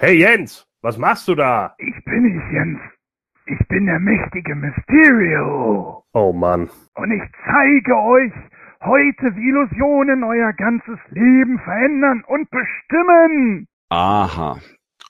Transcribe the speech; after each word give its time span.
Hey 0.00 0.20
Jens, 0.20 0.64
was 0.80 0.96
machst 0.96 1.26
du 1.26 1.34
da? 1.34 1.74
Ich 1.78 2.04
bin 2.04 2.24
ich, 2.24 2.52
Jens. 2.52 2.78
Ich 3.46 3.66
bin 3.66 3.86
der 3.86 3.98
mächtige 3.98 4.54
Mysterio. 4.54 6.04
Oh 6.12 6.32
Mann. 6.32 6.70
Und 6.94 7.10
ich 7.10 7.22
zeige 7.44 7.96
euch 7.96 8.32
heute, 8.80 9.34
wie 9.34 9.48
Illusionen 9.48 10.22
euer 10.22 10.52
ganzes 10.52 11.00
Leben 11.10 11.58
verändern 11.58 12.22
und 12.28 12.48
bestimmen. 12.48 13.66
Aha. 13.88 14.60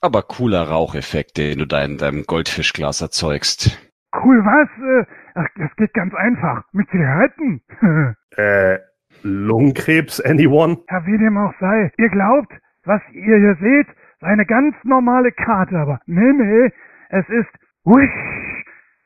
Aber 0.01 0.23
cooler 0.23 0.63
Raucheffekt, 0.71 1.37
den 1.37 1.59
du 1.59 1.67
da 1.67 1.85
in 1.85 1.99
deinem 1.99 2.25
Goldfischglas 2.25 3.03
erzeugst. 3.03 3.93
Cool, 4.25 4.43
was? 4.43 5.05
Äh, 5.07 5.13
Ach, 5.35 5.49
das 5.57 5.77
geht 5.77 5.93
ganz 5.93 6.15
einfach. 6.15 6.65
Mit 6.73 6.89
Zigaretten. 6.89 7.61
äh, 8.39 8.79
Lungenkrebs, 9.23 10.23
anyone? 10.23 10.79
Ja, 10.91 11.05
wie 11.05 11.19
dem 11.19 11.37
auch 11.37 11.53
sei. 11.61 11.93
Ihr 11.99 12.09
glaubt, 12.09 12.55
was 12.85 13.03
ihr 13.13 13.37
hier 13.37 13.57
seht, 13.61 13.89
eine 14.21 14.47
ganz 14.47 14.75
normale 14.85 15.33
Karte, 15.33 15.77
aber 15.79 16.01
nee, 16.07 16.33
nee, 16.33 16.71
es 17.11 17.29
ist, 17.29 17.51
wish, 17.85 18.11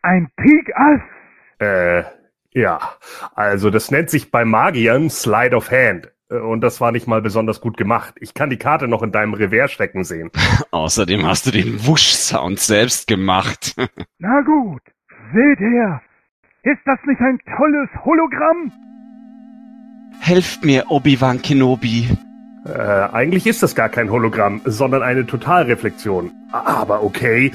ein 0.03 0.29
Peak 0.37 0.73
Ass. 0.75 1.01
Äh, 1.59 2.05
ja. 2.53 2.80
Also, 3.34 3.70
das 3.70 3.91
nennt 3.91 4.11
sich 4.11 4.30
bei 4.30 4.45
Magiern 4.45 5.11
Slide 5.11 5.56
of 5.56 5.70
Hand. 5.70 6.12
Äh, 6.30 6.39
und 6.39 6.61
das 6.61 6.80
war 6.80 6.93
nicht 6.93 7.06
mal 7.06 7.23
besonders 7.23 7.61
gut 7.61 7.77
gemacht. 7.77 8.15
Ich 8.20 8.34
kann 8.34 8.51
die 8.51 8.56
Karte 8.59 8.89
noch 8.89 9.03
in 9.03 9.12
deinem 9.12 9.34
Revers 9.34 9.73
stecken 9.73 10.05
sehen. 10.05 10.30
Außerdem 10.70 11.27
hast 11.27 11.47
du 11.47 11.51
den 11.51 11.87
Wusch-Sound 11.87 12.59
selbst 12.59 13.06
gemacht. 13.06 13.75
Na 14.19 14.41
gut, 14.42 14.83
seht 15.33 15.61
her. 15.61 16.03
Ist 16.65 16.81
das 16.84 16.98
nicht 17.06 17.20
ein 17.20 17.39
tolles 17.56 17.89
Hologramm? 18.05 18.73
Helft 20.20 20.65
mir, 20.65 20.84
Obi-Wan 20.91 21.42
Kenobi. 21.42 22.09
Äh, 22.65 22.71
eigentlich 22.71 23.47
ist 23.47 23.62
das 23.62 23.75
gar 23.75 23.89
kein 23.89 24.11
Hologramm, 24.11 24.61
sondern 24.65 25.03
eine 25.03 25.27
Totalreflexion. 25.27 26.30
Aber 26.53 27.03
okay, 27.03 27.53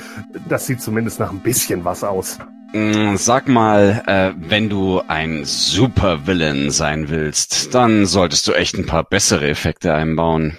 das 0.50 0.68
sieht 0.68 0.82
zumindest 0.82 1.20
nach 1.20 1.32
ein 1.32 1.40
bisschen 1.40 1.86
was 1.86 2.04
aus. 2.04 2.40
Mm, 2.74 3.16
sag 3.16 3.48
mal, 3.48 4.04
äh, 4.08 4.34
wenn 4.38 4.70
du 4.70 5.02
ein 5.08 5.46
Supervillain 5.46 6.72
sein 6.72 7.08
willst, 7.08 7.74
dann 7.74 8.06
solltest 8.06 8.48
du 8.48 8.54
echt 8.54 8.78
ein 8.78 8.86
paar 8.86 9.04
bessere 9.06 9.48
Effekte 9.48 9.94
einbauen. 9.94 10.58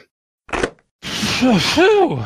Puh, 0.50 1.58
puh. 1.74 2.18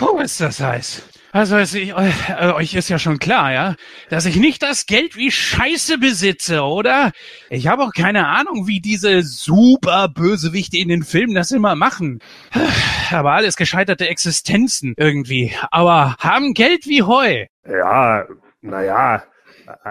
Oh, 0.00 0.18
ist 0.20 0.40
das 0.40 0.60
heiß. 0.60 1.02
Also 1.34 1.56
es, 1.56 1.74
ich, 1.74 1.88
äh, 1.88 2.52
euch 2.52 2.74
ist 2.74 2.88
ja 2.88 3.00
schon 3.00 3.18
klar, 3.18 3.52
ja, 3.52 3.74
dass 4.08 4.24
ich 4.24 4.36
nicht 4.36 4.62
das 4.62 4.86
Geld 4.86 5.16
wie 5.16 5.32
Scheiße 5.32 5.98
besitze, 5.98 6.62
oder? 6.62 7.10
Ich 7.50 7.66
habe 7.66 7.82
auch 7.82 7.92
keine 7.92 8.28
Ahnung, 8.28 8.68
wie 8.68 8.80
diese 8.80 9.24
super 9.24 10.06
Bösewichte 10.06 10.76
in 10.76 10.86
den 10.86 11.02
Filmen 11.02 11.34
das 11.34 11.50
immer 11.50 11.74
machen. 11.74 12.20
Aber 13.10 13.32
alles 13.32 13.56
gescheiterte 13.56 14.06
Existenzen 14.06 14.94
irgendwie. 14.96 15.52
Aber 15.72 16.14
haben 16.20 16.54
Geld 16.54 16.86
wie 16.86 17.02
Heu. 17.02 17.46
Ja, 17.68 18.26
naja, 18.62 19.24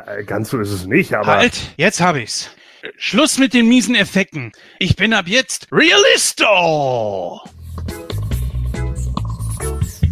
äh, 0.06 0.24
ganz 0.24 0.50
so 0.50 0.62
ist 0.62 0.72
es 0.72 0.86
nicht, 0.86 1.14
aber. 1.14 1.28
Halt, 1.28 1.74
jetzt 1.76 2.00
hab 2.00 2.16
ich's. 2.16 2.56
Schluss 2.96 3.38
mit 3.38 3.54
den 3.54 3.68
miesen 3.68 3.96
Effekten. 3.96 4.54
Ich 4.80 4.96
bin 4.96 5.14
ab 5.14 5.26
jetzt 5.28 5.68
Realisto! 5.74 7.42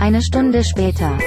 Eine 0.01 0.23
Stunde 0.23 0.63
später. 0.63 1.19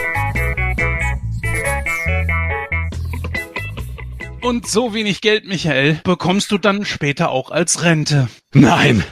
Und 4.43 4.67
so 4.67 4.93
wenig 4.93 5.21
Geld, 5.21 5.47
Michael, 5.47 6.01
bekommst 6.03 6.51
du 6.51 6.59
dann 6.59 6.85
später 6.85 7.31
auch 7.31 7.53
als 7.53 7.85
Rente. 7.85 8.27
Nein! 8.53 9.05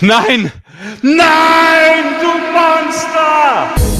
Nein! 0.00 0.50
Nein, 1.02 2.04
du 2.18 2.28
Monster! 2.54 3.93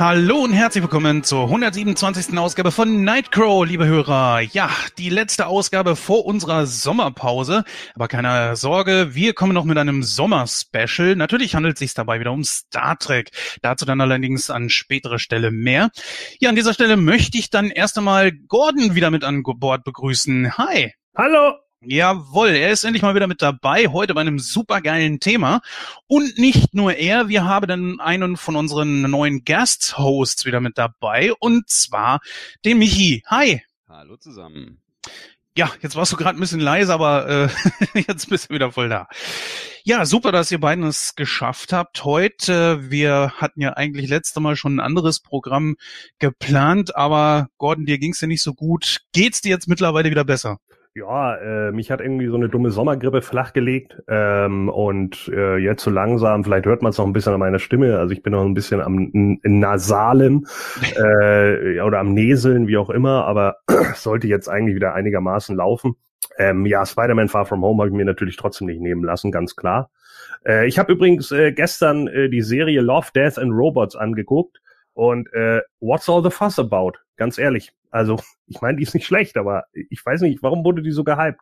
Hallo 0.00 0.44
und 0.44 0.52
herzlich 0.52 0.82
willkommen 0.82 1.24
zur 1.24 1.46
127. 1.46 2.38
Ausgabe 2.38 2.70
von 2.70 3.02
Nightcrow, 3.02 3.66
liebe 3.66 3.84
Hörer. 3.84 4.42
Ja, 4.42 4.70
die 4.96 5.08
letzte 5.08 5.48
Ausgabe 5.48 5.96
vor 5.96 6.24
unserer 6.24 6.66
Sommerpause. 6.66 7.64
Aber 7.96 8.06
keine 8.06 8.54
Sorge, 8.54 9.16
wir 9.16 9.34
kommen 9.34 9.54
noch 9.54 9.64
mit 9.64 9.76
einem 9.76 10.04
Sommer-Special. 10.04 11.16
Natürlich 11.16 11.56
handelt 11.56 11.74
es 11.74 11.78
sich 11.80 11.94
dabei 11.94 12.20
wieder 12.20 12.30
um 12.30 12.44
Star 12.44 12.96
Trek. 12.96 13.32
Dazu 13.60 13.86
dann 13.86 14.00
allerdings 14.00 14.50
an 14.50 14.70
spätere 14.70 15.18
Stelle 15.18 15.50
mehr. 15.50 15.90
Ja, 16.38 16.48
an 16.50 16.54
dieser 16.54 16.74
Stelle 16.74 16.96
möchte 16.96 17.36
ich 17.36 17.50
dann 17.50 17.68
erst 17.68 17.98
einmal 17.98 18.30
Gordon 18.30 18.94
wieder 18.94 19.10
mit 19.10 19.24
an 19.24 19.42
Bord 19.42 19.82
begrüßen. 19.82 20.56
Hi. 20.56 20.94
Hallo. 21.16 21.56
Jawohl, 21.80 22.48
er 22.48 22.72
ist 22.72 22.82
endlich 22.82 23.02
mal 23.02 23.14
wieder 23.14 23.28
mit 23.28 23.40
dabei, 23.40 23.86
heute 23.86 24.12
bei 24.12 24.20
einem 24.20 24.40
supergeilen 24.40 25.20
Thema. 25.20 25.60
Und 26.08 26.36
nicht 26.36 26.74
nur 26.74 26.94
er, 26.94 27.28
wir 27.28 27.44
haben 27.44 27.68
dann 27.68 28.00
einen 28.00 28.36
von 28.36 28.56
unseren 28.56 29.02
neuen 29.02 29.44
Guest-Hosts 29.44 30.44
wieder 30.44 30.60
mit 30.60 30.76
dabei, 30.76 31.32
und 31.38 31.70
zwar 31.70 32.18
den 32.64 32.78
Michi. 32.78 33.22
Hi. 33.28 33.62
Hallo 33.88 34.16
zusammen. 34.16 34.82
Ja, 35.56 35.70
jetzt 35.80 35.94
warst 35.94 36.10
du 36.12 36.16
gerade 36.16 36.36
ein 36.36 36.40
bisschen 36.40 36.58
leise, 36.58 36.92
aber 36.92 37.48
äh, 37.94 38.00
jetzt 38.08 38.28
bist 38.28 38.50
du 38.50 38.54
wieder 38.54 38.72
voll 38.72 38.88
da. 38.88 39.06
Ja, 39.84 40.04
super, 40.04 40.32
dass 40.32 40.50
ihr 40.50 40.58
beiden 40.58 40.82
es 40.84 41.14
geschafft 41.14 41.72
habt 41.72 42.04
heute. 42.04 42.90
Wir 42.90 43.34
hatten 43.36 43.60
ja 43.60 43.74
eigentlich 43.74 44.08
letzte 44.10 44.40
Mal 44.40 44.56
schon 44.56 44.76
ein 44.76 44.80
anderes 44.80 45.20
Programm 45.20 45.76
geplant, 46.18 46.96
aber 46.96 47.48
Gordon, 47.56 47.86
dir 47.86 47.98
ging's 47.98 48.20
ja 48.20 48.26
nicht 48.26 48.42
so 48.42 48.52
gut. 48.52 49.02
Geht's 49.12 49.42
dir 49.42 49.50
jetzt 49.50 49.68
mittlerweile 49.68 50.10
wieder 50.10 50.24
besser? 50.24 50.58
Ja, 50.98 51.36
äh, 51.36 51.70
mich 51.70 51.92
hat 51.92 52.00
irgendwie 52.00 52.26
so 52.26 52.34
eine 52.34 52.48
dumme 52.48 52.72
Sommergrippe 52.72 53.22
flachgelegt 53.22 54.02
ähm, 54.08 54.68
und 54.68 55.28
äh, 55.32 55.56
jetzt 55.56 55.84
so 55.84 55.90
langsam, 55.90 56.42
vielleicht 56.42 56.66
hört 56.66 56.82
man 56.82 56.90
es 56.90 56.98
noch 56.98 57.06
ein 57.06 57.12
bisschen 57.12 57.34
an 57.34 57.38
meiner 57.38 57.60
Stimme, 57.60 57.98
also 58.00 58.12
ich 58.12 58.24
bin 58.24 58.32
noch 58.32 58.44
ein 58.44 58.54
bisschen 58.54 58.80
am 58.80 59.12
Nasalen 59.44 60.48
äh, 60.96 61.80
oder 61.82 62.00
am 62.00 62.14
Näseln, 62.14 62.66
wie 62.66 62.76
auch 62.76 62.90
immer, 62.90 63.26
aber 63.26 63.58
sollte 63.94 64.26
jetzt 64.26 64.48
eigentlich 64.48 64.74
wieder 64.74 64.94
einigermaßen 64.94 65.54
laufen. 65.54 65.94
Ähm, 66.36 66.66
ja, 66.66 66.84
Spider-Man 66.84 67.28
Far 67.28 67.46
From 67.46 67.62
Home 67.62 67.80
habe 67.80 67.90
ich 67.90 67.96
mir 67.96 68.04
natürlich 68.04 68.36
trotzdem 68.36 68.66
nicht 68.66 68.80
nehmen 68.80 69.04
lassen, 69.04 69.30
ganz 69.30 69.54
klar. 69.54 69.90
Äh, 70.44 70.66
ich 70.66 70.80
habe 70.80 70.92
übrigens 70.92 71.30
äh, 71.30 71.52
gestern 71.52 72.08
äh, 72.08 72.28
die 72.28 72.42
Serie 72.42 72.80
Love, 72.80 73.10
Death 73.14 73.38
and 73.38 73.52
Robots 73.52 73.94
angeguckt 73.94 74.60
und 74.94 75.32
äh, 75.32 75.60
what's 75.78 76.08
all 76.08 76.24
the 76.24 76.30
fuss 76.30 76.58
about? 76.58 76.94
Ganz 77.16 77.38
ehrlich. 77.38 77.72
Also, 77.90 78.20
ich 78.46 78.60
meine, 78.60 78.76
die 78.76 78.82
ist 78.82 78.94
nicht 78.94 79.06
schlecht, 79.06 79.36
aber 79.36 79.64
ich 79.72 80.04
weiß 80.04 80.22
nicht, 80.22 80.42
warum 80.42 80.64
wurde 80.64 80.82
die 80.82 80.92
so 80.92 81.04
gehypt? 81.04 81.40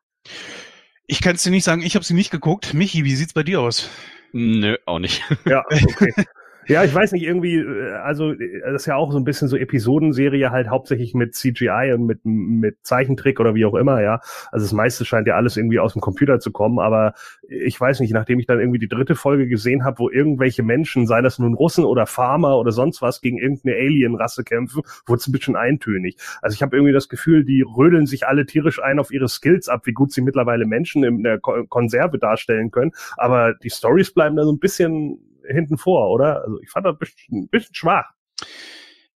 Ich 1.07 1.21
kann 1.21 1.37
es 1.37 1.43
dir 1.43 1.51
nicht 1.51 1.65
sagen, 1.65 1.83
ich 1.83 1.95
habe 1.95 2.05
sie 2.05 2.15
nicht 2.15 2.31
geguckt. 2.31 2.75
Michi, 2.75 3.05
wie 3.05 3.15
sieht's 3.15 3.33
bei 3.33 3.45
dir 3.45 3.61
aus? 3.61 3.89
Nö, 4.33 4.77
auch 4.87 4.99
nicht. 4.99 5.23
Ja, 5.45 5.65
okay. 5.71 6.13
Ja, 6.69 6.83
ich 6.83 6.93
weiß 6.93 7.13
nicht, 7.13 7.23
irgendwie, 7.23 7.59
äh, 7.59 7.93
also 7.93 8.33
äh, 8.33 8.61
das 8.65 8.83
ist 8.83 8.87
ja 8.87 8.97
auch 8.97 9.13
so 9.13 9.19
ein 9.19 9.25
bisschen 9.25 9.47
so 9.47 9.57
Episodenserie 9.57 10.51
halt 10.51 10.69
hauptsächlich 10.69 11.15
mit 11.15 11.35
CGI 11.35 11.93
und 11.95 12.07
mit, 12.07 12.25
mit 12.25 12.79
Zeichentrick 12.83 13.39
oder 13.39 13.55
wie 13.55 13.65
auch 13.65 13.75
immer, 13.75 14.03
ja. 14.03 14.21
Also 14.51 14.65
das 14.65 14.73
meiste 14.73 15.05
scheint 15.05 15.29
ja 15.29 15.37
alles 15.37 15.57
irgendwie 15.57 15.79
aus 15.79 15.93
dem 15.93 16.03
Computer 16.03 16.41
zu 16.41 16.51
kommen, 16.51 16.81
aber 16.81 17.15
ich 17.49 17.81
weiß 17.81 18.01
nicht, 18.01 18.13
nachdem 18.13 18.41
ich 18.41 18.47
dann 18.47 18.59
irgendwie 18.59 18.81
die 18.81 18.89
dritte 18.89 19.15
Folge 19.15 19.47
gesehen 19.47 19.85
habe, 19.85 20.01
wo 20.01 20.11
irgendwelche 20.11 20.65
Menschen, 20.65 21.07
sei 21.07 21.23
das 21.23 21.39
nun 21.39 21.55
Russen 21.55 21.85
oder 21.85 22.07
Farmer 22.07 22.59
oder 22.59 22.73
sonst 22.73 23.01
was, 23.01 23.21
gegen 23.21 23.39
irgendeine 23.39 23.77
Alien-Rasse 23.77 24.43
kämpfen, 24.43 24.83
wurde 25.07 25.21
es 25.21 25.29
ein 25.29 25.33
bisschen 25.33 25.55
eintönig. 25.55 26.17
Also 26.43 26.55
ich 26.55 26.63
habe 26.63 26.77
irgendwie 26.77 26.93
das 26.93 27.09
Gefühl, 27.09 27.45
die 27.45 27.63
rödeln 27.63 28.07
sich 28.07 28.27
alle 28.27 28.45
tierisch 28.45 28.83
ein 28.83 28.99
auf 28.99 29.13
ihre 29.13 29.29
Skills 29.29 29.69
ab, 29.69 29.87
wie 29.87 29.93
gut 29.93 30.13
sie 30.13 30.21
mittlerweile 30.21 30.67
Menschen 30.67 31.05
in 31.05 31.23
der 31.23 31.39
Konserve 31.39 32.19
darstellen 32.19 32.73
können, 32.73 32.91
aber 33.17 33.55
die 33.55 33.71
Stories 33.71 34.13
bleiben 34.13 34.35
da 34.35 34.43
so 34.43 34.53
ein 34.53 34.59
bisschen 34.59 35.21
hinten 35.49 35.79
vor, 35.79 36.11
oder? 36.11 36.43
Also 36.43 36.61
ich 36.61 36.71
fand 36.71 36.87
das 36.87 36.95
ein 36.95 36.99
bisschen, 36.99 37.39
ein 37.45 37.49
bisschen 37.49 37.75
schwach. 37.75 38.11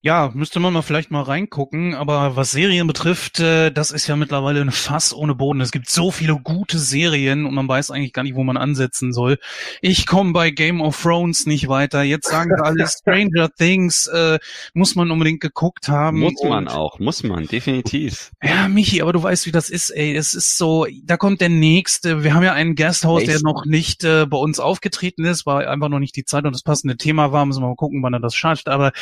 Ja, 0.03 0.31
müsste 0.33 0.61
man 0.61 0.73
mal 0.73 0.81
vielleicht 0.81 1.11
mal 1.11 1.21
reingucken, 1.21 1.95
aber 1.95 2.35
was 2.35 2.53
Serien 2.53 2.87
betrifft, 2.87 3.39
äh, 3.39 3.71
das 3.71 3.91
ist 3.91 4.07
ja 4.07 4.17
mittlerweile 4.17 4.63
ein 4.63 4.71
Fass 4.71 5.13
ohne 5.13 5.35
Boden. 5.35 5.61
Es 5.61 5.73
gibt 5.73 5.91
so 5.91 6.11
viele 6.11 6.37
gute 6.37 6.79
Serien 6.79 7.45
und 7.45 7.53
man 7.53 7.69
weiß 7.69 7.91
eigentlich 7.91 8.15
gar 8.15 8.23
nicht, 8.23 8.35
wo 8.35 8.43
man 8.43 8.57
ansetzen 8.57 9.13
soll. 9.13 9.39
Ich 9.83 10.07
komme 10.07 10.33
bei 10.33 10.53
Game 10.53 10.81
of 10.81 10.99
Thrones 11.03 11.45
nicht 11.45 11.69
weiter. 11.69 12.03
Jetzt 12.03 12.31
sagen 12.31 12.49
wir 12.49 12.65
alle 12.65 12.87
Stranger 12.89 13.51
Things, 13.55 14.07
äh, 14.07 14.39
muss 14.73 14.95
man 14.95 15.11
unbedingt 15.11 15.43
geguckt 15.43 15.89
haben. 15.89 16.21
Muss 16.21 16.43
man 16.43 16.69
auch, 16.69 16.99
muss 16.99 17.23
man, 17.23 17.47
definitiv. 17.47 18.31
Ja, 18.43 18.69
Michi, 18.69 19.03
aber 19.03 19.13
du 19.13 19.23
weißt, 19.23 19.45
wie 19.45 19.53
das 19.53 19.69
ist, 19.69 19.91
ey. 19.91 20.17
Es 20.17 20.35
ist 20.35 20.57
so, 20.57 20.87
da 21.05 21.19
kommt 21.19 21.43
der 21.43 21.51
Nächste. 21.51 22.25
Wir 22.25 22.33
haben 22.33 22.43
ja 22.45 22.55
einen 22.55 22.75
Gasthaus, 22.75 23.25
der 23.25 23.41
noch 23.43 23.67
nicht 23.67 24.03
äh, 24.05 24.25
bei 24.25 24.39
uns 24.39 24.61
aufgetreten 24.61 25.27
ist, 25.27 25.45
weil 25.45 25.69
einfach 25.69 25.91
noch 25.91 25.99
nicht 25.99 26.17
die 26.17 26.25
Zeit 26.25 26.47
und 26.47 26.55
das 26.55 26.63
passende 26.63 26.97
Thema 26.97 27.33
war. 27.33 27.45
Müssen 27.45 27.63
wir 27.63 27.69
mal 27.69 27.77
gucken, 27.77 28.03
wann 28.03 28.15
er 28.15 28.21
das 28.21 28.35
schafft. 28.35 28.69
Aber 28.69 28.93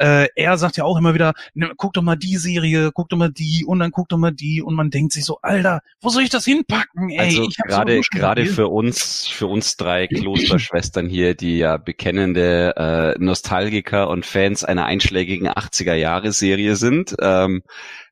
äh, 0.00 0.26
er 0.48 0.58
sagt 0.58 0.76
ja 0.76 0.84
auch 0.84 0.96
immer 0.96 1.14
wieder, 1.14 1.34
ne, 1.54 1.72
guck 1.76 1.92
doch 1.92 2.02
mal 2.02 2.16
die 2.16 2.36
Serie, 2.36 2.90
guck 2.92 3.08
doch 3.08 3.16
mal 3.16 3.30
die 3.30 3.64
und 3.66 3.78
dann 3.78 3.90
guck 3.90 4.08
doch 4.08 4.18
mal 4.18 4.32
die 4.32 4.62
und 4.62 4.74
man 4.74 4.90
denkt 4.90 5.12
sich 5.12 5.24
so, 5.24 5.38
Alter, 5.42 5.80
wo 6.00 6.08
soll 6.08 6.22
ich 6.22 6.30
das 6.30 6.44
hinpacken, 6.44 7.10
ey? 7.10 7.18
Also 7.18 7.48
gerade 7.66 8.00
gerade 8.10 8.46
für 8.46 8.68
uns 8.68 9.26
für 9.26 9.46
uns 9.46 9.76
drei 9.76 10.06
Klosterschwestern 10.06 11.08
hier, 11.08 11.34
die 11.34 11.58
ja 11.58 11.76
bekennende 11.76 12.74
äh, 12.76 13.22
Nostalgiker 13.22 14.08
und 14.08 14.26
Fans 14.26 14.64
einer 14.64 14.86
einschlägigen 14.86 15.48
80er 15.48 15.94
Jahre 15.94 16.32
Serie 16.32 16.76
sind, 16.76 17.14
ähm, 17.20 17.62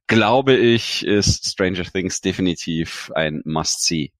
glaube 0.06 0.54
ich, 0.54 1.04
ist 1.04 1.46
Stranger 1.46 1.84
Things 1.84 2.20
definitiv 2.20 3.10
ein 3.14 3.42
Must-See. 3.44 4.12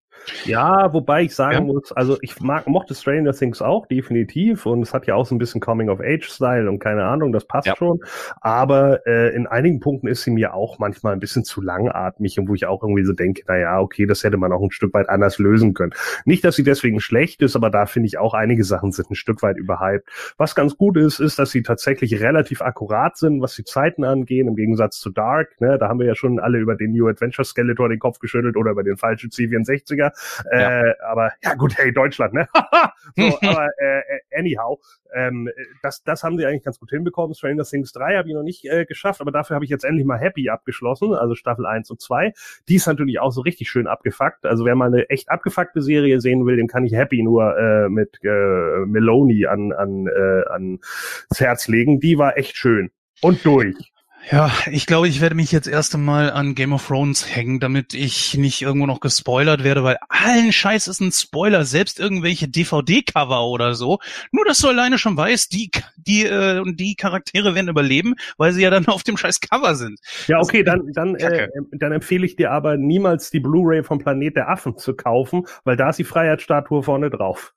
Ja, 0.44 0.93
wobei 0.93 1.23
ich 1.23 1.34
sagen 1.34 1.67
Ja. 1.69 1.73
muss, 1.75 1.93
also 1.93 2.19
ich 2.20 2.40
mag, 2.40 2.67
mochte 2.67 2.94
Stranger 2.94 3.32
Things 3.32 3.62
auch 3.62 3.87
definitiv 3.87 4.67
und 4.67 4.82
es 4.82 4.93
hat 4.94 5.06
ja 5.06 5.14
auch 5.14 5.26
so 5.26 5.34
ein 5.34 5.38
bisschen 5.38 5.61
Coming-of-Age-Style 5.61 6.69
und 6.69 6.78
keine 6.78 7.05
Ahnung, 7.05 7.32
das 7.32 7.44
passt 7.46 7.67
Ja. 7.69 7.76
schon. 7.76 8.00
Aber 8.40 9.06
äh, 9.06 9.34
in 9.34 9.46
einigen 9.46 9.81
Punkten 9.81 10.08
ist 10.08 10.23
sie 10.23 10.31
mir 10.31 10.55
auch 10.55 10.78
manchmal 10.78 11.12
ein 11.12 11.20
bisschen 11.20 11.44
zu 11.44 11.61
langatmig 11.62 12.38
und 12.38 12.49
wo 12.49 12.55
ich 12.55 12.67
auch 12.67 12.82
irgendwie 12.82 13.05
so 13.05 13.12
denke, 13.12 13.43
na 13.46 13.56
ja, 13.58 13.81
okay, 13.81 14.06
das 14.06 14.25
hätte 14.25 14.37
man 14.37 14.52
auch 14.52 14.62
ein 14.62 14.70
Stück 14.70 14.93
weit 14.94 15.08
anders 15.08 15.38
lösen 15.38 15.75
können. 15.75 15.93
Nicht, 16.25 16.44
dass 16.44 16.56
sie 16.56 16.64
deswegen 16.64 17.00
schlecht 17.00 17.43
ist, 17.43 17.56
aber 17.56 17.70
da 17.70 17.87
finde 17.87 18.06
ich 18.08 18.19
auch 18.19 18.34
einige 18.34 18.64
Sachen 18.64 18.93
sind 18.93 19.11
ein 19.11 19.14
Stück 19.14 19.43
weit 19.43 19.56
überhyped. 19.56 20.08
Was 20.38 20.55
ganz 20.55 20.76
gut 20.76 20.96
ist, 20.96 21.20
ist, 21.20 21.38
dass 21.38 21.50
sie 21.50 21.62
tatsächlich 21.62 22.20
relativ 22.20 22.62
akkurat 22.62 23.17
sind, 23.17 23.40
was 23.40 23.55
die 23.55 23.64
Zeiten 23.64 24.05
angehen, 24.05 24.49
im 24.49 24.56
Gegensatz 24.56 24.99
zu 24.99 25.11
Dark. 25.11 25.61
Ne? 25.61 25.78
Da 25.78 25.88
haben 25.88 25.99
wir 26.00 26.06
ja 26.06 26.14
schon 26.14 26.38
alle 26.40 26.58
über 26.58 26.75
den 26.75 26.93
New 26.93 27.06
Adventure 27.08 27.44
Skeletor 27.44 27.88
den 27.88 27.99
Kopf 27.99 28.19
geschüttelt 28.19 28.56
oder 28.56 28.73
über 28.73 28.82
den 28.82 28.96
falschen 28.96 29.31
C64er. 29.31 30.12
Äh, 30.51 30.93
aber 31.05 31.33
ja 31.43 31.55
gut, 31.55 31.77
hey, 31.77 31.93
Deutschland, 31.93 32.35
ne? 32.35 32.49
so, 33.17 33.39
aber 33.43 33.69
äh, 33.79 34.03
anyhow, 34.39 34.81
ähm, 35.15 35.49
das, 35.83 36.03
das 36.03 36.23
haben 36.23 36.37
sie 36.37 36.47
eigentlich 36.47 36.65
ganz 36.65 36.79
gut 36.79 36.91
hinbekommen. 36.91 37.35
Stranger 37.35 37.65
Things 37.65 37.93
3 37.93 38.17
habe 38.17 38.29
ich 38.29 38.35
noch 38.35 38.43
nicht 38.43 38.65
äh, 38.67 38.85
geschafft, 38.85 39.21
aber 39.21 39.33
dafür 39.33 39.55
habe 39.55 39.65
ich 39.65 39.71
jetzt 39.71 39.85
endlich 39.85 40.07
mal 40.07 40.19
Happy 40.19 40.49
abgeschlossen, 40.49 41.15
also 41.15 41.35
Staffel 41.35 41.67
1 41.67 41.91
und 41.91 42.01
2. 42.01 42.33
Die 42.69 42.77
ist 42.77 42.87
natürlich 42.87 43.21
auch 43.21 43.31
so 43.31 43.41
richtig 43.41 43.71
schön 43.71 43.87
abgefuckt. 43.87 44.47
Also 44.47 44.65
wer 44.65 44.75
mal 44.75 44.87
eine 44.87 45.09
echt 45.09 45.31
abgefuckte 45.31 45.83
Serie 45.83 46.21
sehen 46.21 46.47
will, 46.47 46.57
dem 46.57 46.67
kann 46.67 46.85
ich 46.85 46.93
Happy 46.93 47.23
nur 47.23 47.57
äh, 47.57 47.89
mit 47.89 48.19
äh, 48.23 48.85
Meloni 48.87 49.47
an, 49.47 49.73
an, 49.73 50.07
äh, 50.07 50.49
ans 50.49 51.41
Herz 51.41 51.69
legen. 51.69 52.01
Die 52.01 52.19
war 52.19 52.37
echt 52.37 52.57
schön. 52.57 52.91
Und 53.23 53.45
durch. 53.45 53.93
Ja, 54.28 54.50
ich 54.69 54.87
glaube, 54.87 55.06
ich 55.06 55.20
werde 55.20 55.37
mich 55.37 55.52
jetzt 55.52 55.69
erst 55.69 55.94
einmal 55.94 56.32
an 56.32 56.56
Game 56.56 56.73
of 56.73 56.84
Thrones 56.88 57.37
hängen, 57.37 57.61
damit 57.61 57.94
ich 57.94 58.37
nicht 58.37 58.61
irgendwo 58.61 58.87
noch 58.87 58.99
gespoilert 58.99 59.62
werde, 59.62 59.84
weil 59.84 59.99
allen 60.08 60.50
Scheiß 60.50 60.88
ist 60.88 61.00
ein 61.00 61.12
Spoiler, 61.12 61.64
selbst 61.64 62.00
irgendwelche 62.00 62.49
DVD-Cover 62.49 63.46
oder 63.46 63.75
so. 63.75 64.00
Nur, 64.32 64.44
dass 64.44 64.58
du 64.58 64.67
alleine 64.67 64.99
schon 64.99 65.17
weißt, 65.17 65.52
die, 65.52 65.70
die, 65.96 66.25
äh, 66.25 66.61
die 66.75 66.96
Charaktere 66.96 67.55
werden 67.55 67.69
überleben, 67.69 68.14
weil 68.37 68.52
sie 68.52 68.62
ja 68.62 68.70
dann 68.70 68.87
auf 68.88 69.05
dem 69.05 69.17
scheiß 69.17 69.40
Cover 69.40 69.76
sind. 69.76 70.00
Ja, 70.26 70.40
okay, 70.40 70.64
dann, 70.64 70.90
dann, 70.93 71.14
äh, 71.14 71.19
Kacke. 71.19 71.50
dann 71.73 71.93
empfehle 71.93 72.26
ich 72.26 72.34
dir 72.34 72.50
aber 72.50 72.76
niemals 72.76 73.31
die 73.31 73.40
Blu-ray 73.40 73.84
vom 73.84 74.00
Planet 74.00 74.34
der 74.34 74.49
Affen 74.49 74.76
zu 74.76 74.94
kaufen, 74.94 75.46
weil 75.62 75.76
da 75.76 75.90
ist 75.90 76.00
die 76.00 76.05
Freiheitsstatue 76.05 76.82
vorne 76.82 77.11
drauf. 77.11 77.55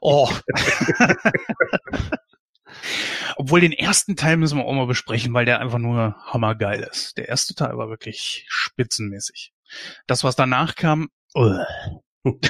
Oh. 0.00 0.28
Obwohl 3.36 3.60
den 3.60 3.72
ersten 3.72 4.16
Teil 4.16 4.36
müssen 4.36 4.58
wir 4.58 4.64
auch 4.64 4.72
mal 4.72 4.86
besprechen, 4.86 5.32
weil 5.34 5.44
der 5.44 5.60
einfach 5.60 5.78
nur 5.78 6.16
hammergeil 6.24 6.82
ist. 6.90 7.16
Der 7.16 7.28
erste 7.28 7.54
Teil 7.54 7.76
war 7.76 7.88
wirklich 7.88 8.44
spitzenmäßig. 8.48 9.52
Das, 10.06 10.24
was 10.24 10.36
danach 10.36 10.74
kam, 10.74 11.08
uh. 11.34 11.58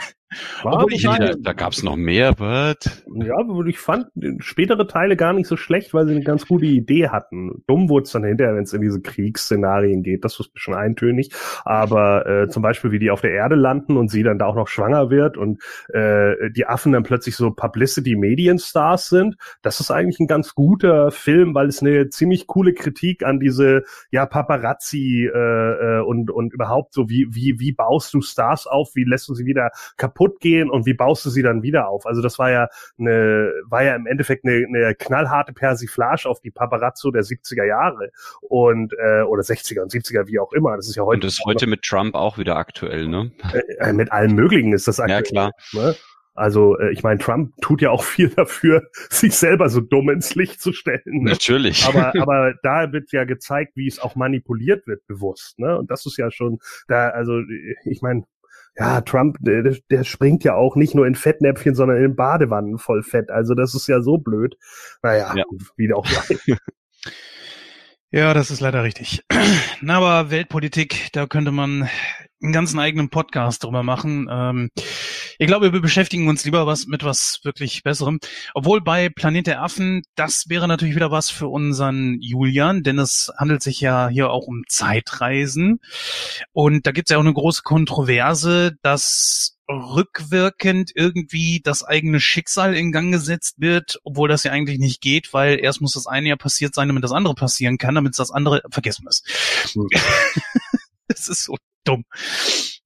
Obwohl 0.63 0.93
ich 0.95 1.07
wobei- 1.07 1.19
Da, 1.19 1.35
da 1.39 1.53
gab's 1.53 1.83
noch 1.83 1.97
mehr, 1.97 2.33
but 2.35 3.05
Ja, 3.15 3.37
aber 3.39 3.65
ich 3.67 3.79
fand 3.79 4.07
spätere 4.39 4.87
Teile 4.87 5.17
gar 5.17 5.33
nicht 5.33 5.47
so 5.47 5.57
schlecht, 5.57 5.93
weil 5.95 6.07
sie 6.07 6.15
eine 6.15 6.25
ganz 6.25 6.47
gute 6.47 6.67
Idee 6.67 7.09
hatten. 7.09 7.63
Dumm 7.67 7.89
wurde 7.89 8.05
es 8.05 8.13
dann 8.13 8.25
hinterher, 8.25 8.55
wenn 8.55 8.65
es 8.65 8.73
in 8.73 8.81
diese 8.81 9.01
Kriegsszenarien 9.01 10.03
geht. 10.03 10.25
Das 10.25 10.39
ist 10.41 10.47
ein 10.49 10.53
bisschen 10.55 10.75
eintönig. 10.75 11.31
Aber 11.65 12.27
äh, 12.27 12.49
zum 12.49 12.63
Beispiel, 12.63 12.93
wie 12.93 12.99
die 12.99 13.11
auf 13.11 13.21
der 13.21 13.33
Erde 13.33 13.55
landen 13.55 13.97
und 13.97 14.09
sie 14.11 14.23
dann 14.23 14.39
da 14.39 14.47
auch 14.47 14.55
noch 14.57 14.69
schwanger 14.69 15.11
wird 15.11 15.37
und 15.37 15.63
äh, 15.93 16.51
die 16.57 16.67
Affen 16.67 16.93
dann 16.93 17.03
plötzlich 17.03 17.37
so 17.37 17.51
Publicity-Medienstars 17.51 19.09
sind, 19.09 19.37
das 19.63 19.81
ist 19.81 19.91
eigentlich 19.91 20.21
ein 20.21 20.27
ganz 20.27 20.55
guter 20.55 21.11
Film, 21.11 21.55
weil 21.55 21.69
es 21.69 21.83
eine 21.83 22.09
ziemlich 22.09 22.47
coole 22.47 22.75
Kritik 22.75 23.25
an 23.25 23.41
diese 23.41 23.85
ja 24.11 24.27
Paparazzi 24.27 25.29
äh, 25.33 25.39
äh, 25.39 26.01
und 26.03 26.31
und 26.31 26.53
überhaupt 26.53 26.95
so 26.95 27.09
wie 27.09 27.27
wie 27.31 27.59
wie 27.59 27.73
baust 27.73 28.15
du 28.15 28.21
Stars 28.21 28.67
auf, 28.67 28.91
wie 28.95 29.05
lässt 29.05 29.29
du 29.29 29.35
sie 29.35 29.45
wieder 29.47 29.71
kaputt 29.97 30.22
gehen 30.41 30.71
und 30.71 30.87
wie 30.87 30.95
baust 30.95 31.25
du 31.25 31.31
sie 31.31 31.43
dann 31.43 31.63
wieder 31.63 31.89
auf? 31.89 32.07
Also 32.07 32.23
das 32.23 32.39
war 32.39 32.51
ja 32.51 32.69
eine, 32.99 33.53
war 33.69 33.83
ja 33.83 33.95
im 33.95 34.07
Endeffekt 34.07 34.45
eine, 34.45 34.67
eine 34.67 34.95
knallharte 34.95 35.53
Persiflage 35.53 36.29
auf 36.29 36.41
die 36.41 36.51
Paparazzo 36.51 37.11
der 37.11 37.23
70er 37.23 37.65
Jahre 37.65 38.11
und 38.41 38.93
äh, 38.99 39.23
oder 39.23 39.43
60er 39.43 39.81
und 39.81 39.93
70er, 39.93 40.27
wie 40.27 40.39
auch 40.39 40.53
immer. 40.53 40.77
Das 40.77 40.89
ist 40.89 40.97
ja 40.97 41.03
heute, 41.03 41.17
und 41.17 41.25
das 41.25 41.35
ist 41.35 41.45
heute 41.45 41.67
mit 41.67 41.83
Trump 41.83 42.15
auch 42.15 42.39
wieder 42.39 42.57
aktuell, 42.57 43.09
ne? 43.09 43.33
äh, 43.79 43.93
mit 43.93 44.13
allem 44.13 44.35
Möglichen 44.35 44.73
ist 44.73 44.89
das 44.89 44.99
Ja, 44.99 45.05
aktuell. 45.05 45.23
klar. 45.25 45.53
Ne? 45.73 45.95
Also 46.35 46.79
äh, 46.79 46.93
ich 46.93 47.03
meine, 47.03 47.19
Trump 47.19 47.53
tut 47.61 47.83
ja 47.83 47.91
auch 47.91 48.05
viel 48.05 48.31
dafür, 48.31 48.89
sich 49.11 49.35
selber 49.35 49.69
so 49.69 49.81
dumm 49.81 50.11
ins 50.11 50.35
Licht 50.35 50.61
zu 50.61 50.73
stellen. 50.73 51.03
Ne? 51.05 51.31
Natürlich. 51.31 51.87
aber, 51.87 52.15
aber 52.21 52.55
da 52.63 52.93
wird 52.93 53.13
ja 53.13 53.25
gezeigt, 53.25 53.73
wie 53.77 53.87
es 53.87 53.99
auch 53.99 54.17
manipuliert 54.17 54.87
wird, 54.87 55.07
bewusst. 55.07 55.59
Ne? 55.59 55.77
Und 55.79 55.91
das 55.91 56.07
ist 56.07 56.17
ja 56.17 56.31
schon, 56.31 56.59
da, 56.89 57.11
also 57.11 57.41
ich 57.85 58.01
meine, 58.03 58.25
ja, 58.77 59.01
Trump, 59.03 59.37
der, 59.41 59.77
der 59.91 60.05
springt 60.05 60.45
ja 60.45 60.55
auch 60.55 60.77
nicht 60.77 60.95
nur 60.95 61.07
in 61.07 61.15
Fettnäpfchen, 61.15 61.75
sondern 61.75 62.03
in 62.03 62.17
Badewannen 62.17 62.79
voll 62.79 63.03
Fett. 63.03 63.31
Also 63.31 63.55
das 63.55 63.75
ist 63.75 63.87
ja 63.87 64.01
so 64.01 64.19
blöd. 64.19 64.57
Naja, 65.03 65.35
Ja. 65.37 65.45
wie 65.77 65.93
auch 65.93 66.07
sei. 66.07 66.37
Ja, 68.11 68.35
das 68.35 68.51
ist 68.51 68.61
leider 68.61 68.83
richtig. 68.85 69.23
Na, 69.81 69.97
aber 69.99 70.31
Weltpolitik, 70.31 71.09
da 71.13 71.27
könnte 71.27 71.51
man 71.51 71.89
einen 72.43 72.53
ganzen 72.53 72.79
eigenen 72.79 73.09
Podcast 73.09 73.65
drüber 73.65 73.83
machen. 73.83 74.29
Ähm, 74.31 74.69
ich 75.43 75.49
glaube, 75.49 75.73
wir 75.73 75.81
beschäftigen 75.81 76.29
uns 76.29 76.45
lieber 76.45 76.69
was 76.69 76.87
mit 76.87 77.03
was 77.03 77.41
wirklich 77.43 77.83
Besserem. 77.83 78.21
Obwohl 78.55 78.81
bei 78.81 79.09
Planet 79.09 79.49
der 79.49 79.61
Affen, 79.61 80.05
das 80.15 80.49
wäre 80.49 80.69
natürlich 80.69 80.95
wieder 80.95 81.11
was 81.11 81.31
für 81.31 81.49
unseren 81.49 82.21
Julian, 82.21 82.85
denn 82.85 83.01
es 83.01 83.33
handelt 83.37 83.61
sich 83.61 83.81
ja 83.81 84.09
hier 84.09 84.31
auch 84.31 84.47
um 84.47 84.63
Zeitreisen. 84.69 85.81
Und 86.53 86.87
da 86.87 86.93
gibt 86.93 87.11
es 87.11 87.13
ja 87.13 87.19
auch 87.19 87.23
eine 87.23 87.35
große 87.35 87.63
Kontroverse, 87.65 88.77
dass 88.83 89.59
rückwirkend 89.69 90.93
irgendwie 90.95 91.61
das 91.61 91.83
eigene 91.83 92.21
Schicksal 92.21 92.77
in 92.77 92.93
Gang 92.93 93.11
gesetzt 93.11 93.57
wird, 93.59 93.99
obwohl 94.05 94.29
das 94.29 94.45
ja 94.45 94.53
eigentlich 94.53 94.79
nicht 94.79 95.01
geht, 95.01 95.33
weil 95.33 95.59
erst 95.59 95.81
muss 95.81 95.95
das 95.95 96.07
eine 96.07 96.29
ja 96.29 96.37
passiert 96.37 96.73
sein, 96.73 96.87
damit 96.87 97.03
das 97.03 97.11
andere 97.11 97.35
passieren 97.35 97.79
kann, 97.79 97.97
damit 97.97 98.17
das 98.17 98.31
andere 98.31 98.63
vergessen 98.71 99.09
ist. 99.09 99.27
Hm. 99.73 99.89
das 101.09 101.27
ist 101.27 101.43
so 101.43 101.57
dumm. 101.83 102.05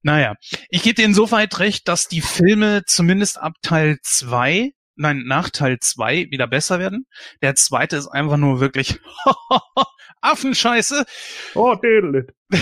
Naja, 0.03 0.35
ich 0.69 0.83
gebe 0.83 0.95
dir 0.95 1.05
insoweit 1.05 1.59
recht, 1.59 1.87
dass 1.87 2.07
die 2.07 2.21
Filme 2.21 2.83
zumindest 2.85 3.39
ab 3.39 3.53
Teil 3.61 3.97
zwei, 4.03 4.71
nein, 4.95 5.23
nach 5.25 5.49
Teil 5.49 5.79
zwei 5.79 6.27
wieder 6.29 6.47
besser 6.47 6.79
werden. 6.79 7.05
Der 7.41 7.55
zweite 7.55 7.97
ist 7.97 8.07
einfach 8.07 8.37
nur 8.37 8.59
wirklich 8.59 8.99
Affenscheiße. 10.21 11.05
Oh, 11.55 11.75
Dödelit. 11.75 12.33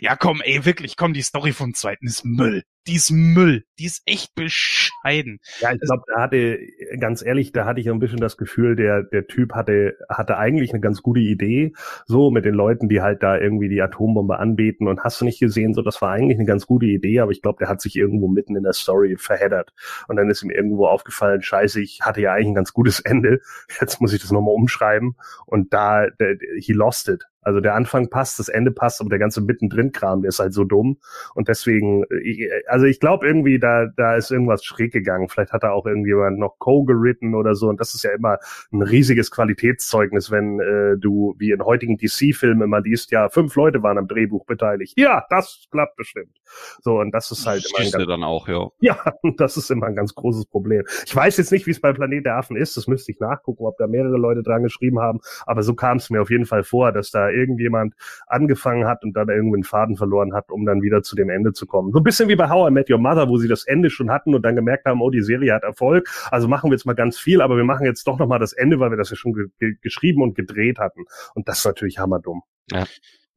Ja, 0.00 0.16
komm, 0.16 0.40
ey, 0.42 0.64
wirklich, 0.64 0.96
komm, 0.96 1.12
die 1.12 1.20
Story 1.20 1.52
vom 1.52 1.74
zweiten 1.74 2.06
ist 2.06 2.24
Müll. 2.24 2.64
Die 2.86 2.94
ist 2.94 3.10
Müll. 3.10 3.64
Die 3.78 3.84
ist 3.84 4.02
echt 4.06 4.34
bescheiden. 4.34 5.38
Ja, 5.60 5.72
ich 5.72 5.80
glaube, 5.80 6.04
da 6.06 6.22
hatte, 6.22 6.58
ganz 6.98 7.22
ehrlich, 7.22 7.52
da 7.52 7.66
hatte 7.66 7.80
ich 7.80 7.90
ein 7.90 7.98
bisschen 7.98 8.20
das 8.20 8.38
Gefühl, 8.38 8.76
der, 8.76 9.02
der 9.02 9.26
Typ 9.26 9.52
hatte, 9.52 9.98
hatte 10.08 10.38
eigentlich 10.38 10.72
eine 10.72 10.80
ganz 10.80 11.02
gute 11.02 11.20
Idee, 11.20 11.74
so 12.06 12.30
mit 12.30 12.46
den 12.46 12.54
Leuten, 12.54 12.88
die 12.88 13.02
halt 13.02 13.22
da 13.22 13.36
irgendwie 13.36 13.68
die 13.68 13.82
Atombombe 13.82 14.38
anbeten 14.38 14.88
und 14.88 15.00
hast 15.00 15.20
du 15.20 15.26
nicht 15.26 15.38
gesehen, 15.38 15.74
so, 15.74 15.82
das 15.82 16.00
war 16.00 16.12
eigentlich 16.12 16.38
eine 16.38 16.46
ganz 16.46 16.66
gute 16.66 16.86
Idee, 16.86 17.20
aber 17.20 17.32
ich 17.32 17.42
glaube, 17.42 17.58
der 17.58 17.68
hat 17.68 17.82
sich 17.82 17.96
irgendwo 17.96 18.28
mitten 18.28 18.56
in 18.56 18.62
der 18.62 18.72
Story 18.72 19.16
verheddert 19.18 19.74
und 20.08 20.16
dann 20.16 20.30
ist 20.30 20.42
ihm 20.42 20.50
irgendwo 20.50 20.86
aufgefallen, 20.86 21.42
scheiße, 21.42 21.82
ich 21.82 22.00
hatte 22.00 22.22
ja 22.22 22.32
eigentlich 22.32 22.48
ein 22.48 22.54
ganz 22.54 22.72
gutes 22.72 23.00
Ende, 23.00 23.40
jetzt 23.80 24.00
muss 24.00 24.14
ich 24.14 24.22
das 24.22 24.32
nochmal 24.32 24.54
umschreiben 24.54 25.16
und 25.44 25.74
da, 25.74 26.06
der, 26.08 26.38
he 26.58 26.72
lost 26.72 27.08
it. 27.08 27.26
Also 27.42 27.60
der 27.60 27.74
Anfang 27.74 28.10
passt, 28.10 28.38
das 28.38 28.50
Ende 28.50 28.70
passt, 28.70 29.00
aber 29.00 29.08
der 29.08 29.18
ganze 29.18 29.40
mittendrin 29.40 29.89
Kram, 29.92 30.22
der 30.22 30.30
ist 30.30 30.38
halt 30.38 30.52
so 30.52 30.64
dumm 30.64 30.98
und 31.34 31.48
deswegen, 31.48 32.04
äh, 32.04 32.50
also 32.66 32.86
ich 32.86 33.00
glaube 33.00 33.26
irgendwie, 33.26 33.58
da, 33.58 33.86
da 33.96 34.16
ist 34.16 34.30
irgendwas 34.30 34.64
schräg 34.64 34.92
gegangen. 34.92 35.28
Vielleicht 35.28 35.52
hat 35.52 35.62
da 35.62 35.72
auch 35.72 35.86
irgendjemand 35.86 36.38
noch 36.38 36.58
Co 36.58 36.84
geritten 36.84 37.34
oder 37.34 37.54
so. 37.54 37.68
Und 37.68 37.80
das 37.80 37.94
ist 37.94 38.04
ja 38.04 38.12
immer 38.12 38.38
ein 38.72 38.82
riesiges 38.82 39.30
Qualitätszeugnis, 39.30 40.30
wenn 40.30 40.60
äh, 40.60 40.96
du 40.98 41.34
wie 41.38 41.50
in 41.50 41.64
heutigen 41.64 41.96
DC-Filmen 41.96 42.62
immer 42.62 42.80
liest, 42.80 43.10
ja, 43.10 43.28
fünf 43.28 43.54
Leute 43.56 43.82
waren 43.82 43.98
am 43.98 44.08
Drehbuch 44.08 44.44
beteiligt. 44.46 44.94
Ja, 44.96 45.24
das 45.30 45.66
klappt 45.70 45.96
bestimmt. 45.96 46.40
So, 46.82 46.98
und 46.98 47.12
das 47.12 47.30
ist 47.30 47.46
halt 47.46 47.64
immer 47.66 47.86
ein 47.86 47.90
ganz, 47.90 48.06
dann 48.06 48.24
auch, 48.24 48.48
ja. 48.48 48.68
Ja, 48.80 48.96
das 49.36 49.56
ist 49.56 49.70
immer 49.70 49.86
ein 49.86 49.96
ganz 49.96 50.14
großes 50.14 50.46
Problem. 50.46 50.84
Ich 51.06 51.14
weiß 51.14 51.36
jetzt 51.36 51.52
nicht, 51.52 51.66
wie 51.66 51.70
es 51.70 51.80
bei 51.80 51.92
Planet 51.92 52.26
der 52.26 52.36
Affen 52.36 52.56
ist. 52.56 52.76
Das 52.76 52.86
müsste 52.86 53.12
ich 53.12 53.20
nachgucken, 53.20 53.64
ob 53.64 53.76
da 53.78 53.86
mehrere 53.86 54.16
Leute 54.16 54.42
dran 54.42 54.62
geschrieben 54.62 55.00
haben. 55.00 55.20
Aber 55.46 55.62
so 55.62 55.74
kam 55.74 55.98
es 55.98 56.10
mir 56.10 56.22
auf 56.22 56.30
jeden 56.30 56.46
Fall 56.46 56.64
vor, 56.64 56.92
dass 56.92 57.10
da 57.10 57.30
irgendjemand 57.30 57.94
angefangen 58.26 58.86
hat 58.86 59.04
und 59.04 59.14
dann 59.14 59.28
irgendwie 59.28 59.56
einen 59.56 59.64
Faden 59.70 59.96
verloren 59.96 60.34
hat, 60.34 60.50
um 60.50 60.66
dann 60.66 60.82
wieder 60.82 61.02
zu 61.02 61.16
dem 61.16 61.30
Ende 61.30 61.52
zu 61.52 61.66
kommen. 61.66 61.92
So 61.92 61.98
ein 61.98 62.02
bisschen 62.02 62.28
wie 62.28 62.36
bei 62.36 62.48
How 62.48 62.68
I 62.68 62.72
Met 62.72 62.90
Your 62.90 62.98
Mother, 62.98 63.28
wo 63.28 63.38
sie 63.38 63.48
das 63.48 63.64
Ende 63.64 63.88
schon 63.88 64.10
hatten 64.10 64.34
und 64.34 64.42
dann 64.42 64.56
gemerkt 64.56 64.84
haben, 64.84 65.00
oh, 65.00 65.10
die 65.10 65.22
Serie 65.22 65.54
hat 65.54 65.62
Erfolg. 65.62 66.08
Also 66.30 66.48
machen 66.48 66.70
wir 66.70 66.74
jetzt 66.74 66.84
mal 66.84 66.94
ganz 66.94 67.18
viel, 67.18 67.40
aber 67.40 67.56
wir 67.56 67.64
machen 67.64 67.86
jetzt 67.86 68.06
doch 68.06 68.18
nochmal 68.18 68.38
das 68.38 68.52
Ende, 68.52 68.80
weil 68.80 68.90
wir 68.90 68.98
das 68.98 69.10
ja 69.10 69.16
schon 69.16 69.32
ge 69.32 69.46
ge 69.58 69.76
geschrieben 69.80 70.22
und 70.22 70.34
gedreht 70.34 70.78
hatten. 70.78 71.04
Und 71.34 71.48
das 71.48 71.58
ist 71.58 71.64
natürlich 71.64 71.98
hammerdumm. 71.98 72.42
Ja. 72.70 72.84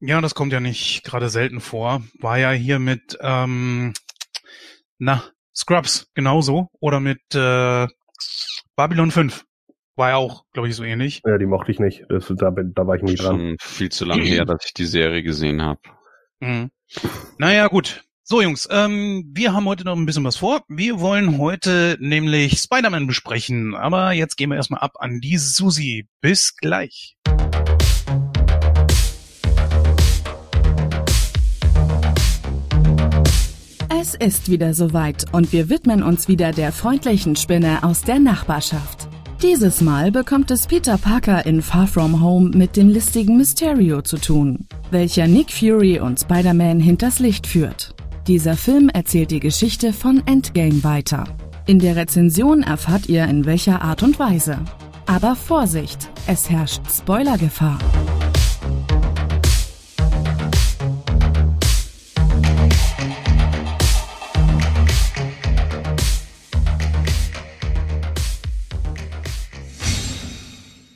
Ja, 0.05 0.19
das 0.19 0.35
kommt 0.35 0.51
ja 0.51 0.59
nicht 0.59 1.05
gerade 1.05 1.29
selten 1.29 1.61
vor. 1.61 2.03
War 2.19 2.37
ja 2.37 2.51
hier 2.51 2.79
mit, 2.79 3.17
ähm, 3.21 3.93
na, 4.97 5.23
Scrubs 5.55 6.11
genauso 6.13 6.67
oder 6.79 6.99
mit 6.99 7.21
äh, 7.33 7.87
Babylon 8.75 9.11
5. 9.11 9.45
War 9.95 10.09
ja 10.09 10.15
auch, 10.15 10.45
glaube 10.51 10.67
ich, 10.67 10.75
so 10.75 10.83
ähnlich. 10.83 11.21
Ja, 11.25 11.37
die 11.37 11.45
mochte 11.45 11.71
ich 11.71 11.79
nicht. 11.79 12.05
Das, 12.09 12.25
da, 12.35 12.51
da 12.51 12.87
war 12.87 12.95
ich 12.95 13.03
nie 13.03 13.15
dran. 13.15 13.37
Schon 13.37 13.57
viel 13.59 13.91
zu 13.91 14.05
lange 14.05 14.23
her, 14.23 14.45
dass 14.45 14.65
ich 14.65 14.73
die 14.73 14.85
Serie 14.85 15.21
gesehen 15.21 15.61
habe. 15.61 15.79
Mhm. 16.43 16.69
Naja, 17.37 17.67
gut. 17.67 18.03
So, 18.25 18.41
Jungs, 18.41 18.69
ähm, 18.71 19.31
wir 19.33 19.53
haben 19.53 19.65
heute 19.65 19.83
noch 19.83 19.97
ein 19.97 20.05
bisschen 20.05 20.23
was 20.23 20.37
vor. 20.37 20.61
Wir 20.69 20.99
wollen 20.99 21.39
heute 21.39 21.97
nämlich 21.99 22.59
Spider-Man 22.59 23.05
besprechen. 23.05 23.75
Aber 23.75 24.13
jetzt 24.13 24.37
gehen 24.37 24.49
wir 24.49 24.55
erstmal 24.55 24.81
ab 24.81 24.93
an 24.99 25.19
die 25.19 25.37
Susi. 25.37 26.07
Bis 26.21 26.55
gleich. 26.55 27.17
Es 33.89 34.15
ist 34.15 34.49
wieder 34.49 34.73
soweit 34.73 35.25
und 35.33 35.51
wir 35.53 35.69
widmen 35.69 36.03
uns 36.03 36.27
wieder 36.27 36.51
der 36.51 36.71
freundlichen 36.71 37.35
Spinne 37.35 37.83
aus 37.83 38.03
der 38.03 38.19
Nachbarschaft. 38.19 39.07
Dieses 39.43 39.81
Mal 39.81 40.09
bekommt 40.09 40.51
es 40.51 40.67
Peter 40.67 40.97
Parker 40.97 41.45
in 41.45 41.61
Far 41.61 41.85
From 41.85 42.21
Home 42.21 42.51
mit 42.55 42.77
dem 42.77 42.87
listigen 42.87 43.35
Mysterio 43.35 44.01
zu 44.01 44.15
tun, 44.15 44.69
welcher 44.89 45.27
Nick 45.27 45.51
Fury 45.51 45.99
und 45.99 46.17
Spider-Man 46.17 46.79
hinters 46.79 47.19
Licht 47.19 47.45
führt. 47.45 47.93
Dieser 48.25 48.55
Film 48.55 48.87
erzählt 48.87 49.31
die 49.31 49.41
Geschichte 49.41 49.91
von 49.91 50.23
Endgame 50.27 50.81
weiter. 50.85 51.25
In 51.65 51.79
der 51.79 51.97
Rezension 51.97 52.63
erfahrt 52.63 53.09
ihr 53.09 53.25
in 53.25 53.45
welcher 53.45 53.81
Art 53.81 54.01
und 54.01 54.17
Weise. 54.17 54.59
Aber 55.07 55.35
Vorsicht, 55.35 56.09
es 56.25 56.49
herrscht 56.49 56.81
Spoilergefahr. 56.89 57.79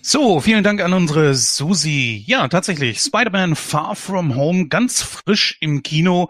So, 0.10 0.40
vielen 0.40 0.64
Dank 0.64 0.80
an 0.80 0.94
unsere 0.94 1.36
Susi. 1.36 2.24
Ja, 2.26 2.48
tatsächlich, 2.48 3.02
Spider-Man 3.02 3.58
Far 3.58 3.94
From 3.94 4.38
Home 4.38 4.70
ganz 4.70 5.02
frisch 5.02 5.58
im 5.60 5.84
Kino. 5.84 6.30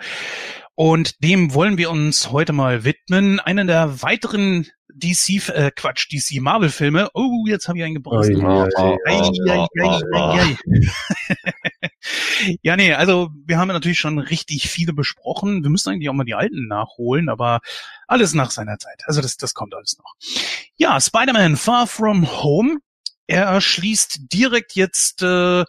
Und 0.73 1.23
dem 1.23 1.53
wollen 1.53 1.77
wir 1.77 1.91
uns 1.91 2.31
heute 2.31 2.53
mal 2.53 2.85
widmen. 2.85 3.39
Einen 3.39 3.67
der 3.67 4.01
weiteren 4.01 4.65
DC, 4.89 5.49
äh, 5.49 5.69
Quatsch, 5.75 6.11
DC 6.11 6.41
Marvel 6.41 6.69
Filme. 6.69 7.09
Oh, 7.13 7.45
jetzt 7.45 7.67
habe 7.67 7.77
ich 7.77 7.83
einen 7.83 7.93
gebraucht. 7.93 8.27
ja, 12.63 12.77
nee, 12.77 12.93
also 12.93 13.29
wir 13.45 13.59
haben 13.59 13.67
natürlich 13.67 13.99
schon 13.99 14.17
richtig 14.17 14.71
viele 14.71 14.93
besprochen. 14.93 15.61
Wir 15.61 15.69
müssen 15.69 15.91
eigentlich 15.91 16.09
auch 16.09 16.13
mal 16.13 16.23
die 16.23 16.33
alten 16.33 16.67
nachholen, 16.67 17.29
aber 17.29 17.59
alles 18.07 18.33
nach 18.33 18.49
seiner 18.49 18.79
Zeit. 18.79 19.03
Also 19.05 19.21
das, 19.21 19.37
das 19.37 19.53
kommt 19.53 19.75
alles 19.75 19.99
noch. 19.99 20.15
Ja, 20.77 20.99
Spider-Man 20.99 21.57
Far 21.57 21.85
From 21.85 22.41
Home 22.41 22.79
er 23.27 23.61
schließt 23.61 24.33
direkt 24.33 24.73
jetzt 24.73 25.21
äh, 25.21 25.65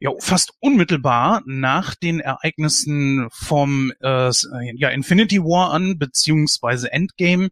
ja, 0.00 0.10
fast 0.20 0.52
unmittelbar 0.60 1.42
nach 1.44 1.94
den 1.94 2.20
Ereignissen 2.20 3.28
vom 3.30 3.92
äh, 4.00 4.30
ja, 4.74 4.88
Infinity 4.88 5.40
War 5.40 5.72
an, 5.72 5.98
beziehungsweise 5.98 6.92
Endgame. 6.92 7.50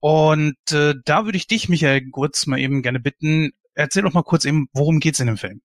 Und 0.00 0.56
äh, 0.72 0.94
da 1.04 1.24
würde 1.24 1.38
ich 1.38 1.46
dich, 1.46 1.68
Michael, 1.68 2.10
kurz 2.10 2.46
mal 2.46 2.58
eben 2.58 2.82
gerne 2.82 2.98
bitten, 2.98 3.52
erzähl 3.74 4.02
doch 4.02 4.12
mal 4.12 4.24
kurz 4.24 4.44
eben, 4.44 4.68
worum 4.72 4.98
geht's 4.98 5.20
in 5.20 5.28
dem 5.28 5.36
Film? 5.36 5.62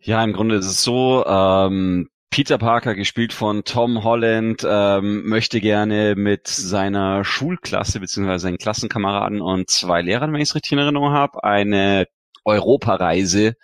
Ja, 0.00 0.24
im 0.24 0.32
Grunde 0.32 0.56
ist 0.56 0.66
es 0.66 0.82
so, 0.82 1.24
ähm, 1.26 2.08
Peter 2.34 2.58
Parker, 2.58 2.96
gespielt 2.96 3.32
von 3.32 3.62
Tom 3.62 4.02
Holland, 4.02 4.66
ähm, 4.68 5.24
möchte 5.24 5.60
gerne 5.60 6.16
mit 6.16 6.48
seiner 6.48 7.24
Schulklasse 7.24 8.00
bzw. 8.00 8.38
seinen 8.38 8.58
Klassenkameraden 8.58 9.40
und 9.40 9.70
zwei 9.70 10.02
Lehrern, 10.02 10.32
wenn 10.32 10.40
ich 10.40 10.48
es 10.48 10.56
richtig 10.56 10.72
in 10.72 10.78
Erinnerung 10.78 11.12
habe, 11.12 11.44
eine 11.44 12.08
Europareise 12.44 13.54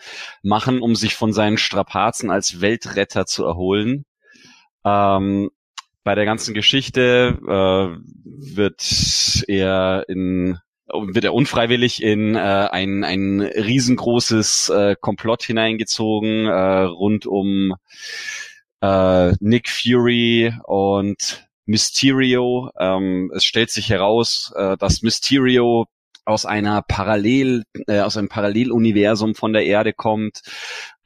machen, 0.45 0.83
um 0.83 0.95
sich 0.95 1.17
von 1.17 1.33
seinen 1.33 1.59
Strapazen 1.59 2.31
als 2.31 2.61
Weltretter 2.61 3.27
zu 3.27 3.45
erholen. 3.45 4.05
Ähm, 4.85 5.51
bei 6.05 6.15
der 6.15 6.25
ganzen 6.25 6.55
Geschichte 6.55 7.41
äh, 7.43 8.55
wird 8.55 9.43
er 9.49 10.05
in 10.07 10.61
wird 10.93 11.25
er 11.25 11.35
unfreiwillig 11.35 12.03
in 12.03 12.37
äh, 12.37 12.39
ein, 12.39 13.03
ein 13.03 13.41
riesengroßes 13.41 14.69
äh, 14.71 14.97
Komplott 15.01 15.43
hineingezogen 15.43 16.47
äh, 16.47 16.83
rund 16.83 17.27
um 17.27 17.75
äh, 18.81 19.33
Nick 19.41 19.69
Fury 19.69 20.55
und 20.65 21.49
Mysterio. 21.67 22.71
Ähm, 22.79 23.31
es 23.35 23.45
stellt 23.45 23.71
sich 23.71 23.91
heraus, 23.91 24.53
äh, 24.57 24.77
dass 24.77 25.03
Mysterio 25.03 25.87
aus 26.25 26.47
einer 26.47 26.83
Parallel, 26.83 27.65
äh, 27.87 28.01
aus 28.01 28.17
einem 28.17 28.29
Paralleluniversum 28.29 29.35
von 29.35 29.53
der 29.53 29.65
Erde 29.65 29.93
kommt, 29.93 30.43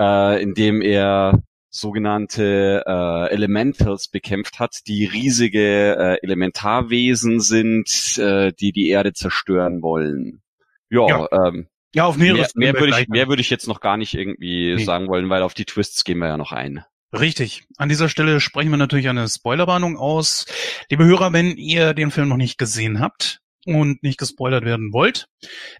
äh, 0.00 0.42
in 0.42 0.54
dem 0.54 0.82
er 0.82 1.42
sogenannte 1.70 2.84
äh, 2.86 3.32
Elementals 3.32 4.08
bekämpft 4.08 4.60
hat, 4.60 4.76
die 4.86 5.06
riesige 5.06 5.96
äh, 5.96 6.18
Elementarwesen 6.22 7.40
sind, 7.40 8.16
äh, 8.18 8.52
die 8.52 8.70
die 8.70 8.88
Erde 8.90 9.12
zerstören 9.12 9.82
wollen. 9.82 10.40
Ja, 10.88 11.08
ja. 11.08 11.28
Ähm, 11.32 11.66
ja 11.92 12.04
auf 12.04 12.16
mehr, 12.16 12.34
mehr 12.54 12.74
würde 12.74 13.00
ich, 13.00 13.08
mehr 13.08 13.28
würde 13.28 13.40
ich 13.42 13.50
jetzt 13.50 13.66
noch 13.66 13.80
gar 13.80 13.96
nicht 13.96 14.14
irgendwie 14.14 14.76
nee. 14.76 14.84
sagen 14.84 15.08
wollen, 15.08 15.28
weil 15.30 15.42
auf 15.42 15.54
die 15.54 15.64
Twists 15.64 16.04
gehen 16.04 16.18
wir 16.18 16.28
ja 16.28 16.36
noch 16.36 16.52
ein. 16.52 16.84
Richtig. 17.18 17.64
An 17.76 17.88
dieser 17.88 18.09
Stelle 18.09 18.40
sprechen 18.40 18.71
wir 18.71 18.76
natürlich 18.76 19.09
eine 19.09 19.28
Spoilerwarnung 19.28 19.97
aus. 19.97 20.47
Liebe 20.90 21.04
Hörer, 21.04 21.33
wenn 21.33 21.56
ihr 21.56 21.94
den 21.94 22.11
Film 22.11 22.28
noch 22.28 22.37
nicht 22.37 22.59
gesehen 22.59 22.99
habt 22.99 23.40
und 23.64 24.02
nicht 24.02 24.18
gespoilert 24.18 24.64
werden 24.64 24.92
wollt, 24.92 25.28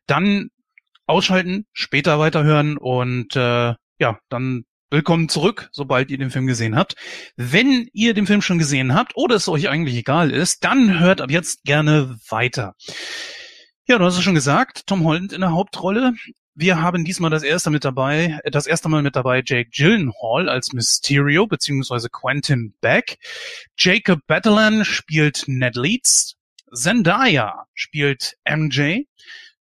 dann 0.07 0.51
ausschalten, 1.07 1.67
später 1.73 2.21
weiterhören 2.21 2.77
und 2.77 3.35
äh, 3.35 3.75
ja, 3.99 4.19
dann 4.29 4.65
willkommen 4.91 5.29
zurück, 5.29 5.71
sobald 5.73 6.11
ihr 6.13 6.19
den 6.19 6.31
Film 6.31 6.47
gesehen 6.47 6.77
habt. 6.77 6.95
Wenn 7.37 7.89
ihr 7.93 8.15
den 8.15 8.29
Film 8.29 8.41
schon 8.41 8.59
gesehen 8.59 8.95
habt 8.95 9.17
oder 9.17 9.35
es 9.35 9.49
euch 9.49 9.69
eigentlich 9.69 9.97
egal 9.97 10.31
ist, 10.31 10.63
dann 10.63 11.01
hört 11.01 11.21
ab 11.21 11.33
jetzt 11.33 11.65
gerne 11.65 12.17
weiter. 12.29 12.75
Ja, 13.89 13.99
du 13.99 14.05
hast 14.05 14.17
es 14.17 14.23
schon 14.23 14.37
gesagt, 14.37 14.87
Tom 14.87 15.05
Holland 15.05 15.33
in 15.33 15.41
der 15.41 15.51
Hauptrolle. 15.51 16.15
Wir 16.57 16.81
haben 16.81 17.05
diesmal 17.05 17.31
das 17.31 17.43
erste 17.43 17.71
mit 17.71 17.85
dabei, 17.85 18.39
äh, 18.45 18.51
das 18.53 18.69
erste 18.69 18.89
Mal 18.89 19.03
mit 19.03 19.17
dabei 19.17 19.43
Jake 19.45 19.71
Gyllenhaal 19.71 20.49
als 20.49 20.73
Mysterio 20.73 21.49
beziehungsweise 21.49 22.09
Quentin 22.09 22.75
Beck. 22.81 23.19
Jacob 23.77 24.21
Batalon 24.29 24.85
spielt 24.85 25.45
Ned 25.49 25.75
Leeds. 25.75 26.37
Zendaya 26.73 27.67
spielt 27.75 28.37
MJ. 28.49 29.03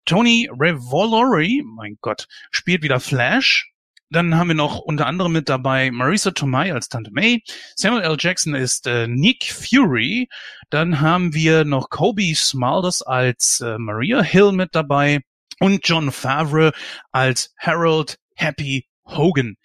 Tony 0.05 0.47
Revolori, 0.51 1.63
mein 1.65 1.97
Gott, 2.01 2.27
spielt 2.51 2.83
wieder 2.83 2.99
Flash. 2.99 3.71
Dann 4.11 4.35
haben 4.35 4.49
wir 4.49 4.55
noch 4.55 4.77
unter 4.77 5.07
anderem 5.07 5.31
mit 5.31 5.49
dabei 5.49 5.89
Marisa 5.89 6.29
Tomei 6.29 6.71
als 6.71 6.89
Tante 6.89 7.09
May. 7.11 7.41
Samuel 7.75 8.03
L. 8.03 8.17
Jackson 8.19 8.53
ist 8.53 8.85
äh, 8.85 9.07
Nick 9.07 9.45
Fury. 9.45 10.29
Dann 10.69 11.01
haben 11.01 11.33
wir 11.33 11.65
noch 11.65 11.89
Kobe 11.89 12.35
Smulders 12.35 13.01
als 13.01 13.61
äh, 13.61 13.79
Maria 13.79 14.21
Hill 14.21 14.51
mit 14.51 14.75
dabei 14.75 15.21
und 15.63 15.87
John 15.87 16.11
Favre 16.11 16.73
als 17.13 17.53
Harold 17.57 18.17
Happy 18.35 18.85
Hogan. 19.05 19.55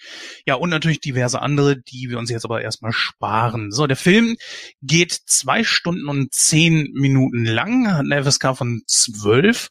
Ja, 0.46 0.54
und 0.54 0.70
natürlich 0.70 1.00
diverse 1.00 1.42
andere, 1.42 1.76
die 1.76 2.08
wir 2.08 2.18
uns 2.18 2.30
jetzt 2.30 2.44
aber 2.44 2.62
erstmal 2.62 2.92
sparen. 2.92 3.72
So, 3.72 3.88
der 3.88 3.96
Film 3.96 4.36
geht 4.80 5.10
zwei 5.26 5.64
Stunden 5.64 6.08
und 6.08 6.32
zehn 6.32 6.92
Minuten 6.92 7.44
lang, 7.44 7.92
hat 7.92 8.04
eine 8.04 8.22
FSK 8.22 8.56
von 8.56 8.82
zwölf. 8.86 9.70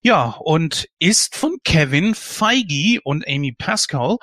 Ja, 0.00 0.36
und 0.40 0.88
ist 0.98 1.36
von 1.36 1.58
Kevin 1.64 2.14
Feige 2.14 3.02
und 3.04 3.28
Amy 3.28 3.52
Pascal. 3.52 4.16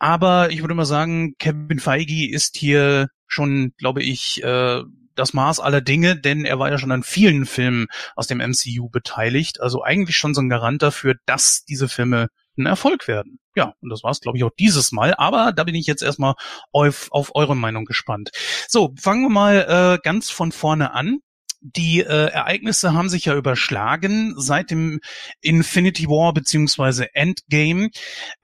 Aber 0.00 0.50
ich 0.50 0.60
würde 0.60 0.74
mal 0.74 0.86
sagen, 0.86 1.36
Kevin 1.38 1.78
Feige 1.78 2.28
ist 2.28 2.56
hier 2.56 3.10
schon, 3.28 3.74
glaube 3.78 4.02
ich, 4.02 4.42
äh, 4.42 4.82
das 5.16 5.32
Maß 5.32 5.60
aller 5.60 5.80
Dinge, 5.80 6.16
denn 6.16 6.44
er 6.44 6.58
war 6.58 6.70
ja 6.70 6.78
schon 6.78 6.92
an 6.92 7.02
vielen 7.02 7.46
Filmen 7.46 7.86
aus 8.16 8.26
dem 8.26 8.38
MCU 8.38 8.88
beteiligt. 8.90 9.60
Also 9.60 9.82
eigentlich 9.82 10.16
schon 10.16 10.34
so 10.34 10.40
ein 10.40 10.48
Garant 10.48 10.82
dafür, 10.82 11.14
dass 11.26 11.64
diese 11.64 11.88
Filme 11.88 12.28
ein 12.56 12.66
Erfolg 12.66 13.08
werden. 13.08 13.38
Ja, 13.56 13.74
und 13.80 13.90
das 13.90 14.02
war 14.02 14.10
es, 14.10 14.20
glaube 14.20 14.38
ich, 14.38 14.44
auch 14.44 14.50
dieses 14.58 14.92
Mal. 14.92 15.14
Aber 15.14 15.52
da 15.52 15.64
bin 15.64 15.74
ich 15.74 15.86
jetzt 15.86 16.02
erstmal 16.02 16.34
auf, 16.72 17.08
auf 17.10 17.34
eure 17.34 17.56
Meinung 17.56 17.84
gespannt. 17.84 18.30
So, 18.68 18.92
fangen 19.00 19.22
wir 19.22 19.30
mal 19.30 19.96
äh, 19.96 19.98
ganz 20.02 20.30
von 20.30 20.52
vorne 20.52 20.92
an. 20.92 21.18
Die 21.60 22.00
äh, 22.00 22.26
Ereignisse 22.28 22.92
haben 22.92 23.08
sich 23.08 23.24
ja 23.24 23.34
überschlagen 23.34 24.34
seit 24.36 24.70
dem 24.70 25.00
Infinity 25.40 26.08
War 26.08 26.34
beziehungsweise 26.34 27.14
Endgame. 27.14 27.90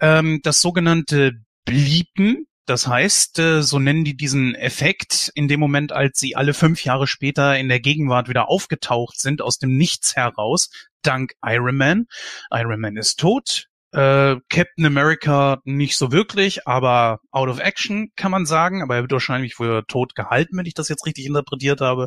Ähm, 0.01 0.41
das 0.43 0.63
sogenannte 0.63 1.33
Bliepen, 1.67 2.47
das 2.71 2.87
heißt, 2.87 3.41
äh, 3.41 3.63
so 3.63 3.81
nennen 3.81 4.05
die 4.05 4.17
diesen 4.17 4.55
Effekt 4.55 5.33
in 5.35 5.49
dem 5.49 5.59
Moment, 5.59 5.91
als 5.91 6.21
sie 6.21 6.37
alle 6.37 6.55
fünf 6.55 6.85
Jahre 6.85 7.09
später 7.09 7.59
in 7.59 7.69
der 7.69 7.81
Gegenwart 7.81 8.29
wieder 8.29 8.49
aufgetaucht 8.49 9.21
sind, 9.21 9.43
aus 9.43 9.59
dem 9.59 9.77
Nichts 9.77 10.15
heraus, 10.15 10.71
dank 11.03 11.33
Iron 11.45 11.77
Man. 11.77 12.07
Iron 12.53 12.81
Man 12.81 12.97
ist 12.97 13.19
tot, 13.19 13.67
äh, 13.91 14.37
Captain 14.49 14.87
America 14.87 15.61
nicht 15.65 15.97
so 15.97 16.13
wirklich, 16.13 16.69
aber 16.69 17.19
out 17.33 17.49
of 17.49 17.59
action 17.59 18.13
kann 18.15 18.31
man 18.31 18.47
sagen. 18.47 18.83
Aber 18.83 18.95
er 18.95 19.03
wird 19.03 19.13
wahrscheinlich 19.13 19.57
für 19.57 19.85
tot 19.89 20.15
gehalten, 20.15 20.57
wenn 20.57 20.67
ich 20.67 20.75
das 20.75 20.89
jetzt 20.89 21.07
richtig 21.07 21.27
interpretiert 21.27 21.81
habe. 21.81 22.07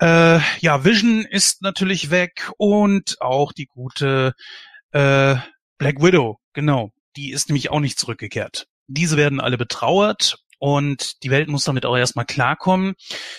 Äh, 0.00 0.40
ja, 0.60 0.82
Vision 0.82 1.26
ist 1.26 1.60
natürlich 1.60 2.10
weg 2.10 2.50
und 2.56 3.20
auch 3.20 3.52
die 3.52 3.66
gute 3.66 4.32
äh, 4.92 5.36
Black 5.76 6.02
Widow, 6.02 6.38
genau. 6.54 6.92
Die 7.16 7.32
ist 7.32 7.50
nämlich 7.50 7.70
auch 7.70 7.80
nicht 7.80 7.98
zurückgekehrt. 7.98 8.66
Diese 8.86 9.16
werden 9.16 9.40
alle 9.40 9.58
betrauert 9.58 10.36
und 10.58 11.24
die 11.24 11.30
Welt 11.30 11.48
muss 11.48 11.64
damit 11.64 11.84
auch 11.84 11.96
erstmal 11.96 12.24
klarkommen. 12.24 12.94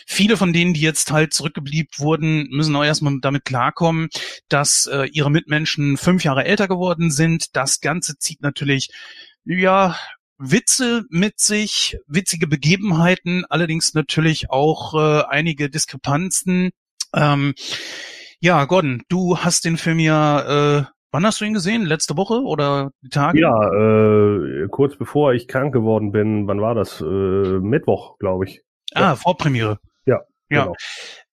Viele 0.05 0.35
von 0.35 0.51
denen, 0.51 0.73
die 0.73 0.81
jetzt 0.81 1.09
halt 1.09 1.33
zurückgeblieben 1.33 1.89
wurden, 1.97 2.49
müssen 2.49 2.75
auch 2.75 2.83
erstmal 2.83 3.17
damit 3.21 3.45
klarkommen, 3.45 4.09
dass 4.49 4.87
äh, 4.87 5.05
ihre 5.05 5.31
Mitmenschen 5.31 5.95
fünf 5.95 6.25
Jahre 6.25 6.43
älter 6.43 6.67
geworden 6.67 7.11
sind. 7.11 7.55
Das 7.55 7.79
Ganze 7.79 8.17
zieht 8.17 8.41
natürlich, 8.41 8.89
ja, 9.45 9.97
Witze 10.37 11.05
mit 11.09 11.39
sich, 11.39 11.97
witzige 12.07 12.45
Begebenheiten, 12.45 13.45
allerdings 13.45 13.93
natürlich 13.93 14.49
auch 14.49 14.93
äh, 14.93 15.23
einige 15.29 15.69
Diskrepanzen. 15.69 16.71
Ähm, 17.15 17.53
ja, 18.41 18.65
Gordon, 18.65 19.03
du 19.07 19.37
hast 19.37 19.63
den 19.63 19.77
Film 19.77 19.99
ja 19.99 20.79
äh, 20.79 20.83
Wann 21.13 21.27
hast 21.27 21.39
du 21.39 21.45
ihn 21.45 21.53
gesehen? 21.53 21.85
Letzte 21.85 22.17
Woche 22.17 22.41
oder 22.41 22.91
die 23.03 23.09
Tage? 23.09 23.39
Ja, 23.39 23.53
äh, 23.71 24.67
kurz 24.69 24.97
bevor 24.97 25.33
ich 25.33 25.47
krank 25.47 25.71
geworden 25.71 26.11
bin. 26.11 26.47
Wann 26.47 26.59
war 26.59 26.73
das? 26.73 27.01
Äh, 27.01 27.03
Mittwoch, 27.05 28.17
glaube 28.17 28.45
ich. 28.45 28.63
Ah, 28.95 29.01
ja. 29.01 29.15
Vorpremiere. 29.15 29.77
Ja. 30.07 30.21
Ja. 30.49 30.63
Genau. 30.63 30.75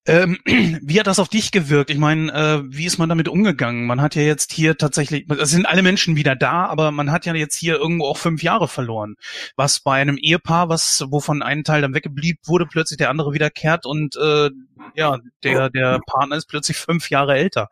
Ähm, 0.07 0.39
wie 0.81 0.99
hat 0.99 1.07
das 1.07 1.19
auf 1.19 1.29
dich 1.29 1.51
gewirkt? 1.51 1.91
Ich 1.91 1.97
meine, 1.97 2.31
äh, 2.33 2.63
wie 2.65 2.85
ist 2.85 2.97
man 2.97 3.09
damit 3.09 3.27
umgegangen? 3.27 3.85
Man 3.85 4.01
hat 4.01 4.15
ja 4.15 4.23
jetzt 4.23 4.51
hier 4.51 4.77
tatsächlich, 4.77 5.29
es 5.29 5.51
sind 5.51 5.67
alle 5.67 5.83
Menschen 5.83 6.15
wieder 6.15 6.35
da, 6.35 6.65
aber 6.65 6.91
man 6.91 7.11
hat 7.11 7.25
ja 7.25 7.35
jetzt 7.35 7.55
hier 7.55 7.75
irgendwo 7.75 8.05
auch 8.05 8.17
fünf 8.17 8.41
Jahre 8.41 8.67
verloren. 8.67 9.15
Was 9.55 9.79
bei 9.79 10.01
einem 10.01 10.17
Ehepaar, 10.17 10.69
was 10.69 11.05
wovon 11.09 11.43
ein 11.43 11.63
Teil 11.63 11.81
dann 11.81 11.93
weggeblieben 11.93 12.39
wurde, 12.45 12.65
plötzlich 12.65 12.97
der 12.97 13.09
andere 13.09 13.33
wiederkehrt 13.33 13.85
und 13.85 14.15
äh, 14.15 14.49
ja, 14.95 15.19
der 15.43 15.69
der 15.69 15.99
Partner 16.07 16.35
ist 16.35 16.47
plötzlich 16.47 16.77
fünf 16.77 17.09
Jahre 17.09 17.35
älter. 17.35 17.69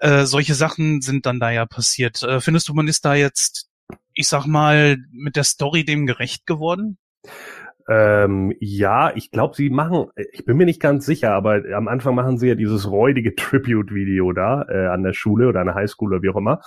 Äh, 0.00 0.24
solche 0.24 0.54
Sachen 0.54 1.00
sind 1.02 1.26
dann 1.26 1.38
da 1.38 1.50
ja 1.50 1.66
passiert. 1.66 2.22
Äh, 2.22 2.40
findest 2.40 2.68
du, 2.68 2.74
man 2.74 2.88
ist 2.88 3.04
da 3.04 3.14
jetzt, 3.14 3.68
ich 4.14 4.26
sag 4.26 4.46
mal, 4.46 4.96
mit 5.12 5.36
der 5.36 5.44
Story 5.44 5.84
dem 5.84 6.06
gerecht 6.06 6.46
geworden? 6.46 6.98
Ähm, 7.92 8.54
ja, 8.60 9.10
ich 9.16 9.32
glaube, 9.32 9.56
sie 9.56 9.68
machen, 9.68 10.06
ich 10.32 10.44
bin 10.44 10.56
mir 10.56 10.64
nicht 10.64 10.80
ganz 10.80 11.04
sicher, 11.04 11.32
aber 11.32 11.62
am 11.74 11.88
Anfang 11.88 12.14
machen 12.14 12.38
sie 12.38 12.46
ja 12.46 12.54
dieses 12.54 12.88
räudige 12.88 13.34
Tribute-Video 13.34 14.32
da 14.32 14.64
äh, 14.68 14.86
an 14.86 15.02
der 15.02 15.12
Schule 15.12 15.48
oder 15.48 15.58
an 15.58 15.66
der 15.66 15.74
Highschool 15.74 16.12
oder 16.12 16.22
wie 16.22 16.30
auch 16.30 16.36
immer. 16.36 16.60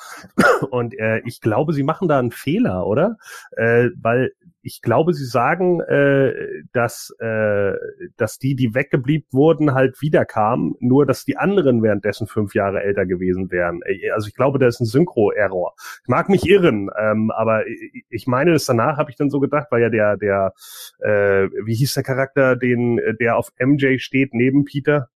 Und 0.69 0.99
äh, 0.99 1.21
ich 1.25 1.39
glaube, 1.39 1.71
sie 1.71 1.83
machen 1.83 2.09
da 2.09 2.19
einen 2.19 2.31
Fehler, 2.31 2.85
oder? 2.85 3.15
Äh, 3.55 3.91
weil 4.01 4.33
ich 4.63 4.81
glaube, 4.81 5.13
sie 5.13 5.25
sagen, 5.25 5.81
äh, 5.81 6.33
dass, 6.71 7.13
äh, 7.19 7.73
dass 8.15 8.39
die, 8.39 8.55
die 8.55 8.73
weggeblieben 8.73 9.27
wurden, 9.31 9.73
halt 9.73 10.01
wiederkamen, 10.01 10.75
nur 10.79 11.05
dass 11.05 11.25
die 11.25 11.37
anderen 11.37 11.83
währenddessen 11.83 12.27
fünf 12.27 12.55
Jahre 12.55 12.81
älter 12.81 13.05
gewesen 13.05 13.51
wären. 13.51 13.81
Äh, 13.85 14.09
also 14.11 14.27
ich 14.29 14.35
glaube, 14.35 14.59
da 14.59 14.67
ist 14.67 14.79
ein 14.79 14.85
Synchro-Error. 14.85 15.75
Ich 16.03 16.07
mag 16.07 16.29
mich 16.29 16.47
irren, 16.47 16.89
ähm, 16.97 17.29
aber 17.31 17.63
ich 18.09 18.25
meine, 18.25 18.53
das 18.53 18.65
danach 18.65 18.97
habe 18.97 19.11
ich 19.11 19.17
dann 19.17 19.29
so 19.29 19.41
gedacht, 19.41 19.67
weil 19.69 19.81
ja 19.81 19.89
der, 19.89 20.17
der, 20.17 20.53
äh, 20.99 21.49
wie 21.65 21.75
hieß 21.75 21.93
der 21.93 22.03
Charakter, 22.03 22.55
den, 22.55 23.01
der 23.19 23.37
auf 23.37 23.49
MJ 23.59 23.99
steht 23.99 24.33
neben 24.33 24.63
Peter? 24.63 25.09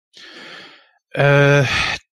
Äh, 1.10 1.64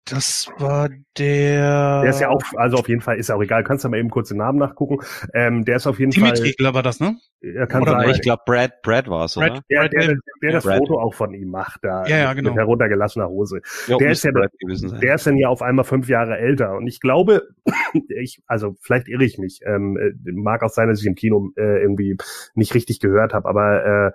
das 0.05 0.47
war 0.59 0.89
der. 1.17 2.01
Der 2.01 2.09
ist 2.09 2.19
ja 2.21 2.29
auch, 2.29 2.41
also 2.57 2.77
auf 2.77 2.87
jeden 2.87 3.01
Fall 3.01 3.17
ist 3.17 3.29
ja 3.29 3.35
auch 3.35 3.41
egal. 3.41 3.63
Kannst 3.63 3.83
du 3.83 3.89
mal 3.89 3.97
eben 3.97 4.11
kurz 4.11 4.29
den 4.29 4.37
Namen 4.37 4.59
nachgucken. 4.59 4.99
Ähm, 5.33 5.65
der 5.65 5.77
ist 5.77 5.87
auf 5.87 5.99
jeden 5.99 6.11
Dimitri, 6.11 6.37
Fall. 6.37 6.45
Dimitri 6.57 6.73
war 6.75 6.83
das, 6.83 6.99
ne? 6.99 7.17
Er 7.41 7.65
kann 7.65 7.81
oder 7.81 7.93
sein. 7.93 8.09
Ich 8.11 8.21
glaube, 8.21 8.43
Brad, 8.45 8.81
Brad 8.83 9.07
war 9.07 9.25
es, 9.25 9.35
oder? 9.35 9.61
Der, 9.69 9.89
der, 9.89 10.07
der, 10.07 10.15
der 10.43 10.51
das 10.51 10.63
Brad. 10.63 10.77
Foto 10.77 10.99
auch 10.99 11.13
von 11.15 11.33
ihm 11.33 11.49
macht, 11.49 11.79
da 11.83 12.05
Ja, 12.05 12.17
ja, 12.17 12.33
genau. 12.33 12.51
mit 12.51 12.59
heruntergelassener 12.59 13.27
Hose. 13.27 13.61
Jo, 13.87 13.97
der 13.97 14.11
ist 14.11 14.23
ja, 14.23 14.31
der 14.31 15.15
ist 15.15 15.25
dann 15.25 15.37
ja 15.37 15.49
auf 15.49 15.63
einmal 15.63 15.85
fünf 15.85 16.07
Jahre 16.07 16.37
älter. 16.37 16.75
Und 16.75 16.85
ich 16.85 16.99
glaube, 16.99 17.47
ich, 18.09 18.43
also 18.45 18.75
vielleicht 18.81 19.07
irre 19.07 19.25
ich 19.25 19.39
mich. 19.39 19.61
Ähm, 19.65 19.97
äh, 19.97 20.31
mag 20.31 20.61
auch 20.61 20.69
sein, 20.69 20.87
dass 20.87 21.01
ich 21.01 21.07
im 21.07 21.15
Kino 21.15 21.49
äh, 21.55 21.81
irgendwie 21.81 22.17
nicht 22.53 22.75
richtig 22.75 22.99
gehört 22.99 23.33
habe, 23.33 23.49
aber 23.49 23.85
äh, 23.85 24.11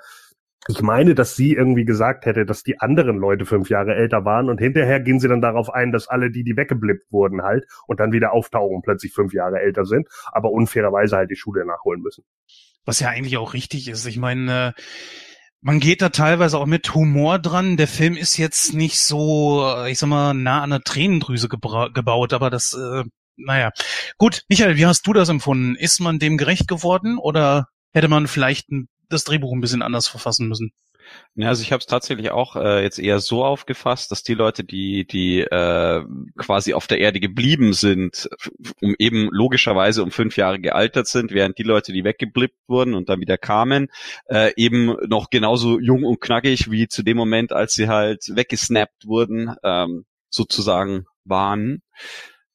ich 0.68 0.82
meine, 0.82 1.14
dass 1.14 1.36
sie 1.36 1.54
irgendwie 1.54 1.84
gesagt 1.84 2.26
hätte, 2.26 2.44
dass 2.44 2.62
die 2.62 2.80
anderen 2.80 3.16
Leute 3.16 3.46
fünf 3.46 3.70
Jahre 3.70 3.94
älter 3.94 4.24
waren 4.24 4.50
und 4.50 4.58
hinterher 4.58 5.00
gehen 5.00 5.18
sie 5.18 5.28
dann 5.28 5.40
darauf 5.40 5.70
ein, 5.70 5.90
dass 5.90 6.06
alle 6.06 6.30
die, 6.30 6.44
die 6.44 6.56
weggeblippt 6.56 7.10
wurden 7.10 7.42
halt 7.42 7.64
und 7.86 7.98
dann 7.98 8.12
wieder 8.12 8.32
auftauchen, 8.32 8.82
plötzlich 8.82 9.12
fünf 9.12 9.32
Jahre 9.32 9.60
älter 9.60 9.86
sind, 9.86 10.08
aber 10.32 10.50
unfairerweise 10.50 11.16
halt 11.16 11.30
die 11.30 11.36
Schule 11.36 11.64
nachholen 11.64 12.02
müssen. 12.02 12.24
Was 12.84 13.00
ja 13.00 13.08
eigentlich 13.08 13.38
auch 13.38 13.54
richtig 13.54 13.88
ist. 13.88 14.04
Ich 14.06 14.18
meine, 14.18 14.74
äh, 14.76 14.82
man 15.62 15.80
geht 15.80 16.02
da 16.02 16.10
teilweise 16.10 16.58
auch 16.58 16.66
mit 16.66 16.94
Humor 16.94 17.38
dran. 17.38 17.76
Der 17.76 17.88
Film 17.88 18.16
ist 18.16 18.36
jetzt 18.36 18.74
nicht 18.74 19.00
so, 19.00 19.64
äh, 19.64 19.90
ich 19.90 19.98
sag 19.98 20.08
mal, 20.08 20.34
nah 20.34 20.62
an 20.62 20.70
der 20.70 20.80
Tränendrüse 20.80 21.48
gebaut, 21.48 22.32
aber 22.32 22.50
das, 22.50 22.74
äh, 22.74 23.04
naja. 23.36 23.70
Gut, 24.18 24.42
Michael, 24.48 24.76
wie 24.76 24.86
hast 24.86 25.06
du 25.06 25.12
das 25.14 25.28
empfunden? 25.30 25.74
Ist 25.74 26.00
man 26.00 26.18
dem 26.18 26.36
gerecht 26.36 26.68
geworden 26.68 27.18
oder 27.18 27.68
hätte 27.92 28.08
man 28.08 28.26
vielleicht 28.26 28.70
ein 28.70 28.88
das 29.10 29.24
Drehbuch 29.24 29.52
ein 29.52 29.60
bisschen 29.60 29.82
anders 29.82 30.08
verfassen 30.08 30.48
müssen. 30.48 30.72
Ja, 31.34 31.48
also 31.48 31.62
ich 31.62 31.72
habe 31.72 31.80
es 31.80 31.86
tatsächlich 31.86 32.30
auch 32.30 32.56
äh, 32.56 32.82
jetzt 32.82 32.98
eher 32.98 33.20
so 33.20 33.44
aufgefasst, 33.44 34.10
dass 34.10 34.22
die 34.22 34.34
Leute, 34.34 34.64
die 34.64 35.06
die 35.06 35.40
äh, 35.40 36.04
quasi 36.36 36.74
auf 36.74 36.86
der 36.86 36.98
Erde 36.98 37.20
geblieben 37.20 37.72
sind, 37.72 38.28
um 38.80 38.94
eben 38.98 39.28
logischerweise 39.32 40.02
um 40.02 40.10
fünf 40.10 40.36
Jahre 40.36 40.60
gealtert 40.60 41.06
sind, 41.06 41.32
während 41.32 41.58
die 41.58 41.62
Leute, 41.62 41.92
die 41.92 42.04
weggeblippt 42.04 42.58
wurden 42.68 42.94
und 42.94 43.08
dann 43.08 43.20
wieder 43.20 43.38
kamen, 43.38 43.88
äh, 44.26 44.52
eben 44.56 44.96
noch 45.08 45.30
genauso 45.30 45.78
jung 45.80 46.04
und 46.04 46.20
knackig 46.20 46.70
wie 46.70 46.88
zu 46.88 47.02
dem 47.02 47.16
Moment, 47.16 47.52
als 47.52 47.74
sie 47.74 47.88
halt 47.88 48.24
weggesnappt 48.28 49.06
wurden, 49.06 49.54
ähm, 49.62 50.04
sozusagen 50.28 51.06
waren. 51.24 51.82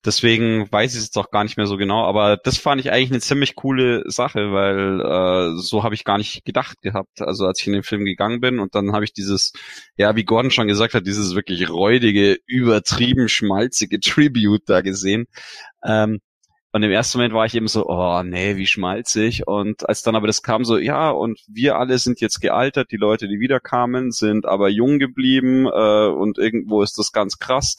Deswegen 0.05 0.71
weiß 0.71 0.93
ich 0.93 0.99
es 0.99 1.05
jetzt 1.05 1.17
auch 1.17 1.31
gar 1.31 1.43
nicht 1.43 1.57
mehr 1.57 1.65
so 1.65 1.77
genau, 1.77 2.03
aber 2.03 2.37
das 2.37 2.57
fand 2.57 2.79
ich 2.79 2.91
eigentlich 2.91 3.09
eine 3.09 3.21
ziemlich 3.21 3.55
coole 3.55 4.03
Sache, 4.05 4.51
weil 4.51 5.01
äh, 5.01 5.59
so 5.59 5.83
habe 5.83 5.95
ich 5.95 6.03
gar 6.03 6.17
nicht 6.19 6.45
gedacht 6.45 6.81
gehabt. 6.81 7.21
Also 7.21 7.45
als 7.47 7.59
ich 7.61 7.67
in 7.67 7.73
den 7.73 7.83
Film 7.83 8.05
gegangen 8.05 8.39
bin 8.39 8.59
und 8.59 8.75
dann 8.75 8.93
habe 8.93 9.03
ich 9.03 9.13
dieses, 9.13 9.53
ja, 9.97 10.15
wie 10.15 10.23
Gordon 10.23 10.51
schon 10.51 10.67
gesagt 10.67 10.93
hat, 10.93 11.07
dieses 11.07 11.33
wirklich 11.35 11.69
räudige, 11.69 12.37
übertrieben 12.45 13.27
schmalzige 13.29 13.99
Tribute 14.01 14.63
da 14.67 14.81
gesehen. 14.81 15.25
Ähm, 15.83 16.19
und 16.71 16.83
im 16.83 16.91
ersten 16.91 17.17
Moment 17.17 17.33
war 17.33 17.45
ich 17.45 17.55
eben 17.55 17.69
so, 17.69 17.87
oh 17.87 18.21
nee, 18.21 18.57
wie 18.57 18.67
schmalzig. 18.67 19.47
Und 19.47 19.87
als 19.87 20.01
dann 20.03 20.17
aber 20.17 20.27
das 20.27 20.43
kam, 20.43 20.65
so, 20.65 20.77
ja, 20.77 21.09
und 21.09 21.39
wir 21.47 21.77
alle 21.77 21.97
sind 21.99 22.19
jetzt 22.19 22.41
gealtert, 22.41 22.91
die 22.91 22.97
Leute, 22.97 23.29
die 23.29 23.39
wiederkamen, 23.39 24.11
sind 24.11 24.45
aber 24.45 24.67
jung 24.67 24.99
geblieben 24.99 25.67
äh, 25.67 26.07
und 26.09 26.37
irgendwo 26.37 26.83
ist 26.83 26.97
das 26.97 27.13
ganz 27.13 27.39
krass. 27.39 27.77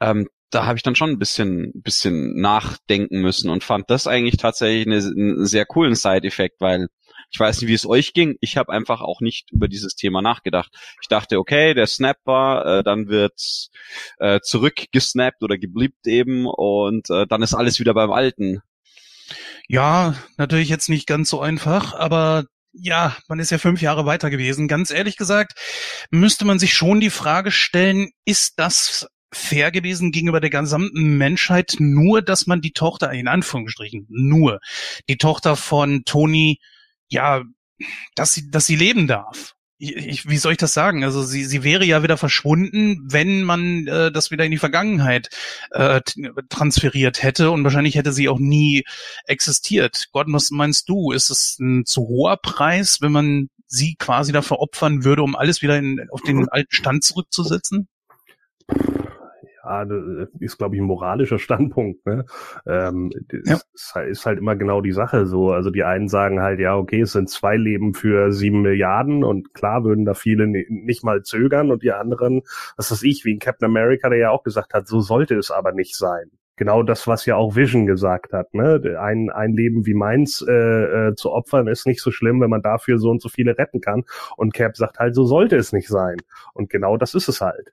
Ähm, 0.00 0.28
da 0.52 0.66
habe 0.66 0.76
ich 0.76 0.82
dann 0.82 0.94
schon 0.94 1.10
ein 1.10 1.18
bisschen, 1.18 1.72
bisschen 1.74 2.40
nachdenken 2.40 3.20
müssen 3.20 3.50
und 3.50 3.64
fand 3.64 3.90
das 3.90 4.06
eigentlich 4.06 4.36
tatsächlich 4.36 4.86
eine, 4.86 4.98
einen 4.98 5.46
sehr 5.46 5.64
coolen 5.64 5.94
Side-Effekt, 5.94 6.60
weil 6.60 6.88
ich 7.30 7.40
weiß 7.40 7.60
nicht, 7.60 7.68
wie 7.70 7.74
es 7.74 7.86
euch 7.86 8.12
ging. 8.12 8.36
Ich 8.40 8.58
habe 8.58 8.70
einfach 8.72 9.00
auch 9.00 9.22
nicht 9.22 9.50
über 9.50 9.66
dieses 9.66 9.94
Thema 9.94 10.20
nachgedacht. 10.20 10.70
Ich 11.00 11.08
dachte, 11.08 11.38
okay, 11.38 11.72
der 11.72 11.86
Snap 11.86 12.18
war, 12.24 12.66
äh, 12.66 12.82
dann 12.82 13.08
wird 13.08 13.70
äh, 14.18 14.40
zurückgesnappt 14.40 15.42
oder 15.42 15.56
gebliebt 15.56 16.06
eben 16.06 16.46
und 16.46 17.08
äh, 17.08 17.26
dann 17.26 17.42
ist 17.42 17.54
alles 17.54 17.80
wieder 17.80 17.94
beim 17.94 18.12
Alten. 18.12 18.60
Ja, 19.66 20.14
natürlich 20.36 20.68
jetzt 20.68 20.90
nicht 20.90 21.06
ganz 21.06 21.30
so 21.30 21.40
einfach, 21.40 21.94
aber 21.94 22.44
ja, 22.74 23.16
man 23.28 23.38
ist 23.38 23.50
ja 23.50 23.58
fünf 23.58 23.80
Jahre 23.80 24.04
weiter 24.04 24.28
gewesen. 24.28 24.68
Ganz 24.68 24.90
ehrlich 24.90 25.16
gesagt, 25.16 25.58
müsste 26.10 26.44
man 26.44 26.58
sich 26.58 26.74
schon 26.74 27.00
die 27.00 27.10
Frage 27.10 27.50
stellen, 27.50 28.10
ist 28.26 28.58
das 28.58 29.08
fair 29.32 29.70
gewesen 29.70 30.12
gegenüber 30.12 30.40
der 30.40 30.50
gesamten 30.50 31.16
Menschheit, 31.16 31.76
nur 31.78 32.22
dass 32.22 32.46
man 32.46 32.60
die 32.60 32.72
Tochter, 32.72 33.10
in 33.12 33.28
Anführungsstrichen, 33.28 34.06
nur 34.08 34.60
die 35.08 35.16
Tochter 35.16 35.56
von 35.56 36.04
Tony, 36.04 36.60
ja, 37.08 37.42
dass 38.14 38.34
sie, 38.34 38.50
dass 38.50 38.66
sie 38.66 38.76
leben 38.76 39.06
darf. 39.06 39.54
ich, 39.82 39.96
ich, 39.96 40.28
wie 40.28 40.38
soll 40.38 40.52
ich 40.52 40.58
das 40.58 40.74
sagen? 40.74 41.02
Also 41.02 41.22
sie, 41.22 41.44
sie 41.44 41.64
wäre 41.64 41.84
ja 41.84 42.04
wieder 42.04 42.16
verschwunden, 42.16 43.00
wenn 43.10 43.42
man 43.42 43.88
äh, 43.88 44.12
das 44.12 44.30
wieder 44.30 44.44
in 44.44 44.52
die 44.52 44.58
Vergangenheit 44.58 45.28
äh, 45.72 46.00
transferiert 46.48 47.22
hätte 47.22 47.50
und 47.50 47.64
wahrscheinlich 47.64 47.96
hätte 47.96 48.12
sie 48.12 48.28
auch 48.28 48.38
nie 48.38 48.84
existiert. 49.24 50.06
Gott, 50.12 50.26
was 50.28 50.52
meinst 50.52 50.88
du? 50.88 51.10
Ist 51.10 51.30
es 51.30 51.58
ein 51.58 51.84
zu 51.84 52.02
hoher 52.02 52.36
Preis, 52.36 53.00
wenn 53.00 53.12
man 53.12 53.48
sie 53.66 53.96
quasi 53.98 54.30
dafür 54.30 54.60
opfern 54.60 55.02
würde, 55.02 55.22
um 55.22 55.34
alles 55.34 55.62
wieder 55.62 55.76
in, 55.78 56.06
auf 56.12 56.20
den 56.22 56.48
alten 56.48 56.72
Stand 56.72 57.02
zurückzusetzen? 57.02 57.88
Ja, 59.64 59.84
das 59.84 60.28
ist, 60.40 60.58
glaube 60.58 60.74
ich, 60.74 60.82
ein 60.82 60.86
moralischer 60.86 61.38
Standpunkt. 61.38 62.04
Ne? 62.06 62.24
Ähm, 62.66 63.10
ja. 63.44 63.58
ist, 63.74 63.96
ist 64.08 64.26
halt 64.26 64.38
immer 64.38 64.56
genau 64.56 64.80
die 64.80 64.92
Sache 64.92 65.26
so. 65.26 65.52
Also 65.52 65.70
die 65.70 65.84
einen 65.84 66.08
sagen 66.08 66.40
halt, 66.40 66.58
ja, 66.58 66.76
okay, 66.76 67.02
es 67.02 67.12
sind 67.12 67.30
zwei 67.30 67.56
Leben 67.56 67.94
für 67.94 68.32
sieben 68.32 68.62
Milliarden 68.62 69.24
und 69.24 69.54
klar 69.54 69.84
würden 69.84 70.04
da 70.04 70.14
viele 70.14 70.46
nicht 70.46 71.04
mal 71.04 71.22
zögern 71.22 71.70
und 71.70 71.82
die 71.82 71.92
anderen, 71.92 72.42
was 72.76 72.90
weiß 72.90 73.02
ich, 73.04 73.24
wie 73.24 73.32
in 73.32 73.38
Captain 73.38 73.66
America, 73.66 74.08
der 74.08 74.18
ja 74.18 74.30
auch 74.30 74.42
gesagt 74.42 74.74
hat, 74.74 74.86
so 74.88 75.00
sollte 75.00 75.36
es 75.36 75.50
aber 75.50 75.72
nicht 75.72 75.96
sein. 75.96 76.30
Genau 76.56 76.82
das, 76.82 77.06
was 77.06 77.24
ja 77.24 77.36
auch 77.36 77.56
Vision 77.56 77.86
gesagt 77.86 78.32
hat. 78.32 78.52
Ne? 78.52 78.96
Ein, 79.00 79.30
ein 79.30 79.52
Leben 79.52 79.86
wie 79.86 79.94
meins 79.94 80.44
äh, 80.46 80.52
äh, 80.52 81.14
zu 81.14 81.32
opfern 81.32 81.66
ist 81.66 81.86
nicht 81.86 82.02
so 82.02 82.10
schlimm, 82.10 82.40
wenn 82.40 82.50
man 82.50 82.62
dafür 82.62 82.98
so 82.98 83.10
und 83.10 83.22
so 83.22 83.28
viele 83.28 83.56
retten 83.56 83.80
kann. 83.80 84.04
Und 84.36 84.52
Cap 84.52 84.76
sagt 84.76 84.98
halt, 84.98 85.14
so 85.14 85.24
sollte 85.24 85.56
es 85.56 85.72
nicht 85.72 85.88
sein. 85.88 86.18
Und 86.52 86.68
genau 86.68 86.96
das 86.96 87.14
ist 87.14 87.28
es 87.28 87.40
halt. 87.40 87.72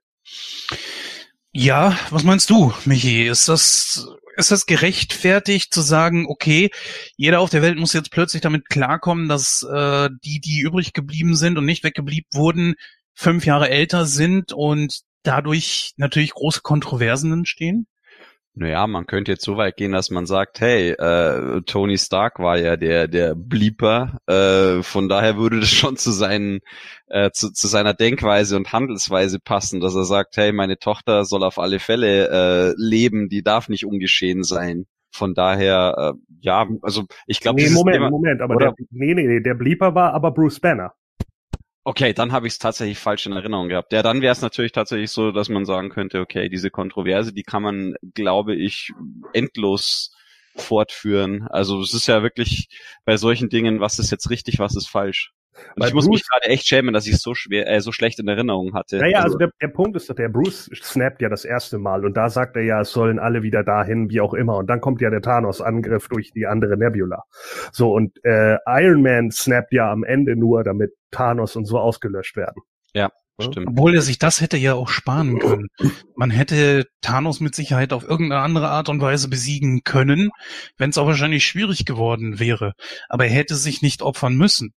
Ja, 1.52 1.98
was 2.12 2.24
meinst 2.24 2.50
du, 2.52 2.74
Michi? 2.86 3.28
Ist 3.28 3.50
das, 3.50 4.08
ist 4.38 4.52
das 4.52 4.66
gerechtfertigt 4.68 5.74
zu 5.74 5.82
sagen, 5.82 6.28
okay, 6.28 6.70
jeder 7.18 7.40
auf 7.40 7.50
der 7.50 7.64
Welt 7.64 7.78
muss 7.78 7.94
jetzt 7.94 8.12
plötzlich 8.12 8.42
damit 8.42 8.70
klarkommen, 8.70 9.28
dass 9.28 9.64
äh, 9.64 10.10
die, 10.24 10.40
die 10.40 10.60
übrig 10.62 10.94
geblieben 10.94 11.36
sind 11.36 11.58
und 11.58 11.66
nicht 11.66 11.84
weggeblieben 11.84 12.30
wurden, 12.34 12.76
fünf 13.16 13.46
Jahre 13.46 13.70
älter 13.70 14.06
sind 14.06 14.54
und 14.54 15.02
dadurch 15.24 15.94
natürlich 15.98 16.32
große 16.32 16.62
Kontroversen 16.62 17.34
entstehen? 17.34 17.88
Naja, 18.60 18.88
man 18.88 19.06
könnte 19.06 19.32
jetzt 19.32 19.46
so 19.46 19.56
weit 19.56 19.78
gehen, 19.78 19.94
dass 19.94 20.10
man 20.10 20.26
sagt, 20.26 20.60
hey, 20.60 20.90
äh, 20.90 21.62
Tony 21.62 21.98
Stark 21.98 22.40
war 22.40 22.58
ja 22.58 22.76
der 22.76 23.08
der 23.08 23.34
Bleeper, 23.34 24.20
äh, 24.28 24.84
von 24.84 25.08
daher 25.08 25.38
würde 25.38 25.62
das 25.62 25.70
schon 25.72 25.96
zu 25.96 26.12
seinen 26.12 26.60
äh, 27.08 27.32
zu, 27.32 27.54
zu 27.54 27.68
seiner 27.68 27.94
Denkweise 27.94 28.58
und 28.58 28.74
Handelsweise 28.74 29.40
passen, 29.40 29.80
dass 29.80 29.96
er 29.96 30.04
sagt, 30.04 30.36
hey, 30.36 30.52
meine 30.52 30.78
Tochter 30.78 31.24
soll 31.24 31.46
auf 31.46 31.58
alle 31.58 31.80
Fälle 31.80 32.28
äh, 32.28 32.74
leben, 32.76 33.30
die 33.30 33.44
darf 33.44 33.70
nicht 33.70 33.86
ungeschehen 33.86 34.44
sein. 34.44 34.88
Von 35.10 35.34
daher, 35.36 35.96
äh, 35.98 36.36
ja, 36.42 36.68
also 36.82 37.06
ich 37.28 37.40
glaube, 37.40 37.62
nee, 37.62 37.70
Moment, 37.70 37.96
Thema, 37.96 38.10
Moment, 38.10 38.42
aber 38.42 38.58
der, 38.58 38.74
nee, 38.90 39.14
nee, 39.14 39.26
nee, 39.26 39.40
der 39.40 39.56
Bleeper 39.56 39.96
war 39.96 40.14
aber 40.14 40.32
Bruce 40.32 40.60
Banner. 40.60 40.92
Okay, 41.90 42.14
dann 42.14 42.32
habe 42.32 42.46
ich 42.46 42.54
es 42.54 42.60
tatsächlich 42.60 43.00
falsch 43.00 43.26
in 43.26 43.32
Erinnerung 43.32 43.68
gehabt. 43.68 43.92
Ja, 43.94 44.04
dann 44.04 44.22
wäre 44.22 44.32
es 44.32 44.42
natürlich 44.44 44.74
tatsächlich 44.74 45.10
so, 45.10 45.32
dass 45.32 45.50
man 45.50 45.66
sagen 45.66 45.90
könnte, 45.90 46.20
okay, 46.20 46.48
diese 46.48 46.70
Kontroverse, 46.70 47.34
die 47.34 47.42
kann 47.42 47.64
man, 47.64 47.96
glaube 48.14 48.54
ich, 48.54 48.92
endlos 49.34 50.16
fortführen. 50.56 51.48
Also 51.50 51.82
es 51.82 51.96
ist 51.96 52.06
ja 52.06 52.22
wirklich 52.22 52.70
bei 53.06 53.18
solchen 53.18 53.50
Dingen, 53.50 53.80
was 53.80 53.98
ist 53.98 54.12
jetzt 54.12 54.30
richtig, 54.30 54.60
was 54.60 54.76
ist 54.76 54.88
falsch. 54.88 55.34
Und 55.76 55.88
ich 55.88 55.94
muss 55.94 56.06
Bruce, 56.06 56.16
mich 56.16 56.30
gerade 56.30 56.48
echt 56.48 56.68
schämen, 56.68 56.94
dass 56.94 57.08
ich 57.08 57.14
es 57.14 57.22
so 57.22 57.34
schwer, 57.34 57.68
äh, 57.68 57.82
so 57.82 57.92
schlecht 57.92 58.20
in 58.20 58.28
Erinnerung 58.28 58.74
hatte. 58.74 58.98
Naja, 58.98 59.18
also, 59.18 59.26
also 59.26 59.38
der, 59.38 59.50
der 59.62 59.68
Punkt 59.70 59.96
ist, 59.96 60.10
dass 60.10 60.16
der 60.16 60.30
Bruce 60.30 60.70
snappt 60.82 61.22
ja 61.22 61.30
das 61.30 61.46
erste 61.46 61.78
Mal 61.78 62.06
und 62.06 62.16
da 62.16 62.30
sagt 62.30 62.56
er 62.56 62.64
ja, 62.64 62.82
es 62.82 62.92
sollen 62.92 63.20
alle 63.20 63.44
wieder 63.44 63.64
dahin, 63.64 64.10
wie 64.10 64.22
auch 64.22 64.34
immer. 64.34 64.58
Und 64.58 64.68
dann 64.68 64.82
kommt 64.82 65.02
ja 65.02 65.10
der 65.10 65.22
Thanos-Angriff 65.22 66.08
durch 66.08 66.32
die 66.32 66.46
andere 66.48 66.78
Nebula. 66.78 67.24
So, 67.72 67.94
und 67.94 68.18
äh, 68.24 68.58
Iron 68.66 69.02
Man 69.02 69.32
snappt 69.32 69.74
ja 69.74 69.92
am 69.92 70.04
Ende 70.04 70.36
nur, 70.36 70.64
damit 70.64 70.92
Thanos 71.12 71.56
und 71.56 71.66
so 71.66 71.80
ausgelöscht 71.80 72.36
werden. 72.36 72.62
Ja. 72.94 73.10
Stimmt. 73.42 73.68
Obwohl 73.70 73.96
er 73.96 74.02
sich 74.02 74.20
das 74.20 74.42
hätte 74.42 74.58
ja 74.58 74.74
auch 74.74 74.90
sparen 74.90 75.40
können. 75.40 75.68
Man 76.16 76.30
hätte 76.30 76.88
Thanos 77.02 77.40
mit 77.40 77.56
Sicherheit 77.56 77.94
auf 77.94 78.04
irgendeine 78.04 78.42
andere 78.42 78.70
Art 78.70 78.90
und 78.90 79.02
Weise 79.02 79.30
besiegen 79.30 79.84
können, 79.84 80.30
wenn 80.78 80.90
es 80.90 80.98
auch 80.98 81.08
wahrscheinlich 81.08 81.46
schwierig 81.46 81.86
geworden 81.86 82.40
wäre. 82.40 82.74
Aber 83.08 83.26
er 83.26 83.32
hätte 83.32 83.56
sich 83.56 83.82
nicht 83.82 84.02
opfern 84.02 84.36
müssen. 84.36 84.74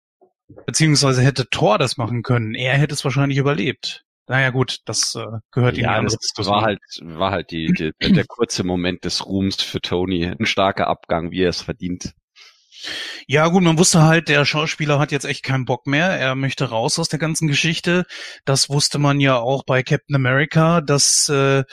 Beziehungsweise 0.66 1.22
hätte 1.22 1.48
Thor 1.48 1.78
das 1.78 1.96
machen 1.96 2.22
können. 2.22 2.54
Er 2.54 2.76
hätte 2.76 2.94
es 2.94 3.04
wahrscheinlich 3.04 3.38
überlebt. 3.38 4.04
Naja 4.28 4.50
gut, 4.50 4.78
das 4.84 5.14
äh, 5.14 5.26
gehört 5.50 5.76
ja, 5.76 6.00
die 6.00 6.06
das 6.06 6.46
war 6.46 6.62
halt, 6.62 6.80
war 7.02 7.32
halt 7.32 7.50
die, 7.50 7.66
die, 7.72 8.12
der 8.12 8.24
kurze 8.26 8.64
Moment 8.64 9.04
des 9.04 9.26
Ruhms 9.26 9.60
für 9.60 9.80
Tony. 9.80 10.26
Ein 10.26 10.46
starker 10.46 10.86
Abgang, 10.86 11.32
wie 11.32 11.42
er 11.42 11.50
es 11.50 11.62
verdient. 11.62 12.14
Ja 13.26 13.48
gut, 13.48 13.62
man 13.62 13.78
wusste 13.78 14.02
halt, 14.02 14.28
der 14.28 14.44
Schauspieler 14.44 14.98
hat 14.98 15.12
jetzt 15.12 15.24
echt 15.24 15.42
keinen 15.42 15.64
Bock 15.64 15.86
mehr. 15.86 16.06
Er 16.06 16.34
möchte 16.34 16.70
raus 16.70 16.98
aus 16.98 17.08
der 17.08 17.18
ganzen 17.18 17.48
Geschichte. 17.48 18.04
Das 18.44 18.68
wusste 18.68 18.98
man 18.98 19.20
ja 19.20 19.38
auch 19.38 19.64
bei 19.64 19.82
Captain 19.82 20.16
America, 20.16 20.80
dass 20.80 21.28
äh, 21.28 21.64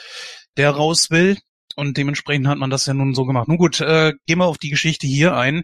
der 0.56 0.70
raus 0.70 1.10
will. 1.10 1.38
Und 1.76 1.96
dementsprechend 1.96 2.48
hat 2.48 2.58
man 2.58 2.70
das 2.70 2.86
ja 2.86 2.94
nun 2.94 3.14
so 3.14 3.24
gemacht. 3.24 3.48
Nun 3.48 3.58
gut, 3.58 3.80
äh, 3.80 4.12
gehen 4.26 4.38
wir 4.38 4.46
auf 4.46 4.58
die 4.58 4.70
Geschichte 4.70 5.06
hier 5.06 5.34
ein. 5.34 5.62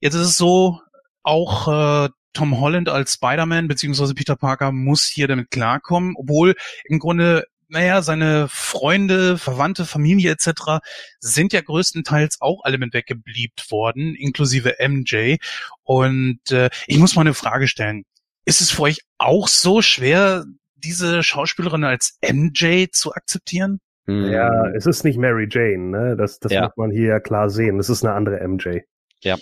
Jetzt 0.00 0.14
ist 0.14 0.28
es 0.28 0.38
so, 0.38 0.80
auch 1.22 1.68
äh, 1.68 2.08
Tom 2.32 2.60
Holland 2.60 2.88
als 2.88 3.14
Spider-Man 3.14 3.68
beziehungsweise 3.68 4.14
Peter 4.14 4.36
Parker 4.36 4.72
muss 4.72 5.06
hier 5.06 5.28
damit 5.28 5.50
klarkommen, 5.50 6.14
obwohl 6.16 6.54
im 6.84 6.98
Grunde 6.98 7.44
naja, 7.70 8.02
seine 8.02 8.48
Freunde, 8.48 9.38
Verwandte, 9.38 9.84
Familie 9.84 10.32
etc. 10.32 10.82
sind 11.20 11.52
ja 11.52 11.60
größtenteils 11.60 12.40
auch 12.40 12.64
alle 12.64 12.78
mit 12.78 12.92
weggebliebt 12.92 13.70
worden, 13.70 14.14
inklusive 14.16 14.74
MJ. 14.80 15.36
Und 15.84 16.40
äh, 16.50 16.68
ich 16.86 16.98
muss 16.98 17.14
mal 17.14 17.22
eine 17.22 17.34
Frage 17.34 17.68
stellen. 17.68 18.04
Ist 18.44 18.60
es 18.60 18.72
für 18.72 18.82
euch 18.82 19.02
auch 19.18 19.46
so 19.46 19.82
schwer, 19.82 20.44
diese 20.74 21.22
Schauspielerin 21.22 21.84
als 21.84 22.18
MJ 22.28 22.86
zu 22.90 23.12
akzeptieren? 23.12 23.78
Ja, 24.06 24.66
es 24.70 24.86
ist 24.86 25.04
nicht 25.04 25.18
Mary 25.18 25.46
Jane, 25.48 25.90
ne? 25.90 26.16
Das, 26.16 26.40
das 26.40 26.50
ja. 26.50 26.62
muss 26.62 26.76
man 26.76 26.90
hier 26.90 27.06
ja 27.06 27.20
klar 27.20 27.48
sehen. 27.48 27.78
Es 27.78 27.88
ist 27.88 28.04
eine 28.04 28.14
andere 28.14 28.46
MJ. 28.48 28.80
Ja, 29.22 29.36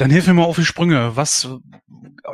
dann 0.00 0.10
hilf 0.10 0.26
mir 0.26 0.34
mal 0.34 0.44
auf 0.44 0.56
die 0.56 0.64
Sprünge. 0.64 1.12
Was 1.14 1.48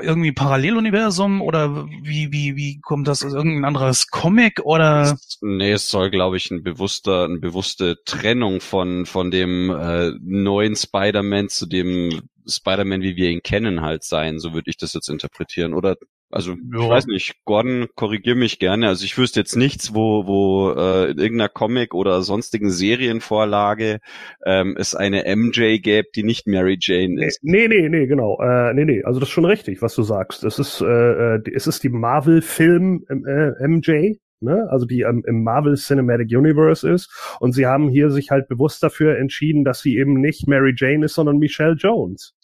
irgendwie 0.01 0.33
Paralleluniversum 0.33 1.41
oder 1.41 1.87
wie 2.03 2.31
wie 2.31 2.55
wie 2.55 2.81
kommt 2.81 3.09
das? 3.09 3.23
Irgendein 3.23 3.65
anderes 3.65 4.09
Comic 4.09 4.61
oder? 4.65 5.17
Nee, 5.41 5.73
es 5.73 5.89
soll 5.89 6.11
glaube 6.11 6.37
ich 6.37 6.51
ein 6.51 6.63
bewusster 6.63 7.25
eine 7.25 7.39
bewusste 7.39 7.97
Trennung 8.05 8.61
von 8.61 9.07
von 9.07 9.31
dem 9.31 9.71
äh, 9.71 10.13
neuen 10.21 10.77
Spider-Man 10.77 11.49
zu 11.49 11.67
dem 11.67 12.23
Spider-Man, 12.49 13.03
wie 13.03 13.17
wir 13.17 13.31
ihn 13.31 13.43
kennen, 13.43 13.81
halt 13.81 14.05
sein. 14.05 14.39
So 14.39 14.55
würde 14.55 14.71
ich 14.71 14.77
das 14.77 14.95
jetzt 14.95 15.09
interpretieren. 15.09 15.75
Oder 15.75 15.97
also 16.31 16.53
ja. 16.53 16.81
ich 16.81 16.89
weiß 16.89 17.07
nicht, 17.07 17.45
Gordon, 17.45 17.87
korrigier 17.95 18.35
mich 18.35 18.59
gerne. 18.59 18.89
Also 18.89 19.05
ich 19.05 19.17
wüsste 19.17 19.41
jetzt 19.41 19.57
nichts, 19.57 19.95
wo, 19.95 20.27
wo 20.27 20.71
äh, 20.71 21.11
in 21.13 21.19
irgendeiner 21.19 21.49
Comic 21.49 21.95
oder 21.95 22.23
sonstigen 22.23 22.71
Serienvorlage 22.71 24.01
ähm, 24.45 24.77
es 24.79 24.95
eine 24.95 25.25
MJ 25.37 25.79
gäbe, 25.79 26.09
die 26.15 26.25
nicht 26.25 26.47
Mary 26.47 26.79
Jane 26.81 27.25
ist. 27.25 27.39
Nee, 27.43 27.69
nee, 27.69 27.89
nee, 27.89 28.07
genau. 28.07 28.39
Äh, 28.41 28.75
nee, 28.75 28.85
nee, 28.85 29.05
also 29.05 29.21
das 29.21 29.29
ist 29.29 29.35
schon 29.35 29.45
richtig, 29.45 29.83
was 29.83 29.95
du 29.95 30.03
sagst. 30.03 30.43
Es 30.45 30.59
ist, 30.59 30.81
äh, 30.81 31.37
äh 31.37 31.43
es 31.55 31.67
ist 31.67 31.85
die 31.85 31.91
Marvel-Film 31.91 33.05
äh, 33.09 33.67
MJ, 33.67 34.17
ne? 34.41 34.67
also 34.71 34.85
die 34.85 35.03
ähm, 35.03 35.23
im 35.27 35.45
Marvel 35.45 35.77
Cinematic 35.77 36.37
Universe 36.37 36.89
ist. 36.89 37.11
Und 37.41 37.53
sie 37.53 37.67
haben 37.67 37.89
hier 37.89 38.11
sich 38.11 38.31
halt 38.31 38.49
bewusst 38.49 38.83
dafür 38.83 39.17
entschieden, 39.19 39.65
dass 39.65 39.81
sie 39.81 39.97
eben 39.97 40.21
nicht 40.21 40.49
Mary 40.49 40.75
Jane 40.77 41.05
ist, 41.05 41.15
sondern 41.15 41.39
Michelle 41.39 41.75
Jones. 41.75 42.36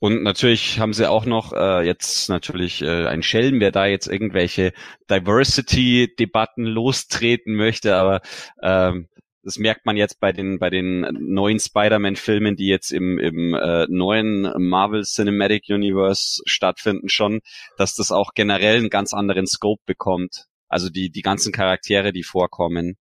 Und 0.00 0.22
natürlich 0.22 0.78
haben 0.78 0.92
sie 0.92 1.10
auch 1.10 1.24
noch 1.24 1.52
äh, 1.52 1.84
jetzt 1.84 2.28
natürlich 2.28 2.82
äh, 2.82 3.06
ein 3.06 3.22
Schelm, 3.22 3.60
wer 3.60 3.72
da 3.72 3.86
jetzt 3.86 4.06
irgendwelche 4.06 4.72
Diversity-Debatten 5.10 6.64
lostreten 6.64 7.54
möchte, 7.54 7.96
aber 7.96 8.20
ähm, 8.62 9.08
das 9.42 9.58
merkt 9.58 9.86
man 9.86 9.96
jetzt 9.96 10.20
bei 10.20 10.32
den 10.32 10.58
bei 10.58 10.68
den 10.68 11.00
neuen 11.20 11.58
Spider-Man-Filmen, 11.58 12.54
die 12.54 12.66
jetzt 12.66 12.92
im 12.92 13.18
im 13.18 13.54
äh, 13.54 13.86
neuen 13.88 14.42
Marvel 14.58 15.04
Cinematic 15.04 15.64
Universe 15.68 16.42
stattfinden, 16.44 17.08
schon, 17.08 17.40
dass 17.76 17.94
das 17.94 18.12
auch 18.12 18.34
generell 18.34 18.76
einen 18.76 18.90
ganz 18.90 19.14
anderen 19.14 19.46
Scope 19.46 19.82
bekommt. 19.86 20.44
Also 20.68 20.90
die 20.90 21.10
die 21.10 21.22
ganzen 21.22 21.52
Charaktere, 21.52 22.12
die 22.12 22.24
vorkommen. 22.24 22.98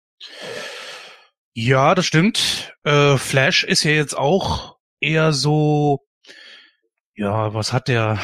Ja, 1.56 1.96
das 1.96 2.06
stimmt. 2.06 2.74
Äh, 2.84 3.18
Flash 3.18 3.64
ist 3.64 3.84
ja 3.84 3.92
jetzt 3.92 4.16
auch 4.16 4.78
eher 5.00 5.34
so 5.34 6.06
ja, 7.16 7.54
was 7.54 7.72
hat 7.72 7.88
der? 7.88 8.20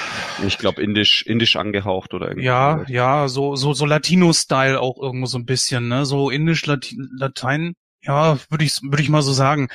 Ich 0.45 0.57
glaube 0.57 0.81
indisch, 0.81 1.23
indisch 1.25 1.55
angehaucht 1.55 2.13
oder 2.13 2.27
irgendwie. 2.27 2.45
Ja, 2.45 2.83
ja, 2.87 3.27
so 3.29 3.55
so 3.55 3.73
so 3.73 3.85
Latino-Style 3.85 4.79
auch 4.79 5.01
irgendwo 5.01 5.27
so 5.27 5.37
ein 5.37 5.45
bisschen, 5.45 5.87
ne? 5.87 6.05
So 6.05 6.29
indisch 6.29 6.65
Latin, 6.65 7.09
Latein. 7.17 7.75
Ja, 8.03 8.39
würde 8.49 8.65
ich 8.65 8.81
würde 8.81 9.01
ich 9.01 9.09
mal 9.09 9.21
so 9.21 9.31
sagen. 9.31 9.69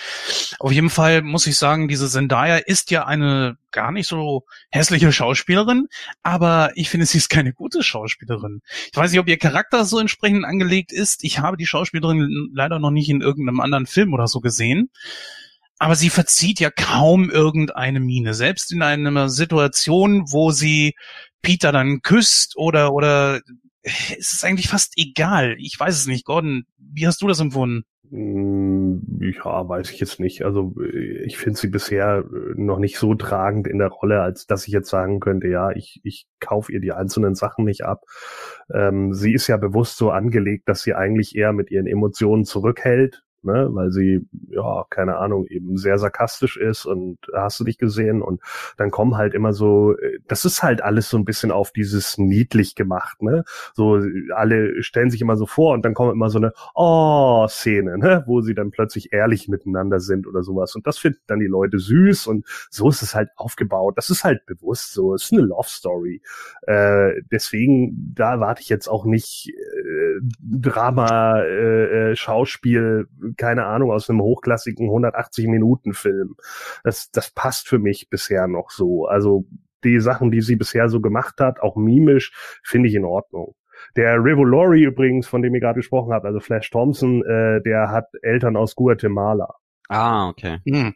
Auf 0.59 0.73
jeden 0.73 0.91
Fall 0.91 1.23
muss 1.23 1.47
ich 1.47 1.57
sagen, 1.57 1.89
diese 1.89 2.11
Zendaya 2.11 2.57
ist 2.57 2.91
ja 2.91 3.07
eine 3.07 3.57
gar 3.71 3.91
nicht 3.93 4.09
so 4.09 4.45
hässliche 4.71 5.13
Schauspielerin, 5.13 5.87
aber 6.23 6.73
ich 6.75 6.91
finde, 6.91 7.07
sie 7.07 7.19
ist 7.19 7.31
keine 7.31 7.55
gute 7.55 7.83
Schauspielerin. 7.83 8.61
Ich 8.91 8.97
weiß 8.97 9.13
nicht, 9.13 9.21
ob 9.21 9.29
ihr 9.29 9.39
Charakter 9.39 9.85
so 9.85 9.99
entsprechend 9.99 10.45
angelegt 10.45 10.93
ist. 10.93 11.25
Ich 11.25 11.39
habe 11.39 11.57
die 11.57 11.67
Schauspielerin 11.67 12.51
leider 12.53 12.81
noch 12.81 12.91
nicht 12.91 13.09
in 13.09 13.23
irgendeinem 13.23 13.61
anderen 13.61 13.87
Film 13.87 14.13
oder 14.13 14.27
so 14.27 14.41
gesehen 14.41 14.91
aber 15.79 15.95
sie 15.95 16.11
verzieht 16.11 16.61
ja 16.61 16.71
kaum 16.71 17.31
irgendeine 17.31 18.01
Miene. 18.01 18.35
Selbst 18.35 18.73
in 18.73 18.83
einer 18.83 19.29
Situation, 19.29 20.25
wo 20.31 20.51
sie 20.51 20.95
Peter 21.43 21.73
dann 21.73 22.03
küsst 22.03 22.57
oder 22.57 22.93
oder 22.93 23.41
ist 23.83 24.33
es 24.33 24.45
eigentlich 24.45 24.69
fast 24.69 24.95
egal. 24.97 25.57
Ich 25.59 25.79
weiß 25.79 25.95
es 25.97 26.07
nicht. 26.07 26.25
Gordon, 26.25 26.65
wie 26.79 27.07
hast 27.07 27.23
du 27.23 27.29
das 27.29 27.41
empfunden? 27.41 27.85
Mm, 28.11 28.99
Ja, 29.21 29.69
weiß 29.69 29.91
ich 29.91 30.01
jetzt 30.01 30.21
nicht. 30.21 30.43
Also 30.45 30.75
äh, 30.81 31.25
ich 31.25 31.37
finde 31.39 31.59
sie 31.59 31.69
bisher 31.69 32.25
äh, 32.25 32.61
noch 32.61 32.79
nicht 32.79 32.99
so 32.99 33.15
tragend 33.15 33.67
in 33.67 33.79
der 33.79 33.89
Rolle, 33.89 34.23
als 34.23 34.47
dass 34.47 34.67
ich 34.67 34.73
jetzt 34.73 34.89
sagen 34.91 35.21
könnte, 35.21 35.49
ja, 35.49 35.71
ich, 35.73 36.01
ich 36.05 36.27
kaufe 36.41 36.73
ihr 36.73 36.81
die 36.81 36.93
einzelnen 36.93 37.35
Sachen 37.35 37.65
nicht 37.65 37.85
ab. 37.85 38.03
Ähm, 38.73 39.13
sie 39.15 39.33
ist 39.33 39.47
ja 39.49 39.57
bewusst 39.57 39.97
so 39.99 40.11
angelegt, 40.11 40.69
dass 40.69 40.83
sie 40.83 40.95
eigentlich 40.95 41.37
eher 41.37 41.53
mit 41.53 41.71
ihren 41.71 41.87
Emotionen 41.87 42.45
zurückhält, 42.45 43.23
ne, 43.47 43.69
weil 43.71 43.91
sie, 43.91 44.27
ja, 44.49 44.85
keine 44.91 45.17
Ahnung, 45.17 45.47
eben 45.47 45.77
sehr 45.77 45.99
sarkastisch 45.99 46.57
ist 46.57 46.85
und 46.85 47.19
hast 47.33 47.59
du 47.61 47.65
dich 47.65 47.79
gesehen? 47.79 48.23
Und 48.23 48.41
dann 48.77 48.91
kommen 48.91 49.17
halt 49.17 49.35
immer 49.35 49.53
so, 49.53 49.97
äh, 49.97 50.19
das 50.29 50.45
ist 50.45 50.63
halt 50.63 50.83
alles 50.83 51.09
so 51.09 51.17
ein 51.17 51.25
bisschen 51.25 51.51
auf 51.51 51.73
dieses 51.73 52.19
niedlich 52.19 52.75
gemacht, 52.75 53.23
ne, 53.23 53.45
so 53.75 54.01
alle 54.35 54.83
stellen 54.83 55.11
sich 55.11 55.21
immer 55.23 55.37
so 55.37 55.47
vor 55.47 55.75
und 55.75 55.85
dann 55.85 55.95
kommt 55.95 56.13
immer 56.13 56.31
so 56.31 56.39
eine 56.39 56.53
Oh-Szene, 56.75 57.99
ne, 57.99 58.25
wo 58.27 58.41
sie 58.43 58.55
dann 58.55 58.71
plötzlich 58.71 59.13
ehrlich 59.13 59.49
miteinander 59.49 60.01
sind 60.01 60.27
oder 60.27 60.43
sowas. 60.43 60.75
Und 60.75 60.87
das 60.87 60.99
finden 60.99 61.21
dann 61.27 61.41
die 61.41 61.47
Leute 61.47 61.79
süß 61.79 62.27
und 62.27 62.47
so 62.71 62.89
ist 62.89 63.03
es 63.03 63.15
halt 63.15 63.31
aufgebaut, 63.37 63.97
das 63.97 64.11
ist 64.11 64.25
halt 64.25 64.45
bewusst 64.47 64.93
so, 64.93 65.15
es 65.15 65.25
ist 65.25 65.33
eine 65.33 65.43
Love 65.43 65.69
Story, 65.69 66.21
äh, 66.63 67.23
deswegen, 67.31 68.13
da 68.15 68.33
erwarte 68.33 68.63
ich 68.63 68.69
jetzt 68.69 68.89
auch 68.89 69.05
nicht 69.05 69.49
äh, 69.49 70.06
Drama, 70.41 71.41
äh, 71.41 72.11
äh, 72.13 72.17
Schauspiel, 72.17 73.09
keine 73.37 73.67
Ahnung, 73.67 73.91
aus 73.91 74.09
einem 74.09 74.23
hochklassigen 74.23 74.89
180-Minuten-Film. 74.89 76.37
Das, 76.85 77.11
das 77.11 77.31
passt 77.31 77.69
für 77.69 77.79
mich 77.79 78.09
bisher 78.11 78.47
noch 78.47 78.71
so. 78.71 79.07
Also 79.07 79.47
die 79.85 80.01
Sachen, 80.01 80.31
die 80.31 80.41
sie 80.41 80.57
bisher 80.57 80.89
so 80.89 81.01
gemacht 81.01 81.41
hat, 81.41 81.61
auch 81.61 81.77
mimisch, 81.77 82.33
finde 82.63 82.89
ich 82.89 82.95
in 82.95 83.05
Ordnung. 83.05 83.55
Der 83.95 84.23
Revolori 84.23 84.83
übrigens, 84.83 85.27
von 85.27 85.43
dem 85.43 85.55
ihr 85.55 85.61
gerade 85.61 85.81
gesprochen 85.81 86.13
habt, 86.13 86.25
also 86.25 86.41
Flash 86.41 86.71
Thompson, 86.71 87.23
äh, 87.25 87.63
der 87.63 87.91
hat 87.91 88.07
Eltern 88.23 88.57
aus 88.57 88.75
Guatemala. 88.75 89.55
Ah, 89.89 90.29
okay. 90.29 90.59
Hm. 90.67 90.95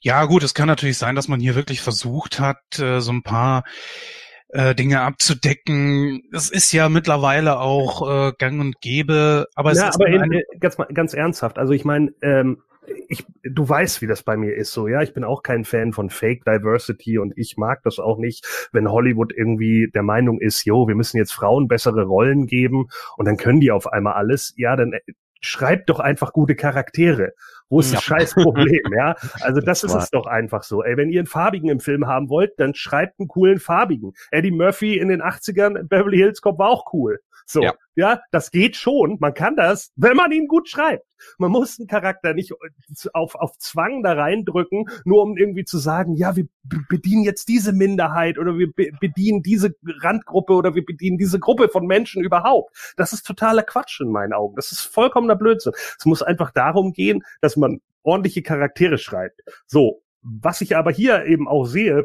Ja, 0.00 0.24
gut, 0.24 0.42
es 0.42 0.54
kann 0.54 0.66
natürlich 0.66 0.98
sein, 0.98 1.14
dass 1.14 1.28
man 1.28 1.38
hier 1.38 1.54
wirklich 1.54 1.80
versucht 1.80 2.40
hat, 2.40 2.60
äh, 2.78 3.00
so 3.00 3.12
ein 3.12 3.22
paar 3.22 3.64
äh, 4.52 4.74
Dinge 4.74 5.00
abzudecken. 5.00 6.22
Es 6.32 6.50
ist 6.50 6.72
ja 6.72 6.88
mittlerweile 6.88 7.58
auch 7.58 8.28
äh, 8.28 8.32
gang 8.38 8.60
und 8.60 8.80
gäbe, 8.80 9.48
aber 9.54 9.72
es 9.72 9.78
ja, 9.78 9.88
ist 9.88 9.96
aber 9.96 10.06
in, 10.06 10.32
äh, 10.32 10.42
ganz, 10.60 10.76
ganz 10.94 11.14
ernsthaft, 11.14 11.58
also 11.58 11.72
ich 11.72 11.84
meine, 11.84 12.12
ähm, 12.22 12.62
ich, 13.08 13.24
du 13.44 13.68
weißt, 13.68 14.02
wie 14.02 14.06
das 14.06 14.22
bei 14.22 14.36
mir 14.36 14.54
ist, 14.54 14.72
so, 14.72 14.88
ja. 14.88 15.02
Ich 15.02 15.14
bin 15.14 15.24
auch 15.24 15.42
kein 15.42 15.64
Fan 15.64 15.92
von 15.92 16.10
Fake 16.10 16.44
Diversity 16.44 17.18
und 17.18 17.32
ich 17.36 17.56
mag 17.56 17.82
das 17.84 17.98
auch 17.98 18.18
nicht, 18.18 18.68
wenn 18.72 18.90
Hollywood 18.90 19.32
irgendwie 19.32 19.88
der 19.94 20.02
Meinung 20.02 20.40
ist, 20.40 20.64
jo, 20.64 20.88
wir 20.88 20.94
müssen 20.94 21.16
jetzt 21.16 21.32
Frauen 21.32 21.68
bessere 21.68 22.04
Rollen 22.04 22.46
geben 22.46 22.88
und 23.16 23.26
dann 23.26 23.36
können 23.36 23.60
die 23.60 23.70
auf 23.70 23.86
einmal 23.86 24.14
alles. 24.14 24.52
Ja, 24.56 24.76
dann 24.76 24.92
äh, 24.92 25.00
schreibt 25.42 25.90
doch 25.90 26.00
einfach 26.00 26.32
gute 26.32 26.54
Charaktere. 26.54 27.32
Wo 27.68 27.80
ist 27.80 27.92
das 27.92 28.02
scheiß 28.02 28.34
Problem, 28.34 28.80
ja? 28.96 29.14
Also 29.40 29.60
das, 29.64 29.80
Das 29.80 29.84
ist 29.84 29.94
war- 29.94 30.02
es 30.02 30.10
doch 30.10 30.26
einfach 30.26 30.62
so. 30.62 30.82
Ey, 30.82 30.96
wenn 30.96 31.10
ihr 31.10 31.20
einen 31.20 31.26
Farbigen 31.26 31.68
im 31.70 31.80
Film 31.80 32.06
haben 32.06 32.28
wollt, 32.28 32.52
dann 32.58 32.74
schreibt 32.74 33.18
einen 33.18 33.28
coolen 33.28 33.58
Farbigen. 33.58 34.12
Eddie 34.30 34.50
Murphy 34.50 34.98
in 34.98 35.08
den 35.08 35.22
80ern, 35.22 35.78
in 35.78 35.88
Beverly 35.88 36.18
Hills 36.18 36.40
Cop 36.40 36.58
war 36.58 36.68
auch 36.68 36.92
cool. 36.92 37.18
So, 37.46 37.62
Ja. 37.62 37.74
ja, 37.94 38.20
das 38.30 38.50
geht 38.50 38.76
schon. 38.76 39.16
Man 39.20 39.34
kann 39.34 39.56
das, 39.56 39.92
wenn 39.96 40.16
man 40.16 40.32
ihn 40.32 40.48
gut 40.48 40.68
schreibt. 40.68 41.04
Man 41.38 41.50
muss 41.50 41.78
einen 41.78 41.88
Charakter 41.88 42.34
nicht 42.34 42.52
auf, 43.12 43.34
auf 43.34 43.56
Zwang 43.58 44.02
da 44.02 44.14
reindrücken, 44.14 44.86
nur 45.04 45.22
um 45.22 45.36
irgendwie 45.36 45.64
zu 45.64 45.78
sagen, 45.78 46.14
ja, 46.14 46.34
wir 46.34 46.46
bedienen 46.88 47.22
jetzt 47.22 47.48
diese 47.48 47.72
Minderheit 47.72 48.38
oder 48.38 48.58
wir 48.58 48.72
be 48.72 48.90
bedienen 49.00 49.42
diese 49.42 49.74
Randgruppe 50.00 50.52
oder 50.52 50.74
wir 50.74 50.84
bedienen 50.84 51.18
diese 51.18 51.38
Gruppe 51.38 51.68
von 51.68 51.86
Menschen 51.86 52.24
überhaupt. 52.24 52.94
Das 52.96 53.12
ist 53.12 53.24
totaler 53.26 53.62
Quatsch 53.62 54.00
in 54.00 54.10
meinen 54.10 54.32
Augen. 54.32 54.56
Das 54.56 54.72
ist 54.72 54.80
vollkommener 54.80 55.36
Blödsinn. 55.36 55.72
Es 55.98 56.04
muss 56.06 56.22
einfach 56.22 56.50
darum 56.50 56.92
gehen, 56.92 57.22
dass 57.40 57.56
man 57.56 57.80
ordentliche 58.02 58.42
Charaktere 58.42 58.98
schreibt. 58.98 59.42
So, 59.66 60.02
was 60.22 60.60
ich 60.60 60.76
aber 60.76 60.90
hier 60.90 61.24
eben 61.26 61.48
auch 61.48 61.64
sehe, 61.64 62.04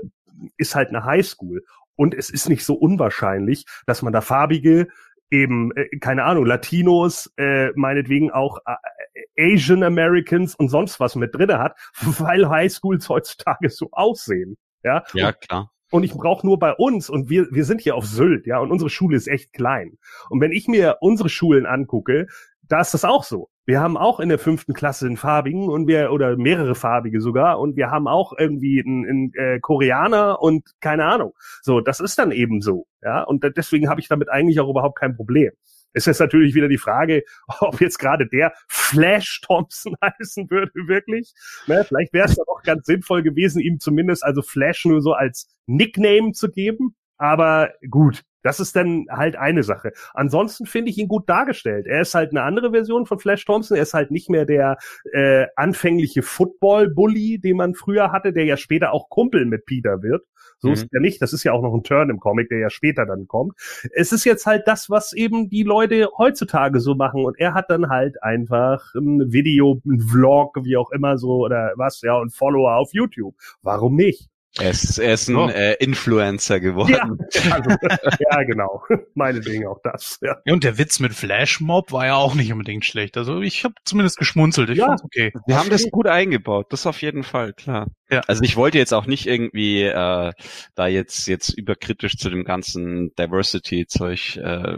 ist 0.57 0.75
halt 0.75 0.89
eine 0.89 1.05
Highschool. 1.05 1.63
Und 1.95 2.13
es 2.13 2.29
ist 2.29 2.47
nicht 2.47 2.63
so 2.63 2.75
unwahrscheinlich, 2.75 3.65
dass 3.87 4.03
man 4.03 4.13
da 4.13 4.21
farbige, 4.21 4.87
eben, 5.29 5.71
äh, 5.75 5.97
keine 5.99 6.23
Ahnung, 6.23 6.45
Latinos, 6.45 7.31
äh, 7.37 7.71
meinetwegen 7.75 8.31
auch 8.31 8.59
äh, 8.65 9.53
Asian 9.53 9.83
Americans 9.83 10.55
und 10.55 10.69
sonst 10.69 10.99
was 10.99 11.15
mit 11.15 11.35
drinne 11.35 11.59
hat, 11.59 11.77
weil 12.01 12.49
Highschools 12.49 13.09
heutzutage 13.09 13.69
so 13.69 13.89
aussehen. 13.91 14.57
Ja, 14.83 15.03
Ja, 15.13 15.33
klar. 15.33 15.71
und 15.91 16.03
ich 16.03 16.13
brauche 16.13 16.45
nur 16.45 16.59
bei 16.59 16.73
uns 16.73 17.09
und 17.09 17.29
wir 17.29 17.47
wir 17.51 17.65
sind 17.65 17.81
hier 17.81 17.95
auf 17.95 18.05
Sylt, 18.05 18.45
ja, 18.45 18.59
und 18.59 18.71
unsere 18.71 18.89
Schule 18.89 19.17
ist 19.17 19.27
echt 19.27 19.53
klein. 19.53 19.97
Und 20.29 20.39
wenn 20.41 20.51
ich 20.51 20.67
mir 20.67 20.97
unsere 21.01 21.29
Schulen 21.29 21.65
angucke, 21.65 22.27
da 22.69 22.81
ist 22.81 22.93
das 22.93 23.05
auch 23.05 23.23
so. 23.23 23.49
Wir 23.65 23.81
haben 23.81 23.97
auch 23.97 24.19
in 24.19 24.29
der 24.29 24.39
fünften 24.39 24.73
Klasse 24.73 25.05
einen 25.05 25.17
farbigen 25.17 25.69
und 25.69 25.87
wir 25.87 26.11
oder 26.11 26.37
mehrere 26.37 26.75
farbige 26.75 27.19
sogar 27.21 27.59
und 27.59 27.75
wir 27.75 27.91
haben 27.91 28.07
auch 28.07 28.33
irgendwie 28.37 28.81
einen, 28.85 29.05
einen 29.05 29.33
äh, 29.33 29.59
Koreaner 29.59 30.41
und 30.41 30.63
keine 30.79 31.05
Ahnung. 31.05 31.33
So, 31.61 31.81
das 31.81 31.99
ist 31.99 32.17
dann 32.17 32.31
eben 32.31 32.61
so, 32.61 32.87
ja. 33.01 33.23
Und 33.23 33.43
deswegen 33.55 33.89
habe 33.89 33.99
ich 33.99 34.07
damit 34.07 34.29
eigentlich 34.29 34.59
auch 34.59 34.69
überhaupt 34.69 34.97
kein 34.97 35.15
Problem. 35.15 35.51
Es 35.93 36.05
ist 36.05 36.19
natürlich 36.19 36.53
wieder 36.53 36.67
die 36.67 36.77
Frage, 36.77 37.23
ob 37.59 37.81
jetzt 37.81 37.97
gerade 37.97 38.27
der 38.27 38.53
Flash 38.67 39.41
Thompson 39.41 39.95
heißen 40.01 40.49
würde, 40.49 40.71
wirklich. 40.87 41.33
Ne, 41.67 41.83
vielleicht 41.85 42.13
wäre 42.13 42.27
es 42.27 42.35
dann 42.35 42.45
auch 42.47 42.61
ganz 42.63 42.85
sinnvoll 42.85 43.23
gewesen, 43.23 43.59
ihm 43.59 43.79
zumindest 43.79 44.23
also 44.23 44.41
Flash 44.41 44.85
nur 44.85 45.01
so 45.01 45.13
als 45.13 45.47
Nickname 45.65 46.31
zu 46.33 46.49
geben. 46.49 46.95
Aber 47.17 47.71
gut, 47.89 48.23
das 48.43 48.59
ist 48.59 48.75
dann 48.75 49.05
halt 49.09 49.35
eine 49.35 49.63
Sache. 49.63 49.91
Ansonsten 50.13 50.65
finde 50.65 50.91
ich 50.91 50.97
ihn 50.97 51.07
gut 51.07 51.27
dargestellt. 51.27 51.85
Er 51.87 52.01
ist 52.01 52.15
halt 52.15 52.31
eine 52.31 52.43
andere 52.43 52.71
Version 52.71 53.05
von 53.05 53.19
Flash 53.19 53.45
Thompson. 53.45 53.77
Er 53.77 53.83
ist 53.83 53.93
halt 53.93 54.11
nicht 54.11 54.29
mehr 54.29 54.45
der 54.45 54.77
äh, 55.11 55.45
anfängliche 55.55 56.21
Football-Bully, 56.21 57.39
den 57.39 57.57
man 57.57 57.73
früher 57.73 58.11
hatte, 58.11 58.33
der 58.33 58.45
ja 58.45 58.57
später 58.57 58.93
auch 58.93 59.09
Kumpel 59.09 59.45
mit 59.45 59.65
Peter 59.65 60.01
wird. 60.01 60.23
So 60.59 60.69
Mhm. 60.69 60.73
ist 60.73 60.87
er 60.91 61.01
nicht. 61.01 61.21
Das 61.21 61.33
ist 61.33 61.43
ja 61.43 61.51
auch 61.51 61.61
noch 61.61 61.73
ein 61.73 61.83
Turn 61.83 62.09
im 62.09 62.19
Comic, 62.19 62.49
der 62.49 62.59
ja 62.59 62.69
später 62.69 63.05
dann 63.05 63.27
kommt. 63.27 63.53
Es 63.93 64.11
ist 64.11 64.23
jetzt 64.25 64.45
halt 64.45 64.67
das, 64.67 64.89
was 64.89 65.13
eben 65.13 65.49
die 65.49 65.63
Leute 65.63 66.09
heutzutage 66.17 66.79
so 66.79 66.95
machen. 66.95 67.25
Und 67.25 67.37
er 67.39 67.53
hat 67.53 67.69
dann 67.69 67.89
halt 67.89 68.21
einfach 68.23 68.93
ein 68.95 69.31
Video, 69.31 69.81
ein 69.85 69.99
Vlog, 69.99 70.57
wie 70.63 70.77
auch 70.77 70.91
immer 70.91 71.17
so 71.17 71.45
oder 71.45 71.73
was, 71.75 72.01
ja, 72.01 72.15
und 72.17 72.33
Follower 72.33 72.75
auf 72.75 72.93
YouTube. 72.93 73.35
Warum 73.61 73.95
nicht? 73.95 74.29
Er 74.59 74.71
ist, 74.71 74.97
er 74.97 75.13
ist 75.13 75.27
ein 75.29 75.35
Oh. 75.35 75.47
äh, 75.49 75.73
Influencer 75.75 76.59
geworden. 76.59 76.91
Ja, 76.91 77.51
also, 77.51 77.69
ja 78.19 78.43
genau. 78.43 78.83
Meinetwegen 79.13 79.67
auch 79.67 79.79
das. 79.83 80.19
Ja. 80.21 80.37
Ja, 80.45 80.53
und 80.53 80.63
der 80.63 80.77
Witz 80.77 80.99
mit 80.99 81.13
Flashmob 81.13 81.91
war 81.91 82.05
ja 82.07 82.15
auch 82.15 82.33
nicht 82.35 82.51
unbedingt 82.51 82.85
schlecht. 82.85 83.17
Also 83.17 83.41
ich 83.41 83.63
habe 83.63 83.75
zumindest 83.85 84.17
geschmunzelt. 84.17 84.69
Ich 84.69 84.77
Ja. 84.77 84.87
fand's 84.87 85.03
okay. 85.03 85.31
Wir 85.45 85.57
haben 85.59 85.69
das 85.69 85.89
gut 85.91 86.07
eingebaut, 86.07 86.67
das 86.69 86.85
auf 86.87 87.01
jeden 87.01 87.23
Fall, 87.23 87.53
klar. 87.53 87.87
Ja. 88.09 88.21
Also 88.27 88.43
ich 88.43 88.55
wollte 88.55 88.77
jetzt 88.77 88.93
auch 88.93 89.05
nicht 89.05 89.27
irgendwie 89.27 89.83
äh, 89.83 90.31
da 90.75 90.87
jetzt 90.87 91.27
jetzt 91.27 91.49
überkritisch 91.49 92.17
zu 92.17 92.29
dem 92.29 92.43
ganzen 92.43 93.11
Diversity-Zeug 93.19 94.37
äh, 94.37 94.77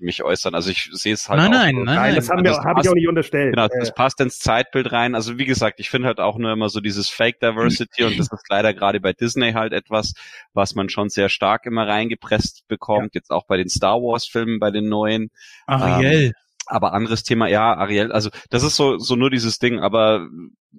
mich 0.00 0.22
äußern. 0.22 0.54
Also 0.54 0.70
ich 0.70 0.88
sehe 0.92 1.14
es 1.14 1.28
halt 1.28 1.40
Nein, 1.40 1.48
auch 1.48 1.52
nein, 1.52 1.74
so. 1.74 1.82
nein, 1.84 1.94
Nein, 1.96 2.14
das 2.14 2.28
haben 2.30 2.44
wir, 2.44 2.50
Also 2.50 2.64
habe 2.64 2.80
ich 2.82 2.88
auch 2.88 2.94
nicht 2.94 3.08
unterstellt. 3.08 3.54
Genau, 3.54 3.66
Äh, 3.66 3.80
das 3.80 3.94
passt 3.94 4.20
ins 4.20 4.38
Zeitbild 4.38 4.92
rein. 4.92 5.14
Also 5.14 5.38
wie 5.38 5.44
gesagt, 5.44 5.80
ich 5.80 5.90
finde 5.90 6.08
halt 6.08 6.20
auch 6.20 6.38
nur 6.38 6.52
immer 6.52 6.68
so 6.68 6.80
dieses 6.80 7.08
Fake 7.08 7.40
Diversity 7.40 8.04
und 8.04 8.18
das 8.18 8.32
ist 8.32 8.46
leider 8.48 8.74
gerade 8.74 9.00
bei 9.00 9.12
Disney 9.12 9.52
halt 9.52 9.72
etwas, 9.72 10.14
was 10.54 10.74
man 10.74 10.88
schon 10.88 11.08
sehr 11.08 11.28
stark 11.28 11.66
immer 11.66 11.86
reingepresst 11.86 12.66
bekommt. 12.68 13.14
Jetzt 13.14 13.30
auch 13.30 13.46
bei 13.46 13.56
den 13.56 13.68
Star 13.68 13.96
Wars 14.00 14.26
Filmen, 14.26 14.58
bei 14.58 14.70
den 14.70 14.88
neuen. 14.88 15.30
Ariel. 15.66 16.32
Aber 16.68 16.92
anderes 16.92 17.22
Thema, 17.22 17.48
ja, 17.48 17.74
Ariel, 17.74 18.12
also 18.12 18.30
das 18.50 18.62
ist 18.62 18.76
so, 18.76 18.98
so 18.98 19.16
nur 19.16 19.30
dieses 19.30 19.58
Ding, 19.58 19.80
aber 19.80 20.28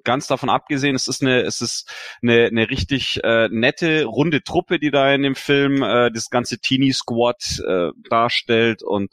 ganz 0.04 0.28
davon 0.28 0.50
abgesehen, 0.50 0.96
es 0.96 1.08
ist 1.08 1.22
eine, 1.22 1.42
es 1.42 1.62
ist 1.62 1.92
eine, 2.22 2.46
eine 2.46 2.70
richtig 2.70 3.20
äh, 3.24 3.50
nette, 3.50 4.06
runde 4.06 4.44
Truppe, 4.44 4.80
die 4.80 4.92
da 4.92 5.14
in 5.14 5.24
dem 5.24 5.36
Film 5.36 5.82
äh, 5.82 6.12
das 6.12 6.30
ganze 6.30 6.60
Teenie 6.60 6.94
Squad 6.94 7.60
äh, 7.68 7.90
darstellt 8.10 8.84
und 8.84 9.12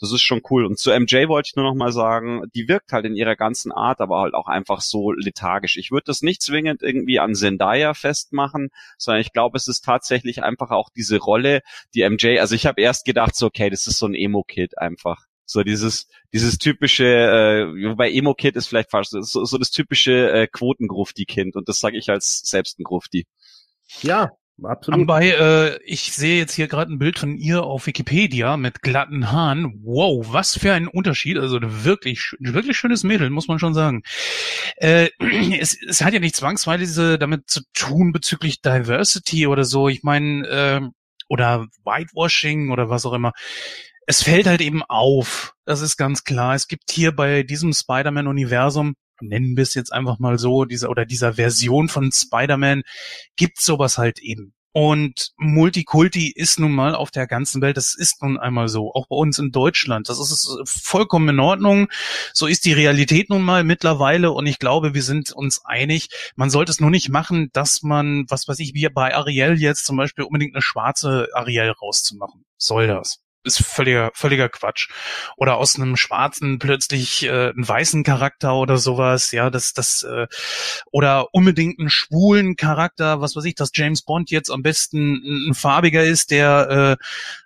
das 0.00 0.12
ist 0.12 0.22
schon 0.22 0.40
cool. 0.50 0.64
Und 0.64 0.78
zu 0.78 0.98
MJ 0.98 1.28
wollte 1.28 1.48
ich 1.48 1.56
nur 1.56 1.66
noch 1.66 1.74
mal 1.74 1.92
sagen, 1.92 2.42
die 2.54 2.68
wirkt 2.68 2.92
halt 2.92 3.04
in 3.04 3.14
ihrer 3.14 3.36
ganzen 3.36 3.70
Art, 3.70 4.00
aber 4.00 4.20
halt 4.20 4.32
auch 4.34 4.48
einfach 4.48 4.80
so 4.80 5.12
lethargisch. 5.12 5.76
Ich 5.76 5.90
würde 5.90 6.04
das 6.06 6.22
nicht 6.22 6.40
zwingend 6.42 6.82
irgendwie 6.82 7.20
an 7.20 7.34
Zendaya 7.34 7.92
festmachen, 7.92 8.70
sondern 8.96 9.20
ich 9.20 9.32
glaube, 9.32 9.58
es 9.58 9.68
ist 9.68 9.84
tatsächlich 9.84 10.42
einfach 10.42 10.70
auch 10.70 10.88
diese 10.88 11.18
Rolle, 11.18 11.60
die 11.94 12.08
MJ, 12.08 12.38
also 12.40 12.54
ich 12.54 12.66
habe 12.66 12.80
erst 12.80 13.04
gedacht, 13.04 13.36
so, 13.36 13.46
okay, 13.46 13.68
das 13.68 13.86
ist 13.86 13.98
so 13.98 14.06
ein 14.06 14.14
Emo-Kid 14.14 14.78
einfach. 14.78 15.26
So 15.50 15.64
dieses, 15.64 16.06
dieses 16.32 16.58
typische, 16.58 17.04
äh, 17.04 17.88
wobei 17.88 18.12
Emo-Kid 18.12 18.54
ist 18.54 18.68
vielleicht 18.68 18.90
falsch, 18.90 19.08
so, 19.10 19.44
so 19.44 19.58
das 19.58 19.72
typische 19.72 20.30
äh, 20.30 20.46
Quotengrufti-Kind 20.46 21.56
und 21.56 21.68
das 21.68 21.80
sage 21.80 21.98
ich 21.98 22.08
als 22.08 22.42
selbst 22.44 22.78
ein 22.78 22.84
Grufti. 22.84 23.26
ja, 24.02 24.30
absolut. 24.62 25.00
Wobei, 25.00 25.30
äh, 25.30 25.80
ich 25.84 26.12
sehe 26.12 26.38
jetzt 26.38 26.54
hier 26.54 26.68
gerade 26.68 26.92
ein 26.92 27.00
Bild 27.00 27.18
von 27.18 27.36
ihr 27.36 27.64
auf 27.64 27.88
Wikipedia 27.88 28.56
mit 28.56 28.80
glatten 28.80 29.32
Haaren. 29.32 29.80
Wow, 29.82 30.24
was 30.30 30.56
für 30.56 30.72
ein 30.72 30.86
Unterschied. 30.86 31.36
Also 31.36 31.56
ein 31.56 31.84
wirklich, 31.84 32.36
wirklich 32.38 32.76
schönes 32.76 33.02
Mädel, 33.02 33.30
muss 33.30 33.48
man 33.48 33.58
schon 33.58 33.74
sagen. 33.74 34.04
Äh, 34.76 35.08
es, 35.58 35.76
es 35.82 36.04
hat 36.04 36.14
ja 36.14 36.20
nicht 36.20 36.36
zwangsweise 36.36 37.18
damit 37.18 37.50
zu 37.50 37.62
tun 37.74 38.12
bezüglich 38.12 38.62
Diversity 38.62 39.48
oder 39.48 39.64
so. 39.64 39.88
Ich 39.88 40.04
meine, 40.04 40.46
äh, 40.46 40.80
oder 41.28 41.66
Whitewashing 41.84 42.70
oder 42.70 42.88
was 42.88 43.04
auch 43.04 43.14
immer. 43.14 43.32
Es 44.06 44.22
fällt 44.22 44.46
halt 44.46 44.60
eben 44.60 44.82
auf. 44.82 45.54
Das 45.64 45.80
ist 45.80 45.96
ganz 45.96 46.24
klar. 46.24 46.54
Es 46.54 46.68
gibt 46.68 46.90
hier 46.90 47.14
bei 47.14 47.42
diesem 47.42 47.72
Spider-Man-Universum 47.72 48.94
nennen 49.22 49.56
wir 49.56 49.62
es 49.62 49.74
jetzt 49.74 49.92
einfach 49.92 50.18
mal 50.18 50.38
so, 50.38 50.64
dieser 50.64 50.90
oder 50.90 51.04
dieser 51.04 51.34
Version 51.34 51.88
von 51.88 52.10
Spider-Man, 52.12 52.82
gibt 53.36 53.60
sowas 53.60 53.98
halt 53.98 54.18
eben. 54.20 54.54
Und 54.72 55.32
Multikulti 55.36 56.30
ist 56.30 56.60
nun 56.60 56.70
mal 56.70 56.94
auf 56.94 57.10
der 57.10 57.26
ganzen 57.26 57.60
Welt, 57.60 57.76
das 57.76 57.96
ist 57.96 58.22
nun 58.22 58.38
einmal 58.38 58.68
so, 58.68 58.92
auch 58.94 59.08
bei 59.08 59.16
uns 59.16 59.40
in 59.40 59.50
Deutschland. 59.50 60.08
Das 60.08 60.20
ist 60.20 60.48
vollkommen 60.64 61.28
in 61.30 61.40
Ordnung. 61.40 61.88
So 62.32 62.46
ist 62.46 62.64
die 62.64 62.72
Realität 62.72 63.30
nun 63.30 63.42
mal 63.42 63.64
mittlerweile 63.64 64.30
und 64.30 64.46
ich 64.46 64.60
glaube, 64.60 64.94
wir 64.94 65.02
sind 65.02 65.32
uns 65.32 65.64
einig. 65.64 66.08
Man 66.36 66.50
sollte 66.50 66.70
es 66.70 66.78
nur 66.78 66.90
nicht 66.90 67.08
machen, 67.08 67.50
dass 67.52 67.82
man, 67.82 68.26
was 68.28 68.46
weiß 68.46 68.60
ich, 68.60 68.72
wie 68.72 68.88
bei 68.88 69.12
Ariel 69.12 69.60
jetzt 69.60 69.86
zum 69.86 69.96
Beispiel 69.96 70.22
unbedingt 70.22 70.54
eine 70.54 70.62
schwarze 70.62 71.26
Ariel 71.34 71.70
rauszumachen. 71.70 72.44
Soll 72.56 72.86
das? 72.86 73.24
Ist 73.44 73.64
völliger, 73.64 74.10
völliger 74.14 74.48
Quatsch. 74.48 74.88
Oder 75.36 75.56
aus 75.56 75.76
einem 75.76 75.96
Schwarzen 75.96 76.58
plötzlich 76.58 77.24
äh, 77.24 77.50
einen 77.50 77.66
weißen 77.66 78.04
Charakter 78.04 78.54
oder 78.54 78.76
sowas, 78.76 79.32
ja, 79.32 79.50
das, 79.50 79.72
das, 79.72 80.02
äh, 80.02 80.26
oder 80.92 81.32
unbedingt 81.32 81.78
einen 81.78 81.90
schwulen 81.90 82.56
Charakter, 82.56 83.20
was 83.20 83.36
weiß 83.36 83.44
ich, 83.44 83.54
dass 83.54 83.70
James 83.74 84.02
Bond 84.02 84.30
jetzt 84.30 84.50
am 84.50 84.62
besten 84.62 85.48
ein, 85.48 85.54
farbiger 85.54 86.04
ist, 86.04 86.30
der 86.30 86.98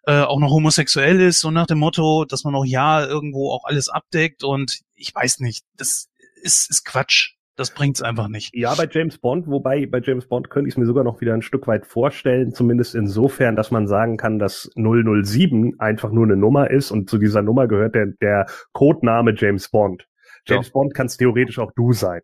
äh, 0.06 0.12
äh, 0.12 0.22
auch 0.22 0.40
noch 0.40 0.50
homosexuell 0.50 1.20
ist, 1.20 1.40
so 1.40 1.50
nach 1.50 1.66
dem 1.66 1.78
Motto, 1.78 2.24
dass 2.24 2.44
man 2.44 2.54
auch 2.54 2.64
ja 2.64 3.04
irgendwo 3.04 3.52
auch 3.52 3.64
alles 3.64 3.88
abdeckt 3.88 4.44
und 4.44 4.80
ich 4.94 5.14
weiß 5.14 5.40
nicht, 5.40 5.64
das 5.76 6.08
ist, 6.42 6.70
ist 6.70 6.84
Quatsch. 6.84 7.34
Das 7.56 7.70
bringt's 7.70 8.02
einfach 8.02 8.28
nicht. 8.28 8.54
Ja, 8.54 8.74
bei 8.74 8.88
James 8.90 9.18
Bond, 9.18 9.46
wobei 9.46 9.86
bei 9.86 10.00
James 10.00 10.26
Bond 10.26 10.50
könnte 10.50 10.68
ich 10.68 10.74
es 10.74 10.78
mir 10.78 10.86
sogar 10.86 11.04
noch 11.04 11.20
wieder 11.20 11.34
ein 11.34 11.42
Stück 11.42 11.68
weit 11.68 11.86
vorstellen, 11.86 12.52
zumindest 12.52 12.96
insofern, 12.96 13.54
dass 13.54 13.70
man 13.70 13.86
sagen 13.86 14.16
kann, 14.16 14.40
dass 14.40 14.70
007 14.74 15.78
einfach 15.78 16.10
nur 16.10 16.24
eine 16.24 16.36
Nummer 16.36 16.70
ist 16.70 16.90
und 16.90 17.08
zu 17.08 17.18
dieser 17.18 17.42
Nummer 17.42 17.68
gehört 17.68 17.94
der, 17.94 18.06
der 18.20 18.46
Codename 18.72 19.34
James 19.36 19.68
Bond. 19.68 20.08
James 20.46 20.66
ja. 20.66 20.72
Bond 20.72 20.94
kann 20.94 21.06
es 21.06 21.16
theoretisch 21.16 21.58
auch 21.60 21.72
du 21.76 21.92
sein. 21.92 22.22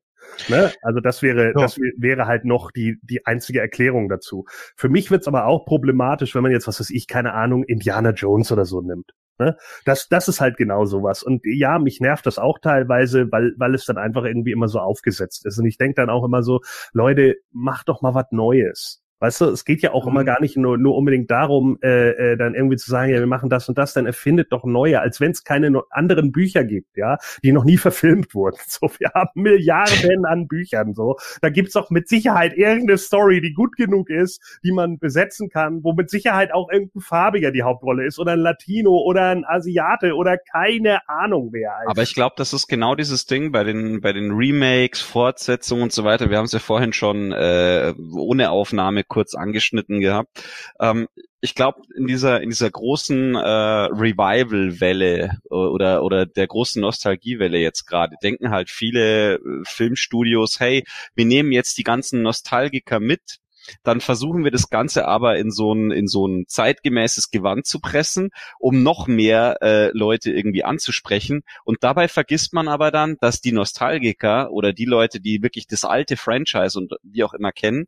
Ne? 0.48 0.72
Also 0.82 1.00
das 1.00 1.22
wäre, 1.22 1.46
ja. 1.46 1.52
das 1.52 1.78
wäre 1.96 2.26
halt 2.26 2.44
noch 2.44 2.70
die, 2.70 2.98
die 3.02 3.24
einzige 3.26 3.60
Erklärung 3.60 4.08
dazu. 4.08 4.44
Für 4.76 4.88
mich 4.88 5.10
wird's 5.10 5.28
aber 5.28 5.46
auch 5.46 5.64
problematisch, 5.64 6.34
wenn 6.34 6.42
man 6.42 6.52
jetzt, 6.52 6.66
was 6.66 6.80
weiß 6.80 6.90
ich, 6.90 7.06
keine 7.06 7.34
Ahnung, 7.34 7.64
Indiana 7.64 8.10
Jones 8.10 8.52
oder 8.52 8.64
so 8.64 8.80
nimmt. 8.80 9.12
Ne? 9.40 9.56
Das, 9.86 10.08
das 10.08 10.28
ist 10.28 10.40
halt 10.40 10.58
genau 10.58 10.84
sowas. 10.84 11.22
Und 11.22 11.40
ja, 11.44 11.78
mich 11.78 11.98
nervt 12.00 12.26
das 12.26 12.38
auch 12.38 12.58
teilweise, 12.58 13.32
weil, 13.32 13.54
weil 13.56 13.74
es 13.74 13.86
dann 13.86 13.96
einfach 13.96 14.24
irgendwie 14.24 14.52
immer 14.52 14.68
so 14.68 14.78
aufgesetzt 14.78 15.46
ist. 15.46 15.58
Und 15.58 15.64
ich 15.64 15.78
denke 15.78 15.94
dann 15.94 16.10
auch 16.10 16.24
immer 16.24 16.42
so, 16.42 16.60
Leute, 16.92 17.36
macht 17.50 17.88
doch 17.88 18.02
mal 18.02 18.14
was 18.14 18.26
Neues. 18.32 18.99
Weißt 19.20 19.42
du, 19.42 19.44
es 19.46 19.66
geht 19.66 19.82
ja 19.82 19.92
auch 19.92 20.06
mhm. 20.06 20.12
immer 20.12 20.24
gar 20.24 20.40
nicht 20.40 20.56
nur, 20.56 20.78
nur 20.78 20.96
unbedingt 20.96 21.30
darum, 21.30 21.78
äh, 21.82 22.32
äh, 22.32 22.36
dann 22.36 22.54
irgendwie 22.54 22.76
zu 22.76 22.90
sagen, 22.90 23.12
ja, 23.12 23.18
wir 23.18 23.26
machen 23.26 23.50
das 23.50 23.68
und 23.68 23.76
das, 23.76 23.92
dann 23.92 24.06
erfindet 24.06 24.50
doch 24.50 24.64
neue, 24.64 25.00
als 25.00 25.20
wenn 25.20 25.30
es 25.30 25.44
keine 25.44 25.82
anderen 25.90 26.32
Bücher 26.32 26.64
gibt, 26.64 26.96
ja, 26.96 27.18
die 27.44 27.52
noch 27.52 27.64
nie 27.64 27.76
verfilmt 27.78 28.34
wurden. 28.34 28.56
So, 28.66 28.90
wir 28.98 29.10
haben 29.14 29.30
Milliarden 29.34 30.24
an 30.24 30.48
Büchern, 30.48 30.94
so. 30.94 31.16
Da 31.42 31.50
gibt's 31.50 31.74
doch 31.74 31.90
mit 31.90 32.08
Sicherheit 32.08 32.56
irgendeine 32.56 32.98
Story, 32.98 33.40
die 33.40 33.52
gut 33.52 33.76
genug 33.76 34.08
ist, 34.08 34.58
die 34.64 34.72
man 34.72 34.98
besetzen 34.98 35.50
kann, 35.50 35.84
wo 35.84 35.92
mit 35.92 36.08
Sicherheit 36.08 36.52
auch 36.54 36.70
irgendein 36.70 37.00
Farbiger 37.02 37.50
die 37.50 37.62
Hauptrolle 37.62 38.06
ist 38.06 38.18
oder 38.18 38.32
ein 38.32 38.38
Latino 38.38 38.96
oder 38.96 39.28
ein 39.28 39.44
Asiate 39.44 40.14
oder 40.14 40.38
keine 40.38 41.06
Ahnung 41.08 41.50
wer. 41.52 41.76
Eigentlich. 41.76 41.90
Aber 41.90 42.02
ich 42.02 42.14
glaube, 42.14 42.34
das 42.38 42.52
ist 42.52 42.68
genau 42.68 42.94
dieses 42.94 43.26
Ding 43.26 43.52
bei 43.52 43.64
den, 43.64 44.00
bei 44.00 44.12
den 44.12 44.30
Remakes, 44.30 45.02
Fortsetzungen 45.02 45.82
und 45.84 45.92
so 45.92 46.04
weiter. 46.04 46.30
Wir 46.30 46.38
haben 46.38 46.46
es 46.46 46.52
ja 46.52 46.58
vorhin 46.58 46.92
schon 46.92 47.32
äh, 47.32 47.92
ohne 48.14 48.50
Aufnahme 48.50 49.04
kurz 49.10 49.34
angeschnitten 49.34 50.00
gehabt. 50.00 50.42
Ähm, 50.80 51.06
ich 51.42 51.54
glaube, 51.54 51.82
in 51.96 52.06
dieser 52.06 52.42
in 52.42 52.50
dieser 52.50 52.70
großen 52.70 53.34
äh, 53.34 53.38
Revival-Welle 53.38 55.38
oder 55.48 56.02
oder 56.02 56.26
der 56.26 56.46
großen 56.46 56.80
Nostalgiewelle 56.80 57.58
jetzt 57.58 57.86
gerade 57.86 58.16
denken 58.22 58.50
halt 58.50 58.70
viele 58.70 59.34
äh, 59.34 59.38
Filmstudios, 59.64 60.60
hey, 60.60 60.84
wir 61.14 61.24
nehmen 61.24 61.52
jetzt 61.52 61.78
die 61.78 61.82
ganzen 61.82 62.22
Nostalgiker 62.22 63.00
mit, 63.00 63.38
dann 63.82 64.00
versuchen 64.00 64.44
wir 64.44 64.50
das 64.50 64.68
Ganze 64.68 65.06
aber 65.06 65.38
in 65.38 65.50
so 65.50 65.72
ein 65.72 65.90
in 65.90 66.08
so 66.08 66.26
ein 66.26 66.44
zeitgemäßes 66.46 67.30
Gewand 67.30 67.66
zu 67.66 67.80
pressen, 67.80 68.30
um 68.58 68.82
noch 68.82 69.06
mehr 69.06 69.58
äh, 69.62 69.90
Leute 69.96 70.32
irgendwie 70.32 70.64
anzusprechen. 70.64 71.42
Und 71.64 71.78
dabei 71.80 72.08
vergisst 72.08 72.52
man 72.52 72.68
aber 72.68 72.90
dann, 72.90 73.16
dass 73.20 73.40
die 73.40 73.52
Nostalgiker 73.52 74.50
oder 74.50 74.74
die 74.74 74.84
Leute, 74.84 75.20
die 75.20 75.42
wirklich 75.42 75.66
das 75.66 75.84
alte 75.84 76.18
Franchise 76.18 76.78
und 76.78 76.92
wie 77.02 77.24
auch 77.24 77.34
immer 77.34 77.52
kennen, 77.52 77.86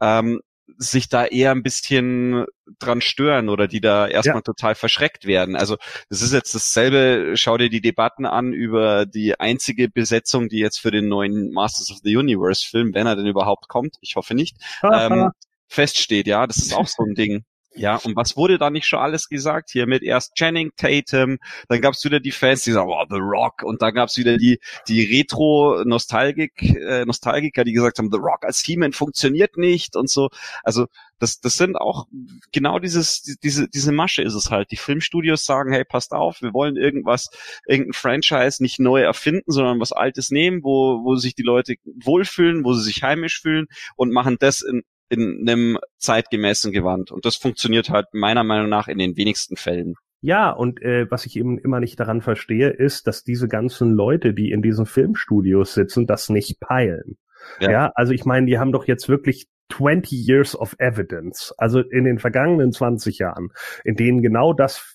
ähm, 0.00 0.40
sich 0.78 1.08
da 1.08 1.24
eher 1.24 1.50
ein 1.50 1.62
bisschen 1.62 2.46
dran 2.78 3.00
stören 3.00 3.48
oder 3.48 3.68
die 3.68 3.80
da 3.80 4.06
erstmal 4.06 4.36
ja. 4.36 4.42
total 4.42 4.74
verschreckt 4.74 5.26
werden. 5.26 5.56
Also 5.56 5.76
das 6.08 6.22
ist 6.22 6.32
jetzt 6.32 6.54
dasselbe, 6.54 7.36
schau 7.36 7.58
dir 7.58 7.68
die 7.68 7.80
Debatten 7.80 8.26
an 8.26 8.52
über 8.52 9.06
die 9.06 9.38
einzige 9.38 9.88
Besetzung, 9.88 10.48
die 10.48 10.58
jetzt 10.58 10.78
für 10.78 10.90
den 10.90 11.08
neuen 11.08 11.52
Masters 11.52 11.90
of 11.90 11.98
the 12.02 12.16
Universe 12.16 12.66
Film, 12.68 12.94
wenn 12.94 13.06
er 13.06 13.16
denn 13.16 13.26
überhaupt 13.26 13.68
kommt, 13.68 13.96
ich 14.00 14.16
hoffe 14.16 14.34
nicht, 14.34 14.56
ähm, 14.82 15.30
feststeht, 15.68 16.26
ja, 16.26 16.46
das 16.46 16.58
ist 16.58 16.74
auch 16.74 16.86
so 16.86 17.02
ein 17.02 17.14
Ding. 17.14 17.44
Ja, 17.74 17.96
und 17.96 18.16
was 18.16 18.36
wurde 18.36 18.58
da 18.58 18.70
nicht 18.70 18.86
schon 18.86 18.98
alles 18.98 19.28
gesagt? 19.28 19.70
Hier 19.70 19.86
mit 19.86 20.02
erst 20.02 20.34
Channing 20.34 20.72
Tatum, 20.76 21.38
dann 21.68 21.80
gab's 21.80 22.04
wieder 22.04 22.20
die 22.20 22.30
Fans, 22.30 22.62
die 22.64 22.72
sagen, 22.72 22.90
oh, 22.90 23.04
The 23.08 23.18
Rock, 23.18 23.62
und 23.62 23.80
dann 23.80 23.94
gab's 23.94 24.18
wieder 24.18 24.36
die, 24.36 24.60
die 24.88 25.04
Retro-Nostalgik, 25.04 26.62
äh, 26.62 27.04
Nostalgiker, 27.06 27.64
die 27.64 27.72
gesagt 27.72 27.98
haben, 27.98 28.10
The 28.10 28.18
Rock 28.18 28.44
als 28.44 28.60
He-Man 28.60 28.92
funktioniert 28.92 29.56
nicht 29.56 29.96
und 29.96 30.10
so. 30.10 30.28
Also 30.62 30.86
das, 31.18 31.40
das 31.40 31.56
sind 31.56 31.76
auch 31.76 32.08
genau 32.50 32.80
dieses, 32.80 33.22
diese, 33.42 33.68
diese 33.68 33.92
Masche 33.92 34.22
ist 34.22 34.34
es 34.34 34.50
halt. 34.50 34.72
Die 34.72 34.76
Filmstudios 34.76 35.44
sagen, 35.44 35.72
hey, 35.72 35.84
passt 35.84 36.12
auf, 36.12 36.42
wir 36.42 36.52
wollen 36.52 36.76
irgendwas, 36.76 37.30
irgendein 37.66 37.92
Franchise 37.92 38.60
nicht 38.60 38.80
neu 38.80 39.02
erfinden, 39.02 39.50
sondern 39.50 39.78
was 39.78 39.92
Altes 39.92 40.30
nehmen, 40.32 40.64
wo, 40.64 41.04
wo 41.04 41.14
sich 41.14 41.36
die 41.36 41.44
Leute 41.44 41.76
wohlfühlen, 41.84 42.64
wo 42.64 42.74
sie 42.74 42.82
sich 42.82 43.04
heimisch 43.04 43.40
fühlen 43.40 43.66
und 43.96 44.12
machen 44.12 44.36
das 44.40 44.62
in 44.62 44.82
in 45.12 45.46
einem 45.46 45.78
zeitgemäßen 45.98 46.72
Gewand. 46.72 47.12
Und 47.12 47.26
das 47.26 47.36
funktioniert 47.36 47.90
halt 47.90 48.06
meiner 48.12 48.44
Meinung 48.44 48.70
nach 48.70 48.88
in 48.88 48.98
den 48.98 49.16
wenigsten 49.16 49.56
Fällen. 49.56 49.94
Ja, 50.22 50.50
und 50.50 50.80
äh, 50.80 51.10
was 51.10 51.26
ich 51.26 51.36
eben 51.36 51.58
immer 51.58 51.80
nicht 51.80 52.00
daran 52.00 52.22
verstehe, 52.22 52.70
ist, 52.70 53.06
dass 53.06 53.22
diese 53.22 53.48
ganzen 53.48 53.92
Leute, 53.92 54.32
die 54.32 54.52
in 54.52 54.62
diesen 54.62 54.86
Filmstudios 54.86 55.74
sitzen, 55.74 56.06
das 56.06 56.28
nicht 56.30 56.60
peilen. 56.60 57.18
Ja, 57.60 57.70
ja 57.70 57.92
also 57.94 58.12
ich 58.12 58.24
meine, 58.24 58.46
die 58.46 58.58
haben 58.58 58.72
doch 58.72 58.86
jetzt 58.86 59.08
wirklich 59.08 59.48
20 59.72 60.26
years 60.28 60.56
of 60.56 60.76
evidence, 60.78 61.52
also 61.58 61.80
in 61.80 62.04
den 62.04 62.18
vergangenen 62.18 62.72
20 62.72 63.18
Jahren, 63.18 63.48
in 63.84 63.96
denen 63.96 64.22
genau 64.22 64.52
das 64.52 64.94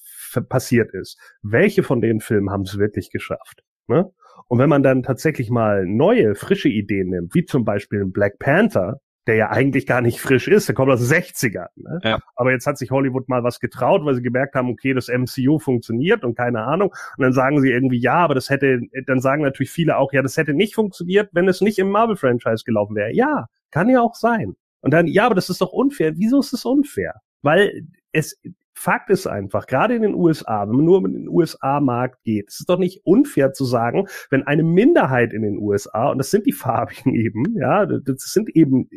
passiert 0.49 0.93
ist. 0.93 1.19
Welche 1.41 1.83
von 1.83 2.01
den 2.01 2.21
Filmen 2.21 2.49
haben 2.49 2.61
es 2.61 2.77
wirklich 2.77 3.11
geschafft? 3.11 3.63
Ne? 3.87 4.09
Und 4.47 4.59
wenn 4.59 4.69
man 4.69 4.83
dann 4.83 5.03
tatsächlich 5.03 5.49
mal 5.49 5.85
neue, 5.85 6.35
frische 6.35 6.69
Ideen 6.69 7.09
nimmt, 7.09 7.35
wie 7.35 7.45
zum 7.45 7.65
Beispiel 7.65 8.05
Black 8.05 8.39
Panther, 8.39 9.01
der 9.27 9.35
ja 9.35 9.49
eigentlich 9.49 9.85
gar 9.85 10.01
nicht 10.01 10.19
frisch 10.19 10.47
ist, 10.47 10.67
der 10.67 10.75
kommt 10.75 10.91
aus 10.91 11.07
den 11.07 11.21
60ern. 11.21 11.67
Ne? 11.75 11.99
Ja. 12.03 12.19
Aber 12.35 12.51
jetzt 12.51 12.65
hat 12.65 12.77
sich 12.77 12.91
Hollywood 12.91 13.27
mal 13.27 13.43
was 13.43 13.59
getraut, 13.59 14.05
weil 14.05 14.15
sie 14.15 14.21
gemerkt 14.21 14.55
haben, 14.55 14.69
okay, 14.69 14.93
das 14.93 15.09
MCU 15.09 15.59
funktioniert 15.59 16.23
und 16.23 16.35
keine 16.35 16.63
Ahnung. 16.63 16.89
Und 17.17 17.23
dann 17.23 17.33
sagen 17.33 17.61
sie 17.61 17.69
irgendwie, 17.69 17.99
ja, 17.99 18.15
aber 18.15 18.35
das 18.35 18.49
hätte, 18.49 18.81
dann 19.05 19.19
sagen 19.19 19.43
natürlich 19.43 19.71
viele 19.71 19.97
auch, 19.97 20.13
ja, 20.13 20.21
das 20.21 20.37
hätte 20.37 20.53
nicht 20.53 20.75
funktioniert, 20.75 21.29
wenn 21.33 21.47
es 21.47 21.61
nicht 21.61 21.77
im 21.77 21.89
Marvel-Franchise 21.89 22.63
gelaufen 22.65 22.95
wäre. 22.95 23.13
Ja, 23.13 23.47
kann 23.69 23.89
ja 23.89 24.01
auch 24.01 24.15
sein. 24.15 24.55
Und 24.81 24.91
dann, 24.91 25.07
ja, 25.07 25.25
aber 25.25 25.35
das 25.35 25.49
ist 25.49 25.61
doch 25.61 25.73
unfair. 25.73 26.17
Wieso 26.17 26.39
ist 26.39 26.53
es 26.53 26.63
unfair? 26.63 27.15
Weil 27.41 27.87
es, 28.11 28.39
Fakt 28.79 29.09
ist 29.09 29.25
einfach, 29.25 29.65
gerade 29.65 29.95
in 29.95 30.03
den 30.03 30.13
USA, 30.13 30.67
wenn 30.67 30.75
man 30.75 30.85
nur 30.85 31.01
mit 31.01 31.11
den 31.11 31.27
USA-Markt 31.27 32.23
geht, 32.23 32.49
es 32.49 32.59
ist 32.59 32.69
doch 32.69 32.77
nicht 32.77 33.01
unfair 33.05 33.51
zu 33.51 33.65
sagen, 33.65 34.07
wenn 34.29 34.45
eine 34.45 34.61
Minderheit 34.61 35.33
in 35.33 35.41
den 35.41 35.57
USA, 35.57 36.09
und 36.09 36.19
das 36.19 36.29
sind 36.29 36.45
die 36.45 36.51
Farbigen 36.51 37.15
eben, 37.15 37.57
ja, 37.57 37.87
das 37.87 38.21
sind 38.31 38.55
eben, 38.55 38.87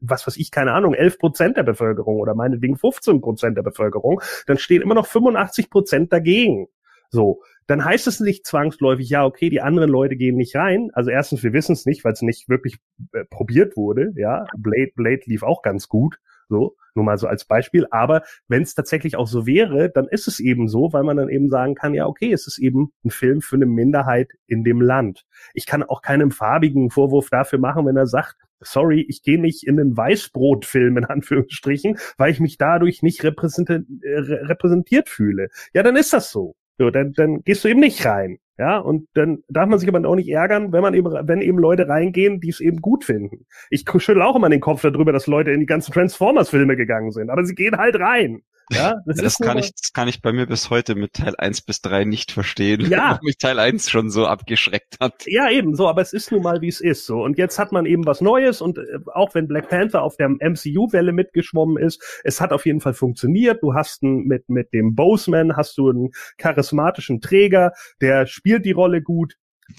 was 0.00 0.26
weiß 0.26 0.38
ich, 0.38 0.50
keine 0.50 0.72
Ahnung, 0.72 0.94
11 0.94 1.18
Prozent 1.18 1.56
der 1.58 1.62
Bevölkerung 1.62 2.20
oder 2.20 2.34
meinetwegen 2.34 2.76
15 2.76 3.20
Prozent 3.20 3.58
der 3.58 3.62
Bevölkerung, 3.62 4.22
dann 4.46 4.56
stehen 4.56 4.80
immer 4.80 4.94
noch 4.94 5.06
85 5.06 5.68
Prozent 5.68 6.10
dagegen. 6.10 6.68
So, 7.10 7.42
dann 7.66 7.84
heißt 7.84 8.06
es 8.06 8.18
nicht 8.18 8.46
zwangsläufig, 8.46 9.10
ja, 9.10 9.26
okay, 9.26 9.50
die 9.50 9.60
anderen 9.60 9.90
Leute 9.90 10.16
gehen 10.16 10.36
nicht 10.36 10.56
rein. 10.56 10.88
Also 10.94 11.10
erstens, 11.10 11.42
wir 11.42 11.52
wissen 11.52 11.72
es 11.72 11.84
nicht, 11.84 12.02
weil 12.02 12.14
es 12.14 12.22
nicht 12.22 12.48
wirklich 12.48 12.78
äh, 13.12 13.26
probiert 13.26 13.76
wurde. 13.76 14.14
Ja, 14.16 14.46
Blade, 14.56 14.92
Blade 14.96 15.20
lief 15.26 15.42
auch 15.42 15.60
ganz 15.60 15.88
gut. 15.88 16.16
So, 16.52 16.76
nur 16.94 17.06
mal 17.06 17.16
so 17.16 17.28
als 17.28 17.46
Beispiel. 17.46 17.86
Aber 17.90 18.24
wenn 18.46 18.62
es 18.62 18.74
tatsächlich 18.74 19.16
auch 19.16 19.26
so 19.26 19.46
wäre, 19.46 19.88
dann 19.88 20.06
ist 20.06 20.28
es 20.28 20.38
eben 20.38 20.68
so, 20.68 20.92
weil 20.92 21.02
man 21.02 21.16
dann 21.16 21.30
eben 21.30 21.48
sagen 21.48 21.74
kann, 21.74 21.94
ja, 21.94 22.06
okay, 22.06 22.30
es 22.30 22.46
ist 22.46 22.58
eben 22.58 22.92
ein 23.06 23.10
Film 23.10 23.40
für 23.40 23.56
eine 23.56 23.64
Minderheit 23.64 24.28
in 24.46 24.62
dem 24.62 24.82
Land. 24.82 25.24
Ich 25.54 25.64
kann 25.64 25.82
auch 25.82 26.02
keinem 26.02 26.30
farbigen 26.30 26.90
Vorwurf 26.90 27.30
dafür 27.30 27.58
machen, 27.58 27.86
wenn 27.86 27.96
er 27.96 28.06
sagt, 28.06 28.36
sorry, 28.60 29.00
ich 29.08 29.22
gehe 29.22 29.40
nicht 29.40 29.66
in 29.66 29.78
den 29.78 29.96
Weißbrotfilm 29.96 30.98
in 30.98 31.06
Anführungsstrichen, 31.06 31.96
weil 32.18 32.30
ich 32.30 32.38
mich 32.38 32.58
dadurch 32.58 33.02
nicht 33.02 33.24
repräsentiert, 33.24 33.86
äh, 34.02 34.18
repräsentiert 34.44 35.08
fühle. 35.08 35.48
Ja, 35.72 35.82
dann 35.82 35.96
ist 35.96 36.12
das 36.12 36.30
so. 36.30 36.54
So, 36.78 36.90
dann, 36.90 37.12
dann 37.12 37.42
gehst 37.44 37.64
du 37.64 37.68
eben 37.68 37.80
nicht 37.80 38.04
rein. 38.04 38.38
Ja, 38.58 38.78
und 38.78 39.08
dann 39.14 39.42
darf 39.48 39.68
man 39.68 39.78
sich 39.78 39.88
aber 39.88 40.06
auch 40.06 40.14
nicht 40.14 40.28
ärgern, 40.28 40.72
wenn 40.72 40.82
man 40.82 40.92
eben, 40.94 41.10
wenn 41.10 41.40
eben 41.40 41.58
Leute 41.58 41.88
reingehen, 41.88 42.38
die 42.38 42.50
es 42.50 42.60
eben 42.60 42.80
gut 42.82 43.04
finden. 43.04 43.46
Ich 43.70 43.84
schüttel 43.98 44.20
auch 44.20 44.36
immer 44.36 44.50
den 44.50 44.60
Kopf 44.60 44.82
darüber, 44.82 45.12
dass 45.12 45.26
Leute 45.26 45.52
in 45.52 45.60
die 45.60 45.66
ganzen 45.66 45.92
Transformers-Filme 45.92 46.76
gegangen 46.76 47.12
sind, 47.12 47.30
aber 47.30 47.44
sie 47.44 47.54
gehen 47.54 47.78
halt 47.78 47.98
rein. 47.98 48.42
Ja, 48.74 48.96
das, 49.06 49.16
das 49.18 49.38
kann 49.38 49.58
ich, 49.58 49.72
das 49.74 49.92
kann 49.92 50.08
ich 50.08 50.22
bei 50.22 50.32
mir 50.32 50.46
bis 50.46 50.70
heute 50.70 50.94
mit 50.94 51.14
Teil 51.14 51.34
1 51.36 51.62
bis 51.62 51.80
3 51.82 52.04
nicht 52.04 52.32
verstehen, 52.32 52.90
ja. 52.90 53.18
mich 53.22 53.38
Teil 53.38 53.58
1 53.58 53.90
schon 53.90 54.10
so 54.10 54.26
abgeschreckt 54.26 54.98
hat. 55.00 55.24
Ja, 55.26 55.50
eben 55.50 55.74
so, 55.74 55.88
aber 55.88 56.02
es 56.02 56.12
ist 56.12 56.32
nun 56.32 56.42
mal, 56.42 56.60
wie 56.60 56.68
es 56.68 56.80
ist, 56.80 57.06
so. 57.06 57.22
Und 57.22 57.38
jetzt 57.38 57.58
hat 57.58 57.72
man 57.72 57.86
eben 57.86 58.06
was 58.06 58.20
Neues 58.20 58.60
und 58.60 58.78
äh, 58.78 58.82
auch 59.12 59.34
wenn 59.34 59.48
Black 59.48 59.68
Panther 59.68 60.02
auf 60.02 60.16
der 60.16 60.28
MCU-Welle 60.28 61.12
mitgeschwommen 61.12 61.82
ist, 61.82 62.02
es 62.24 62.40
hat 62.40 62.52
auf 62.52 62.66
jeden 62.66 62.80
Fall 62.80 62.94
funktioniert. 62.94 63.62
Du 63.62 63.74
hast 63.74 64.02
einen, 64.02 64.26
mit, 64.26 64.48
mit 64.48 64.72
dem 64.72 64.94
Boseman 64.94 65.56
hast 65.56 65.78
du 65.78 65.90
einen 65.90 66.10
charismatischen 66.38 67.20
Träger, 67.20 67.72
der 68.00 68.26
spielt 68.26 68.64
die 68.64 68.72
Rolle 68.72 69.02
gut, 69.02 69.34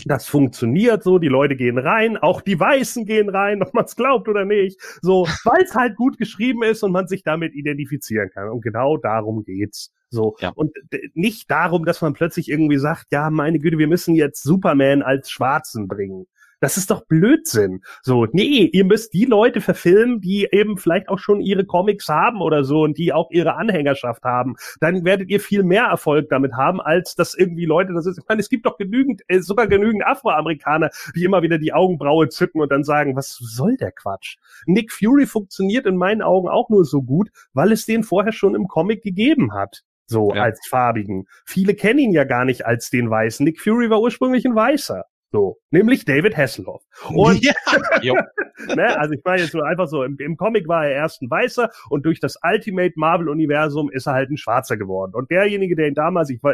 das 0.05 0.25
funktioniert 0.27 1.03
so, 1.03 1.19
die 1.19 1.27
Leute 1.27 1.55
gehen 1.55 1.77
rein, 1.77 2.17
auch 2.17 2.41
die 2.41 2.59
Weißen 2.59 3.05
gehen 3.05 3.29
rein, 3.29 3.61
ob 3.63 3.73
man 3.73 3.85
es 3.85 3.95
glaubt 3.95 4.27
oder 4.27 4.45
nicht, 4.45 4.79
so, 5.01 5.27
weil 5.43 5.63
es 5.63 5.75
halt 5.75 5.95
gut 5.95 6.17
geschrieben 6.17 6.63
ist 6.63 6.83
und 6.83 6.91
man 6.91 7.07
sich 7.07 7.23
damit 7.23 7.53
identifizieren 7.53 8.29
kann. 8.29 8.49
Und 8.49 8.61
genau 8.61 8.97
darum 8.97 9.43
geht's. 9.43 9.91
So. 10.09 10.35
Ja. 10.39 10.51
Und 10.53 10.71
nicht 11.15 11.49
darum, 11.49 11.85
dass 11.85 12.01
man 12.01 12.13
plötzlich 12.13 12.49
irgendwie 12.49 12.77
sagt, 12.77 13.07
ja, 13.11 13.29
meine 13.31 13.59
Güte, 13.59 13.79
wir 13.79 13.87
müssen 13.87 14.13
jetzt 14.13 14.43
Superman 14.43 15.01
als 15.01 15.31
Schwarzen 15.31 15.87
bringen. 15.87 16.27
Das 16.63 16.77
ist 16.77 16.91
doch 16.91 17.05
Blödsinn. 17.05 17.81
So, 18.03 18.25
nee, 18.31 18.69
ihr 18.71 18.85
müsst 18.85 19.13
die 19.13 19.25
Leute 19.25 19.59
verfilmen, 19.59 20.21
die 20.21 20.47
eben 20.49 20.77
vielleicht 20.77 21.09
auch 21.09 21.19
schon 21.19 21.41
ihre 21.41 21.65
Comics 21.65 22.07
haben 22.07 22.41
oder 22.41 22.63
so 22.63 22.83
und 22.83 22.97
die 22.97 23.11
auch 23.11 23.31
ihre 23.31 23.55
Anhängerschaft 23.55 24.23
haben. 24.23 24.55
Dann 24.79 25.03
werdet 25.03 25.29
ihr 25.29 25.41
viel 25.41 25.63
mehr 25.63 25.87
Erfolg 25.87 26.29
damit 26.29 26.53
haben, 26.53 26.79
als 26.79 27.15
dass 27.15 27.35
irgendwie 27.35 27.65
Leute, 27.65 27.91
das 27.91 28.05
ist, 28.05 28.17
ich 28.17 28.23
meine, 28.29 28.39
es 28.39 28.47
gibt 28.47 28.65
doch 28.65 28.77
genügend, 28.77 29.23
äh, 29.27 29.41
sogar 29.41 29.67
genügend 29.67 30.07
Afroamerikaner, 30.07 30.89
die 31.17 31.25
immer 31.25 31.41
wieder 31.41 31.57
die 31.57 31.73
Augenbraue 31.73 32.29
zücken 32.29 32.61
und 32.61 32.71
dann 32.71 32.85
sagen, 32.85 33.17
was 33.17 33.35
soll 33.41 33.75
der 33.75 33.91
Quatsch? 33.91 34.37
Nick 34.65 34.93
Fury 34.93 35.25
funktioniert 35.25 35.85
in 35.85 35.97
meinen 35.97 36.21
Augen 36.21 36.47
auch 36.47 36.69
nur 36.69 36.85
so 36.85 37.01
gut, 37.01 37.27
weil 37.51 37.73
es 37.73 37.85
den 37.85 38.03
vorher 38.05 38.31
schon 38.31 38.55
im 38.55 38.69
Comic 38.69 39.03
gegeben 39.03 39.53
hat 39.53 39.83
so 40.05 40.33
ja. 40.33 40.43
als 40.43 40.65
farbigen. 40.67 41.27
Viele 41.45 41.75
kennen 41.75 41.99
ihn 41.99 42.11
ja 42.11 42.23
gar 42.23 42.45
nicht 42.45 42.65
als 42.65 42.89
den 42.89 43.09
Weißen. 43.09 43.43
Nick 43.43 43.59
Fury 43.59 43.89
war 43.89 43.99
ursprünglich 43.99 44.45
ein 44.45 44.55
Weißer. 44.55 45.05
So, 45.33 45.57
nämlich 45.71 46.05
David 46.05 46.37
Hasselhoff. 46.37 46.83
Und 47.09 47.43
ja. 47.43 47.53
ne, 48.75 48.99
also 48.99 49.15
ich 49.15 49.21
meine 49.25 49.41
jetzt 49.41 49.55
nur 49.55 49.65
einfach 49.65 49.87
so, 49.87 50.03
im, 50.03 50.15
im, 50.19 50.37
Comic 50.37 50.67
war 50.67 50.85
er 50.85 50.91
erst 50.91 51.23
ein 51.23 51.31
Weißer 51.31 51.71
und 51.89 52.05
durch 52.05 52.19
das 52.19 52.37
Ultimate 52.43 52.93
Marvel 52.97 53.27
Universum 53.29 53.89
ist 53.91 54.05
er 54.05 54.13
halt 54.13 54.29
ein 54.29 54.37
Schwarzer 54.37 54.77
geworden. 54.77 55.13
Und 55.15 55.31
derjenige, 55.31 55.75
der 55.75 55.87
ihn 55.87 55.95
damals, 55.95 56.29
ich 56.29 56.37
äh, 56.43 56.53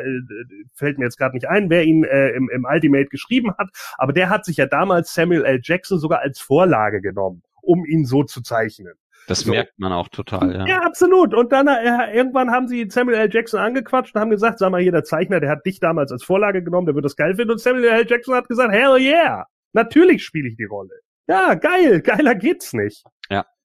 fällt 0.73 0.97
mir 0.97 1.03
jetzt 1.03 1.17
gerade 1.17 1.35
nicht 1.35 1.49
ein, 1.49 1.69
wer 1.69 1.83
ihn 1.83 2.05
äh, 2.05 2.29
im, 2.29 2.49
im 2.49 2.63
Ultimate 2.63 3.07
geschrieben 3.07 3.51
hat, 3.57 3.67
aber 3.97 4.13
der 4.13 4.29
hat 4.29 4.45
sich 4.45 4.55
ja 4.55 4.65
damals 4.65 5.13
Samuel 5.13 5.43
L. 5.43 5.59
Jackson 5.61 5.99
sogar 5.99 6.21
als 6.21 6.39
Vorlage 6.39 7.01
genommen, 7.01 7.43
um 7.61 7.83
ihn 7.83 8.05
so 8.05 8.23
zu 8.23 8.41
zeichnen. 8.41 8.93
Das 9.29 9.41
so. 9.41 9.51
merkt 9.51 9.77
man 9.77 9.93
auch 9.93 10.07
total, 10.07 10.55
ja. 10.55 10.65
Ja, 10.65 10.81
absolut. 10.81 11.35
Und 11.35 11.51
dann 11.51 11.67
äh, 11.67 12.15
irgendwann 12.15 12.49
haben 12.49 12.67
sie 12.67 12.87
Samuel 12.89 13.19
L. 13.19 13.29
Jackson 13.31 13.59
angequatscht 13.59 14.15
und 14.15 14.21
haben 14.21 14.31
gesagt, 14.31 14.57
sag 14.57 14.71
mal 14.71 14.81
hier, 14.81 14.91
der 14.91 15.03
Zeichner, 15.03 15.39
der 15.39 15.51
hat 15.51 15.65
dich 15.67 15.79
damals 15.79 16.11
als 16.11 16.23
Vorlage 16.23 16.63
genommen, 16.63 16.87
der 16.87 16.95
wird 16.95 17.05
das 17.05 17.15
geil 17.15 17.35
finden. 17.35 17.51
Und 17.51 17.59
Samuel 17.59 17.85
L. 17.85 18.07
Jackson 18.07 18.33
hat 18.33 18.47
gesagt, 18.47 18.73
hell 18.73 18.97
yeah, 18.97 19.45
natürlich 19.73 20.25
spiele 20.25 20.49
ich 20.49 20.57
die 20.57 20.65
Rolle. 20.65 20.89
Ja, 21.27 21.53
geil, 21.53 22.01
geiler 22.01 22.33
geht's 22.33 22.73
nicht. 22.73 23.03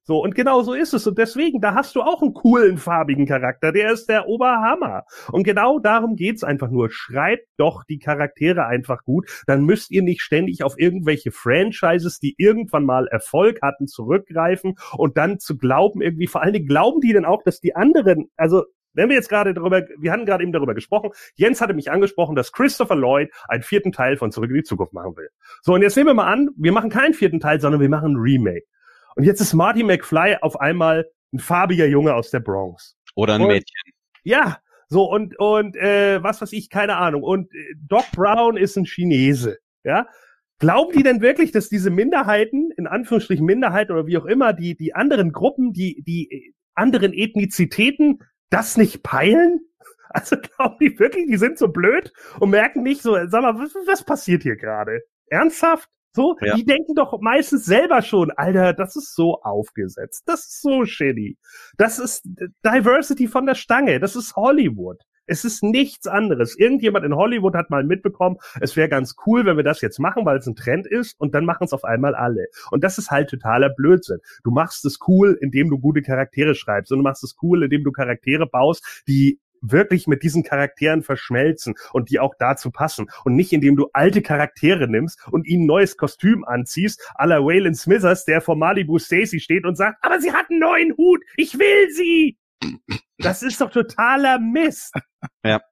So, 0.06 0.22
und 0.22 0.34
genau 0.34 0.62
so 0.62 0.74
ist 0.74 0.92
es. 0.92 1.06
Und 1.06 1.16
deswegen, 1.16 1.60
da 1.60 1.74
hast 1.74 1.96
du 1.96 2.02
auch 2.02 2.20
einen 2.20 2.34
coolen, 2.34 2.76
farbigen 2.76 3.26
Charakter. 3.26 3.72
Der 3.72 3.90
ist 3.90 4.06
der 4.06 4.28
Oberhammer. 4.28 5.04
Und 5.32 5.44
genau 5.44 5.78
darum 5.78 6.14
geht's 6.14 6.44
einfach 6.44 6.70
nur. 6.70 6.90
Schreibt 6.90 7.46
doch 7.56 7.84
die 7.84 7.98
Charaktere 7.98 8.66
einfach 8.66 9.02
gut. 9.04 9.30
Dann 9.46 9.64
müsst 9.64 9.90
ihr 9.90 10.02
nicht 10.02 10.20
ständig 10.20 10.62
auf 10.62 10.74
irgendwelche 10.78 11.32
Franchises, 11.32 12.18
die 12.18 12.34
irgendwann 12.36 12.84
mal 12.84 13.06
Erfolg 13.06 13.62
hatten, 13.62 13.86
zurückgreifen 13.86 14.74
und 14.92 15.16
dann 15.16 15.38
zu 15.38 15.56
glauben, 15.56 16.02
irgendwie, 16.02 16.26
vor 16.26 16.42
allen 16.42 16.52
Dingen 16.52 16.66
glauben 16.66 17.00
die 17.00 17.14
denn 17.14 17.24
auch, 17.24 17.42
dass 17.42 17.60
die 17.60 17.74
anderen, 17.74 18.30
also 18.36 18.64
wenn 18.92 19.08
wir 19.08 19.16
jetzt 19.16 19.30
gerade 19.30 19.54
darüber, 19.54 19.82
wir 19.98 20.12
hatten 20.12 20.26
gerade 20.26 20.44
eben 20.44 20.52
darüber 20.52 20.74
gesprochen, 20.74 21.10
Jens 21.34 21.60
hatte 21.60 21.74
mich 21.74 21.90
angesprochen, 21.90 22.36
dass 22.36 22.52
Christopher 22.52 22.94
Lloyd 22.94 23.30
einen 23.48 23.62
vierten 23.62 23.90
Teil 23.90 24.16
von 24.18 24.30
Zurück 24.30 24.50
in 24.50 24.56
die 24.56 24.62
Zukunft 24.62 24.92
machen 24.92 25.16
will. 25.16 25.28
So, 25.62 25.74
und 25.74 25.82
jetzt 25.82 25.96
nehmen 25.96 26.10
wir 26.10 26.14
mal 26.14 26.32
an, 26.32 26.50
wir 26.56 26.72
machen 26.72 26.90
keinen 26.90 27.14
vierten 27.14 27.40
Teil, 27.40 27.58
sondern 27.60 27.80
wir 27.80 27.88
machen 27.88 28.12
ein 28.12 28.16
Remake. 28.16 28.66
Und 29.16 29.24
jetzt 29.24 29.40
ist 29.40 29.54
Marty 29.54 29.82
McFly 29.82 30.38
auf 30.40 30.60
einmal 30.60 31.08
ein 31.32 31.38
farbiger 31.38 31.86
Junge 31.86 32.14
aus 32.14 32.30
der 32.30 32.40
Bronx. 32.40 32.96
Oder 33.14 33.34
ein 33.34 33.42
und, 33.42 33.48
Mädchen. 33.48 33.92
Ja, 34.22 34.58
so 34.88 35.04
und 35.04 35.38
und 35.38 35.76
äh, 35.76 36.22
was 36.22 36.40
weiß 36.40 36.52
ich, 36.52 36.70
keine 36.70 36.96
Ahnung. 36.96 37.22
Und 37.22 37.52
äh, 37.54 37.74
Doc 37.76 38.04
Brown 38.12 38.56
ist 38.56 38.76
ein 38.76 38.86
Chinese. 38.86 39.58
Ja, 39.84 40.06
Glauben 40.60 40.96
die 40.96 41.02
denn 41.02 41.20
wirklich, 41.20 41.50
dass 41.50 41.68
diese 41.68 41.90
Minderheiten, 41.90 42.70
in 42.76 42.86
Anführungsstrichen 42.86 43.44
Minderheiten 43.44 43.92
oder 43.92 44.06
wie 44.06 44.16
auch 44.16 44.24
immer, 44.24 44.52
die, 44.52 44.76
die 44.76 44.94
anderen 44.94 45.32
Gruppen, 45.32 45.72
die, 45.72 46.02
die 46.06 46.30
äh, 46.30 46.52
anderen 46.74 47.12
Ethnizitäten 47.12 48.20
das 48.50 48.76
nicht 48.76 49.02
peilen? 49.02 49.60
Also 50.10 50.36
glauben 50.36 50.76
die 50.80 50.96
wirklich, 51.00 51.26
die 51.26 51.38
sind 51.38 51.58
so 51.58 51.66
blöd 51.66 52.12
und 52.38 52.50
merken 52.50 52.84
nicht 52.84 53.02
so, 53.02 53.16
sag 53.26 53.42
mal, 53.42 53.58
was, 53.58 53.74
was 53.84 54.04
passiert 54.04 54.44
hier 54.44 54.54
gerade? 54.54 55.02
Ernsthaft? 55.26 55.88
So, 56.14 56.36
ja. 56.40 56.54
die 56.54 56.64
denken 56.64 56.94
doch 56.94 57.20
meistens 57.20 57.64
selber 57.64 58.00
schon, 58.00 58.30
Alter, 58.30 58.72
das 58.72 58.94
ist 58.94 59.14
so 59.16 59.42
aufgesetzt, 59.42 60.22
das 60.26 60.40
ist 60.46 60.62
so 60.62 60.84
shitty. 60.84 61.38
Das 61.76 61.98
ist 61.98 62.24
Diversity 62.64 63.26
von 63.26 63.46
der 63.46 63.56
Stange, 63.56 63.98
das 63.98 64.14
ist 64.14 64.36
Hollywood. 64.36 65.02
Es 65.26 65.44
ist 65.44 65.62
nichts 65.62 66.06
anderes. 66.06 66.56
Irgendjemand 66.56 67.04
in 67.04 67.14
Hollywood 67.14 67.54
hat 67.54 67.70
mal 67.70 67.82
mitbekommen, 67.82 68.36
es 68.60 68.76
wäre 68.76 68.88
ganz 68.88 69.16
cool, 69.26 69.46
wenn 69.46 69.56
wir 69.56 69.64
das 69.64 69.80
jetzt 69.80 69.98
machen, 69.98 70.26
weil 70.26 70.38
es 70.38 70.46
ein 70.46 70.54
Trend 70.54 70.86
ist, 70.86 71.18
und 71.18 71.34
dann 71.34 71.44
machen 71.46 71.64
es 71.64 71.72
auf 71.72 71.84
einmal 71.84 72.14
alle. 72.14 72.46
Und 72.70 72.84
das 72.84 72.98
ist 72.98 73.10
halt 73.10 73.30
totaler 73.30 73.70
Blödsinn. 73.70 74.18
Du 74.44 74.50
machst 74.50 74.84
es 74.84 74.98
cool, 75.08 75.38
indem 75.40 75.70
du 75.70 75.78
gute 75.78 76.02
Charaktere 76.02 76.54
schreibst, 76.54 76.92
und 76.92 76.98
du 76.98 77.04
machst 77.04 77.24
es 77.24 77.36
cool, 77.42 77.64
indem 77.64 77.84
du 77.84 77.92
Charaktere 77.92 78.46
baust, 78.46 79.02
die 79.08 79.40
wirklich 79.70 80.06
mit 80.06 80.22
diesen 80.22 80.42
Charakteren 80.42 81.02
verschmelzen 81.02 81.74
und 81.92 82.10
die 82.10 82.20
auch 82.20 82.34
dazu 82.38 82.70
passen 82.70 83.06
und 83.24 83.34
nicht 83.34 83.52
indem 83.52 83.76
du 83.76 83.88
alte 83.92 84.22
Charaktere 84.22 84.88
nimmst 84.88 85.20
und 85.30 85.46
ihnen 85.46 85.66
neues 85.66 85.96
Kostüm 85.96 86.44
anziehst, 86.44 87.00
à 87.16 87.26
la 87.26 87.40
Waylon 87.40 87.74
Smithers, 87.74 88.24
der 88.24 88.40
vor 88.40 88.56
Malibu 88.56 88.98
Stacy 88.98 89.40
steht 89.40 89.64
und 89.64 89.76
sagt, 89.76 89.98
aber 90.02 90.20
sie 90.20 90.32
hat 90.32 90.50
einen 90.50 90.60
neuen 90.60 90.96
Hut, 90.96 91.22
ich 91.36 91.58
will 91.58 91.90
sie! 91.90 92.38
Das 93.18 93.42
ist 93.42 93.60
doch 93.60 93.70
totaler 93.70 94.38
Mist. 94.38 94.94
Ja. 95.44 95.62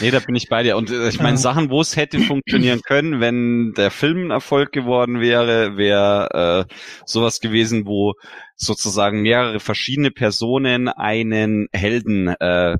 Nee, 0.00 0.10
da 0.10 0.18
bin 0.20 0.34
ich 0.34 0.48
bei 0.48 0.62
dir. 0.62 0.76
Und 0.76 0.90
äh, 0.90 1.08
ich 1.08 1.20
meine, 1.20 1.38
Sachen, 1.38 1.70
wo 1.70 1.80
es 1.80 1.96
hätte 1.96 2.18
funktionieren 2.20 2.80
können, 2.82 3.20
wenn 3.20 3.72
der 3.76 3.90
Film 3.90 4.26
ein 4.26 4.30
Erfolg 4.30 4.72
geworden 4.72 5.20
wäre, 5.20 5.76
wäre 5.76 6.66
äh, 6.68 6.74
sowas 7.06 7.40
gewesen, 7.40 7.86
wo 7.86 8.14
sozusagen 8.56 9.22
mehrere 9.22 9.60
verschiedene 9.60 10.10
Personen 10.10 10.88
einen 10.88 11.68
Helden 11.72 12.28
äh, 12.28 12.78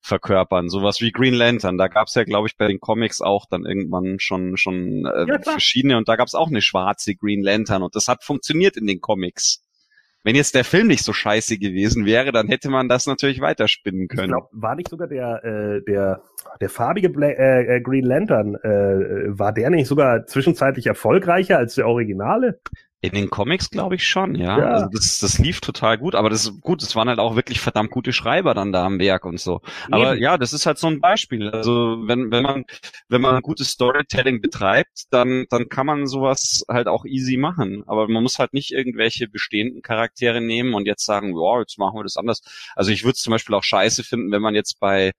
verkörpern. 0.00 0.68
Sowas 0.70 1.00
wie 1.00 1.12
Green 1.12 1.34
Lantern. 1.34 1.76
Da 1.76 1.88
gab's 1.88 2.14
ja, 2.14 2.24
glaube 2.24 2.48
ich, 2.48 2.56
bei 2.56 2.66
den 2.66 2.80
Comics 2.80 3.20
auch 3.20 3.46
dann 3.48 3.64
irgendwann 3.64 4.18
schon 4.18 4.56
schon 4.56 5.04
äh, 5.04 5.26
ja, 5.28 5.38
verschiedene 5.40 5.96
und 5.96 6.08
da 6.08 6.16
gab's 6.16 6.34
auch 6.34 6.48
eine 6.48 6.62
schwarze 6.62 7.14
Green 7.14 7.42
Lantern 7.42 7.82
und 7.82 7.94
das 7.94 8.08
hat 8.08 8.24
funktioniert 8.24 8.76
in 8.76 8.86
den 8.86 9.00
Comics. 9.00 9.62
Wenn 10.24 10.34
jetzt 10.34 10.54
der 10.54 10.64
Film 10.64 10.88
nicht 10.88 11.04
so 11.04 11.12
scheiße 11.12 11.58
gewesen 11.58 12.04
wäre, 12.04 12.32
dann 12.32 12.48
hätte 12.48 12.70
man 12.70 12.88
das 12.88 13.06
natürlich 13.06 13.40
weiterspinnen 13.40 14.08
können. 14.08 14.24
Ich 14.24 14.28
glaub, 14.28 14.50
war 14.52 14.74
nicht 14.74 14.88
sogar 14.88 15.06
der 15.06 15.44
äh, 15.44 15.82
der 15.84 16.22
der 16.60 16.68
farbige 16.68 17.08
Bla 17.08 17.28
äh, 17.28 17.76
äh 17.76 17.80
Green 17.80 18.04
Lantern 18.04 18.56
äh, 18.56 19.38
war 19.38 19.52
der 19.52 19.70
nicht 19.70 19.86
sogar 19.86 20.26
zwischenzeitlich 20.26 20.86
erfolgreicher 20.86 21.58
als 21.58 21.76
der 21.76 21.86
Originale? 21.86 22.60
In 23.00 23.12
den 23.12 23.30
Comics 23.30 23.70
glaube 23.70 23.94
ich 23.94 24.08
schon, 24.08 24.34
ja. 24.34 24.58
ja. 24.58 24.66
Also 24.72 24.86
das, 24.92 25.20
das 25.20 25.38
lief 25.38 25.60
total 25.60 25.98
gut, 25.98 26.16
aber 26.16 26.30
das 26.30 26.46
ist 26.46 26.60
gut, 26.60 26.82
es 26.82 26.96
waren 26.96 27.08
halt 27.08 27.20
auch 27.20 27.36
wirklich 27.36 27.60
verdammt 27.60 27.92
gute 27.92 28.12
Schreiber 28.12 28.54
dann 28.54 28.72
da 28.72 28.84
am 28.84 28.98
Werk 28.98 29.24
und 29.24 29.38
so. 29.38 29.60
Aber 29.92 30.14
Eben. 30.14 30.22
ja, 30.22 30.36
das 30.36 30.52
ist 30.52 30.66
halt 30.66 30.78
so 30.78 30.88
ein 30.88 31.00
Beispiel. 31.00 31.48
Also 31.48 31.98
wenn, 32.06 32.32
wenn 32.32 32.42
man, 32.42 32.64
wenn 33.08 33.20
man 33.20 33.40
gutes 33.40 33.70
Storytelling 33.70 34.40
betreibt, 34.40 35.04
dann, 35.10 35.46
dann 35.48 35.68
kann 35.68 35.86
man 35.86 36.08
sowas 36.08 36.64
halt 36.68 36.88
auch 36.88 37.04
easy 37.04 37.36
machen. 37.36 37.84
Aber 37.86 38.08
man 38.08 38.24
muss 38.24 38.40
halt 38.40 38.52
nicht 38.52 38.72
irgendwelche 38.72 39.28
bestehenden 39.28 39.80
Charaktere 39.80 40.40
nehmen 40.40 40.74
und 40.74 40.86
jetzt 40.86 41.06
sagen, 41.06 41.36
ja, 41.36 41.60
jetzt 41.60 41.78
machen 41.78 42.00
wir 42.00 42.02
das 42.02 42.16
anders. 42.16 42.42
Also 42.74 42.90
ich 42.90 43.04
würde 43.04 43.12
es 43.12 43.22
zum 43.22 43.30
Beispiel 43.30 43.54
auch 43.54 43.62
scheiße 43.62 44.02
finden, 44.02 44.32
wenn 44.32 44.42
man 44.42 44.56
jetzt 44.56 44.80
bei 44.80 45.12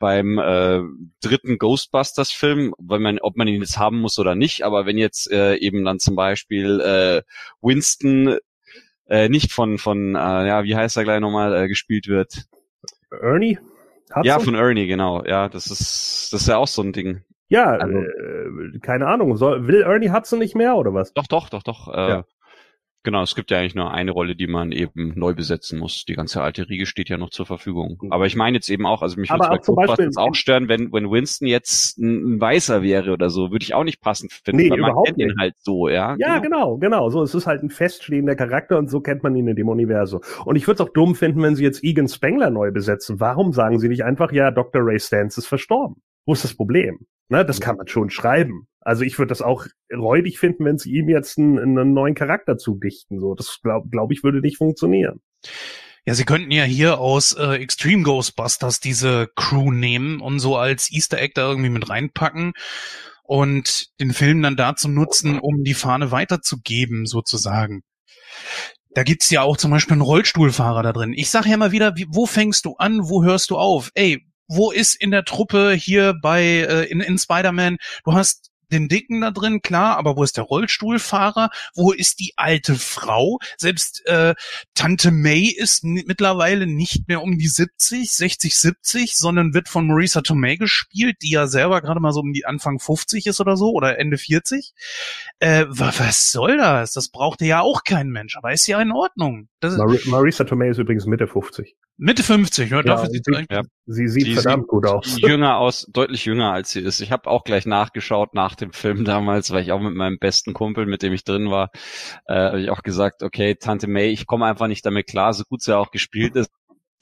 beim 0.00 0.38
äh, 0.38 0.80
dritten 1.22 1.58
Ghostbusters-Film, 1.58 2.74
wenn 2.78 3.02
man, 3.02 3.18
ob 3.20 3.36
man 3.36 3.46
ihn 3.46 3.60
jetzt 3.60 3.78
haben 3.78 4.00
muss 4.00 4.18
oder 4.18 4.34
nicht, 4.34 4.62
aber 4.62 4.86
wenn 4.86 4.98
jetzt 4.98 5.30
äh, 5.30 5.54
eben 5.56 5.84
dann 5.84 6.00
zum 6.00 6.16
Beispiel 6.16 6.80
äh, 6.80 7.22
Winston 7.60 8.38
äh, 9.08 9.28
nicht 9.28 9.52
von 9.52 9.78
von 9.78 10.16
äh, 10.16 10.18
ja 10.18 10.64
wie 10.64 10.74
heißt 10.74 10.96
er 10.96 11.04
gleich 11.04 11.20
nochmal 11.20 11.54
äh, 11.54 11.68
gespielt 11.68 12.08
wird. 12.08 12.46
Ernie? 13.22 13.58
Hudson? 14.08 14.24
Ja, 14.24 14.38
von 14.40 14.54
Ernie, 14.54 14.86
genau. 14.86 15.24
Ja, 15.24 15.48
das 15.48 15.66
ist 15.66 16.32
das 16.32 16.42
ist 16.42 16.48
ja 16.48 16.56
auch 16.56 16.66
so 16.66 16.82
ein 16.82 16.92
Ding. 16.92 17.22
Ja, 17.48 17.66
also, 17.66 17.98
äh, 17.98 18.78
keine 18.80 19.06
Ahnung. 19.08 19.36
Soll, 19.36 19.66
will 19.66 19.82
Ernie 19.82 20.10
Hudson 20.10 20.38
nicht 20.38 20.54
mehr 20.54 20.76
oder 20.76 20.94
was? 20.94 21.12
Doch, 21.12 21.26
doch, 21.26 21.48
doch, 21.48 21.62
doch. 21.62 21.88
Äh, 21.92 22.08
ja. 22.08 22.24
Genau, 23.02 23.22
es 23.22 23.34
gibt 23.34 23.50
ja 23.50 23.58
eigentlich 23.58 23.74
nur 23.74 23.90
eine 23.92 24.10
Rolle, 24.10 24.36
die 24.36 24.46
man 24.46 24.72
eben 24.72 25.12
neu 25.16 25.32
besetzen 25.32 25.78
muss. 25.78 26.04
Die 26.04 26.12
ganze 26.14 26.42
alte 26.42 26.68
Riege 26.68 26.84
steht 26.84 27.08
ja 27.08 27.16
noch 27.16 27.30
zur 27.30 27.46
Verfügung. 27.46 27.98
Aber 28.10 28.26
ich 28.26 28.36
meine 28.36 28.58
jetzt 28.58 28.68
eben 28.68 28.84
auch, 28.84 29.00
also 29.00 29.18
mich 29.18 29.30
würde 29.30 29.38
bei 29.40 29.56
Beispiel- 29.56 29.74
Ghostbusters 29.74 30.16
auch 30.18 30.34
stören, 30.34 30.68
wenn, 30.68 30.92
wenn 30.92 31.10
Winston 31.10 31.48
jetzt 31.48 31.96
ein, 31.98 32.34
ein 32.34 32.40
Weißer 32.42 32.82
wäre 32.82 33.12
oder 33.12 33.30
so, 33.30 33.52
würde 33.52 33.62
ich 33.62 33.72
auch 33.72 33.84
nicht 33.84 34.02
passend 34.02 34.32
finden, 34.34 34.60
Nee, 34.60 34.70
weil 34.70 34.78
man 34.78 34.90
überhaupt 34.90 35.06
kennt 35.08 35.18
ihn 35.18 35.28
nicht. 35.28 35.38
halt 35.38 35.54
so, 35.60 35.88
ja. 35.88 36.14
Ja, 36.18 36.40
genau, 36.40 36.76
genau. 36.76 37.08
So, 37.08 37.22
es 37.22 37.34
ist 37.34 37.46
halt 37.46 37.62
ein 37.62 37.70
feststehender 37.70 38.36
Charakter 38.36 38.76
und 38.76 38.90
so 38.90 39.00
kennt 39.00 39.22
man 39.22 39.34
ihn 39.34 39.48
in 39.48 39.56
dem 39.56 39.70
Universum. 39.70 40.20
Und 40.44 40.56
ich 40.56 40.66
würde 40.66 40.82
es 40.82 40.86
auch 40.88 40.92
dumm 40.92 41.14
finden, 41.14 41.42
wenn 41.42 41.56
sie 41.56 41.64
jetzt 41.64 41.82
Egan 41.82 42.06
Spengler 42.06 42.50
neu 42.50 42.70
besetzen. 42.70 43.18
Warum 43.18 43.54
sagen 43.54 43.78
sie 43.78 43.88
nicht 43.88 44.04
einfach, 44.04 44.30
ja, 44.32 44.50
Dr. 44.50 44.82
Ray 44.84 45.00
Stantz 45.00 45.38
ist 45.38 45.46
verstorben? 45.46 46.02
Wo 46.26 46.34
ist 46.34 46.44
das 46.44 46.52
Problem? 46.54 46.98
Ne, 47.30 47.44
das 47.46 47.60
kann 47.62 47.76
man 47.76 47.86
schon 47.86 48.10
schreiben. 48.10 48.66
Also 48.80 49.04
ich 49.04 49.18
würde 49.18 49.28
das 49.28 49.42
auch 49.42 49.66
räudig 49.92 50.38
finden, 50.38 50.64
wenn 50.64 50.78
sie 50.78 50.92
ihm 50.92 51.08
jetzt 51.08 51.38
einen, 51.38 51.58
einen 51.58 51.92
neuen 51.92 52.14
Charakter 52.14 52.56
zudichten. 52.56 53.20
So, 53.20 53.34
das 53.34 53.60
glaube 53.62 53.88
glaub 53.90 54.10
ich 54.12 54.24
würde 54.24 54.40
nicht 54.40 54.56
funktionieren. 54.56 55.20
Ja, 56.06 56.14
sie 56.14 56.24
könnten 56.24 56.50
ja 56.50 56.64
hier 56.64 56.98
aus 56.98 57.34
äh, 57.34 57.56
Extreme 57.56 58.02
Ghostbusters 58.02 58.80
diese 58.80 59.28
Crew 59.36 59.70
nehmen 59.70 60.20
und 60.20 60.40
so 60.40 60.56
als 60.56 60.90
Easter 60.90 61.18
Egg 61.18 61.32
da 61.34 61.48
irgendwie 61.48 61.68
mit 61.68 61.90
reinpacken 61.90 62.52
und 63.22 63.88
den 64.00 64.12
Film 64.12 64.42
dann 64.42 64.56
dazu 64.56 64.88
nutzen, 64.88 65.38
um 65.38 65.62
die 65.62 65.74
Fahne 65.74 66.10
weiterzugeben, 66.10 67.06
sozusagen. 67.06 67.82
Da 68.94 69.04
gibt's 69.04 69.30
ja 69.30 69.42
auch 69.42 69.56
zum 69.56 69.70
Beispiel 69.70 69.92
einen 69.92 70.00
Rollstuhlfahrer 70.00 70.82
da 70.82 70.92
drin. 70.92 71.12
Ich 71.14 71.30
sage 71.30 71.48
ja 71.48 71.54
immer 71.54 71.70
wieder, 71.70 71.96
wie, 71.96 72.06
wo 72.08 72.26
fängst 72.26 72.64
du 72.64 72.74
an, 72.76 73.08
wo 73.08 73.22
hörst 73.22 73.50
du 73.50 73.56
auf? 73.56 73.90
Ey, 73.94 74.26
wo 74.48 74.72
ist 74.72 75.00
in 75.00 75.12
der 75.12 75.24
Truppe 75.24 75.72
hier 75.74 76.14
bei 76.20 76.42
äh, 76.42 76.90
in, 76.90 77.00
in 77.00 77.18
Spider-Man? 77.18 77.76
Du 78.04 78.14
hast 78.14 78.49
den 78.72 78.88
Dicken 78.88 79.20
da 79.20 79.30
drin, 79.30 79.60
klar, 79.62 79.96
aber 79.96 80.16
wo 80.16 80.22
ist 80.22 80.36
der 80.36 80.44
Rollstuhlfahrer? 80.44 81.50
Wo 81.74 81.92
ist 81.92 82.20
die 82.20 82.32
alte 82.36 82.74
Frau? 82.74 83.38
Selbst 83.56 84.04
äh, 84.06 84.34
Tante 84.74 85.10
May 85.10 85.44
ist 85.46 85.84
mittlerweile 85.84 86.66
nicht 86.66 87.08
mehr 87.08 87.22
um 87.22 87.38
die 87.38 87.48
70, 87.48 88.10
60, 88.10 88.56
70, 88.56 89.16
sondern 89.16 89.54
wird 89.54 89.68
von 89.68 89.86
Marisa 89.86 90.20
Tomei 90.22 90.56
gespielt, 90.56 91.16
die 91.22 91.30
ja 91.30 91.46
selber 91.46 91.80
gerade 91.80 92.00
mal 92.00 92.12
so 92.12 92.20
um 92.20 92.32
die 92.32 92.46
Anfang 92.46 92.78
50 92.78 93.26
ist 93.26 93.40
oder 93.40 93.56
so 93.56 93.70
oder 93.72 93.98
Ende 93.98 94.18
40. 94.18 94.72
Äh, 95.38 95.64
wa- 95.68 95.92
was 95.98 96.32
soll 96.32 96.56
das? 96.56 96.92
Das 96.92 97.08
brauchte 97.08 97.44
ja 97.44 97.60
auch 97.60 97.84
kein 97.84 98.08
Mensch, 98.08 98.36
aber 98.36 98.52
ist 98.52 98.66
ja 98.66 98.80
in 98.80 98.92
Ordnung. 98.92 99.48
Mar 99.62 99.94
Marisa 100.06 100.44
Tomei 100.44 100.68
ist 100.68 100.78
übrigens 100.78 101.06
Mitte 101.06 101.26
50. 101.26 101.76
Mitte 101.98 102.22
50, 102.22 102.70
ja, 102.70 102.82
dafür 102.82 103.10
sie 103.10 103.18
sieht- 103.18 103.36
eigentlich 103.36 103.46
Ja. 103.50 103.62
Sie 103.86 104.08
sieht 104.08 104.32
verdammt 104.34 104.62
sieht 104.62 104.68
gut 104.68 104.86
aus. 104.86 105.18
jünger 105.20 105.58
aus, 105.58 105.86
deutlich 105.90 106.24
jünger 106.24 106.52
als 106.52 106.70
sie 106.70 106.80
ist. 106.80 107.00
Ich 107.00 107.10
habe 107.12 107.28
auch 107.28 107.44
gleich 107.44 107.66
nachgeschaut 107.66 108.34
nach 108.34 108.54
dem 108.60 108.72
Film 108.72 109.04
damals, 109.04 109.50
weil 109.50 109.62
ich 109.62 109.72
auch 109.72 109.80
mit 109.80 109.94
meinem 109.94 110.18
besten 110.18 110.54
Kumpel, 110.54 110.86
mit 110.86 111.02
dem 111.02 111.12
ich 111.12 111.24
drin 111.24 111.50
war, 111.50 111.70
äh, 112.26 112.34
habe 112.34 112.60
ich 112.62 112.70
auch 112.70 112.82
gesagt, 112.82 113.22
okay, 113.22 113.54
Tante 113.56 113.86
May, 113.88 114.08
ich 114.10 114.26
komme 114.26 114.46
einfach 114.46 114.66
nicht 114.68 114.84
damit 114.86 115.06
klar, 115.08 115.32
so 115.34 115.44
gut 115.44 115.62
sie 115.62 115.76
auch 115.76 115.90
gespielt 115.90 116.36
ist. 116.36 116.50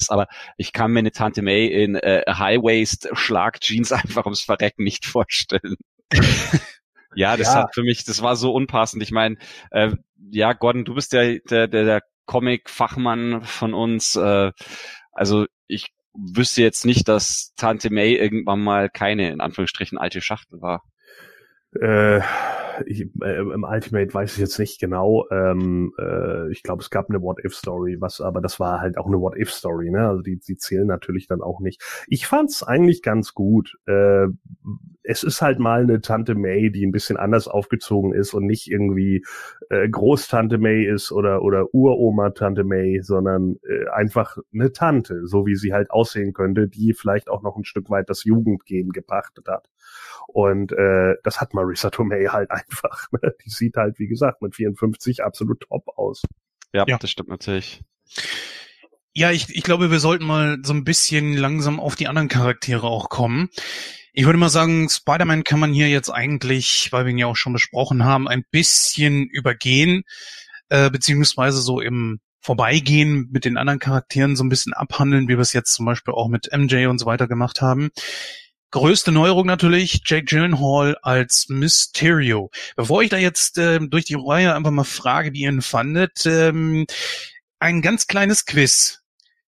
Aber 0.08 0.28
ich 0.56 0.72
kann 0.72 0.92
mir 0.92 1.00
eine 1.00 1.10
Tante 1.10 1.42
May 1.42 1.66
in 1.66 1.96
äh, 1.96 2.22
High-Waist 2.28 3.08
Schlagjeans 3.14 3.92
einfach 3.92 4.24
ums 4.26 4.42
Verrecken 4.42 4.84
nicht 4.84 5.06
vorstellen. 5.06 5.76
ja, 7.14 7.36
das 7.36 7.48
Ja. 7.48 7.54
hat 7.54 7.74
für 7.74 7.82
mich, 7.82 8.04
das 8.04 8.22
war 8.22 8.36
so 8.36 8.52
unpassend. 8.52 9.02
Ich 9.02 9.10
meine, 9.10 9.36
äh, 9.70 9.90
ja, 10.30 10.52
Gordon, 10.52 10.84
du 10.84 10.94
bist 10.94 11.12
der, 11.12 11.38
der, 11.40 11.66
der, 11.68 11.84
der 11.84 12.02
Comic-Fachmann 12.26 13.42
von 13.42 13.74
uns. 13.74 14.16
Äh, 14.16 14.52
also 15.12 15.46
ich 15.66 15.88
wüsste 16.14 16.62
jetzt 16.62 16.84
nicht, 16.84 17.08
dass 17.08 17.54
Tante 17.56 17.90
May 17.90 18.14
irgendwann 18.14 18.60
mal 18.62 18.90
keine, 18.90 19.30
in 19.30 19.40
Anführungsstrichen, 19.40 19.98
alte 19.98 20.20
Schachtel 20.20 20.60
war. 20.60 20.82
Äh, 21.72 22.20
ich, 22.86 23.02
äh, 23.22 23.40
Im 23.40 23.64
Ultimate 23.64 24.14
weiß 24.14 24.34
ich 24.34 24.38
jetzt 24.38 24.58
nicht 24.58 24.80
genau. 24.80 25.26
Ähm, 25.30 25.92
äh, 25.98 26.50
ich 26.50 26.62
glaube, 26.62 26.82
es 26.82 26.90
gab 26.90 27.10
eine 27.10 27.20
What-If-Story, 27.20 27.96
was, 28.00 28.20
aber 28.20 28.40
das 28.40 28.60
war 28.60 28.80
halt 28.80 28.98
auch 28.98 29.06
eine 29.06 29.20
What-If-Story, 29.20 29.90
ne? 29.90 30.08
Also 30.08 30.22
die, 30.22 30.38
die 30.38 30.56
zählen 30.56 30.86
natürlich 30.86 31.26
dann 31.26 31.42
auch 31.42 31.60
nicht. 31.60 31.82
Ich 32.06 32.26
fand's 32.26 32.62
eigentlich 32.62 33.02
ganz 33.02 33.34
gut. 33.34 33.76
Äh, 33.86 34.28
es 35.02 35.22
ist 35.22 35.40
halt 35.40 35.58
mal 35.58 35.82
eine 35.82 36.00
Tante 36.00 36.34
May, 36.34 36.70
die 36.70 36.86
ein 36.86 36.92
bisschen 36.92 37.16
anders 37.16 37.48
aufgezogen 37.48 38.12
ist 38.12 38.34
und 38.34 38.44
nicht 38.46 38.70
irgendwie 38.70 39.24
äh, 39.70 39.88
Großtante 39.88 40.58
May 40.58 40.84
ist 40.84 41.12
oder 41.12 41.42
oder 41.42 41.74
Uroma 41.74 42.30
Tante 42.30 42.62
May, 42.64 43.00
sondern 43.02 43.56
äh, 43.68 43.88
einfach 43.88 44.36
eine 44.52 44.72
Tante, 44.72 45.26
so 45.26 45.46
wie 45.46 45.56
sie 45.56 45.72
halt 45.72 45.90
aussehen 45.90 46.32
könnte, 46.34 46.68
die 46.68 46.92
vielleicht 46.92 47.28
auch 47.30 47.42
noch 47.42 47.56
ein 47.56 47.64
Stück 47.64 47.88
weit 47.90 48.10
das 48.10 48.24
Jugendgehen 48.24 48.90
gepachtet 48.90 49.48
hat. 49.48 49.68
Und 50.30 50.72
äh, 50.72 51.14
das 51.24 51.40
hat 51.40 51.54
Marissa 51.54 51.90
Tomei 51.90 52.26
halt 52.26 52.50
einfach. 52.52 53.08
Ne? 53.12 53.34
Die 53.44 53.50
sieht 53.50 53.76
halt, 53.76 53.98
wie 53.98 54.06
gesagt, 54.08 54.42
mit 54.42 54.54
54 54.54 55.24
absolut 55.24 55.60
top 55.60 55.88
aus. 55.96 56.22
Ja, 56.72 56.84
Ja. 56.86 56.98
das 56.98 57.10
stimmt 57.10 57.30
natürlich. 57.30 57.82
Ja, 59.14 59.30
ich, 59.32 59.48
ich 59.54 59.62
glaube, 59.62 59.90
wir 59.90 59.98
sollten 60.00 60.26
mal 60.26 60.58
so 60.62 60.72
ein 60.74 60.84
bisschen 60.84 61.32
langsam 61.34 61.80
auf 61.80 61.96
die 61.96 62.06
anderen 62.06 62.28
Charaktere 62.28 62.86
auch 62.86 63.08
kommen. 63.08 63.48
Ich 64.12 64.26
würde 64.26 64.38
mal 64.38 64.48
sagen, 64.48 64.88
Spider-Man 64.88 65.44
kann 65.44 65.60
man 65.60 65.72
hier 65.72 65.88
jetzt 65.88 66.10
eigentlich, 66.10 66.88
weil 66.92 67.04
wir 67.04 67.10
ihn 67.12 67.18
ja 67.18 67.26
auch 67.26 67.36
schon 67.36 67.52
besprochen 67.52 68.04
haben, 68.04 68.28
ein 68.28 68.44
bisschen 68.50 69.24
übergehen, 69.28 70.02
äh, 70.68 70.90
beziehungsweise 70.90 71.60
so 71.60 71.80
im 71.80 72.20
Vorbeigehen 72.40 73.28
mit 73.32 73.44
den 73.44 73.56
anderen 73.56 73.78
Charakteren 73.80 74.36
so 74.36 74.44
ein 74.44 74.48
bisschen 74.48 74.72
abhandeln, 74.72 75.26
wie 75.26 75.36
wir 75.36 75.40
es 75.40 75.52
jetzt 75.52 75.72
zum 75.72 75.86
Beispiel 75.86 76.14
auch 76.14 76.28
mit 76.28 76.48
MJ 76.52 76.86
und 76.86 76.98
so 76.98 77.06
weiter 77.06 77.26
gemacht 77.26 77.60
haben. 77.60 77.90
Größte 78.70 79.12
Neuerung 79.12 79.46
natürlich, 79.46 80.02
Jake 80.04 80.24
Gyllenhaal 80.24 80.98
als 81.00 81.48
Mysterio. 81.48 82.50
Bevor 82.76 83.02
ich 83.02 83.08
da 83.08 83.16
jetzt 83.16 83.56
ähm, 83.56 83.88
durch 83.88 84.04
die 84.04 84.16
Reihe 84.18 84.54
einfach 84.54 84.70
mal 84.70 84.84
frage, 84.84 85.32
wie 85.32 85.40
ihr 85.40 85.48
ihn 85.48 85.62
fandet, 85.62 86.26
ähm, 86.26 86.86
ein 87.58 87.80
ganz 87.80 88.06
kleines 88.06 88.44
Quiz. 88.44 89.00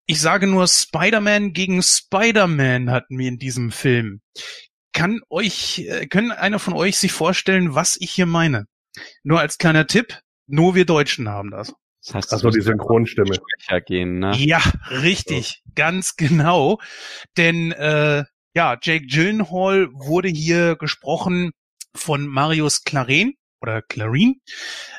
Ich 0.06 0.20
sage 0.20 0.46
nur 0.46 0.66
Spider-Man 0.66 1.52
gegen 1.52 1.82
Spider-Man 1.82 2.90
hatten 2.90 3.18
wir 3.18 3.28
in 3.28 3.38
diesem 3.38 3.70
Film. 3.70 4.22
Kann 4.92 5.20
euch, 5.28 5.80
äh, 5.86 6.06
können 6.06 6.32
einer 6.32 6.58
von 6.58 6.72
euch 6.72 6.96
sich 6.96 7.12
vorstellen, 7.12 7.74
was 7.74 7.98
ich 8.00 8.10
hier 8.10 8.26
meine? 8.26 8.66
Nur 9.22 9.38
als 9.38 9.58
kleiner 9.58 9.86
Tipp, 9.86 10.18
nur 10.46 10.74
wir 10.74 10.86
Deutschen 10.86 11.28
haben 11.28 11.50
das. 11.50 11.74
Das 12.04 12.14
heißt, 12.14 12.32
Also 12.32 12.48
die 12.48 12.62
Synchronstimme. 12.62 13.36
Gehen, 13.86 14.18
ne? 14.18 14.34
Ja, 14.36 14.62
richtig, 14.90 15.62
ganz 15.74 16.16
genau. 16.16 16.80
Denn 17.36 17.72
äh, 17.72 18.24
ja, 18.54 18.76
Jake 18.80 19.06
Gyllenhaal 19.06 19.88
wurde 19.92 20.28
hier 20.28 20.76
gesprochen 20.76 21.52
von 21.94 22.26
Marius 22.26 22.84
Claren 22.84 23.34
oder 23.60 23.82
Clarin, 23.82 24.40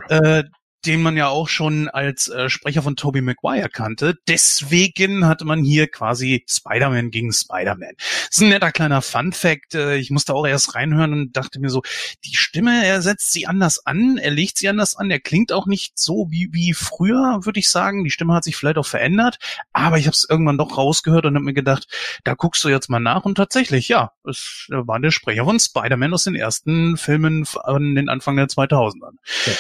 äh, 0.10 0.44
den 0.86 1.02
man 1.02 1.18
ja 1.18 1.28
auch 1.28 1.48
schon 1.48 1.90
als 1.90 2.28
äh, 2.28 2.50
Sprecher 2.50 2.82
von 2.82 2.96
Tobey 2.96 3.22
Maguire 3.22 3.70
kannte. 3.70 4.18
Deswegen 4.28 5.28
hatte 5.28 5.46
man 5.46 5.64
hier 5.64 5.88
quasi 5.88 6.46
Spider-Man 6.50 7.12
gegen 7.12 7.32
Spider-Man. 7.32 7.94
Ist 8.30 8.42
ein 8.42 8.50
netter 8.50 8.72
kleiner 8.72 9.02
Fun-Fact. 9.02 9.76
Äh, 9.76 9.98
ich 9.98 10.10
musste 10.12 10.34
auch 10.34 10.46
erst 10.46 10.76
reinhören 10.76 11.14
und 11.14 11.38
dachte 11.38 11.60
mir 11.60 11.70
so, 11.70 11.82
die 12.26 12.36
Stimme, 12.36 12.86
er 12.86 13.02
setzt 13.02 13.32
sie 13.32 13.48
anders 13.48 13.86
an, 13.86 14.18
er 14.18 14.32
legt 14.32 14.58
sie 14.58 14.70
anders 14.70 14.96
an, 14.96 15.12
er 15.12 15.20
klingt 15.20 15.52
auch 15.52 15.68
nicht 15.68 15.98
so 16.00 16.28
wie, 16.30 16.50
wie 16.52 16.74
früher, 16.74 17.40
würde 17.44 17.60
ich 17.60 17.70
sagen. 17.70 18.04
Die 18.04 18.12
Stimme 18.12 18.34
hat 18.34 18.44
sich 18.44 18.56
vielleicht 18.56 18.78
auch 18.78 18.86
verändert, 18.86 19.38
aber 19.74 19.98
ich 19.98 20.08
habe 20.08 20.16
es 20.16 20.28
irgendwann 20.30 20.58
doch 20.58 20.78
rausgehört 20.78 21.26
und 21.26 21.36
habe 21.36 21.46
mir 21.46 21.54
gedacht, 21.54 21.88
da 22.24 22.34
guckst 22.34 22.64
du 22.64 22.70
jetzt 22.70 22.90
mal 22.90 23.00
nach 23.00 23.26
und 23.26 23.36
tatsächlich, 23.36 23.88
ja, 23.88 24.12
es 24.30 24.68
war 24.70 25.00
der 25.00 25.12
Sprecher 25.12 25.46
von 25.46 25.60
Spider-Man 25.60 26.14
aus 26.14 26.24
den 26.24 26.36
ersten 26.36 26.98
Filmen 26.98 27.46
an 27.64 27.96
den 27.96 28.10
Anfang 28.10 28.36
der 28.36 28.48
2000ern. 28.48 29.18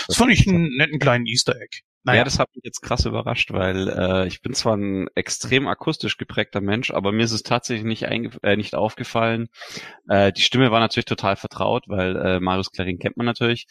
Das 0.07 0.17
fand 0.17 0.31
ich 0.31 0.47
einen 0.47 0.75
netten 0.75 0.99
kleinen 0.99 1.25
Easter 1.25 1.55
Egg. 1.55 1.81
Naja, 2.03 2.23
das 2.23 2.39
hat 2.39 2.49
mich 2.55 2.63
jetzt 2.63 2.81
krass 2.81 3.05
überrascht, 3.05 3.51
weil 3.51 3.87
äh, 3.87 4.27
ich 4.27 4.41
bin 4.41 4.55
zwar 4.55 4.75
ein 4.75 5.07
extrem 5.13 5.67
akustisch 5.67 6.17
geprägter 6.17 6.59
Mensch, 6.59 6.89
aber 6.89 7.11
mir 7.11 7.23
ist 7.23 7.31
es 7.31 7.43
tatsächlich 7.43 7.85
nicht, 7.85 8.07
einge 8.07 8.31
äh, 8.41 8.55
nicht 8.55 8.73
aufgefallen. 8.73 9.49
Äh, 10.07 10.31
die 10.33 10.41
Stimme 10.41 10.71
war 10.71 10.79
natürlich 10.79 11.05
total 11.05 11.35
vertraut, 11.35 11.83
weil 11.87 12.15
äh, 12.15 12.39
Marius 12.39 12.71
Clarin 12.71 12.97
kennt 12.97 13.17
man 13.17 13.27
natürlich, 13.27 13.67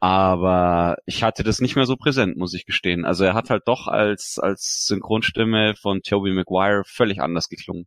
aber 0.00 0.96
ich 1.06 1.22
hatte 1.22 1.44
das 1.44 1.60
nicht 1.60 1.76
mehr 1.76 1.86
so 1.86 1.96
präsent, 1.96 2.36
muss 2.36 2.54
ich 2.54 2.66
gestehen. 2.66 3.04
Also 3.04 3.24
er 3.24 3.34
hat 3.34 3.48
halt 3.48 3.62
doch 3.66 3.86
als 3.86 4.40
als 4.40 4.84
Synchronstimme 4.86 5.74
von 5.76 6.02
Tobey 6.02 6.32
Maguire 6.32 6.82
völlig 6.84 7.20
anders 7.20 7.48
geklungen. 7.48 7.86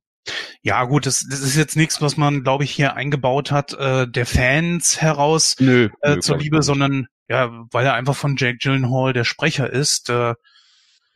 Ja, 0.62 0.84
gut, 0.84 1.06
das, 1.06 1.26
das 1.28 1.42
ist 1.42 1.56
jetzt 1.56 1.76
nichts, 1.76 2.02
was 2.02 2.18
man, 2.18 2.44
glaube 2.44 2.64
ich, 2.64 2.72
hier 2.72 2.96
eingebaut 2.96 3.52
hat, 3.52 3.74
äh, 3.74 4.08
der 4.08 4.26
Fans 4.26 5.02
heraus 5.02 5.56
Nö, 5.60 5.90
äh, 6.02 6.16
nö, 6.16 6.20
zur 6.20 6.38
Liebe, 6.38 6.58
nicht. 6.58 6.66
sondern 6.66 7.08
ja, 7.28 7.50
weil 7.72 7.86
er 7.86 7.94
einfach 7.94 8.16
von 8.16 8.36
Jake 8.38 8.58
Gyllenhaal 8.58 9.14
der 9.14 9.24
Sprecher 9.24 9.70
ist. 9.70 10.10
Äh, 10.10 10.36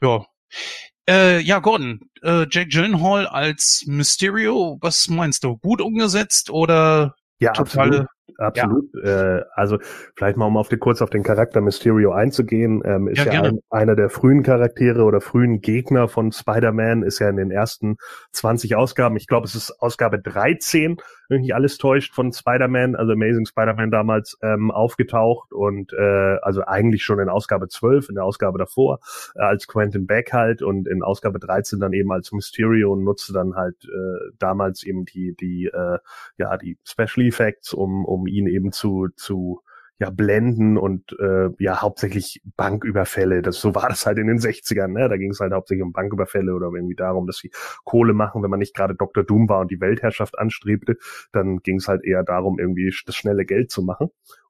ja. 0.01 0.26
Äh, 1.08 1.39
ja, 1.41 1.60
Gordon, 1.60 1.99
äh, 2.24 2.47
Jake 2.49 2.70
Gyllenhaal 2.70 3.28
als 3.28 3.84
Mysterio, 3.86 4.78
was 4.82 5.08
meinst 5.08 5.43
du? 5.43 5.58
Gut 5.58 5.82
umgesetzt 5.82 6.49
oder 6.49 7.16
Ja, 7.39 7.51
totale 7.51 7.89
absolut. 7.89 8.14
Absolut. 8.38 8.90
Ja. 9.04 9.38
Äh, 9.38 9.44
also 9.54 9.78
vielleicht 10.16 10.38
mal 10.38 10.46
um 10.46 10.58
auf 10.58 10.70
die, 10.70 10.78
kurz 10.78 11.02
auf 11.02 11.10
den 11.10 11.24
Charakter 11.24 11.62
Mysterio 11.62 12.12
einzugehen, 12.12 12.82
ähm, 12.86 13.08
ist 13.08 13.24
ja, 13.26 13.34
ja 13.34 13.42
ein, 13.44 13.60
einer 13.70 13.96
der 13.96 14.10
frühen 14.10 14.44
Charaktere 14.44 15.04
oder 15.04 15.22
frühen 15.22 15.62
Gegner 15.62 16.08
von 16.08 16.32
Spider-Man, 16.32 17.04
ist 17.04 17.20
ja 17.20 17.30
in 17.30 17.38
den 17.38 17.52
ersten 17.52 17.98
20 18.32 18.76
Ausgaben, 18.76 19.16
ich 19.16 19.28
glaube 19.28 19.46
es 19.46 19.56
ist 19.56 19.72
Ausgabe 19.80 20.20
13, 20.20 20.98
wenn 21.30 21.42
mich 21.42 21.56
alles 21.56 21.78
täuscht, 21.78 22.14
von 22.14 22.32
Spider-Man, 22.32 22.96
also 22.96 23.14
Amazing 23.14 23.46
Spider-Man 23.46 23.92
damals 23.92 24.38
ähm, 24.42 24.72
aufgetaucht 24.72 25.54
und 25.54 25.94
äh, 25.94 26.38
also 26.42 26.64
eigentlich 26.66 27.04
schon 27.04 27.20
in 27.20 27.30
Ausgabe 27.30 27.68
12, 27.68 28.10
in 28.10 28.16
der 28.16 28.26
Ausgabe 28.26 28.58
davor, 28.58 29.00
äh, 29.36 29.42
als 29.42 29.68
Quentin 29.68 30.08
Beck 30.08 30.34
halt 30.34 30.62
und 30.62 30.88
in 30.88 31.04
Ausgabe 31.04 31.40
13 31.40 31.80
dann 31.80 31.94
eben 31.94 32.12
als 32.12 32.32
Mysterio 32.32 32.92
und 32.92 33.04
nutzte 33.04 33.34
dann 33.34 33.56
halt 33.56 33.86
äh, 33.86 34.32
damals 34.40 34.84
eben 34.84 35.06
die, 35.06 35.36
die, 35.36 35.66
äh, 35.66 36.00
ja, 36.38 36.58
die 36.58 36.78
Special 36.84 37.26
Effects, 37.26 37.74
um, 37.74 38.06
um 38.06 38.14
ihn 38.28 38.47
eben 38.47 38.72
zu, 38.72 39.07
zu 39.16 39.61
ja, 39.97 40.09
blenden 40.09 40.78
und 40.78 41.16
äh, 41.20 41.49
ja, 41.57 41.82
hauptsächlich 41.82 42.41
Banküberfälle. 42.57 43.41
Das, 43.41 43.61
so 43.61 43.76
war 43.76 43.88
das 43.88 44.05
halt 44.05 44.18
in 44.18 44.28
den 44.28 44.39
60ern, 44.39 44.88
ne? 44.88 45.07
Da 45.07 45.16
ging 45.16 45.32
es 45.32 45.39
halt 45.39 45.53
hauptsächlich 45.53 45.84
um 45.84 45.93
Banküberfälle 45.93 46.53
oder 46.53 46.68
irgendwie 46.74 46.95
darum, 46.95 47.28
dass 47.28 47.38
sie 47.38 47.51
Kohle 47.86 48.13
machen, 48.13 48.43
wenn 48.43 48.49
man 48.49 48.59
nicht 48.59 48.76
gerade 48.76 48.95
Dr. 48.95 49.24
Doom 49.24 49.47
war 49.47 49.61
und 49.61 49.72
die 49.72 49.80
Weltherrschaft 49.80 50.38
anstrebte, 50.38 50.97
dann 51.32 51.59
ging 51.59 51.78
es 51.78 51.88
halt 51.88 52.03
eher 52.03 52.24
darum, 52.24 52.59
irgendwie 52.59 52.93
das 53.05 53.16
schnelle 53.16 53.45
Geld 53.45 53.72
zu 53.72 53.84
machen. 53.84 54.09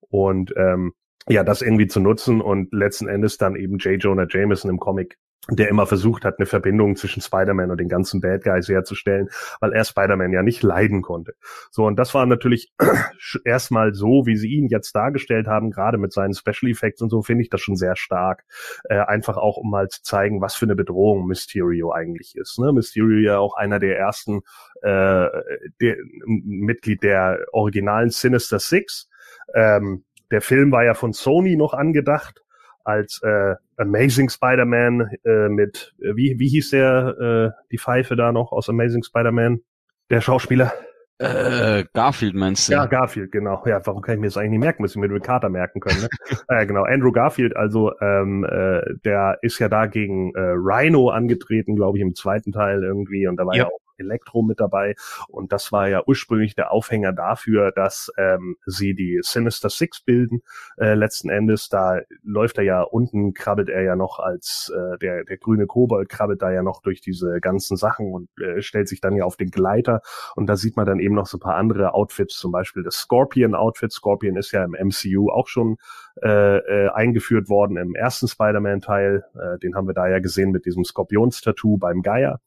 Und 0.09 0.53
ähm, 0.57 0.93
ja, 1.27 1.43
das 1.43 1.61
irgendwie 1.61 1.87
zu 1.87 1.99
nutzen 1.99 2.41
und 2.41 2.71
letzten 2.73 3.07
Endes 3.07 3.37
dann 3.37 3.55
eben 3.55 3.77
J. 3.77 4.01
Jonah 4.03 4.27
Jameson 4.29 4.71
im 4.71 4.79
Comic 4.79 5.17
der 5.49 5.69
immer 5.69 5.85
versucht 5.85 6.25
hat, 6.25 6.39
eine 6.39 6.47
Verbindung 6.47 6.95
zwischen 6.95 7.21
Spider-Man 7.21 7.69
und 7.69 7.79
den 7.79 7.89
ganzen 7.89 8.19
Bad 8.19 8.43
Guys 8.43 8.67
herzustellen, 8.67 9.29
weil 9.59 9.73
er 9.73 9.85
Spider-Man 9.85 10.31
ja 10.31 10.41
nicht 10.41 10.63
leiden 10.63 11.01
konnte. 11.01 11.35
So, 11.69 11.85
und 11.85 11.97
das 11.97 12.13
war 12.13 12.25
natürlich 12.25 12.73
erstmal 13.45 13.93
so, 13.93 14.25
wie 14.25 14.37
sie 14.37 14.49
ihn 14.49 14.67
jetzt 14.67 14.93
dargestellt 14.95 15.47
haben, 15.47 15.69
gerade 15.69 15.97
mit 15.97 16.13
seinen 16.13 16.33
Special 16.33 16.71
Effects 16.71 17.01
und 17.01 17.09
so, 17.09 17.21
finde 17.21 17.43
ich 17.43 17.49
das 17.49 17.61
schon 17.61 17.75
sehr 17.75 17.95
stark. 17.95 18.43
Äh, 18.85 18.99
einfach 18.99 19.37
auch, 19.37 19.57
um 19.57 19.69
mal 19.69 19.87
zu 19.87 20.01
zeigen, 20.01 20.41
was 20.41 20.55
für 20.55 20.65
eine 20.65 20.75
Bedrohung 20.75 21.27
Mysterio 21.27 21.91
eigentlich 21.91 22.35
ist. 22.35 22.57
Ne? 22.57 22.73
Mysterio 22.73 23.19
ja 23.19 23.37
auch 23.37 23.55
einer 23.55 23.79
der 23.79 23.97
ersten 23.99 24.41
äh, 24.81 25.27
der, 25.79 25.97
Mitglied 26.25 27.03
der 27.03 27.45
originalen 27.51 28.09
Sinister 28.09 28.59
Six. 28.59 29.09
Ähm, 29.53 30.05
der 30.31 30.41
Film 30.41 30.71
war 30.71 30.83
ja 30.83 30.95
von 30.95 31.13
Sony 31.13 31.55
noch 31.55 31.73
angedacht 31.73 32.44
als 32.85 33.21
äh, 33.23 33.55
Amazing 33.77 34.29
Spider-Man 34.29 35.11
äh, 35.25 35.49
mit, 35.49 35.93
äh, 35.99 36.15
wie, 36.15 36.39
wie 36.39 36.47
hieß 36.47 36.69
der, 36.71 37.53
äh, 37.57 37.61
die 37.71 37.77
Pfeife 37.77 38.15
da 38.15 38.31
noch 38.31 38.51
aus 38.51 38.69
Amazing 38.69 39.03
Spider-Man? 39.03 39.59
Der 40.09 40.21
Schauspieler? 40.21 40.71
Äh, 41.17 41.85
Garfield 41.93 42.35
meinst 42.35 42.67
du? 42.67 42.73
Ja, 42.73 42.85
Garfield, 42.87 43.31
genau. 43.31 43.63
Ja, 43.65 43.79
warum 43.85 44.01
kann 44.01 44.15
ich 44.15 44.21
mir 44.21 44.27
das 44.27 44.37
eigentlich 44.37 44.51
nicht 44.51 44.59
merken? 44.59 44.81
Müssen 44.81 45.01
wir 45.01 45.07
mit 45.07 45.23
Carter 45.23 45.49
merken 45.49 45.79
können, 45.79 46.01
ne? 46.01 46.09
äh, 46.49 46.65
genau, 46.65 46.83
Andrew 46.83 47.13
Garfield, 47.13 47.55
also 47.55 47.93
ähm, 48.01 48.43
äh, 48.43 48.81
der 49.05 49.39
ist 49.41 49.57
ja 49.59 49.69
da 49.69 49.85
gegen 49.85 50.33
äh, 50.35 50.39
Rhino 50.55 51.09
angetreten, 51.09 51.75
glaube 51.77 51.97
ich, 51.97 52.01
im 52.01 52.15
zweiten 52.15 52.51
Teil 52.51 52.83
irgendwie 52.83 53.27
und 53.27 53.37
da 53.37 53.45
war 53.45 53.55
ja, 53.55 53.63
ja 53.63 53.67
auch 53.69 53.84
Elektro 53.97 54.41
mit 54.41 54.59
dabei. 54.59 54.95
Und 55.27 55.51
das 55.51 55.71
war 55.71 55.87
ja 55.87 56.03
ursprünglich 56.05 56.55
der 56.55 56.71
Aufhänger 56.71 57.13
dafür, 57.13 57.71
dass 57.71 58.11
ähm, 58.17 58.57
sie 58.65 58.93
die 58.93 59.19
Sinister 59.21 59.69
Six 59.69 60.01
bilden. 60.01 60.41
Äh, 60.77 60.93
letzten 60.93 61.29
Endes, 61.29 61.69
da 61.69 62.01
läuft 62.23 62.57
er 62.57 62.63
ja 62.63 62.81
unten, 62.81 63.33
krabbelt 63.33 63.69
er 63.69 63.83
ja 63.83 63.95
noch 63.95 64.19
als 64.19 64.71
äh, 64.75 64.97
der, 64.99 65.23
der 65.23 65.37
grüne 65.37 65.67
Kobold, 65.67 66.09
krabbelt 66.09 66.41
da 66.41 66.51
ja 66.51 66.63
noch 66.63 66.81
durch 66.81 67.01
diese 67.01 67.39
ganzen 67.41 67.77
Sachen 67.77 68.13
und 68.13 68.29
äh, 68.39 68.61
stellt 68.61 68.87
sich 68.87 69.01
dann 69.01 69.15
ja 69.15 69.23
auf 69.23 69.37
den 69.37 69.51
Gleiter. 69.51 70.01
Und 70.35 70.47
da 70.47 70.55
sieht 70.55 70.77
man 70.77 70.85
dann 70.85 70.99
eben 70.99 71.15
noch 71.15 71.27
so 71.27 71.37
ein 71.37 71.41
paar 71.41 71.55
andere 71.55 71.93
Outfits, 71.93 72.37
zum 72.37 72.51
Beispiel 72.51 72.83
das 72.83 72.95
Scorpion-Outfit. 72.95 73.91
Scorpion 73.91 74.37
ist 74.37 74.51
ja 74.51 74.63
im 74.63 74.71
MCU 74.71 75.29
auch 75.29 75.47
schon 75.47 75.77
äh, 76.21 76.57
äh, 76.57 76.89
eingeführt 76.89 77.49
worden 77.49 77.77
im 77.77 77.93
ersten 77.93 78.27
Spider-Man-Teil. 78.27 79.25
Äh, 79.35 79.59
den 79.59 79.75
haben 79.75 79.87
wir 79.87 79.93
da 79.93 80.07
ja 80.07 80.19
gesehen 80.19 80.51
mit 80.51 80.65
diesem 80.65 80.85
Skorpionstattoo 80.85 81.77
beim 81.77 82.01
Geier. 82.01 82.39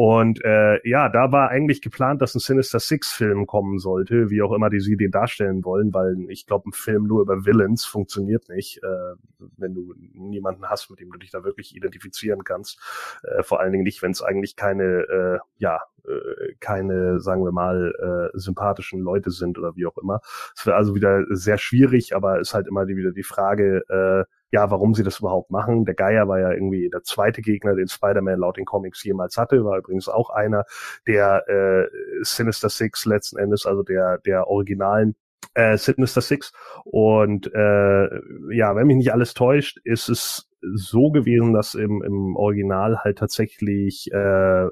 Und 0.00 0.44
äh, 0.44 0.78
ja, 0.88 1.08
da 1.08 1.32
war 1.32 1.48
eigentlich 1.48 1.82
geplant, 1.82 2.22
dass 2.22 2.32
ein 2.32 2.38
Sinister 2.38 2.78
Six-Film 2.78 3.48
kommen 3.48 3.80
sollte, 3.80 4.30
wie 4.30 4.42
auch 4.42 4.52
immer 4.52 4.70
die 4.70 4.78
sie 4.78 4.96
den 4.96 5.10
darstellen 5.10 5.64
wollen, 5.64 5.92
weil 5.92 6.14
ich 6.28 6.46
glaube, 6.46 6.68
ein 6.68 6.72
Film 6.72 7.08
nur 7.08 7.20
über 7.20 7.44
Villains 7.44 7.84
funktioniert 7.84 8.48
nicht, 8.48 8.80
äh, 8.84 9.16
wenn 9.56 9.74
du 9.74 9.94
niemanden 10.12 10.68
hast, 10.68 10.88
mit 10.88 11.00
dem 11.00 11.10
du 11.10 11.18
dich 11.18 11.32
da 11.32 11.42
wirklich 11.42 11.74
identifizieren 11.74 12.44
kannst. 12.44 12.78
Äh, 13.24 13.42
vor 13.42 13.58
allen 13.58 13.72
Dingen 13.72 13.82
nicht, 13.82 14.00
wenn 14.00 14.12
es 14.12 14.22
eigentlich 14.22 14.54
keine, 14.54 14.84
äh, 14.84 15.38
ja, 15.56 15.80
äh, 16.08 16.54
keine, 16.60 17.20
sagen 17.20 17.44
wir 17.44 17.52
mal, 17.52 18.30
äh, 18.34 18.38
sympathischen 18.38 19.00
Leute 19.00 19.30
sind 19.30 19.58
oder 19.58 19.76
wie 19.76 19.86
auch 19.86 19.98
immer. 19.98 20.20
Es 20.56 20.66
wäre 20.66 20.76
also 20.76 20.94
wieder 20.94 21.24
sehr 21.30 21.58
schwierig, 21.58 22.14
aber 22.14 22.40
ist 22.40 22.54
halt 22.54 22.66
immer 22.66 22.86
wieder 22.86 23.12
die 23.12 23.22
Frage, 23.22 23.82
äh, 23.88 24.24
ja, 24.50 24.70
warum 24.70 24.94
sie 24.94 25.02
das 25.02 25.20
überhaupt 25.20 25.50
machen. 25.50 25.84
Der 25.84 25.94
Geier 25.94 26.26
war 26.28 26.40
ja 26.40 26.52
irgendwie 26.52 26.88
der 26.88 27.02
zweite 27.02 27.42
Gegner, 27.42 27.74
den 27.74 27.88
Spider-Man 27.88 28.40
laut 28.40 28.56
den 28.56 28.64
Comics 28.64 29.04
jemals 29.04 29.36
hatte, 29.36 29.64
war 29.64 29.78
übrigens 29.78 30.08
auch 30.08 30.30
einer 30.30 30.64
der 31.06 31.48
äh, 31.48 31.88
Sinister 32.22 32.70
Six 32.70 33.04
letzten 33.04 33.38
Endes, 33.38 33.66
also 33.66 33.82
der, 33.82 34.18
der 34.18 34.48
originalen 34.48 35.16
äh, 35.54 35.76
Sinister 35.76 36.20
Six. 36.22 36.52
Und 36.84 37.52
äh, 37.54 38.04
ja, 38.54 38.74
wenn 38.74 38.86
mich 38.86 38.96
nicht 38.96 39.12
alles 39.12 39.34
täuscht, 39.34 39.78
ist 39.84 40.08
es 40.08 40.47
so 40.60 41.10
gewesen, 41.10 41.52
dass 41.52 41.74
im, 41.74 42.02
im 42.02 42.36
Original 42.36 42.98
halt 42.98 43.18
tatsächlich 43.18 44.10
äh, 44.12 44.66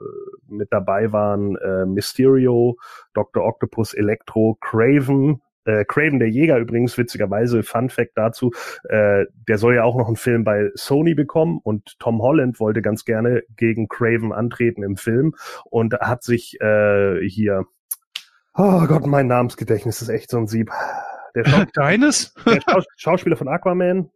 mit 0.49 0.73
dabei 0.73 1.13
waren 1.13 1.57
äh, 1.57 1.87
Mysterio, 1.87 2.77
Dr. 3.15 3.45
Octopus, 3.45 3.95
Electro, 3.95 4.57
Craven, 4.61 5.43
äh, 5.67 5.85
Craven 5.85 6.19
der 6.19 6.31
Jäger 6.31 6.59
übrigens, 6.59 6.97
witzigerweise, 6.97 7.63
Fun 7.63 7.91
Fact 7.91 8.13
dazu, 8.15 8.53
äh, 8.89 9.27
der 9.49 9.59
soll 9.59 9.75
ja 9.75 9.85
auch 9.85 9.97
noch 9.97 10.07
einen 10.07 10.17
Film 10.17 10.45
bei 10.45 10.71
Sony 10.75 11.15
bekommen 11.15 11.61
und 11.63 11.99
Tom 11.99 12.23
Holland 12.23 12.61
wollte 12.61 12.83
ganz 12.83 13.05
gerne 13.05 13.43
gegen 13.57 13.89
Craven 13.89 14.33
antreten 14.33 14.83
im 14.83 14.97
Film 14.97 15.35
und 15.65 15.95
hat 15.95 16.23
sich 16.23 16.61
äh, 16.61 17.21
hier, 17.29 17.65
oh 18.55 18.87
Gott, 18.87 19.07
mein 19.07 19.27
Namensgedächtnis 19.27 20.03
ist 20.03 20.09
echt 20.09 20.31
so 20.31 20.39
ein 20.39 20.47
Sieb. 20.47 20.71
Der 21.35 21.45
Deines? 21.75 22.33
Der 22.47 22.61
Schaus 22.63 22.85
Schauspieler 22.97 23.37
von 23.37 23.49
Aquaman. 23.49 24.11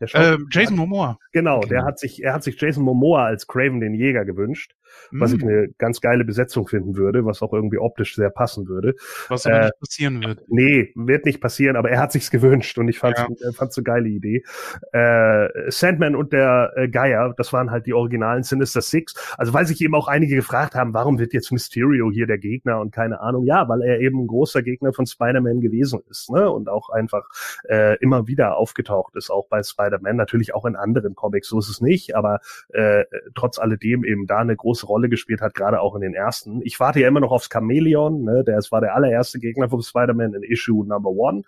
Hä? 0.00 0.34
Äh, 0.34 0.38
Jason 0.50 0.76
Momoa. 0.76 1.18
Genau, 1.32 1.60
der 1.60 1.84
hat 1.84 1.98
sich, 1.98 2.22
er 2.22 2.34
hat 2.34 2.42
sich 2.44 2.60
Jason 2.60 2.84
Momoa 2.84 3.24
als 3.24 3.46
Craven 3.46 3.80
den 3.80 3.94
Jäger 3.94 4.24
gewünscht 4.24 4.74
was 5.10 5.32
ich 5.32 5.42
hm. 5.42 5.48
eine 5.48 5.68
ganz 5.78 6.00
geile 6.00 6.24
Besetzung 6.24 6.66
finden 6.66 6.96
würde, 6.96 7.24
was 7.24 7.42
auch 7.42 7.52
irgendwie 7.52 7.78
optisch 7.78 8.16
sehr 8.16 8.30
passen 8.30 8.68
würde. 8.68 8.94
Was 9.28 9.46
aber 9.46 9.60
äh, 9.60 9.64
nicht 9.64 9.80
passieren 9.80 10.22
wird. 10.22 10.42
Nee, 10.48 10.92
wird 10.94 11.24
nicht 11.24 11.40
passieren, 11.40 11.76
aber 11.76 11.90
er 11.90 12.00
hat 12.00 12.12
sich's 12.12 12.30
gewünscht 12.30 12.78
und 12.78 12.88
ich 12.88 12.98
fand's, 12.98 13.20
ja. 13.20 13.52
fand's 13.52 13.76
eine 13.76 13.84
geile 13.84 14.08
Idee. 14.08 14.44
Äh, 14.92 15.70
Sandman 15.70 16.14
und 16.16 16.32
der 16.32 16.72
äh, 16.76 16.88
Geier, 16.88 17.34
das 17.36 17.52
waren 17.52 17.70
halt 17.70 17.86
die 17.86 17.94
originalen 17.94 18.42
Sinister 18.42 18.80
Six. 18.80 19.14
Also 19.36 19.52
weil 19.52 19.66
sich 19.66 19.80
eben 19.80 19.94
auch 19.94 20.08
einige 20.08 20.36
gefragt 20.36 20.74
haben, 20.74 20.94
warum 20.94 21.18
wird 21.18 21.32
jetzt 21.32 21.50
Mysterio 21.52 22.10
hier 22.10 22.26
der 22.26 22.38
Gegner 22.38 22.80
und 22.80 22.92
keine 22.92 23.20
Ahnung. 23.20 23.44
Ja, 23.44 23.68
weil 23.68 23.82
er 23.82 24.00
eben 24.00 24.24
ein 24.24 24.26
großer 24.26 24.62
Gegner 24.62 24.92
von 24.92 25.06
Spider-Man 25.06 25.60
gewesen 25.60 26.00
ist, 26.10 26.30
ne? 26.30 26.50
Und 26.50 26.68
auch 26.68 26.90
einfach 26.90 27.28
äh, 27.68 27.96
immer 27.98 28.26
wieder 28.26 28.56
aufgetaucht 28.56 29.16
ist, 29.16 29.30
auch 29.30 29.48
bei 29.48 29.62
Spider-Man, 29.62 30.16
natürlich 30.16 30.54
auch 30.54 30.64
in 30.64 30.76
anderen 30.76 31.14
Comics, 31.14 31.48
so 31.48 31.58
ist 31.58 31.68
es 31.68 31.80
nicht, 31.80 32.14
aber 32.14 32.40
äh, 32.68 33.04
trotz 33.34 33.58
alledem 33.58 34.04
eben 34.04 34.26
da 34.26 34.38
eine 34.38 34.56
große 34.56 34.85
Rolle 34.86 35.08
gespielt 35.08 35.40
hat, 35.40 35.54
gerade 35.54 35.80
auch 35.80 35.94
in 35.94 36.00
den 36.00 36.14
ersten. 36.14 36.60
Ich 36.62 36.80
warte 36.80 37.00
ja 37.00 37.08
immer 37.08 37.20
noch 37.20 37.32
aufs 37.32 37.50
Chameleon, 37.50 38.22
ne? 38.22 38.44
der 38.44 38.58
es 38.58 38.72
war 38.72 38.80
der 38.80 38.94
allererste 38.94 39.38
Gegner 39.38 39.68
von 39.68 39.82
Spider-Man 39.82 40.34
in 40.34 40.42
Issue 40.42 40.86
Number 40.86 41.10
One. 41.10 41.42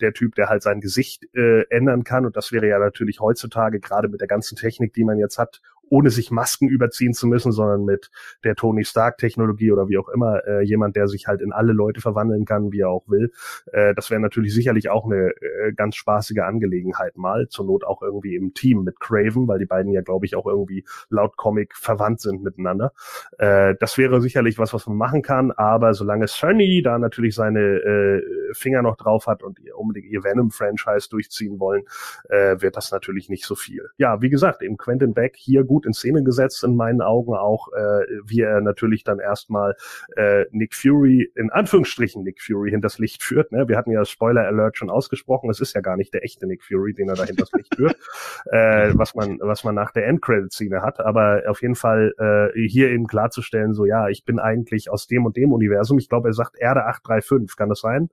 Der 0.00 0.12
Typ, 0.12 0.34
der 0.34 0.48
halt 0.48 0.62
sein 0.62 0.80
Gesicht 0.80 1.26
äh, 1.34 1.62
ändern 1.70 2.04
kann 2.04 2.26
und 2.26 2.36
das 2.36 2.52
wäre 2.52 2.68
ja 2.68 2.78
natürlich 2.78 3.20
heutzutage 3.20 3.80
gerade 3.80 4.08
mit 4.08 4.20
der 4.20 4.28
ganzen 4.28 4.56
Technik, 4.56 4.92
die 4.92 5.04
man 5.04 5.18
jetzt 5.18 5.38
hat, 5.38 5.60
ohne 5.92 6.08
sich 6.08 6.30
Masken 6.30 6.68
überziehen 6.68 7.12
zu 7.12 7.26
müssen, 7.26 7.52
sondern 7.52 7.84
mit 7.84 8.10
der 8.44 8.54
Tony 8.54 8.82
Stark 8.82 9.18
Technologie 9.18 9.70
oder 9.72 9.88
wie 9.88 9.98
auch 9.98 10.08
immer 10.08 10.40
äh, 10.46 10.62
jemand, 10.62 10.96
der 10.96 11.06
sich 11.06 11.26
halt 11.26 11.42
in 11.42 11.52
alle 11.52 11.74
Leute 11.74 12.00
verwandeln 12.00 12.46
kann, 12.46 12.72
wie 12.72 12.80
er 12.80 12.88
auch 12.88 13.06
will. 13.08 13.30
Äh, 13.72 13.94
das 13.94 14.10
wäre 14.10 14.18
natürlich 14.18 14.54
sicherlich 14.54 14.88
auch 14.88 15.04
eine 15.04 15.32
äh, 15.42 15.74
ganz 15.76 15.96
spaßige 15.96 16.38
Angelegenheit 16.38 17.18
mal, 17.18 17.46
zur 17.48 17.66
Not 17.66 17.84
auch 17.84 18.00
irgendwie 18.00 18.36
im 18.36 18.54
Team 18.54 18.84
mit 18.84 19.00
Craven, 19.00 19.46
weil 19.46 19.58
die 19.58 19.66
beiden 19.66 19.92
ja 19.92 20.00
glaube 20.00 20.24
ich 20.24 20.34
auch 20.34 20.46
irgendwie 20.46 20.86
laut 21.10 21.36
Comic 21.36 21.76
verwandt 21.76 22.22
sind 22.22 22.42
miteinander. 22.42 22.94
Äh, 23.36 23.74
das 23.78 23.98
wäre 23.98 24.22
sicherlich 24.22 24.58
was, 24.58 24.72
was 24.72 24.86
man 24.86 24.96
machen 24.96 25.20
kann, 25.20 25.50
aber 25.50 25.92
solange 25.92 26.26
Sony 26.26 26.80
da 26.82 26.98
natürlich 26.98 27.34
seine 27.34 27.60
äh, 27.60 28.22
Finger 28.54 28.80
noch 28.80 28.96
drauf 28.96 29.26
hat 29.26 29.42
und 29.42 29.60
unbedingt 29.76 30.06
ihr 30.06 30.24
Venom-Franchise 30.24 31.10
durchziehen 31.10 31.60
wollen, 31.60 31.82
äh, 32.30 32.62
wird 32.62 32.78
das 32.78 32.90
natürlich 32.92 33.28
nicht 33.28 33.44
so 33.44 33.54
viel. 33.54 33.90
Ja, 33.98 34.22
wie 34.22 34.30
gesagt, 34.30 34.62
eben 34.62 34.78
Quentin 34.78 35.12
Beck 35.12 35.36
hier 35.36 35.64
gut 35.64 35.81
gut 35.82 35.86
in 35.86 35.92
Szene 35.92 36.22
gesetzt, 36.22 36.64
in 36.64 36.76
meinen 36.76 37.00
Augen 37.00 37.34
auch, 37.34 37.68
äh, 37.72 38.04
wie 38.24 38.40
er 38.40 38.60
natürlich 38.60 39.04
dann 39.04 39.18
erstmal 39.18 39.74
äh, 40.16 40.44
Nick 40.50 40.74
Fury, 40.74 41.30
in 41.34 41.50
Anführungsstrichen 41.50 42.22
Nick 42.22 42.40
Fury, 42.40 42.70
hinters 42.70 42.98
Licht 42.98 43.22
führt. 43.22 43.52
Ne? 43.52 43.68
Wir 43.68 43.76
hatten 43.76 43.90
ja 43.90 44.04
Spoiler 44.04 44.46
Alert 44.46 44.76
schon 44.76 44.90
ausgesprochen, 44.90 45.50
es 45.50 45.60
ist 45.60 45.74
ja 45.74 45.80
gar 45.80 45.96
nicht 45.96 46.14
der 46.14 46.24
echte 46.24 46.46
Nick 46.46 46.62
Fury, 46.62 46.94
den 46.94 47.08
er 47.08 47.16
da 47.16 47.24
hinters 47.24 47.50
Licht 47.52 47.74
führt, 47.76 47.96
äh, 48.46 48.92
was 48.94 49.14
man, 49.14 49.38
was 49.40 49.64
man 49.64 49.74
nach 49.74 49.92
der 49.92 50.06
Endcredit-Szene 50.06 50.82
hat. 50.82 51.00
Aber 51.00 51.42
auf 51.46 51.62
jeden 51.62 51.74
Fall 51.74 52.14
äh, 52.18 52.68
hier 52.68 52.90
eben 52.90 53.06
klarzustellen, 53.06 53.74
so 53.74 53.84
ja, 53.84 54.08
ich 54.08 54.24
bin 54.24 54.38
eigentlich 54.38 54.90
aus 54.90 55.06
dem 55.06 55.26
und 55.26 55.36
dem 55.36 55.52
Universum. 55.52 55.98
Ich 55.98 56.08
glaube, 56.08 56.28
er 56.28 56.34
sagt 56.34 56.56
Erde 56.58 56.86
835, 56.86 57.56
kann 57.56 57.68
das 57.68 57.80
sein? 57.80 58.10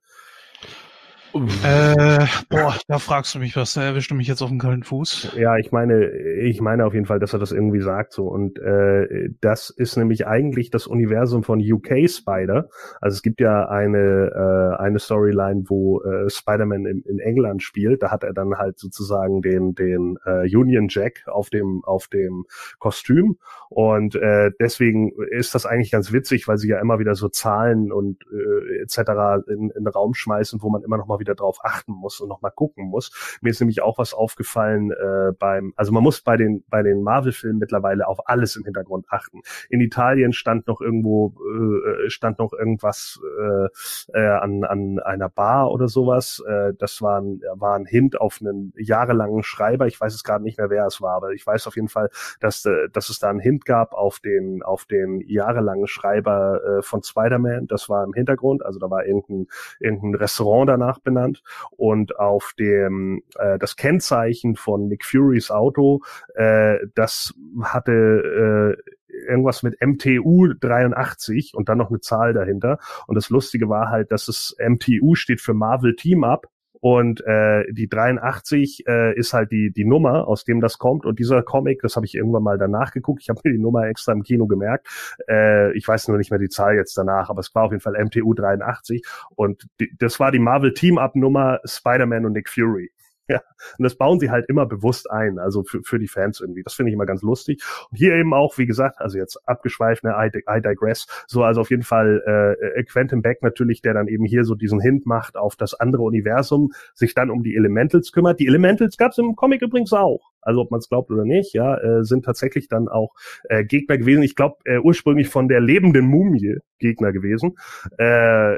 Äh, 1.33 2.25
boah, 2.49 2.75
da 2.87 2.97
fragst 2.97 3.35
du 3.35 3.39
mich 3.39 3.55
was, 3.55 3.73
da 3.73 3.83
erwischst 3.83 4.09
du 4.09 4.15
mich 4.15 4.27
jetzt 4.27 4.41
auf 4.41 4.49
den 4.49 4.57
kalten 4.57 4.83
Fuß. 4.83 5.33
Ja, 5.37 5.57
ich 5.57 5.71
meine, 5.71 6.09
ich 6.09 6.59
meine 6.59 6.85
auf 6.85 6.93
jeden 6.93 7.05
Fall, 7.05 7.19
dass 7.19 7.33
er 7.33 7.39
das 7.39 7.51
irgendwie 7.51 7.81
sagt 7.81 8.13
so. 8.13 8.27
Und 8.27 8.57
äh, 8.59 9.29
das 9.39 9.69
ist 9.69 9.95
nämlich 9.95 10.25
eigentlich 10.25 10.71
das 10.71 10.87
Universum 10.87 11.43
von 11.43 11.59
UK 11.59 12.09
Spider. 12.09 12.69
Also 12.99 13.15
es 13.15 13.21
gibt 13.21 13.41
ja 13.41 13.67
eine 13.69 14.31
äh, 14.77 14.81
eine 14.81 14.97
Storyline, 14.97 15.65
wo 15.67 16.01
äh, 16.01 16.29
Spider-Man 16.29 16.85
in, 16.85 17.01
in 17.03 17.19
England 17.19 17.61
spielt. 17.61 18.01
Da 18.01 18.09
hat 18.09 18.23
er 18.23 18.33
dann 18.33 18.55
halt 18.55 18.79
sozusagen 18.79 19.41
den 19.41 19.75
den 19.75 20.17
äh, 20.25 20.43
Union 20.55 20.87
Jack 20.89 21.27
auf 21.27 21.49
dem 21.49 21.83
auf 21.83 22.07
dem 22.07 22.45
Kostüm. 22.79 23.37
Und 23.69 24.15
äh, 24.15 24.51
deswegen 24.59 25.11
ist 25.29 25.53
das 25.53 25.67
eigentlich 25.67 25.91
ganz 25.91 26.11
witzig, 26.11 26.47
weil 26.47 26.57
sie 26.57 26.69
ja 26.69 26.79
immer 26.79 26.97
wieder 26.97 27.13
so 27.13 27.29
Zahlen 27.29 27.91
und 27.91 28.25
äh, 28.31 28.81
etc. 28.81 29.47
In, 29.47 29.69
in 29.69 29.83
den 29.83 29.87
Raum 29.87 30.15
schmeißen, 30.15 30.61
wo 30.63 30.69
man 30.69 30.81
immer 30.81 30.97
noch 30.97 31.05
mal 31.05 31.18
wieder 31.19 31.35
drauf 31.35 31.59
achten 31.63 31.93
muss 31.93 32.19
und 32.19 32.29
noch 32.29 32.41
mal 32.41 32.49
gucken 32.49 32.85
muss. 32.85 33.39
Mir 33.41 33.49
ist 33.49 33.59
nämlich 33.59 33.81
auch 33.81 33.97
was 33.97 34.13
aufgefallen 34.13 34.91
äh, 34.91 35.31
beim, 35.37 35.73
also 35.75 35.91
man 35.91 36.03
muss 36.03 36.21
bei 36.21 36.37
den 36.37 36.63
bei 36.69 36.83
den 36.83 37.01
Marvel-Filmen 37.03 37.59
mittlerweile 37.59 38.07
auf 38.07 38.27
alles 38.27 38.55
im 38.55 38.63
Hintergrund 38.63 39.05
achten. 39.09 39.41
In 39.69 39.81
Italien 39.81 40.33
stand 40.33 40.67
noch 40.67 40.81
irgendwo 40.81 41.35
äh, 41.39 42.09
stand 42.09 42.39
noch 42.39 42.53
irgendwas 42.53 43.19
äh, 43.39 44.19
äh, 44.19 44.27
an 44.27 44.63
an 44.63 44.99
einer 44.99 45.29
Bar 45.29 45.71
oder 45.71 45.87
sowas. 45.87 46.43
Äh, 46.47 46.73
das 46.77 47.01
war 47.01 47.21
ein, 47.21 47.41
war 47.55 47.75
ein 47.75 47.85
Hint 47.85 48.19
auf 48.19 48.39
einen 48.41 48.73
jahrelangen 48.77 49.43
Schreiber. 49.43 49.87
Ich 49.87 49.99
weiß 49.99 50.13
es 50.13 50.23
gerade 50.23 50.43
nicht 50.43 50.57
mehr, 50.57 50.69
wer 50.69 50.85
es 50.85 51.01
war, 51.01 51.15
aber 51.15 51.31
ich 51.31 51.45
weiß 51.45 51.67
auf 51.67 51.75
jeden 51.75 51.89
Fall, 51.89 52.09
dass 52.39 52.65
äh, 52.65 52.89
dass 52.91 53.09
es 53.09 53.19
da 53.19 53.29
einen 53.29 53.39
Hint 53.39 53.65
gab 53.65 53.93
auf 53.93 54.19
den 54.19 54.63
auf 54.63 54.85
den 54.85 55.21
jahrelangen 55.27 55.87
Schreiber 55.87 56.61
äh, 56.63 56.81
von 56.81 57.03
Spider-Man. 57.03 57.67
Das 57.67 57.89
war 57.89 58.03
im 58.03 58.13
Hintergrund, 58.13 58.65
also 58.65 58.79
da 58.79 58.89
war 58.89 59.05
irgendein 59.05 59.47
irgendein 59.79 60.15
Restaurant 60.15 60.69
danach 60.69 60.99
benannt 61.09 61.41
und 61.71 62.17
auf 62.19 62.53
dem 62.57 63.23
äh, 63.37 63.57
das 63.59 63.75
Kennzeichen 63.75 64.55
von 64.55 64.87
Nick 64.87 65.03
Furys 65.03 65.51
Auto, 65.51 66.01
äh, 66.35 66.77
das 66.95 67.33
hatte 67.61 68.77
äh, 68.77 68.91
irgendwas 69.27 69.63
mit 69.63 69.75
MTU 69.81 70.53
83 70.59 71.53
und 71.55 71.67
dann 71.67 71.77
noch 71.77 71.89
eine 71.89 71.99
Zahl 71.99 72.33
dahinter. 72.33 72.77
Und 73.07 73.15
das 73.15 73.29
Lustige 73.29 73.69
war 73.69 73.89
halt, 73.89 74.11
dass 74.11 74.27
es 74.27 74.55
MTU 74.59 75.15
steht 75.15 75.41
für 75.41 75.53
Marvel 75.53 75.95
Team 75.95 76.23
Up 76.23 76.47
und 76.81 77.21
äh, 77.25 77.65
die 77.71 77.89
83 77.89 78.85
äh, 78.87 79.17
ist 79.17 79.33
halt 79.33 79.51
die 79.51 79.71
die 79.71 79.85
Nummer, 79.85 80.27
aus 80.27 80.45
dem 80.45 80.61
das 80.61 80.77
kommt. 80.77 81.05
Und 81.05 81.19
dieser 81.19 81.43
Comic, 81.43 81.81
das 81.81 81.95
habe 81.95 82.05
ich 82.05 82.15
irgendwann 82.15 82.43
mal 82.43 82.57
danach 82.57 82.91
geguckt. 82.91 83.21
Ich 83.21 83.29
habe 83.29 83.41
mir 83.43 83.51
die 83.51 83.59
Nummer 83.59 83.87
extra 83.87 84.13
im 84.13 84.23
Kino 84.23 84.47
gemerkt. 84.47 84.87
Äh, 85.27 85.73
ich 85.77 85.87
weiß 85.87 86.07
nur 86.07 86.17
nicht 86.17 86.31
mehr 86.31 86.39
die 86.39 86.49
Zahl 86.49 86.75
jetzt 86.75 86.97
danach, 86.97 87.29
aber 87.29 87.39
es 87.39 87.53
war 87.53 87.63
auf 87.63 87.71
jeden 87.71 87.81
Fall 87.81 88.01
MTU 88.03 88.33
83. 88.33 89.03
Und 89.35 89.67
die, 89.79 89.91
das 89.97 90.19
war 90.19 90.31
die 90.31 90.39
Marvel 90.39 90.73
Team 90.73 90.97
Up 90.97 91.15
Nummer 91.15 91.59
Spider-Man 91.65 92.25
und 92.25 92.33
Nick 92.33 92.49
Fury. 92.49 92.91
Ja, 93.29 93.41
und 93.77 93.83
das 93.83 93.95
bauen 93.95 94.19
sie 94.19 94.31
halt 94.31 94.49
immer 94.49 94.65
bewusst 94.65 95.11
ein, 95.11 95.37
also 95.37 95.63
für, 95.63 95.83
für 95.83 95.99
die 95.99 96.07
Fans 96.07 96.41
irgendwie. 96.41 96.63
Das 96.63 96.73
finde 96.73 96.89
ich 96.89 96.95
immer 96.95 97.05
ganz 97.05 97.21
lustig. 97.21 97.63
Und 97.91 97.97
hier 97.97 98.15
eben 98.15 98.33
auch, 98.33 98.57
wie 98.57 98.65
gesagt, 98.65 98.99
also 98.99 99.19
jetzt 99.19 99.47
abgeschweift, 99.47 100.03
ne, 100.03 100.15
I, 100.17 100.35
I 100.49 100.61
digress. 100.61 101.05
So, 101.27 101.43
also 101.43 101.61
auf 101.61 101.69
jeden 101.69 101.83
Fall 101.83 102.57
äh, 102.75 102.83
Quentin 102.85 103.21
Beck 103.21 103.43
natürlich, 103.43 103.83
der 103.83 103.93
dann 103.93 104.07
eben 104.07 104.25
hier 104.25 104.45
so 104.45 104.55
diesen 104.55 104.81
Hint 104.81 105.05
macht 105.05 105.37
auf 105.37 105.55
das 105.55 105.75
andere 105.75 106.01
Universum, 106.01 106.71
sich 106.95 107.13
dann 107.13 107.29
um 107.29 107.43
die 107.43 107.55
Elementals 107.55 108.11
kümmert. 108.11 108.39
Die 108.39 108.47
Elementals 108.47 108.97
gab 108.97 109.11
es 109.11 109.19
im 109.19 109.35
Comic 109.35 109.61
übrigens 109.61 109.93
auch 109.93 110.31
also 110.41 110.61
ob 110.61 110.71
man 110.71 110.79
es 110.79 110.89
glaubt 110.89 111.11
oder 111.11 111.25
nicht, 111.25 111.53
ja, 111.53 111.77
äh, 111.77 112.03
sind 112.03 112.25
tatsächlich 112.25 112.67
dann 112.67 112.87
auch 112.87 113.13
äh, 113.49 113.63
Gegner 113.63 113.97
gewesen. 113.97 114.23
Ich 114.23 114.35
glaube 114.35 114.57
äh, 114.65 114.79
ursprünglich 114.79 115.29
von 115.29 115.47
der 115.47 115.59
lebenden 115.59 116.05
Mumie 116.05 116.57
Gegner 116.79 117.11
gewesen. 117.11 117.57
Äh, 117.97 118.55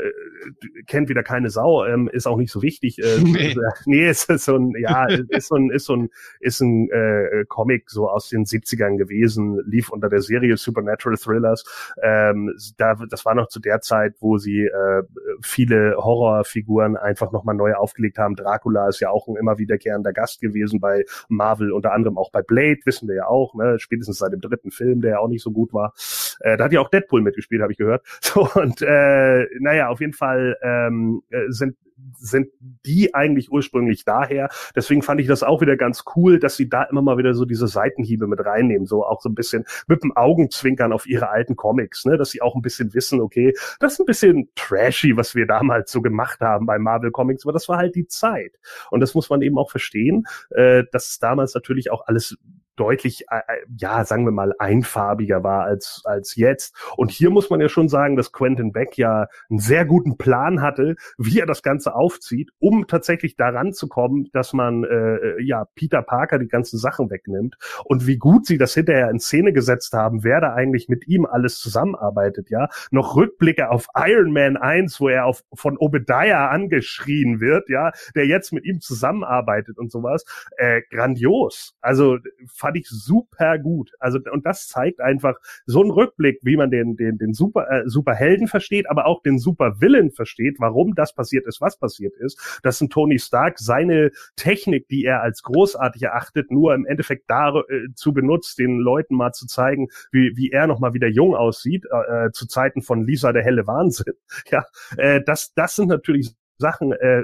kennt 0.88 1.10
wieder 1.10 1.24
keine 1.24 1.50
Sau, 1.50 1.86
ähm, 1.86 2.08
ist 2.12 2.28
auch 2.28 2.38
nicht 2.38 2.52
so 2.52 2.62
wichtig. 2.62 3.00
Äh, 3.00 3.18
nee. 3.24 3.56
nee, 3.86 4.10
ist, 4.10 4.28
so 4.28 4.56
ein, 4.56 4.74
ja, 4.80 5.08
ist 5.08 5.48
so 5.48 5.56
ein, 5.56 5.70
ist 5.72 5.86
so 5.86 5.96
ein, 5.96 6.10
ist 6.40 6.62
ein 6.62 6.90
äh, 6.92 7.46
Comic 7.48 7.90
so 7.90 8.10
aus 8.10 8.30
den 8.30 8.46
70ern 8.46 8.98
gewesen, 8.98 9.60
lief 9.66 9.90
unter 9.90 10.10
der 10.10 10.22
Serie 10.22 10.56
Supernatural 10.56 11.18
Thrillers. 11.18 11.66
Ähm, 12.02 12.54
da, 12.78 12.96
das 13.10 13.26
war 13.26 13.36
noch 13.36 13.48
zu 13.48 13.60
der 13.60 13.82
Zeit, 13.82 14.16
wo 14.20 14.38
sie 14.38 14.66
äh, 14.66 15.04
viele 15.42 15.96
Horrorfiguren 15.98 16.96
einfach 16.96 17.32
nochmal 17.32 17.56
neu 17.56 17.74
aufgelegt 17.74 18.18
haben. 18.18 18.36
Dracula 18.36 18.88
ist 18.88 19.00
ja 19.00 19.10
auch 19.10 19.28
ein 19.28 19.36
immer 19.36 19.58
wiederkehrender 19.58 20.14
Gast 20.14 20.42
gewesen 20.42 20.80
bei 20.80 21.06
Marvel 21.28 21.71
unter 21.72 21.94
anderem 21.94 22.18
auch 22.18 22.32
bei 22.32 22.42
Blade, 22.42 22.80
wissen 22.86 23.08
wir 23.08 23.16
ja 23.16 23.28
auch, 23.28 23.54
ne, 23.56 23.80
spätestens 23.80 24.20
seit 24.20 24.34
dem 24.34 24.42
dritten 24.42 24.72
Film, 24.72 25.02
der 25.02 25.12
ja 25.12 25.20
auch 25.20 25.28
nicht 25.28 25.44
so 25.44 25.52
gut 25.52 25.74
war. 25.74 25.94
Äh, 26.40 26.58
da 26.58 26.66
hat 26.66 26.74
ja 26.74 26.82
auch 26.82 26.90
Deadpool 26.90 27.22
mitgespielt, 27.22 27.62
habe 27.62 27.72
ich 27.72 27.78
gehört. 27.78 28.06
So, 28.22 28.48
und 28.56 28.82
äh, 28.82 29.46
naja, 29.60 29.90
auf 29.90 30.00
jeden 30.00 30.14
Fall 30.14 30.56
ähm, 30.62 31.22
äh, 31.32 31.50
sind 31.50 31.76
sind 32.18 32.48
die 32.86 33.14
eigentlich 33.14 33.52
ursprünglich 33.52 34.06
daher. 34.06 34.50
Deswegen 34.76 35.02
fand 35.02 35.22
ich 35.22 35.28
das 35.28 35.44
auch 35.44 35.62
wieder 35.62 35.78
ganz 35.78 36.04
cool, 36.16 36.40
dass 36.40 36.56
sie 36.56 36.70
da 36.70 36.84
immer 36.84 37.02
mal 37.02 37.18
wieder 37.18 37.34
so 37.34 37.46
diese 37.46 37.68
Seitenhiebe 37.68 38.28
mit 38.28 38.40
reinnehmen, 38.46 38.86
so 38.86 39.06
auch 39.06 39.22
so 39.22 39.30
ein 39.30 39.36
bisschen 39.36 39.66
mit 39.88 40.04
dem 40.04 40.16
Augenzwinkern 40.16 40.94
auf 40.94 41.08
ihre 41.08 41.30
alten 41.30 41.56
Comics, 41.56 42.06
ne, 42.06 42.18
dass 42.18 42.32
sie 42.32 42.42
auch 42.42 42.56
ein 42.56 42.62
bisschen 42.62 42.94
wissen, 42.94 43.22
okay, 43.22 43.54
das 43.80 43.94
ist 43.94 44.00
ein 44.00 44.06
bisschen 44.06 44.50
trashy, 44.56 45.18
was 45.18 45.36
wir 45.36 45.48
damals 45.48 45.92
so 45.92 46.02
gemacht 46.02 46.42
haben 46.42 46.66
bei 46.66 46.78
Marvel 46.80 47.12
Comics, 47.12 47.46
aber 47.46 47.54
das 47.54 47.68
war 47.68 47.78
halt 47.78 47.96
die 47.96 48.08
Zeit. 48.08 48.60
Und 48.90 49.00
das 49.00 49.14
muss 49.14 49.30
man 49.30 49.42
eben 49.42 49.58
auch 49.58 49.72
verstehen, 49.72 50.26
äh, 50.52 50.84
dass 50.92 51.20
damals 51.20 51.54
natürlich 51.54 51.92
auch 51.92 52.08
alles 52.08 52.38
deutlich, 52.82 53.26
äh, 53.30 53.38
äh, 53.38 53.58
ja, 53.78 54.04
sagen 54.06 54.26
wir 54.26 54.32
mal, 54.32 54.54
einfarbiger 54.58 55.44
war 55.44 55.66
als, 55.66 56.02
als 56.04 56.36
jetzt. 56.36 56.76
Und 56.98 57.12
hier 57.12 57.30
muss 57.30 57.52
man 57.52 57.62
ja 57.62 57.70
schon 57.70 57.90
sagen, 57.90 58.16
dass 58.16 58.32
Quentin 58.32 58.72
Beck 58.72 58.98
ja 58.98 59.28
einen 59.52 59.60
sehr 59.60 59.86
guten 59.86 60.18
Plan 60.18 60.64
hatte, 60.64 60.96
wie 61.20 61.40
er 61.40 61.46
das 61.46 61.62
Ganze 61.62 61.94
aufzieht, 61.94 62.50
um 62.58 62.88
tatsächlich 62.88 63.36
daran 63.36 63.72
zu 63.72 63.88
kommen, 63.88 64.30
dass 64.34 64.54
man 64.54 64.84
äh, 64.84 64.88
äh, 64.88 65.44
ja 65.44 65.66
Peter 65.76 66.02
Parker 66.02 66.40
die 66.40 66.48
ganzen 66.48 66.80
Sachen 66.80 67.12
wegnimmt. 67.12 67.56
Und 67.86 68.08
wie 68.08 68.18
gut 68.18 68.48
sie 68.48 68.58
das 68.58 68.74
hinterher 68.74 69.12
in 69.12 69.20
Szene 69.20 69.54
gesetzt 69.54 69.94
haben, 69.94 70.24
wer 70.24 70.42
da 70.42 70.56
eigentlich 70.56 70.90
mit 70.90 71.08
ihm 71.08 71.28
alles 71.28 71.60
zusammenarbeitet, 71.60 72.50
ja. 72.50 72.68
Noch 72.90 73.16
Rückblicke 73.16 73.70
auf 73.70 73.86
Iron 73.96 74.34
Man 74.34 74.58
1, 74.58 75.00
wo 75.00 75.08
er 75.08 75.26
auf, 75.26 75.44
von 75.54 75.78
Obadiah 75.78 76.48
angeschrien 76.48 77.40
wird, 77.40 77.70
ja, 77.70 77.92
der 78.16 78.26
jetzt 78.26 78.54
mit 78.54 78.66
ihm 78.66 78.82
zusammenarbeitet 78.82 79.78
und 79.78 79.92
sowas. 79.92 80.26
Äh, 80.58 80.82
grandios. 80.90 81.76
Also 81.82 82.18
fand 82.48 82.71
ich 82.78 82.88
super 82.88 83.58
gut. 83.60 83.92
Also 84.00 84.20
und 84.32 84.46
das 84.46 84.68
zeigt 84.68 85.00
einfach 85.00 85.36
so 85.66 85.82
einen 85.82 85.92
Rückblick, 85.92 86.40
wie 86.44 86.58
man 86.58 86.72
den 86.72 86.96
den 86.96 87.18
den 87.18 87.34
super 87.34 87.70
äh, 87.70 87.84
Superhelden 87.90 88.48
versteht, 88.48 88.90
aber 88.90 89.06
auch 89.06 89.22
den 89.24 89.40
Supervillain 89.40 90.12
versteht, 90.12 90.58
warum 90.60 90.96
das 90.96 91.14
passiert 91.14 91.48
ist, 91.48 91.62
was 91.62 91.78
passiert 91.78 92.16
ist. 92.18 92.60
Dass 92.64 92.82
ein 92.82 92.90
Tony 92.90 93.20
Stark 93.20 93.60
seine 93.60 94.12
Technik, 94.36 94.88
die 94.88 95.06
er 95.06 95.22
als 95.22 95.44
großartig 95.44 96.04
erachtet, 96.04 96.52
nur 96.52 96.74
im 96.74 96.86
Endeffekt 96.86 97.30
dazu 97.30 98.10
äh, 98.10 98.14
benutzt, 98.14 98.60
den 98.60 98.80
Leuten 98.80 99.16
mal 99.16 99.34
zu 99.34 99.48
zeigen, 99.48 99.90
wie 100.12 100.36
wie 100.36 100.52
er 100.52 100.68
noch 100.68 100.80
mal 100.80 100.94
wieder 100.94 101.08
jung 101.08 101.36
aussieht 101.36 101.86
äh, 101.92 102.28
äh, 102.28 102.32
zu 102.32 102.48
Zeiten 102.48 102.82
von 102.82 103.06
Lisa 103.06 103.34
der 103.34 103.44
helle 103.44 103.68
Wahnsinn. 103.68 104.14
Ja, 104.52 104.66
äh, 104.98 105.22
das 105.26 105.54
das 105.54 105.76
sind 105.76 105.88
natürlich 105.88 106.36
Sachen, 106.58 106.92
äh, 106.92 107.24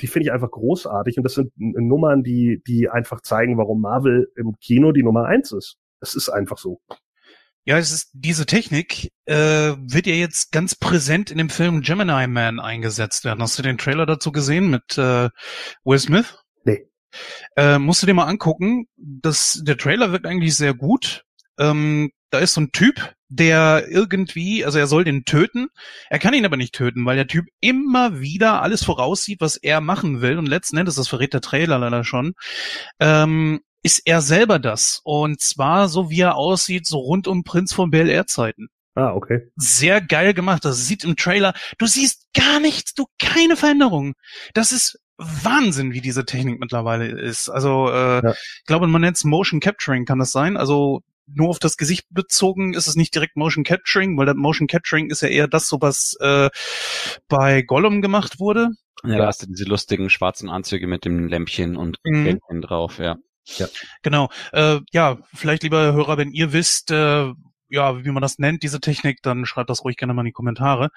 die 0.00 0.06
finde 0.06 0.26
ich 0.26 0.32
einfach 0.32 0.50
großartig 0.50 1.16
und 1.18 1.24
das 1.24 1.34
sind 1.34 1.52
Nummern, 1.56 2.22
die, 2.22 2.62
die 2.66 2.88
einfach 2.88 3.20
zeigen, 3.20 3.58
warum 3.58 3.80
Marvel 3.80 4.30
im 4.36 4.56
Kino 4.60 4.92
die 4.92 5.02
Nummer 5.02 5.26
eins 5.26 5.52
ist. 5.52 5.76
Es 6.00 6.14
ist 6.14 6.28
einfach 6.28 6.58
so. 6.58 6.80
Ja, 7.64 7.78
es 7.78 7.90
ist 7.90 8.10
diese 8.12 8.46
Technik 8.46 9.10
äh, 9.24 9.34
wird 9.34 10.06
ja 10.06 10.14
jetzt 10.14 10.52
ganz 10.52 10.76
präsent 10.76 11.32
in 11.32 11.38
dem 11.38 11.50
Film 11.50 11.80
Gemini 11.80 12.28
Man 12.28 12.60
eingesetzt 12.60 13.24
werden. 13.24 13.42
Hast 13.42 13.58
du 13.58 13.62
den 13.62 13.76
Trailer 13.76 14.06
dazu 14.06 14.30
gesehen 14.30 14.70
mit 14.70 14.96
äh, 14.98 15.30
Will 15.84 15.98
Smith? 15.98 16.38
Nee. 16.62 16.86
Äh, 17.56 17.80
musst 17.80 18.02
du 18.02 18.06
dir 18.06 18.14
mal 18.14 18.26
angucken. 18.26 18.86
Das, 18.96 19.60
der 19.64 19.76
Trailer 19.76 20.12
wirkt 20.12 20.26
eigentlich 20.26 20.56
sehr 20.56 20.74
gut. 20.74 21.24
Ähm, 21.58 22.12
da 22.30 22.38
ist 22.38 22.54
so 22.54 22.60
ein 22.60 22.70
Typ, 22.70 23.15
der 23.28 23.86
irgendwie, 23.88 24.64
also 24.64 24.78
er 24.78 24.86
soll 24.86 25.04
den 25.04 25.24
töten. 25.24 25.68
Er 26.10 26.18
kann 26.18 26.34
ihn 26.34 26.44
aber 26.44 26.56
nicht 26.56 26.74
töten, 26.74 27.04
weil 27.04 27.16
der 27.16 27.26
Typ 27.26 27.46
immer 27.60 28.20
wieder 28.20 28.62
alles 28.62 28.84
voraussieht, 28.84 29.40
was 29.40 29.56
er 29.56 29.80
machen 29.80 30.20
will. 30.20 30.38
Und 30.38 30.46
letzten 30.46 30.76
Endes, 30.76 30.94
das 30.94 31.08
verrät 31.08 31.34
der 31.34 31.40
Trailer 31.40 31.78
leider 31.78 32.04
schon, 32.04 32.34
ähm, 33.00 33.60
ist 33.82 34.02
er 34.04 34.20
selber 34.20 34.58
das. 34.58 35.00
Und 35.04 35.40
zwar 35.40 35.88
so, 35.88 36.10
wie 36.10 36.20
er 36.20 36.36
aussieht, 36.36 36.86
so 36.86 36.98
rund 36.98 37.28
um 37.28 37.44
Prinz 37.44 37.72
von 37.72 37.90
Bel 37.90 38.08
Air 38.08 38.26
Zeiten. 38.26 38.68
Ah, 38.94 39.12
okay. 39.12 39.50
Sehr 39.56 40.00
geil 40.00 40.32
gemacht. 40.32 40.64
Das 40.64 40.86
sieht 40.86 41.04
im 41.04 41.16
Trailer, 41.16 41.52
du 41.78 41.86
siehst 41.86 42.26
gar 42.34 42.60
nichts, 42.60 42.94
du 42.94 43.04
keine 43.18 43.56
Veränderung. 43.56 44.14
Das 44.54 44.72
ist 44.72 44.98
Wahnsinn, 45.18 45.92
wie 45.92 46.00
diese 46.00 46.24
Technik 46.24 46.60
mittlerweile 46.60 47.06
ist. 47.08 47.48
Also 47.48 47.90
äh, 47.90 48.22
ja. 48.24 48.32
ich 48.32 48.64
glaube, 48.66 48.86
man 48.86 49.02
nennt 49.02 49.16
es 49.16 49.24
Motion 49.24 49.60
Capturing, 49.60 50.04
kann 50.04 50.18
das 50.18 50.32
sein? 50.32 50.56
Also 50.56 51.02
nur 51.26 51.50
auf 51.50 51.58
das 51.58 51.76
Gesicht 51.76 52.06
bezogen 52.10 52.74
ist 52.74 52.86
es 52.86 52.96
nicht 52.96 53.14
direkt 53.14 53.36
Motion 53.36 53.64
Capturing, 53.64 54.16
weil 54.16 54.26
das 54.26 54.36
Motion 54.36 54.68
Capturing 54.68 55.10
ist 55.10 55.22
ja 55.22 55.28
eher 55.28 55.48
das, 55.48 55.68
so 55.68 55.80
was 55.80 56.16
äh, 56.20 56.50
bei 57.28 57.62
Gollum 57.62 58.02
gemacht 58.02 58.38
wurde. 58.38 58.70
Ja, 59.04 59.18
da 59.18 59.26
hast 59.26 59.42
du 59.42 59.46
diese 59.46 59.64
lustigen 59.64 60.08
schwarzen 60.10 60.48
Anzüge 60.48 60.86
mit 60.86 61.04
dem 61.04 61.28
Lämpchen 61.28 61.76
und 61.76 61.98
mhm. 62.04 62.40
drauf, 62.62 62.98
ja. 62.98 63.16
Ja. 63.58 63.66
Genau. 64.02 64.28
Äh, 64.52 64.80
ja, 64.92 65.18
vielleicht 65.34 65.62
lieber 65.62 65.92
Hörer, 65.92 66.18
wenn 66.18 66.32
ihr 66.32 66.52
wisst, 66.52 66.90
äh, 66.90 67.32
ja, 67.68 68.04
wie 68.04 68.10
man 68.10 68.22
das 68.22 68.38
nennt, 68.38 68.62
diese 68.62 68.80
Technik, 68.80 69.22
dann 69.22 69.46
schreibt 69.46 69.70
das 69.70 69.84
ruhig 69.84 69.96
gerne 69.96 70.14
mal 70.14 70.22
in 70.22 70.26
die 70.26 70.32
Kommentare. 70.32 70.90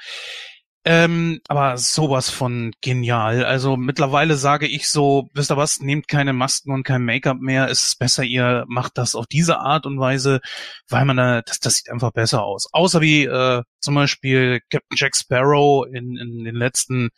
Ähm, 0.85 1.41
aber 1.49 1.77
sowas 1.77 2.29
von 2.29 2.71
genial. 2.81 3.43
Also 3.43 3.75
mittlerweile 3.75 4.35
sage 4.35 4.65
ich 4.65 4.87
so, 4.87 5.29
wisst 5.33 5.51
ihr 5.51 5.57
was, 5.57 5.81
nehmt 5.81 6.07
keine 6.07 6.31
Masken 6.31 6.71
und 6.71 6.83
kein 6.83 7.03
Make-up 7.03 7.39
mehr. 7.39 7.69
Es 7.69 7.83
ist 7.83 7.99
besser, 7.99 8.23
ihr 8.23 8.63
macht 8.67 8.97
das 8.97 9.13
auf 9.13 9.27
diese 9.27 9.59
Art 9.59 9.85
und 9.85 9.99
Weise, 9.99 10.39
weil 10.87 11.03
man 11.03 11.17
da, 11.17 11.41
das, 11.41 11.59
das 11.59 11.75
sieht 11.75 11.91
einfach 11.91 12.11
besser 12.11 12.43
aus. 12.43 12.69
Außer 12.71 13.01
wie 13.01 13.25
äh, 13.25 13.61
zum 13.81 13.95
Beispiel 13.95 14.61
Captain 14.69 14.95
Jack 14.95 15.17
Sparrow 15.17 15.85
in, 15.85 16.15
in 16.15 16.45
den 16.45 16.55
letzten, 16.55 17.09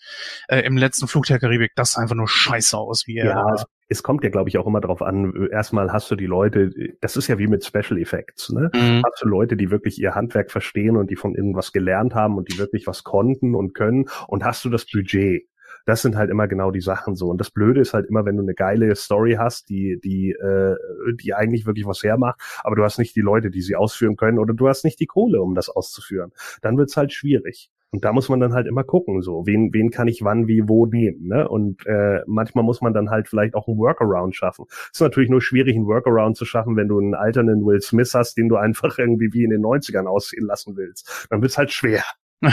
äh, 0.48 0.62
im 0.62 0.76
letzten 0.76 1.08
Flug 1.08 1.28
der 1.28 1.40
Karibik, 1.40 1.72
das 1.76 1.94
sah 1.94 2.02
einfach 2.02 2.16
nur 2.16 2.28
scheiße 2.28 2.76
aus, 2.76 3.06
wie 3.06 3.18
er. 3.18 3.26
Ja, 3.28 3.66
es, 3.92 3.98
es 3.98 4.04
kommt 4.04 4.24
ja, 4.24 4.30
glaube 4.30 4.50
ich, 4.50 4.58
auch 4.58 4.68
immer 4.68 4.82
drauf 4.82 5.02
an. 5.02 5.48
Erstmal 5.52 5.92
hast 5.92 6.10
du 6.10 6.16
die 6.16 6.26
Leute, 6.26 6.72
das 7.02 7.18
ist 7.18 7.28
ja 7.28 7.38
wie 7.38 7.48
mit 7.48 7.66
Special 7.66 8.00
Effects, 8.00 8.50
ne? 8.50 8.72
Mhm. 8.74 9.04
Hast 9.06 9.22
du 9.22 9.28
Leute, 9.28 9.56
die 9.56 9.70
wirklich 9.70 10.00
ihr 10.00 10.16
Handwerk 10.16 10.52
verstehen 10.52 10.98
und 10.98 11.12
die 11.12 11.16
von 11.16 11.36
irgendwas 11.36 11.72
gelernt 11.72 12.16
haben 12.16 12.38
und 12.38 12.52
die 12.52 12.58
wirklich 12.58 12.88
was 12.88 13.04
konnten 13.04 13.54
und 13.54 13.74
können 13.74 14.06
und 14.28 14.44
hast 14.44 14.66
du 14.66 14.70
das 14.70 14.86
Budget. 14.86 15.48
Das 15.86 16.02
sind 16.02 16.16
halt 16.16 16.30
immer 16.30 16.48
genau 16.48 16.72
die 16.72 16.82
Sachen 16.82 17.16
so. 17.16 17.30
Und 17.30 17.40
das 17.40 17.50
Blöde 17.50 17.82
ist 17.82 17.94
halt 17.94 18.08
immer, 18.08 18.26
wenn 18.26 18.38
du 18.38 18.44
eine 18.44 18.54
geile 18.54 18.96
Story 18.96 19.36
hast, 19.40 19.70
die, 19.70 20.00
die, 20.04 20.32
äh, 20.32 20.76
die 21.22 21.34
eigentlich 21.34 21.66
wirklich 21.66 21.86
was 21.86 22.04
hermacht, 22.04 22.40
aber 22.64 22.76
du 22.76 22.84
hast 22.84 23.00
nicht 23.00 23.16
die 23.16 23.22
Leute, 23.22 23.50
die 23.50 23.62
sie 23.62 23.76
ausführen 23.76 24.16
können, 24.16 24.40
oder 24.40 24.54
du 24.54 24.68
hast 24.68 24.84
nicht 24.84 25.00
die 25.00 25.08
Kohle, 25.08 25.42
um 25.42 25.56
das 25.56 25.70
auszuführen. 25.70 26.32
Dann 26.62 26.78
wird's 26.78 26.98
halt 26.98 27.14
schwierig. 27.14 27.72
Und 27.94 28.06
da 28.06 28.14
muss 28.14 28.30
man 28.30 28.40
dann 28.40 28.54
halt 28.54 28.68
immer 28.68 28.86
gucken, 28.86 29.22
so, 29.22 29.46
wen, 29.46 29.74
wen 29.74 29.92
kann 29.92 30.08
ich 30.08 30.24
wann, 30.24 30.48
wie, 30.48 30.68
wo 30.70 30.86
nehmen, 30.86 31.28
ne? 31.28 31.48
Und 31.48 31.86
äh, 31.86 32.22
manchmal 32.26 32.64
muss 32.64 32.80
man 32.80 32.94
dann 32.94 33.10
halt 33.10 33.28
vielleicht 33.28 33.54
auch 33.54 33.68
einen 33.68 33.78
Workaround 33.78 34.34
schaffen. 34.34 34.66
ist 34.94 35.02
natürlich 35.02 35.30
nur 35.30 35.42
schwierig, 35.42 35.76
einen 35.76 35.88
Workaround 35.88 36.38
zu 36.38 36.46
schaffen, 36.46 36.78
wenn 36.78 36.88
du 36.88 37.00
einen 37.00 37.16
alternden 37.16 37.66
Will 37.66 37.82
Smith 37.82 38.14
hast, 38.14 38.38
den 38.38 38.48
du 38.48 38.56
einfach 38.56 38.98
irgendwie 38.98 39.34
wie 39.34 39.44
in 39.44 39.50
den 39.50 39.62
90ern 39.62 40.06
aussehen 40.08 40.46
lassen 40.46 40.78
willst. 40.78 41.28
Dann 41.30 41.42
wird's 41.42 41.58
halt 41.58 41.72
schwer. 41.72 42.04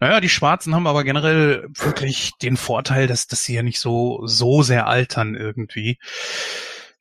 Naja, 0.00 0.20
die 0.20 0.30
Schwarzen 0.30 0.74
haben 0.74 0.86
aber 0.86 1.04
generell 1.04 1.68
wirklich 1.74 2.32
den 2.40 2.56
Vorteil, 2.56 3.06
dass, 3.06 3.26
dass 3.26 3.44
sie 3.44 3.54
ja 3.54 3.62
nicht 3.62 3.78
so, 3.78 4.26
so 4.26 4.62
sehr 4.62 4.86
altern 4.86 5.34
irgendwie. 5.34 5.98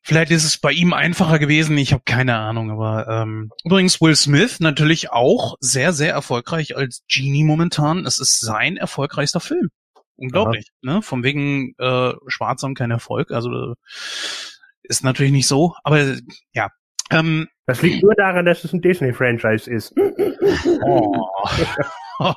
Vielleicht 0.06 0.32
ist 0.32 0.44
es 0.44 0.58
bei 0.58 0.74
ihm 0.74 0.92
einfacher 0.92 1.40
gewesen, 1.40 1.78
ich 1.78 1.94
habe 1.94 2.04
keine 2.06 2.36
Ahnung, 2.36 2.72
aber 2.72 3.08
ähm, 3.08 3.52
übrigens 3.64 4.02
Will 4.02 4.18
Smith 4.18 4.60
natürlich 4.60 5.12
auch 5.12 5.56
sehr, 5.62 5.94
sehr 5.94 6.12
erfolgreich 6.12 6.76
als 6.76 7.04
Genie 7.08 7.46
momentan. 7.46 8.06
Es 8.06 8.20
ist 8.20 8.42
sein 8.42 8.76
erfolgreichster 8.76 9.40
Film. 9.40 9.70
Unglaublich, 10.18 10.68
ne? 10.82 11.02
Von 11.02 11.24
wegen 11.24 11.74
äh, 11.78 12.12
Schwarz 12.28 12.64
haben 12.64 12.76
kein 12.76 12.92
Erfolg. 12.92 13.32
Also 13.32 13.50
äh, 13.50 13.76
ist 14.84 15.06
natürlich 15.06 15.32
nicht 15.32 15.48
so, 15.48 15.74
aber 15.84 16.18
ja. 16.52 16.70
Ähm, 17.10 17.48
Das 17.66 17.82
liegt 17.82 18.04
nur 18.04 18.16
daran, 18.16 18.46
dass 18.46 18.66
es 18.66 18.74
ein 18.74 18.82
Disney-Franchise 18.82 19.72
ist. 19.72 19.94
Oh. 20.86 21.28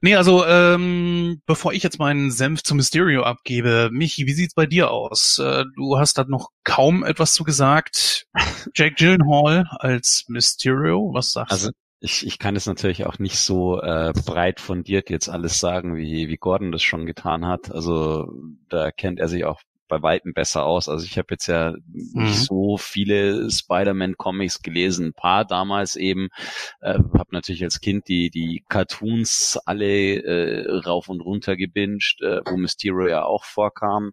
nee, 0.00 0.14
also 0.16 0.44
ähm, 0.46 1.40
bevor 1.46 1.72
ich 1.72 1.82
jetzt 1.82 1.98
meinen 1.98 2.30
Senf 2.30 2.62
zu 2.62 2.74
Mysterio 2.74 3.22
abgebe, 3.22 3.90
Michi, 3.92 4.26
wie 4.26 4.32
sieht's 4.32 4.54
bei 4.54 4.66
dir 4.66 4.90
aus? 4.90 5.38
Äh, 5.38 5.64
du 5.76 5.98
hast 5.98 6.18
da 6.18 6.24
noch 6.24 6.48
kaum 6.64 7.04
etwas 7.04 7.34
zu 7.34 7.44
gesagt. 7.44 8.26
Jake 8.74 8.94
Gyllenhaal 8.96 9.66
als 9.78 10.24
Mysterio, 10.28 11.12
was 11.14 11.32
sagst 11.32 11.52
Also 11.52 11.68
du? 11.68 11.74
ich, 12.00 12.26
ich 12.26 12.38
kann 12.38 12.56
es 12.56 12.66
natürlich 12.66 13.06
auch 13.06 13.18
nicht 13.18 13.38
so 13.38 13.80
äh, 13.80 14.12
breit 14.26 14.60
fundiert 14.60 15.08
jetzt 15.08 15.28
alles 15.28 15.60
sagen, 15.60 15.96
wie, 15.96 16.28
wie 16.28 16.36
Gordon 16.36 16.72
das 16.72 16.82
schon 16.82 17.06
getan 17.06 17.46
hat. 17.46 17.70
Also 17.70 18.32
da 18.68 18.90
kennt 18.90 19.20
er 19.20 19.28
sich 19.28 19.44
auch 19.44 19.60
bei 19.92 20.02
Weitem 20.02 20.32
besser 20.32 20.64
aus. 20.64 20.88
Also 20.88 21.04
ich 21.04 21.18
habe 21.18 21.28
jetzt 21.32 21.46
ja 21.48 21.74
Mhm. 22.14 22.22
nicht 22.22 22.40
so 22.40 22.78
viele 22.78 23.50
Spider-Man-Comics 23.50 24.62
gelesen, 24.62 25.08
ein 25.08 25.12
paar 25.12 25.44
damals 25.44 25.96
eben. 25.96 26.28
Äh, 26.80 26.94
habe 26.94 27.28
natürlich 27.32 27.62
als 27.62 27.80
Kind 27.82 28.08
die 28.08 28.30
die 28.30 28.64
Cartoons 28.70 29.58
alle 29.66 29.86
äh, 30.22 30.70
rauf 30.86 31.10
und 31.10 31.20
runter 31.20 31.56
gebinged, 31.56 32.22
äh, 32.22 32.40
wo 32.46 32.56
Mysterio 32.56 33.06
ja 33.06 33.24
auch 33.24 33.44
vorkam. 33.44 34.12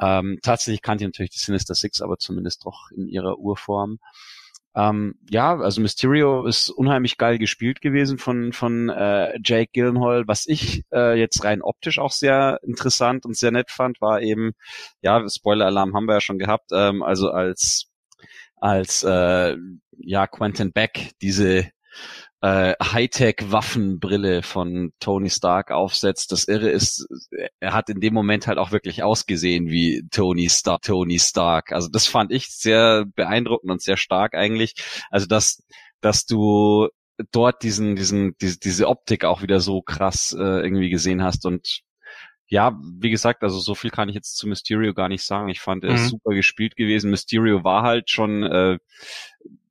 Ähm, 0.00 0.38
tatsächlich 0.42 0.80
kannte 0.80 1.04
ich 1.04 1.08
natürlich 1.08 1.30
die 1.32 1.38
Sinister 1.40 1.74
Six, 1.74 2.00
aber 2.00 2.16
zumindest 2.16 2.64
doch 2.64 2.90
in 2.90 3.06
ihrer 3.06 3.38
Urform. 3.38 3.98
Ähm, 4.76 5.14
ja, 5.30 5.56
also 5.58 5.80
Mysterio 5.80 6.44
ist 6.46 6.68
unheimlich 6.68 7.16
geil 7.16 7.38
gespielt 7.38 7.80
gewesen 7.80 8.18
von 8.18 8.52
von 8.52 8.90
äh, 8.90 9.38
Jake 9.42 9.70
Gyllenhaal. 9.72 10.24
Was 10.28 10.46
ich 10.46 10.84
äh, 10.92 11.18
jetzt 11.18 11.42
rein 11.44 11.62
optisch 11.62 11.98
auch 11.98 12.12
sehr 12.12 12.60
interessant 12.62 13.24
und 13.24 13.36
sehr 13.36 13.52
nett 13.52 13.70
fand, 13.70 14.00
war 14.02 14.20
eben, 14.20 14.52
ja, 15.00 15.26
Spoiler-Alarm 15.26 15.94
haben 15.94 16.06
wir 16.06 16.14
ja 16.14 16.20
schon 16.20 16.38
gehabt, 16.38 16.70
ähm, 16.72 17.02
also 17.02 17.30
als 17.30 17.90
als 18.56 19.02
äh, 19.02 19.56
ja 19.98 20.26
Quentin 20.26 20.72
Beck 20.72 21.12
diese 21.22 21.70
äh, 22.42 22.74
Hightech-Waffenbrille 22.82 24.42
von 24.42 24.92
Tony 25.00 25.30
Stark 25.30 25.70
aufsetzt. 25.70 26.32
Das 26.32 26.44
Irre 26.48 26.68
ist, 26.70 27.06
er 27.60 27.72
hat 27.72 27.88
in 27.88 28.00
dem 28.00 28.14
Moment 28.14 28.46
halt 28.46 28.58
auch 28.58 28.72
wirklich 28.72 29.02
ausgesehen 29.02 29.68
wie 29.68 30.06
Tony 30.10 30.48
Stark. 30.48 30.82
Tony 30.82 31.18
Stark. 31.18 31.72
Also 31.72 31.88
das 31.88 32.06
fand 32.06 32.32
ich 32.32 32.48
sehr 32.50 33.04
beeindruckend 33.14 33.70
und 33.70 33.82
sehr 33.82 33.96
stark 33.96 34.34
eigentlich. 34.34 34.74
Also 35.10 35.26
dass, 35.26 35.62
dass 36.00 36.26
du 36.26 36.88
dort 37.32 37.62
diesen, 37.62 37.96
diesen, 37.96 38.36
diese, 38.40 38.58
diese 38.58 38.88
Optik 38.88 39.24
auch 39.24 39.42
wieder 39.42 39.60
so 39.60 39.80
krass 39.80 40.36
äh, 40.38 40.42
irgendwie 40.42 40.90
gesehen 40.90 41.22
hast 41.22 41.46
und 41.46 41.80
ja, 42.48 42.78
wie 43.00 43.10
gesagt, 43.10 43.42
also 43.42 43.58
so 43.58 43.74
viel 43.74 43.90
kann 43.90 44.08
ich 44.08 44.14
jetzt 44.14 44.36
zu 44.36 44.46
Mysterio 44.46 44.94
gar 44.94 45.08
nicht 45.08 45.24
sagen. 45.24 45.48
Ich 45.48 45.60
fand, 45.60 45.82
er 45.82 45.94
ist 45.94 46.02
Mhm. 46.04 46.08
super 46.10 46.30
gespielt 46.32 46.76
gewesen. 46.76 47.10
Mysterio 47.10 47.64
war 47.64 47.82
halt 47.82 48.08
schon 48.08 48.44
äh, 48.44 48.78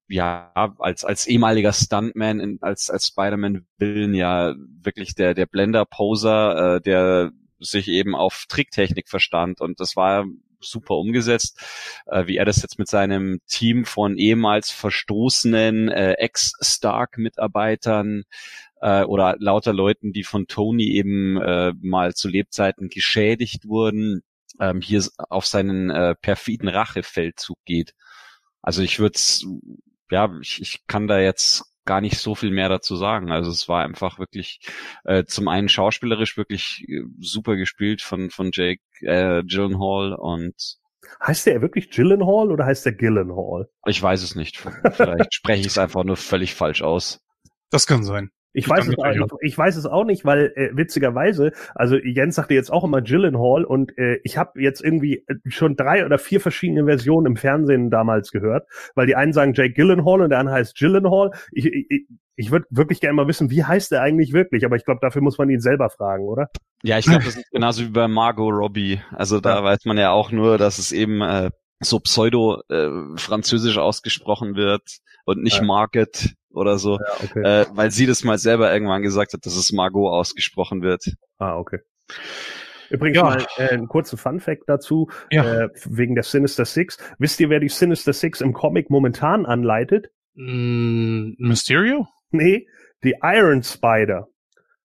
ja, 0.08 0.52
als, 0.80 1.04
als 1.04 1.28
ehemaliger 1.28 1.74
Stuntman, 1.74 2.40
in, 2.40 2.60
als, 2.62 2.90
als 2.90 3.08
Spider-Man-Villain 3.08 4.14
ja 4.14 4.56
wirklich 4.82 5.16
der, 5.16 5.34
der 5.34 5.46
Blender-Poser, 5.46 6.76
äh, 6.76 6.82
der 6.82 7.32
sich 7.60 7.88
eben 7.88 8.16
auf 8.16 8.46
Tricktechnik 8.48 9.10
verstand 9.10 9.62
und 9.62 9.80
das 9.80 9.96
war 9.96 10.26
super 10.60 10.96
umgesetzt, 10.96 11.60
äh, 12.08 12.28
wie 12.28 12.38
er 12.38 12.46
das 12.46 12.62
jetzt 12.62 12.80
mit 12.80 12.88
seinem 12.88 13.40
Team 13.48 13.86
von 13.86 14.18
ehemals 14.18 14.72
verstoßenen 14.72 15.90
äh, 15.90 16.14
Ex-Stark-Mitarbeitern 16.14 18.24
äh, 18.82 19.04
oder 19.04 19.36
lauter 19.40 19.74
Leuten, 19.74 20.14
die 20.14 20.24
von 20.24 20.48
Tony 20.48 20.92
eben 20.92 21.42
äh, 21.42 21.74
mal 21.82 22.14
zu 22.14 22.28
Lebzeiten 22.28 22.90
geschädigt 22.90 23.68
wurden, 23.68 24.22
ähm, 24.60 24.82
hier 24.82 25.04
auf 25.30 25.46
seinen 25.46 25.90
äh, 25.90 26.16
perfiden 26.16 26.70
Rachefeldzug 26.70 27.58
geht. 27.66 27.94
Also 28.62 28.82
ich 28.82 29.00
würde 29.00 29.20
ja, 30.12 30.32
ich, 30.42 30.62
ich 30.62 30.88
kann 30.88 31.08
da 31.08 31.20
jetzt 31.20 31.64
gar 31.86 32.02
nicht 32.02 32.18
so 32.18 32.36
viel 32.36 32.52
mehr 32.52 32.68
dazu 32.68 32.96
sagen. 32.96 33.32
Also 33.32 33.52
es 33.52 33.70
war 33.70 33.84
einfach 33.84 34.20
wirklich 34.20 34.60
äh, 35.04 35.24
zum 35.26 35.48
einen 35.48 35.70
schauspielerisch 35.70 36.36
wirklich 36.36 36.84
äh, 36.88 37.04
super 37.20 37.56
gespielt 37.56 38.02
von 38.02 38.32
von 38.32 38.50
Jake 38.52 38.82
äh, 39.02 39.44
Gyllenhaal 39.44 40.14
und 40.14 40.80
Heißt 41.26 41.46
der 41.46 41.62
wirklich 41.62 41.92
Gyllenhaal 41.92 42.52
oder 42.52 42.66
heißt 42.66 42.86
der 42.86 42.94
Gillenhall? 42.94 43.70
ich 43.86 44.02
weiß 44.02 44.24
es 44.24 44.36
nicht. 44.36 44.58
Vielleicht 44.58 45.34
spreche 45.34 45.62
ich 45.62 45.68
es 45.68 45.78
einfach 45.78 46.04
nur 46.04 46.18
völlig 46.18 46.56
falsch 46.56 46.82
aus. 46.82 47.22
Das 47.70 47.86
kann 47.86 48.04
sein. 48.04 48.32
Ich 48.58 48.68
weiß, 48.70 48.88
es, 48.88 48.94
ich, 48.94 49.22
ich 49.42 49.58
weiß 49.58 49.76
es 49.76 49.86
auch 49.86 50.06
nicht, 50.06 50.26
weil 50.26 50.54
äh, 50.56 50.70
witzigerweise, 50.74 51.52
also 51.76 51.98
Jens 51.98 52.36
sagte 52.36 52.54
jetzt 52.54 52.72
auch 52.72 52.84
immer 52.84 53.02
Gyllenhaal 53.02 53.66
und 53.66 53.98
äh, 53.98 54.20
ich 54.24 54.38
habe 54.38 54.62
jetzt 54.62 54.82
irgendwie 54.82 55.24
äh, 55.28 55.36
schon 55.48 55.76
drei 55.76 56.06
oder 56.06 56.18
vier 56.18 56.40
verschiedene 56.40 56.86
Versionen 56.86 57.28
im 57.28 57.36
Fernsehen 57.36 57.90
damals 57.90 58.32
gehört, 58.32 58.68
weil 58.96 59.08
die 59.08 59.16
einen 59.16 59.34
sagen 59.34 59.54
Jake 59.54 59.74
Gyllenhaal 59.74 60.22
und 60.22 60.30
der 60.30 60.40
andere 60.40 60.56
heißt 60.56 60.78
Gyllenhaal. 60.78 61.32
Ich, 61.52 61.66
ich, 61.66 62.08
ich- 62.38 62.52
würde 62.52 62.66
wirklich 62.70 63.00
gerne 63.00 63.14
mal 63.14 63.28
wissen, 63.28 63.50
wie 63.50 63.64
heißt 63.64 63.92
der 63.92 64.02
eigentlich 64.02 64.34
wirklich, 64.34 64.66
aber 64.66 64.76
ich 64.76 64.84
glaube, 64.86 65.00
dafür 65.02 65.22
muss 65.22 65.38
man 65.38 65.50
ihn 65.50 65.62
selber 65.62 65.90
fragen, 65.90 66.26
oder? 66.26 66.50
Ja, 66.84 66.98
ich 66.98 67.06
glaube, 67.06 67.24
das 67.24 67.38
ist 67.38 67.50
genauso 67.52 67.84
wie 67.84 67.90
bei 67.92 68.08
Margot 68.10 68.54
Robbie. 68.54 69.00
Also 69.12 69.40
da 69.40 69.56
Ja. 69.56 69.64
weiß 69.64 69.86
man 69.86 69.98
ja 69.98 70.12
auch 70.12 70.32
nur, 70.32 70.58
dass 70.58 70.78
es 70.78 70.92
eben 70.92 71.22
äh, 71.22 71.50
so 71.80 72.00
pseudo 72.02 72.62
äh, 72.70 72.90
französisch 73.16 73.78
ausgesprochen 73.78 74.56
wird 74.56 74.98
und 75.26 75.44
nicht 75.44 75.60
Ja. 75.60 75.64
Market 75.66 76.34
oder 76.56 76.78
so, 76.78 76.98
Ja, 77.00 77.14
okay. 77.24 77.42
äh, 77.42 77.66
weil 77.74 77.92
sie 77.92 78.06
das 78.06 78.24
mal 78.24 78.38
selber 78.38 78.72
irgendwann 78.74 79.02
gesagt 79.02 79.34
hat, 79.34 79.46
dass 79.46 79.56
es 79.56 79.72
Margot 79.72 80.12
ausgesprochen 80.12 80.82
wird. 80.82 81.04
Ah, 81.38 81.58
okay. 81.58 81.80
Übrigens 82.90 83.18
Ja. 83.18 83.24
mal 83.24 83.46
äh, 83.58 83.70
einen 83.70 83.88
kurzen 83.88 84.18
Fun-Fact 84.18 84.64
dazu, 84.68 85.10
Ja. 85.32 85.64
äh, 85.66 85.70
wegen 85.86 86.16
der 86.16 86.24
Sinister 86.24 86.66
Six. 86.66 86.98
Wisst 87.18 87.40
ihr, 87.40 87.50
wer 87.50 87.60
die 87.60 87.70
Sinister 87.70 88.14
Six 88.14 88.42
im 88.42 88.54
Comic 88.54 88.90
momentan 88.90 89.46
anleitet? 89.46 90.08
Mm, 90.36 91.32
Mysterio? 91.38 92.08
Nee, 92.32 92.68
die 93.04 93.16
Iron 93.24 93.64
Spider. 93.64 94.28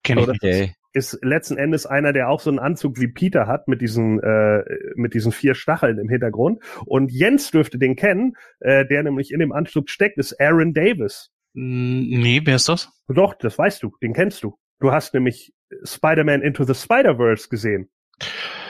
Kenn 0.02 0.18
ich 0.18 0.26
nicht. 0.26 0.42
Okay. 0.42 0.74
ist 0.92 1.18
letzten 1.22 1.56
Endes 1.56 1.86
einer, 1.86 2.12
der 2.12 2.28
auch 2.30 2.40
so 2.40 2.50
einen 2.50 2.58
Anzug 2.58 2.98
wie 2.98 3.06
Peter 3.06 3.46
hat 3.46 3.68
mit 3.68 3.80
diesen 3.80 4.18
äh, 4.20 4.64
mit 4.96 5.14
diesen 5.14 5.30
vier 5.30 5.54
Stacheln 5.54 5.98
im 5.98 6.08
Hintergrund. 6.08 6.60
Und 6.84 7.12
Jens 7.12 7.50
dürfte 7.52 7.78
den 7.78 7.94
kennen, 7.94 8.32
äh, 8.58 8.84
der 8.86 9.02
nämlich 9.04 9.30
in 9.30 9.38
dem 9.38 9.52
Anzug 9.52 9.88
steckt, 9.88 10.18
ist 10.18 10.40
Aaron 10.40 10.72
Davis. 10.74 11.30
Nee, 11.52 12.40
wer 12.44 12.56
ist 12.56 12.68
das? 12.68 12.90
Doch, 13.08 13.34
das 13.34 13.58
weißt 13.58 13.82
du, 13.82 13.96
den 14.02 14.12
kennst 14.12 14.42
du. 14.42 14.56
Du 14.78 14.92
hast 14.92 15.14
nämlich 15.14 15.52
Spider-Man 15.84 16.42
Into 16.42 16.64
the 16.64 16.74
Spider-Verse 16.74 17.48
gesehen. 17.48 17.90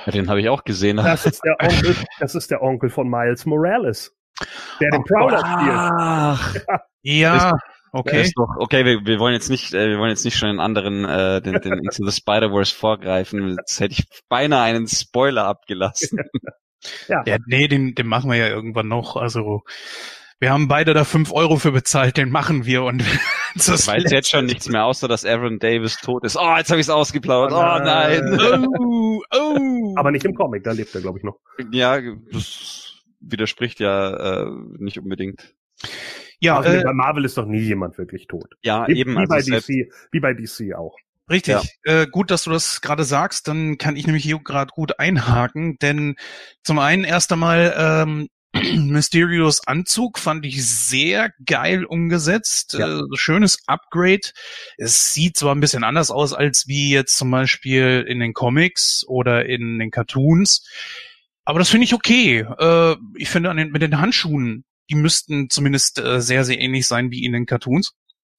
Ja, 0.06 0.12
den 0.12 0.28
habe 0.28 0.40
ich 0.40 0.48
auch 0.48 0.64
gesehen. 0.64 0.96
Das 0.96 1.26
ist 1.26 1.42
der 1.44 1.56
Onkel, 1.60 1.96
das 2.18 2.34
ist 2.34 2.50
der 2.50 2.62
Onkel 2.62 2.90
von 2.90 3.08
Miles 3.08 3.46
Morales, 3.46 4.16
der 4.80 4.90
den 4.90 5.02
Ach, 5.02 5.06
Prowler 5.06 5.38
spielt. 5.38 6.68
Ach, 6.68 6.78
Ja, 7.02 7.52
Okay. 7.92 8.22
Ist 8.22 8.34
doch, 8.36 8.56
okay, 8.58 8.84
wir, 8.84 9.04
wir 9.04 9.18
wollen 9.18 9.34
jetzt 9.34 9.50
nicht, 9.50 9.74
äh, 9.74 9.88
wir 9.88 9.98
wollen 9.98 10.10
jetzt 10.10 10.24
nicht 10.24 10.38
schon 10.38 10.48
den 10.48 10.60
anderen, 10.60 11.04
äh, 11.04 11.42
den, 11.42 11.60
den 11.60 11.72
Into 11.84 12.08
the 12.08 12.12
Spider-Verse 12.12 12.74
vorgreifen. 12.74 13.56
Jetzt 13.58 13.80
hätte 13.80 13.94
ich 13.94 14.06
beinahe 14.28 14.62
einen 14.62 14.86
Spoiler 14.86 15.46
abgelassen. 15.46 16.20
Ja, 17.08 17.24
nee, 17.46 17.68
den, 17.68 17.94
den 17.94 18.06
machen 18.06 18.30
wir 18.30 18.36
ja 18.36 18.46
irgendwann 18.46 18.88
noch. 18.88 19.16
Also 19.16 19.64
wir 20.40 20.50
haben 20.50 20.68
beide 20.68 20.94
da 20.94 21.04
fünf 21.04 21.32
Euro 21.32 21.56
für 21.56 21.70
bezahlt, 21.70 22.16
den 22.16 22.30
machen 22.30 22.64
wir 22.64 22.82
und 22.82 23.02
ich 23.54 23.68
weiß 23.68 24.10
jetzt 24.10 24.30
schon 24.30 24.46
nichts 24.46 24.68
mehr, 24.68 24.84
außer 24.84 25.06
dass 25.06 25.26
Aaron 25.26 25.58
Davis 25.58 25.98
tot 25.98 26.24
ist. 26.24 26.36
Oh, 26.36 26.56
jetzt 26.56 26.70
habe 26.70 26.80
ich 26.80 26.86
es 26.86 26.90
ausgeplaudert. 26.90 27.52
Oh 27.52 27.84
nein. 27.84 28.66
Oh, 28.92 29.22
oh. 29.34 29.94
Aber 29.96 30.10
nicht 30.10 30.24
im 30.24 30.34
Comic, 30.34 30.64
da 30.64 30.72
lebt 30.72 30.94
er, 30.94 31.00
glaube 31.02 31.18
ich, 31.18 31.24
noch. 31.24 31.38
Ja, 31.72 32.00
das 32.32 32.94
widerspricht 33.20 33.80
ja 33.80 34.44
äh, 34.44 34.50
nicht 34.78 34.98
unbedingt. 34.98 35.54
Ja, 36.40 36.58
also, 36.58 36.70
äh, 36.70 36.82
bei 36.82 36.92
Marvel 36.92 37.24
ist 37.24 37.36
doch 37.36 37.44
nie 37.46 37.60
jemand 37.60 37.98
wirklich 37.98 38.26
tot. 38.26 38.54
Ja, 38.62 38.88
Wie, 38.88 38.98
eben. 38.98 39.14
wie, 39.14 39.18
Also 39.18 39.34
bei 39.34 39.58
DC, 39.58 39.92
wie 40.10 40.20
bei 40.20 40.32
DC 40.32 40.74
auch. 40.74 40.96
Richtig. 41.28 41.78
Äh, 41.84 42.06
gut, 42.06 42.30
dass 42.30 42.44
du 42.44 42.50
das 42.50 42.80
gerade 42.80 43.04
sagst. 43.04 43.46
Dann 43.46 43.78
kann 43.78 43.96
ich 43.96 44.06
nämlich 44.06 44.24
hier 44.24 44.38
gerade 44.38 44.72
gut 44.74 44.98
einhaken, 44.98 45.76
denn 45.80 46.16
zum 46.62 46.78
einen 46.78 47.04
erst 47.04 47.32
einmal 47.32 47.74
ähm, 47.76 48.28
Mysterios 48.76 49.66
Anzug 49.66 50.18
fand 50.18 50.44
ich 50.44 50.66
sehr 50.66 51.30
geil 51.46 51.84
umgesetzt. 51.84 52.74
Ja. 52.78 52.98
Äh, 52.98 53.02
schönes 53.14 53.58
Upgrade. 53.66 54.20
Es 54.76 55.14
sieht 55.14 55.36
zwar 55.36 55.54
ein 55.54 55.60
bisschen 55.60 55.84
anders 55.84 56.10
aus 56.10 56.32
als 56.32 56.66
wie 56.66 56.90
jetzt 56.90 57.16
zum 57.16 57.30
Beispiel 57.30 58.04
in 58.08 58.18
den 58.20 58.32
Comics 58.34 59.04
oder 59.06 59.46
in 59.46 59.78
den 59.78 59.90
Cartoons, 59.90 60.66
aber 61.44 61.58
das 61.58 61.68
finde 61.70 61.84
ich 61.84 61.94
okay. 61.94 62.40
Äh, 62.58 62.96
ich 63.16 63.28
finde 63.30 63.50
an 63.50 63.56
den, 63.56 63.70
mit 63.70 63.82
den 63.82 64.00
Handschuhen, 64.00 64.64
die 64.90 64.96
müssten 64.96 65.48
zumindest 65.50 65.98
äh, 66.00 66.20
sehr, 66.20 66.44
sehr 66.44 66.58
ähnlich 66.60 66.86
sein 66.86 67.10
wie 67.10 67.24
in 67.24 67.32
den 67.32 67.46
Cartoons 67.46 67.92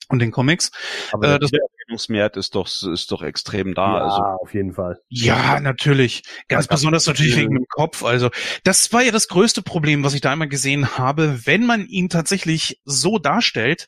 und 0.10 0.20
den 0.20 0.32
Comics. 0.32 0.72
aber 1.14 1.36
äh, 1.36 1.40
das- 1.40 1.52
Wiedererkennungswert 1.92 2.38
ist 2.38 2.56
doch, 2.56 2.68
ist 2.68 3.12
doch 3.12 3.22
extrem 3.22 3.74
da. 3.74 3.98
ja, 3.98 4.04
Also, 4.04 4.22
auf 4.22 4.54
jeden 4.54 4.74
Fall. 4.74 5.00
Ja, 5.10 5.60
natürlich. 5.60 6.24
Ganz 6.48 6.66
Ja, 6.66 6.72
besonders 6.72 7.06
natürlich 7.08 7.36
wegen 7.36 7.56
dem 7.56 7.66
Kopf. 7.70 8.04
Also 8.04 8.30
das 8.64 8.92
war 8.94 9.04
ja 9.04 9.12
das 9.12 9.28
größte 9.28 9.62
Problem, 9.62 10.04
was 10.04 10.14
ich 10.14 10.22
da 10.22 10.32
einmal 10.32 10.48
gesehen 10.50 10.98
habe, 10.98 11.46
wenn 11.46 11.66
man 11.66 11.86
ihn 11.86 12.10
tatsächlich 12.10 12.80
so 12.86 13.20
darstellt. 13.20 13.88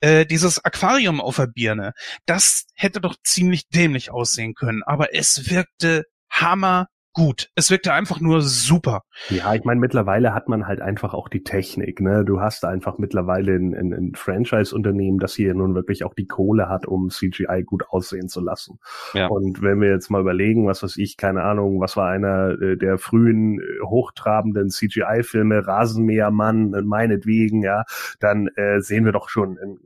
Äh, 0.00 0.26
dieses 0.26 0.64
Aquarium 0.64 1.20
auf 1.20 1.36
der 1.36 1.46
Birne, 1.46 1.92
das 2.26 2.66
hätte 2.74 3.00
doch 3.00 3.14
ziemlich 3.22 3.68
dämlich 3.68 4.10
aussehen 4.10 4.54
können, 4.54 4.82
aber 4.82 5.14
es 5.14 5.48
wirkte 5.48 6.04
hammer 6.28 6.88
gut. 7.12 7.50
Es 7.54 7.70
wirkte 7.70 7.92
einfach 7.92 8.20
nur 8.20 8.40
super. 8.42 9.02
Ja, 9.28 9.54
ich 9.54 9.64
meine, 9.64 9.80
mittlerweile 9.80 10.34
hat 10.34 10.48
man 10.48 10.66
halt 10.66 10.80
einfach 10.80 11.14
auch 11.14 11.28
die 11.28 11.42
Technik. 11.42 12.00
Ne? 12.00 12.24
Du 12.24 12.40
hast 12.40 12.64
einfach 12.64 12.98
mittlerweile 12.98 13.54
ein, 13.54 13.74
ein, 13.74 13.92
ein 13.92 14.14
Franchise-Unternehmen, 14.14 15.18
das 15.18 15.34
hier 15.34 15.54
nun 15.54 15.74
wirklich 15.74 16.04
auch 16.04 16.14
die 16.14 16.26
Kohle 16.26 16.68
hat, 16.68 16.86
um 16.86 17.10
CGI 17.10 17.64
gut 17.64 17.84
aussehen 17.88 18.28
zu 18.28 18.40
lassen. 18.40 18.78
Ja. 19.14 19.28
Und 19.28 19.62
wenn 19.62 19.80
wir 19.80 19.90
jetzt 19.90 20.10
mal 20.10 20.20
überlegen, 20.20 20.66
was 20.66 20.82
weiß 20.82 20.96
ich, 20.96 21.16
keine 21.16 21.42
Ahnung, 21.42 21.80
was 21.80 21.96
war 21.96 22.08
einer 22.08 22.60
äh, 22.60 22.76
der 22.76 22.98
frühen 22.98 23.60
äh, 23.60 23.64
hochtrabenden 23.84 24.70
CGI-Filme, 24.70 25.66
Rasenmähermann, 25.66 26.74
äh, 26.74 26.82
meinetwegen, 26.82 27.62
ja, 27.62 27.84
dann 28.20 28.48
äh, 28.56 28.80
sehen 28.80 29.04
wir 29.04 29.12
doch 29.12 29.28
schon 29.28 29.58
einen 29.58 29.78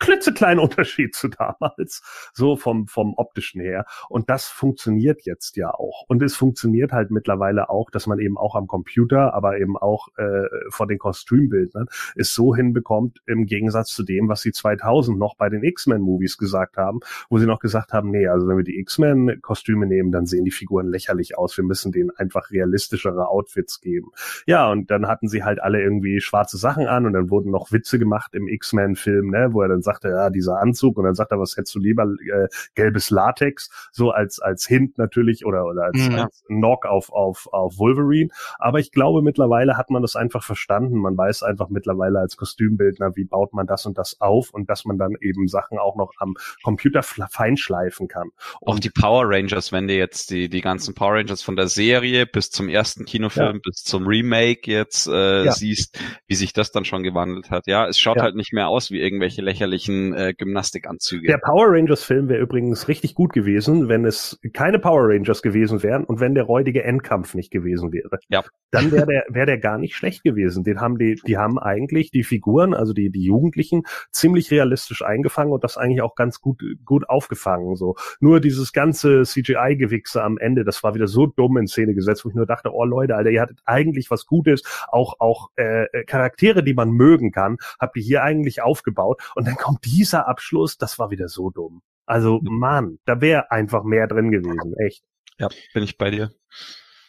klitzekleinen 0.00 0.58
Unterschied 0.58 1.14
zu 1.14 1.28
damals, 1.28 2.02
so 2.32 2.56
vom, 2.56 2.88
vom 2.88 3.14
optischen 3.16 3.60
her. 3.60 3.84
Und 4.08 4.28
das 4.30 4.46
funktioniert 4.46 5.22
jetzt 5.22 5.56
ja 5.56 5.72
auch. 5.72 6.04
Und 6.08 6.22
es 6.22 6.34
funktioniert 6.34 6.92
halt 6.92 7.10
mittlerweile 7.10 7.70
auch, 7.70 7.90
dass 7.90 8.06
man 8.06 8.18
eben 8.18 8.36
auch 8.36 8.56
am 8.56 8.66
Computer, 8.66 9.34
aber 9.34 9.58
eben 9.58 9.76
auch 9.76 10.08
äh, 10.16 10.48
von 10.70 10.88
den 10.88 10.98
Kostümbildnern 10.98 11.86
es 12.16 12.34
so 12.34 12.54
hinbekommt, 12.54 13.18
im 13.26 13.46
Gegensatz 13.46 13.90
zu 13.90 14.02
dem, 14.02 14.28
was 14.28 14.40
sie 14.40 14.52
2000 14.52 15.18
noch 15.18 15.36
bei 15.36 15.48
den 15.48 15.62
X-Men-Movies 15.62 16.38
gesagt 16.38 16.76
haben, 16.76 17.00
wo 17.28 17.38
sie 17.38 17.46
noch 17.46 17.60
gesagt 17.60 17.92
haben, 17.92 18.10
nee, 18.10 18.26
also 18.26 18.48
wenn 18.48 18.56
wir 18.56 18.64
die 18.64 18.78
X-Men-Kostüme 18.78 19.86
nehmen, 19.86 20.12
dann 20.12 20.26
sehen 20.26 20.44
die 20.44 20.50
Figuren 20.50 20.88
lächerlich 20.88 21.36
aus. 21.36 21.56
Wir 21.56 21.64
müssen 21.64 21.92
denen 21.92 22.10
einfach 22.10 22.50
realistischere 22.50 23.28
Outfits 23.28 23.80
geben. 23.80 24.10
Ja, 24.46 24.70
und 24.70 24.90
dann 24.90 25.06
hatten 25.06 25.28
sie 25.28 25.44
halt 25.44 25.62
alle 25.62 25.82
irgendwie 25.82 26.20
schwarze 26.20 26.56
Sachen 26.56 26.86
an 26.86 27.06
und 27.06 27.12
dann 27.12 27.30
wurden 27.30 27.50
noch 27.50 27.70
Witze 27.72 27.98
gemacht 27.98 28.34
im 28.34 28.48
X-Men-Film, 28.48 29.30
ne, 29.30 29.48
wo 29.52 29.62
er 29.62 29.68
dann 29.68 29.82
sagte, 29.92 30.08
ja, 30.08 30.30
dieser 30.30 30.58
Anzug 30.60 30.96
und 30.98 31.04
dann 31.04 31.14
sagt 31.14 31.32
er, 31.32 31.38
was 31.40 31.56
hättest 31.56 31.74
du 31.74 31.78
lieber, 31.80 32.04
äh, 32.04 32.48
gelbes 32.74 33.10
Latex, 33.10 33.70
so 33.92 34.10
als, 34.10 34.38
als 34.40 34.66
Hint 34.66 34.98
natürlich 34.98 35.44
oder, 35.44 35.64
oder 35.66 35.84
als, 35.84 36.08
Mhm. 36.08 36.14
als 36.14 36.42
Knock 36.46 36.86
auf, 36.86 37.12
auf, 37.12 37.48
auf 37.52 37.78
Wolverine. 37.78 38.30
Aber 38.58 38.78
ich 38.78 38.92
glaube, 38.92 39.22
mittlerweile 39.22 39.76
hat 39.76 39.90
man 39.90 40.02
das 40.02 40.16
einfach 40.16 40.42
verstanden. 40.44 40.98
Man 40.98 41.16
weiß 41.16 41.42
einfach 41.42 41.68
mittlerweile 41.68 42.18
als 42.20 42.36
Kostümbildner, 42.36 43.16
wie 43.16 43.24
baut 43.24 43.52
man 43.52 43.66
das 43.66 43.86
und 43.86 43.98
das 43.98 44.20
auf 44.20 44.50
und 44.52 44.68
dass 44.70 44.84
man 44.84 44.98
dann 44.98 45.14
eben 45.20 45.48
Sachen 45.48 45.78
auch 45.78 45.96
noch 45.96 46.12
am 46.18 46.34
Computer 46.62 47.02
feinschleifen 47.02 48.08
kann. 48.08 48.30
auch 48.64 48.78
die 48.78 48.90
Power 48.90 49.24
Rangers, 49.26 49.72
wenn 49.72 49.88
du 49.88 49.94
jetzt 49.94 50.30
die, 50.30 50.48
die 50.48 50.60
ganzen 50.60 50.94
Power 50.94 51.14
Rangers 51.14 51.42
von 51.42 51.56
der 51.56 51.68
Serie 51.68 52.26
bis 52.26 52.50
zum 52.50 52.68
ersten 52.68 53.04
Kinofilm, 53.04 53.60
bis 53.62 53.82
zum 53.82 54.06
Remake 54.06 54.70
jetzt 54.70 55.06
äh, 55.08 55.44
Ja. 55.44 55.52
siehst, 55.52 55.98
wie 56.26 56.34
sich 56.34 56.52
das 56.52 56.70
dann 56.70 56.84
schon 56.84 57.02
gewandelt 57.02 57.50
hat. 57.50 57.66
Ja, 57.66 57.86
es 57.88 57.98
schaut 57.98 58.16
Ja. 58.18 58.22
halt 58.24 58.34
nicht 58.36 58.52
mehr 58.52 58.68
aus 58.68 58.90
wie 58.90 59.00
irgendwelche 59.00 59.42
lächerlichen 59.42 59.79
äh, 59.88 60.34
Gymnastikanzüge. 60.34 61.26
Der 61.26 61.38
Power 61.38 61.68
Rangers 61.68 62.04
Film 62.04 62.28
wäre 62.28 62.40
übrigens 62.40 62.88
richtig 62.88 63.14
gut 63.14 63.32
gewesen, 63.32 63.88
wenn 63.88 64.04
es 64.04 64.38
keine 64.52 64.78
Power 64.78 65.08
Rangers 65.08 65.42
gewesen 65.42 65.82
wären 65.82 66.04
und 66.04 66.20
wenn 66.20 66.34
der 66.34 66.44
räudige 66.44 66.82
Endkampf 66.84 67.34
nicht 67.34 67.50
gewesen 67.50 67.92
wäre. 67.92 68.18
Ja. 68.28 68.42
Dann 68.70 68.92
wäre 68.92 69.06
der, 69.06 69.24
wäre 69.28 69.46
der 69.46 69.58
gar 69.58 69.78
nicht 69.78 69.94
schlecht 69.94 70.22
gewesen. 70.22 70.64
Den 70.64 70.80
haben 70.80 70.98
die, 70.98 71.20
die 71.26 71.36
haben 71.36 71.58
eigentlich 71.58 72.10
die 72.10 72.22
Figuren, 72.22 72.74
also 72.74 72.92
die, 72.92 73.10
die 73.10 73.24
Jugendlichen, 73.24 73.82
ziemlich 74.12 74.50
realistisch 74.50 75.02
eingefangen 75.02 75.52
und 75.52 75.64
das 75.64 75.76
eigentlich 75.76 76.02
auch 76.02 76.14
ganz 76.14 76.40
gut, 76.40 76.62
gut 76.84 77.08
aufgefangen, 77.08 77.76
so. 77.76 77.96
Nur 78.20 78.40
dieses 78.40 78.72
ganze 78.72 79.22
CGI-Gewichse 79.22 80.22
am 80.22 80.38
Ende, 80.38 80.64
das 80.64 80.82
war 80.82 80.94
wieder 80.94 81.08
so 81.08 81.26
dumm 81.26 81.56
in 81.56 81.66
Szene 81.66 81.94
gesetzt, 81.94 82.24
wo 82.24 82.28
ich 82.28 82.34
nur 82.34 82.46
dachte, 82.46 82.72
oh 82.72 82.84
Leute, 82.84 83.16
Alter, 83.16 83.30
ihr 83.30 83.40
hattet 83.40 83.60
eigentlich 83.64 84.10
was 84.10 84.26
Gutes, 84.26 84.62
auch, 84.88 85.14
auch, 85.18 85.50
äh, 85.56 85.84
äh, 85.92 86.04
Charaktere, 86.04 86.62
die 86.62 86.74
man 86.74 86.90
mögen 86.90 87.32
kann, 87.32 87.58
habt 87.78 87.96
ihr 87.96 88.02
hier 88.02 88.22
eigentlich 88.22 88.62
aufgebaut 88.62 89.20
und 89.34 89.46
dann 89.46 89.56
kommt 89.56 89.69
dieser 89.78 90.28
Abschluss, 90.28 90.76
das 90.78 90.98
war 90.98 91.10
wieder 91.10 91.28
so 91.28 91.50
dumm. 91.50 91.82
Also, 92.06 92.40
Mann, 92.42 92.98
da 93.04 93.20
wäre 93.20 93.50
einfach 93.50 93.84
mehr 93.84 94.06
drin 94.08 94.30
gewesen, 94.30 94.74
echt. 94.84 95.02
ja, 95.38 95.48
bin 95.74 95.82
ich 95.84 95.96
bei 95.96 96.10
dir. 96.10 96.32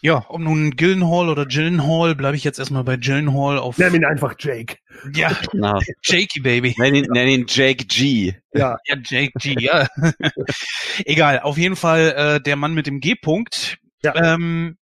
Ja, 0.04 0.26
ob 0.30 0.40
nun 0.42 0.72
Gillenhall 0.72 1.30
oder 1.30 1.46
Gillenhall, 1.46 2.16
bleibe 2.16 2.36
ich 2.36 2.44
jetzt 2.44 2.58
erstmal 2.58 2.84
bei 2.84 2.98
Gillenhall 2.98 3.60
auf. 3.60 3.78
Nenn 3.78 3.94
ihn 3.94 4.04
einfach 4.06 4.34
Jake. 4.40 4.78
Ja, 5.14 5.32
Na, 5.54 5.78
Jakey 6.04 6.40
Baby. 6.40 6.74
nenn, 6.80 6.96
ihn, 6.96 7.06
nenn 7.12 7.28
ihn 7.28 7.46
Jake 7.48 7.86
G. 7.86 8.34
Ja, 8.54 8.78
Ja, 8.88 8.96
Jake 9.04 9.32
G, 9.40 9.56
ja. 9.60 9.88
Egal, 11.06 11.40
auf 11.42 11.58
jeden 11.58 11.76
Fall 11.76 12.14
äh, 12.18 12.42
der 12.42 12.56
Mann 12.56 12.74
mit 12.74 12.88
dem 12.88 13.00
G-Punkt. 13.00 13.78
Ja. 14.04 14.16
Ähm, 14.16 14.78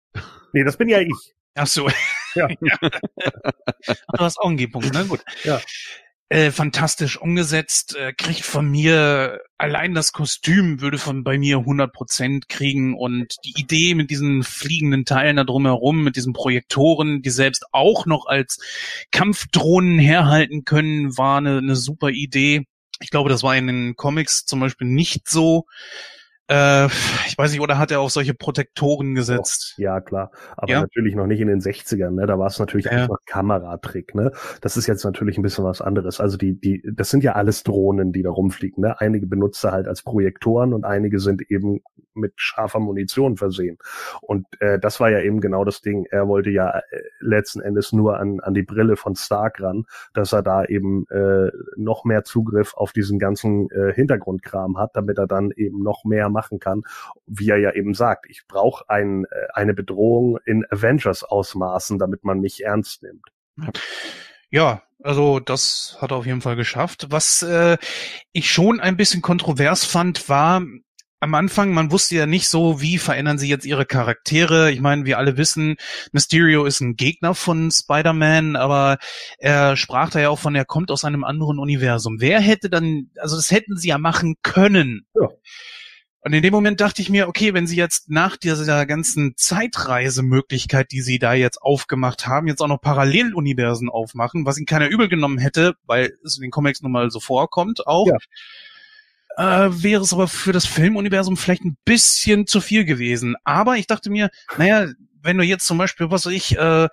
nee, 0.52 0.64
das 0.64 0.76
bin 0.76 0.88
ja 0.88 0.98
ich. 1.00 1.12
ach 1.54 1.68
so. 1.68 1.88
Ja. 2.34 2.48
Du 2.48 4.18
hast 4.18 4.38
auch 4.40 4.48
einen 4.48 4.56
G-Punkt, 4.56 4.90
na 4.92 5.04
gut. 5.04 5.20
Ja. 5.44 5.60
Äh, 6.34 6.50
fantastisch 6.50 7.16
umgesetzt, 7.16 7.94
äh, 7.94 8.12
kriegt 8.12 8.44
von 8.44 8.68
mir, 8.68 9.40
allein 9.56 9.94
das 9.94 10.12
Kostüm 10.12 10.80
würde 10.80 10.98
von 10.98 11.22
bei 11.22 11.38
mir 11.38 11.58
100% 11.58 12.48
kriegen 12.48 12.98
und 12.98 13.36
die 13.44 13.54
Idee 13.56 13.94
mit 13.94 14.10
diesen 14.10 14.42
fliegenden 14.42 15.04
Teilen 15.04 15.36
da 15.36 15.44
drumherum, 15.44 16.02
mit 16.02 16.16
diesen 16.16 16.32
Projektoren, 16.32 17.22
die 17.22 17.30
selbst 17.30 17.66
auch 17.70 18.04
noch 18.06 18.26
als 18.26 18.58
Kampfdrohnen 19.12 20.00
herhalten 20.00 20.64
können, 20.64 21.16
war 21.16 21.38
eine, 21.38 21.58
eine 21.58 21.76
super 21.76 22.10
Idee. 22.10 22.66
Ich 23.00 23.10
glaube, 23.10 23.30
das 23.30 23.44
war 23.44 23.54
in 23.56 23.68
den 23.68 23.94
Comics 23.94 24.44
zum 24.44 24.58
Beispiel 24.58 24.88
nicht 24.88 25.28
so. 25.28 25.66
Äh, 26.50 26.86
ich 27.26 27.38
weiß 27.38 27.52
nicht, 27.52 27.60
oder 27.60 27.78
hat 27.78 27.90
er 27.90 28.00
auf 28.00 28.10
solche 28.10 28.34
Protektoren 28.34 29.14
gesetzt? 29.14 29.74
Ja, 29.78 30.00
klar. 30.00 30.30
Aber 30.56 30.70
Ja. 30.72 30.80
natürlich 30.82 31.14
noch 31.14 31.26
nicht 31.26 31.40
in 31.40 31.48
den 31.48 31.60
60ern, 31.60 32.10
ne? 32.10 32.26
Da 32.26 32.38
war 32.38 32.48
es 32.48 32.58
natürlich 32.58 32.84
Ja. 32.86 32.92
einfach 32.92 33.16
Kameratrick, 33.24 34.14
ne? 34.14 34.30
Das 34.60 34.76
ist 34.76 34.86
jetzt 34.86 35.04
natürlich 35.04 35.38
ein 35.38 35.42
bisschen 35.42 35.64
was 35.64 35.80
anderes. 35.80 36.20
Also 36.20 36.36
die, 36.36 36.52
die, 36.60 36.82
das 36.94 37.08
sind 37.08 37.24
ja 37.24 37.32
alles 37.32 37.62
Drohnen, 37.62 38.12
die 38.12 38.22
da 38.22 38.30
rumfliegen, 38.30 38.82
ne? 38.82 39.00
Einige 39.00 39.26
benutzt 39.26 39.64
er 39.64 39.72
halt 39.72 39.88
als 39.88 40.02
Projektoren 40.02 40.74
und 40.74 40.84
einige 40.84 41.18
sind 41.18 41.40
eben 41.50 41.80
mit 42.16 42.34
scharfer 42.36 42.78
Munition 42.78 43.36
versehen. 43.36 43.76
Und 44.20 44.46
äh, 44.60 44.78
das 44.78 45.00
war 45.00 45.10
ja 45.10 45.20
eben 45.20 45.40
genau 45.40 45.64
das 45.64 45.80
Ding. 45.80 46.06
Er 46.10 46.28
wollte 46.28 46.50
ja 46.50 46.70
äh, 46.78 46.82
letzten 47.20 47.60
Endes 47.60 47.92
nur 47.92 48.20
an, 48.20 48.38
an 48.40 48.54
die 48.54 48.62
Brille 48.62 48.96
von 48.96 49.16
Stark 49.16 49.60
ran, 49.60 49.86
dass 50.12 50.32
er 50.32 50.42
da 50.42 50.64
eben 50.64 51.06
äh, 51.08 51.50
noch 51.76 52.04
mehr 52.04 52.22
Zugriff 52.22 52.74
auf 52.74 52.92
diesen 52.92 53.18
ganzen 53.18 53.68
äh, 53.70 53.92
Hintergrundkram 53.94 54.78
hat, 54.78 54.90
damit 54.94 55.18
er 55.18 55.26
dann 55.26 55.50
eben 55.56 55.82
noch 55.82 56.04
mehr 56.04 56.28
machen 56.34 56.58
kann, 56.58 56.82
wie 57.26 57.48
er 57.48 57.56
ja 57.56 57.72
eben 57.72 57.94
sagt, 57.94 58.26
ich 58.28 58.42
brauche 58.46 58.90
ein, 58.90 59.24
äh, 59.24 59.46
eine 59.54 59.72
Bedrohung 59.72 60.38
in 60.44 60.66
Avengers-Ausmaßen, 60.68 61.98
damit 61.98 62.24
man 62.24 62.40
mich 62.40 62.62
ernst 62.62 63.02
nimmt. 63.02 63.24
Ja, 64.50 64.82
also 65.02 65.40
das 65.40 65.96
hat 66.00 66.10
er 66.10 66.18
auf 66.18 66.26
jeden 66.26 66.42
Fall 66.42 66.56
geschafft. 66.56 67.06
Was 67.10 67.42
äh, 67.42 67.78
ich 68.32 68.50
schon 68.50 68.80
ein 68.80 68.96
bisschen 68.96 69.22
kontrovers 69.22 69.84
fand, 69.84 70.28
war, 70.28 70.62
am 71.24 71.34
Anfang, 71.34 71.72
man 71.72 71.90
wusste 71.90 72.16
ja 72.16 72.26
nicht 72.26 72.48
so, 72.48 72.82
wie 72.82 72.98
verändern 72.98 73.38
sie 73.38 73.48
jetzt 73.48 73.64
ihre 73.64 73.86
Charaktere. 73.86 74.70
Ich 74.70 74.80
meine, 74.80 75.06
wir 75.06 75.18
alle 75.18 75.38
wissen, 75.38 75.76
Mysterio 76.12 76.66
ist 76.66 76.80
ein 76.80 76.96
Gegner 76.96 77.34
von 77.34 77.70
Spider-Man, 77.70 78.56
aber 78.56 78.98
er 79.38 79.76
sprach 79.76 80.10
da 80.10 80.20
ja 80.20 80.28
auch 80.28 80.38
von, 80.38 80.54
er 80.54 80.66
kommt 80.66 80.90
aus 80.90 81.04
einem 81.04 81.24
anderen 81.24 81.58
Universum. 81.58 82.20
Wer 82.20 82.40
hätte 82.40 82.68
dann, 82.68 83.10
also 83.18 83.36
das 83.36 83.50
hätten 83.50 83.76
sie 83.76 83.88
ja 83.88 83.98
machen 83.98 84.36
können. 84.42 85.06
Ja. 85.14 85.30
Und 86.24 86.32
in 86.32 86.42
dem 86.42 86.52
Moment 86.52 86.80
dachte 86.80 87.02
ich 87.02 87.10
mir, 87.10 87.28
okay, 87.28 87.52
wenn 87.52 87.66
sie 87.66 87.76
jetzt 87.76 88.08
nach 88.08 88.38
dieser 88.38 88.86
ganzen 88.86 89.34
Zeitreisemöglichkeit, 89.36 90.90
die 90.90 91.02
sie 91.02 91.18
da 91.18 91.34
jetzt 91.34 91.60
aufgemacht 91.60 92.26
haben, 92.26 92.48
jetzt 92.48 92.62
auch 92.62 92.68
noch 92.68 92.80
Paralleluniversen 92.80 93.90
aufmachen, 93.90 94.46
was 94.46 94.56
ihnen 94.56 94.66
keiner 94.66 94.88
übel 94.88 95.08
genommen 95.08 95.36
hätte, 95.36 95.74
weil 95.84 96.16
es 96.24 96.36
in 96.36 96.42
den 96.42 96.50
Comics 96.50 96.80
nun 96.80 96.92
mal 96.92 97.10
so 97.10 97.20
vorkommt 97.20 97.86
auch, 97.86 98.06
ja 98.06 98.16
äh, 99.36 99.68
wäre 99.70 100.02
es 100.02 100.12
aber 100.12 100.28
für 100.28 100.52
das 100.52 100.66
Filmuniversum 100.66 101.36
vielleicht 101.36 101.64
ein 101.64 101.76
bisschen 101.84 102.46
zu 102.46 102.60
viel 102.60 102.84
gewesen. 102.84 103.34
Aber 103.44 103.76
ich 103.76 103.86
dachte 103.86 104.10
mir, 104.10 104.30
naja, 104.56 104.86
wenn 105.22 105.38
du 105.38 105.44
jetzt 105.44 105.66
zum 105.66 105.78
Beispiel, 105.78 106.10
was 106.10 106.26
weiß 106.26 106.32
ich, 106.32 106.56
äh, 106.56 106.88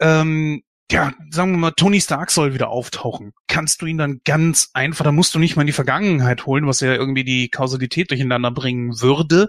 ähm, 0.00 0.62
ja, 0.90 1.12
sagen 1.30 1.52
wir 1.52 1.58
mal, 1.58 1.70
Tony 1.72 2.00
Stark 2.00 2.30
soll 2.30 2.54
wieder 2.54 2.68
auftauchen. 2.68 3.34
Kannst 3.46 3.82
du 3.82 3.86
ihn 3.86 3.98
dann 3.98 4.20
ganz 4.24 4.70
einfach, 4.72 5.04
da 5.04 5.12
musst 5.12 5.34
du 5.34 5.38
nicht 5.38 5.54
mal 5.54 5.62
in 5.62 5.66
die 5.66 5.72
Vergangenheit 5.72 6.46
holen, 6.46 6.66
was 6.66 6.80
ja 6.80 6.94
irgendwie 6.94 7.24
die 7.24 7.50
Kausalität 7.50 8.10
durcheinander 8.10 8.50
bringen 8.50 9.00
würde 9.00 9.48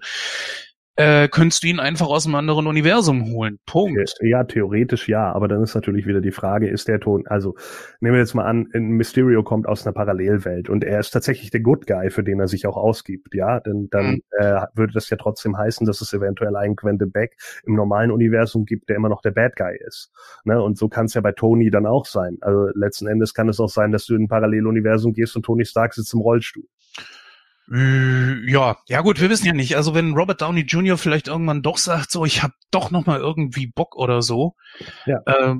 äh, 1.00 1.30
könntest 1.30 1.64
du 1.64 1.68
ihn 1.68 1.80
einfach 1.80 2.08
aus 2.08 2.26
einem 2.26 2.36
anderen 2.36 2.68
Universum 2.68 3.32
holen. 3.32 3.58
Punkt. 3.66 4.16
Ja, 4.22 4.44
theoretisch 4.44 5.08
ja, 5.08 5.32
aber 5.32 5.48
dann 5.48 5.64
ist 5.64 5.74
natürlich 5.74 6.06
wieder 6.06 6.20
die 6.20 6.32
Frage, 6.32 6.68
ist 6.68 6.90
der 6.90 7.00
Ton, 7.00 7.26
also 7.28 7.56
nehmen 8.02 8.16
wir 8.16 8.20
jetzt 8.20 8.34
mal 8.34 8.44
an, 8.44 8.68
Mysterio 8.74 9.42
kommt 9.44 9.66
aus 9.66 9.88
einer 9.88 9.94
Parallelwelt 9.94 10.68
und 10.68 10.84
er 10.84 11.00
ist 11.00 11.12
tatsächlich 11.12 11.52
der 11.52 11.62
Good 11.62 11.88
Guy, 11.88 12.10
für 12.10 12.24
den 12.24 12.42
er 12.42 12.50
sich 12.50 12.68
auch 12.68 12.76
ausgibt, 12.76 13.34
ja, 13.34 13.62
denn 13.62 13.88
dann 13.92 14.12
mhm. 14.12 14.22
äh, 14.32 14.62
würde 14.74 14.92
das 14.92 15.10
ja 15.10 15.16
trotzdem 15.16 15.58
heißen, 15.58 15.88
dass 15.88 16.02
es 16.02 16.12
eventuell 16.12 16.58
einen 16.58 16.76
Gwende 16.76 17.08
Beck 17.08 17.38
im 17.66 17.76
normalen 17.76 18.12
Universum 18.12 18.66
gibt, 18.66 18.90
der 18.90 18.98
immer 18.98 19.10
noch 19.10 19.22
der 19.22 19.32
Bad 19.32 19.56
Guy 19.56 19.78
ist. 19.80 20.12
Ne? 20.44 20.62
Und 20.62 20.78
so 20.78 20.90
kann 20.90 21.06
es 21.06 21.14
ja 21.14 21.22
bei 21.22 21.32
Tony 21.32 21.72
dann 21.72 21.86
auch 21.86 22.06
sein. 22.06 22.38
Also 22.42 22.68
letzten 22.74 23.08
Endes 23.08 23.34
kann 23.34 23.48
es 23.48 23.62
auch 23.62 23.70
sein, 23.70 23.94
dass 23.94 24.06
du 24.06 24.16
in 24.16 24.24
ein 24.24 24.28
Paralleluniversum 24.28 25.14
gehst 25.14 25.38
und 25.38 25.46
Tony 25.46 25.64
Stark 25.64 25.94
sitzt 25.94 26.14
im 26.14 26.20
Rollstuhl. 26.20 26.66
Äh, 27.72 28.50
ja, 28.50 28.78
ja 28.88 29.02
gut, 29.02 29.22
wir 29.22 29.30
wissen 29.30 29.46
ja 29.46 29.54
nicht. 29.54 29.76
Also 29.76 29.94
wenn 29.94 30.14
Robert 30.14 30.42
Downey 30.42 30.62
Jr. 30.62 30.98
vielleicht 30.98 31.28
irgendwann 31.28 31.62
doch 31.62 31.78
sagt, 31.78 32.12
so 32.12 32.26
ich 32.26 32.42
habe 32.44 32.54
doch 32.72 32.92
noch 32.92 33.06
mal 33.06 33.20
irgendwie 33.20 33.68
Bock 33.68 33.96
oder 33.96 34.22
so, 34.22 34.56
ja. 35.06 35.20
äh, 35.26 35.56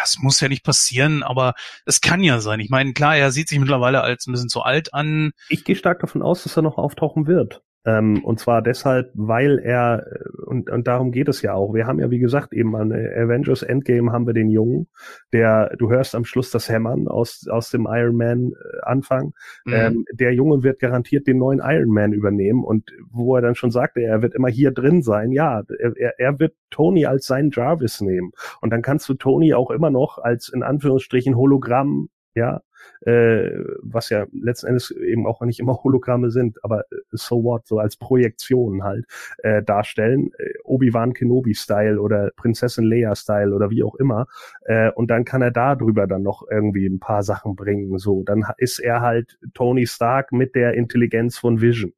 das 0.00 0.18
muss 0.18 0.40
ja 0.40 0.48
nicht 0.48 0.64
passieren, 0.64 1.22
aber 1.22 1.54
es 1.84 2.00
kann 2.00 2.22
ja 2.22 2.40
sein. 2.40 2.60
Ich 2.60 2.70
meine, 2.70 2.92
klar, 2.92 3.16
er 3.16 3.30
sieht 3.30 3.48
sich 3.48 3.58
mittlerweile 3.58 4.00
als 4.00 4.26
ein 4.26 4.32
bisschen 4.32 4.48
zu 4.48 4.62
alt 4.62 4.94
an. 4.94 5.32
Ich 5.48 5.64
gehe 5.64 5.76
stark 5.76 6.00
davon 6.00 6.22
aus, 6.22 6.42
dass 6.42 6.56
er 6.56 6.62
noch 6.62 6.78
auftauchen 6.78 7.26
wird. 7.26 7.62
Ähm, 7.84 8.24
und 8.24 8.40
zwar 8.40 8.60
deshalb, 8.60 9.10
weil 9.14 9.58
er, 9.58 10.04
und, 10.46 10.68
und 10.68 10.86
darum 10.86 11.12
geht 11.12 11.28
es 11.28 11.42
ja 11.42 11.54
auch. 11.54 11.74
Wir 11.74 11.86
haben 11.86 12.00
ja, 12.00 12.10
wie 12.10 12.18
gesagt, 12.18 12.52
eben 12.52 12.74
an 12.76 12.92
Avengers 12.92 13.62
Endgame 13.62 14.12
haben 14.12 14.26
wir 14.26 14.34
den 14.34 14.50
Jungen, 14.50 14.88
der, 15.32 15.74
du 15.78 15.88
hörst 15.88 16.14
am 16.14 16.24
Schluss 16.24 16.50
das 16.50 16.68
Hämmern 16.68 17.08
aus, 17.08 17.46
aus 17.48 17.70
dem 17.70 17.86
Iron 17.88 18.16
Man 18.16 18.52
äh, 18.52 18.80
Anfang. 18.82 19.32
Mhm. 19.64 19.72
Ähm, 19.72 20.04
der 20.12 20.34
Junge 20.34 20.62
wird 20.62 20.80
garantiert 20.80 21.26
den 21.26 21.38
neuen 21.38 21.60
Iron 21.62 21.90
Man 21.92 22.12
übernehmen 22.12 22.64
und 22.64 22.90
wo 23.10 23.36
er 23.36 23.42
dann 23.42 23.54
schon 23.54 23.70
sagte, 23.70 24.00
er 24.00 24.22
wird 24.22 24.34
immer 24.34 24.48
hier 24.48 24.72
drin 24.72 25.02
sein. 25.02 25.30
Ja, 25.32 25.62
er, 25.78 26.18
er 26.18 26.38
wird 26.38 26.54
Tony 26.70 27.06
als 27.06 27.26
seinen 27.26 27.50
Jarvis 27.50 28.00
nehmen. 28.00 28.32
Und 28.60 28.70
dann 28.70 28.82
kannst 28.82 29.08
du 29.08 29.14
Tony 29.14 29.54
auch 29.54 29.70
immer 29.70 29.90
noch 29.90 30.18
als 30.18 30.48
in 30.48 30.62
Anführungsstrichen 30.62 31.36
Hologramm 31.36 32.08
ja, 32.34 32.60
äh, 33.02 33.50
was 33.82 34.10
ja 34.10 34.26
letzten 34.32 34.68
Endes 34.68 34.90
eben 34.90 35.26
auch 35.26 35.40
nicht 35.42 35.60
immer 35.60 35.82
Hologramme 35.82 36.30
sind, 36.30 36.62
aber 36.64 36.80
äh, 36.80 36.96
so 37.10 37.42
what, 37.42 37.66
so 37.66 37.78
als 37.78 37.96
Projektion 37.96 38.82
halt 38.82 39.06
äh, 39.38 39.62
darstellen, 39.62 40.30
äh, 40.38 40.52
Obi-Wan 40.64 41.12
Kenobi-Style 41.12 42.00
oder 42.00 42.30
Prinzessin 42.36 42.84
Leia-Style 42.84 43.54
oder 43.54 43.70
wie 43.70 43.82
auch 43.82 43.94
immer, 43.94 44.26
äh, 44.62 44.90
und 44.92 45.10
dann 45.10 45.24
kann 45.24 45.42
er 45.42 45.50
da 45.50 45.74
drüber 45.74 46.06
dann 46.06 46.22
noch 46.22 46.44
irgendwie 46.50 46.86
ein 46.86 47.00
paar 47.00 47.22
Sachen 47.22 47.56
bringen, 47.56 47.98
so, 47.98 48.22
dann 48.24 48.44
ist 48.58 48.78
er 48.78 49.00
halt 49.00 49.38
Tony 49.54 49.86
Stark 49.86 50.32
mit 50.32 50.54
der 50.54 50.74
Intelligenz 50.74 51.38
von 51.38 51.60
Vision. 51.60 51.92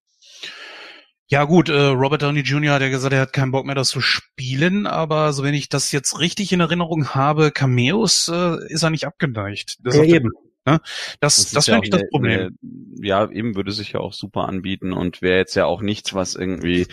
Ja 1.30 1.44
gut, 1.44 1.68
äh, 1.68 1.80
Robert 1.80 2.22
Downey 2.22 2.40
Jr. 2.40 2.74
hat 2.74 2.82
ja 2.82 2.88
gesagt, 2.88 3.14
er 3.14 3.20
hat 3.20 3.32
keinen 3.32 3.52
Bock 3.52 3.64
mehr, 3.64 3.76
das 3.76 3.88
zu 3.88 4.00
spielen, 4.00 4.88
aber 4.88 5.32
so 5.32 5.44
wenn 5.44 5.54
ich 5.54 5.68
das 5.68 5.92
jetzt 5.92 6.18
richtig 6.18 6.52
in 6.52 6.58
Erinnerung 6.58 7.10
habe, 7.14 7.52
Cameos 7.52 8.26
äh, 8.26 8.56
ist 8.66 8.82
er 8.82 8.90
nicht 8.90 9.06
abgeneigt. 9.06 9.78
Das 9.84 9.94
ja, 9.94 10.02
eben. 10.02 10.30
Ne? 10.66 10.80
Das, 11.20 11.36
das, 11.36 11.50
das 11.52 11.68
wäre 11.68 11.80
nicht 11.80 11.92
das 11.92 12.08
Problem. 12.10 12.40
Eine, 12.40 13.06
ja, 13.06 13.30
eben 13.30 13.54
würde 13.54 13.72
sich 13.72 13.92
ja 13.92 14.00
auch 14.00 14.12
super 14.12 14.46
anbieten 14.48 14.92
und 14.92 15.22
wäre 15.22 15.38
jetzt 15.38 15.54
ja 15.54 15.66
auch 15.66 15.80
nichts, 15.80 16.14
was 16.14 16.34
irgendwie 16.34 16.86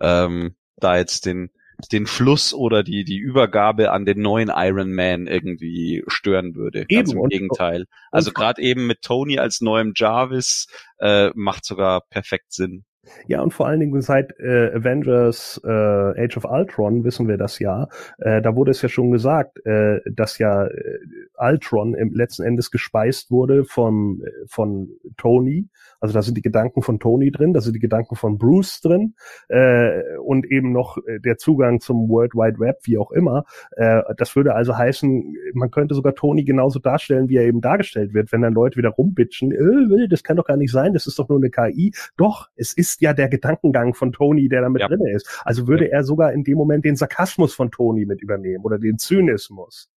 ähm, 0.00 0.54
da 0.76 0.96
jetzt 0.96 1.26
den 1.26 1.50
den 1.92 2.06
Fluss 2.06 2.52
oder 2.52 2.82
die 2.82 3.04
die 3.04 3.16
Übergabe 3.16 3.90
an 3.90 4.04
den 4.04 4.20
neuen 4.20 4.50
Iron 4.54 4.92
Man 4.92 5.26
irgendwie 5.26 6.02
stören 6.08 6.54
würde. 6.54 6.80
Eben, 6.80 6.88
Ganz 6.88 7.12
im 7.12 7.20
und, 7.20 7.30
Gegenteil. 7.30 7.86
Also 8.10 8.32
gerade 8.32 8.60
eben 8.60 8.86
mit 8.86 9.02
Tony 9.02 9.38
als 9.38 9.60
neuem 9.60 9.92
Jarvis 9.96 10.66
äh, 10.98 11.30
macht 11.34 11.64
sogar 11.64 12.02
perfekt 12.10 12.52
Sinn. 12.52 12.84
Ja, 13.26 13.40
und 13.40 13.54
vor 13.54 13.66
allen 13.66 13.80
Dingen 13.80 14.00
seit 14.02 14.38
äh, 14.38 14.72
Avengers 14.74 15.60
äh, 15.64 15.68
Age 15.68 16.36
of 16.36 16.44
Ultron 16.44 17.02
wissen 17.02 17.28
wir 17.28 17.38
das 17.38 17.58
ja. 17.58 17.88
Äh, 18.18 18.42
da 18.42 18.54
wurde 18.56 18.72
es 18.72 18.82
ja 18.82 18.88
schon 18.88 19.10
gesagt, 19.10 19.64
äh, 19.64 20.00
dass 20.04 20.38
ja 20.38 20.66
äh, 20.66 20.98
Ultron 21.38 21.94
im 21.94 22.12
letzten 22.12 22.42
Endes 22.42 22.70
gespeist 22.70 23.30
wurde 23.30 23.64
von, 23.64 24.22
äh, 24.22 24.30
von 24.46 24.90
Tony. 25.16 25.68
Also 26.00 26.12
da 26.14 26.22
sind 26.22 26.36
die 26.36 26.42
Gedanken 26.42 26.82
von 26.82 26.98
Tony 26.98 27.30
drin, 27.30 27.54
da 27.54 27.60
sind 27.60 27.74
die 27.74 27.80
Gedanken 27.80 28.16
von 28.16 28.38
Bruce 28.38 28.80
drin 28.80 29.14
äh, 29.48 30.02
und 30.18 30.46
eben 30.46 30.72
noch 30.72 30.98
äh, 31.06 31.20
der 31.20 31.38
Zugang 31.38 31.80
zum 31.80 32.08
World 32.08 32.34
Wide 32.34 32.58
Web, 32.58 32.80
wie 32.84 32.98
auch 32.98 33.12
immer. 33.12 33.44
Äh, 33.76 34.02
das 34.16 34.36
würde 34.36 34.54
also 34.54 34.76
heißen, 34.76 35.34
man 35.54 35.70
könnte 35.70 35.94
sogar 35.94 36.14
Tony 36.14 36.44
genauso 36.44 36.78
darstellen, 36.78 37.28
wie 37.28 37.36
er 37.36 37.44
eben 37.44 37.60
dargestellt 37.60 38.12
wird, 38.12 38.32
wenn 38.32 38.42
dann 38.42 38.52
Leute 38.52 38.76
wieder 38.76 38.90
rumbitchen, 38.90 39.52
äh, 39.52 40.08
das 40.08 40.22
kann 40.22 40.36
doch 40.36 40.44
gar 40.44 40.56
nicht 40.56 40.72
sein, 40.72 40.92
das 40.92 41.06
ist 41.06 41.18
doch 41.18 41.28
nur 41.28 41.38
eine 41.38 41.50
KI. 41.50 41.92
Doch, 42.16 42.48
es 42.56 42.72
ist 42.74 42.89
ist 42.90 43.00
ja 43.00 43.12
der 43.12 43.28
Gedankengang 43.28 43.94
von 43.94 44.12
Tony, 44.12 44.48
der 44.48 44.62
da 44.62 44.68
mit 44.68 44.82
ja. 44.82 44.88
drin 44.88 45.06
ist. 45.14 45.28
Also 45.44 45.66
würde 45.66 45.86
ja. 45.86 45.98
er 45.98 46.04
sogar 46.04 46.32
in 46.32 46.44
dem 46.44 46.56
Moment 46.56 46.84
den 46.84 46.96
Sarkasmus 46.96 47.54
von 47.54 47.70
Tony 47.70 48.06
mit 48.06 48.22
übernehmen 48.22 48.64
oder 48.64 48.78
den 48.78 48.98
Zynismus. 48.98 49.88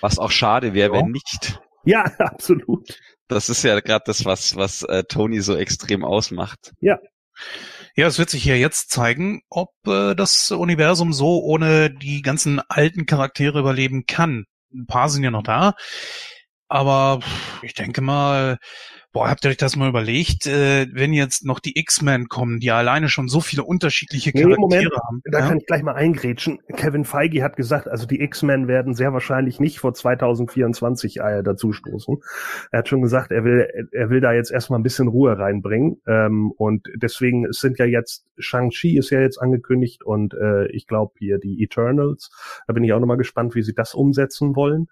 Was 0.00 0.18
auch 0.18 0.30
schade 0.30 0.74
wäre, 0.74 0.94
ja. 0.94 1.00
wenn 1.00 1.12
nicht. 1.12 1.60
Ja, 1.84 2.04
absolut. 2.18 2.98
Das 3.28 3.48
ist 3.48 3.62
ja 3.62 3.78
gerade 3.80 4.04
das, 4.06 4.24
was, 4.24 4.56
was 4.56 4.82
äh, 4.82 5.04
Tony 5.04 5.40
so 5.40 5.56
extrem 5.56 6.04
ausmacht. 6.04 6.72
Ja. 6.80 6.98
Ja, 7.94 8.06
es 8.06 8.18
wird 8.18 8.30
sich 8.30 8.44
ja 8.44 8.54
jetzt 8.54 8.90
zeigen, 8.90 9.42
ob 9.48 9.70
äh, 9.86 10.14
das 10.14 10.50
Universum 10.50 11.12
so 11.12 11.42
ohne 11.42 11.90
die 11.90 12.22
ganzen 12.22 12.60
alten 12.68 13.06
Charaktere 13.06 13.58
überleben 13.58 14.06
kann. 14.06 14.46
Ein 14.72 14.86
paar 14.86 15.08
sind 15.08 15.24
ja 15.24 15.30
noch 15.30 15.42
da. 15.42 15.74
Aber 16.68 17.20
ich 17.62 17.74
denke 17.74 18.00
mal, 18.00 18.58
Boah, 19.10 19.30
habt 19.30 19.42
ihr 19.44 19.50
euch 19.50 19.56
das 19.56 19.74
mal 19.74 19.88
überlegt, 19.88 20.46
äh, 20.46 20.86
wenn 20.92 21.14
jetzt 21.14 21.42
noch 21.42 21.60
die 21.60 21.78
X-Men 21.78 22.28
kommen, 22.28 22.60
die 22.60 22.70
alleine 22.70 23.08
schon 23.08 23.28
so 23.28 23.40
viele 23.40 23.64
unterschiedliche 23.64 24.32
Charaktere 24.32 24.56
nee, 24.56 24.60
Moment, 24.60 24.90
haben? 25.06 25.22
Da 25.24 25.38
ja? 25.38 25.48
kann 25.48 25.58
ich 25.58 25.66
gleich 25.66 25.82
mal 25.82 25.94
eingrätschen. 25.94 26.58
Kevin 26.76 27.06
Feige 27.06 27.42
hat 27.42 27.56
gesagt, 27.56 27.88
also 27.88 28.06
die 28.06 28.20
X-Men 28.20 28.68
werden 28.68 28.94
sehr 28.94 29.14
wahrscheinlich 29.14 29.60
nicht 29.60 29.78
vor 29.78 29.94
2024 29.94 31.20
äh, 31.20 31.42
dazustoßen. 31.42 32.18
Er 32.70 32.80
hat 32.80 32.88
schon 32.88 33.00
gesagt, 33.00 33.32
er 33.32 33.44
will, 33.44 33.88
er 33.92 34.10
will 34.10 34.20
da 34.20 34.34
jetzt 34.34 34.50
erstmal 34.50 34.78
ein 34.78 34.82
bisschen 34.82 35.08
Ruhe 35.08 35.38
reinbringen. 35.38 36.02
Ähm, 36.06 36.52
und 36.58 36.86
deswegen 36.94 37.50
sind 37.50 37.78
ja 37.78 37.86
jetzt, 37.86 38.26
Shang-Chi 38.36 38.98
ist 38.98 39.08
ja 39.08 39.20
jetzt 39.20 39.38
angekündigt 39.38 40.04
und 40.04 40.34
äh, 40.34 40.66
ich 40.68 40.86
glaube 40.86 41.14
hier 41.18 41.38
die 41.38 41.62
Eternals. 41.62 42.30
Da 42.66 42.74
bin 42.74 42.84
ich 42.84 42.92
auch 42.92 43.00
nochmal 43.00 43.16
gespannt, 43.16 43.54
wie 43.54 43.62
sie 43.62 43.74
das 43.74 43.94
umsetzen 43.94 44.54
wollen. 44.54 44.88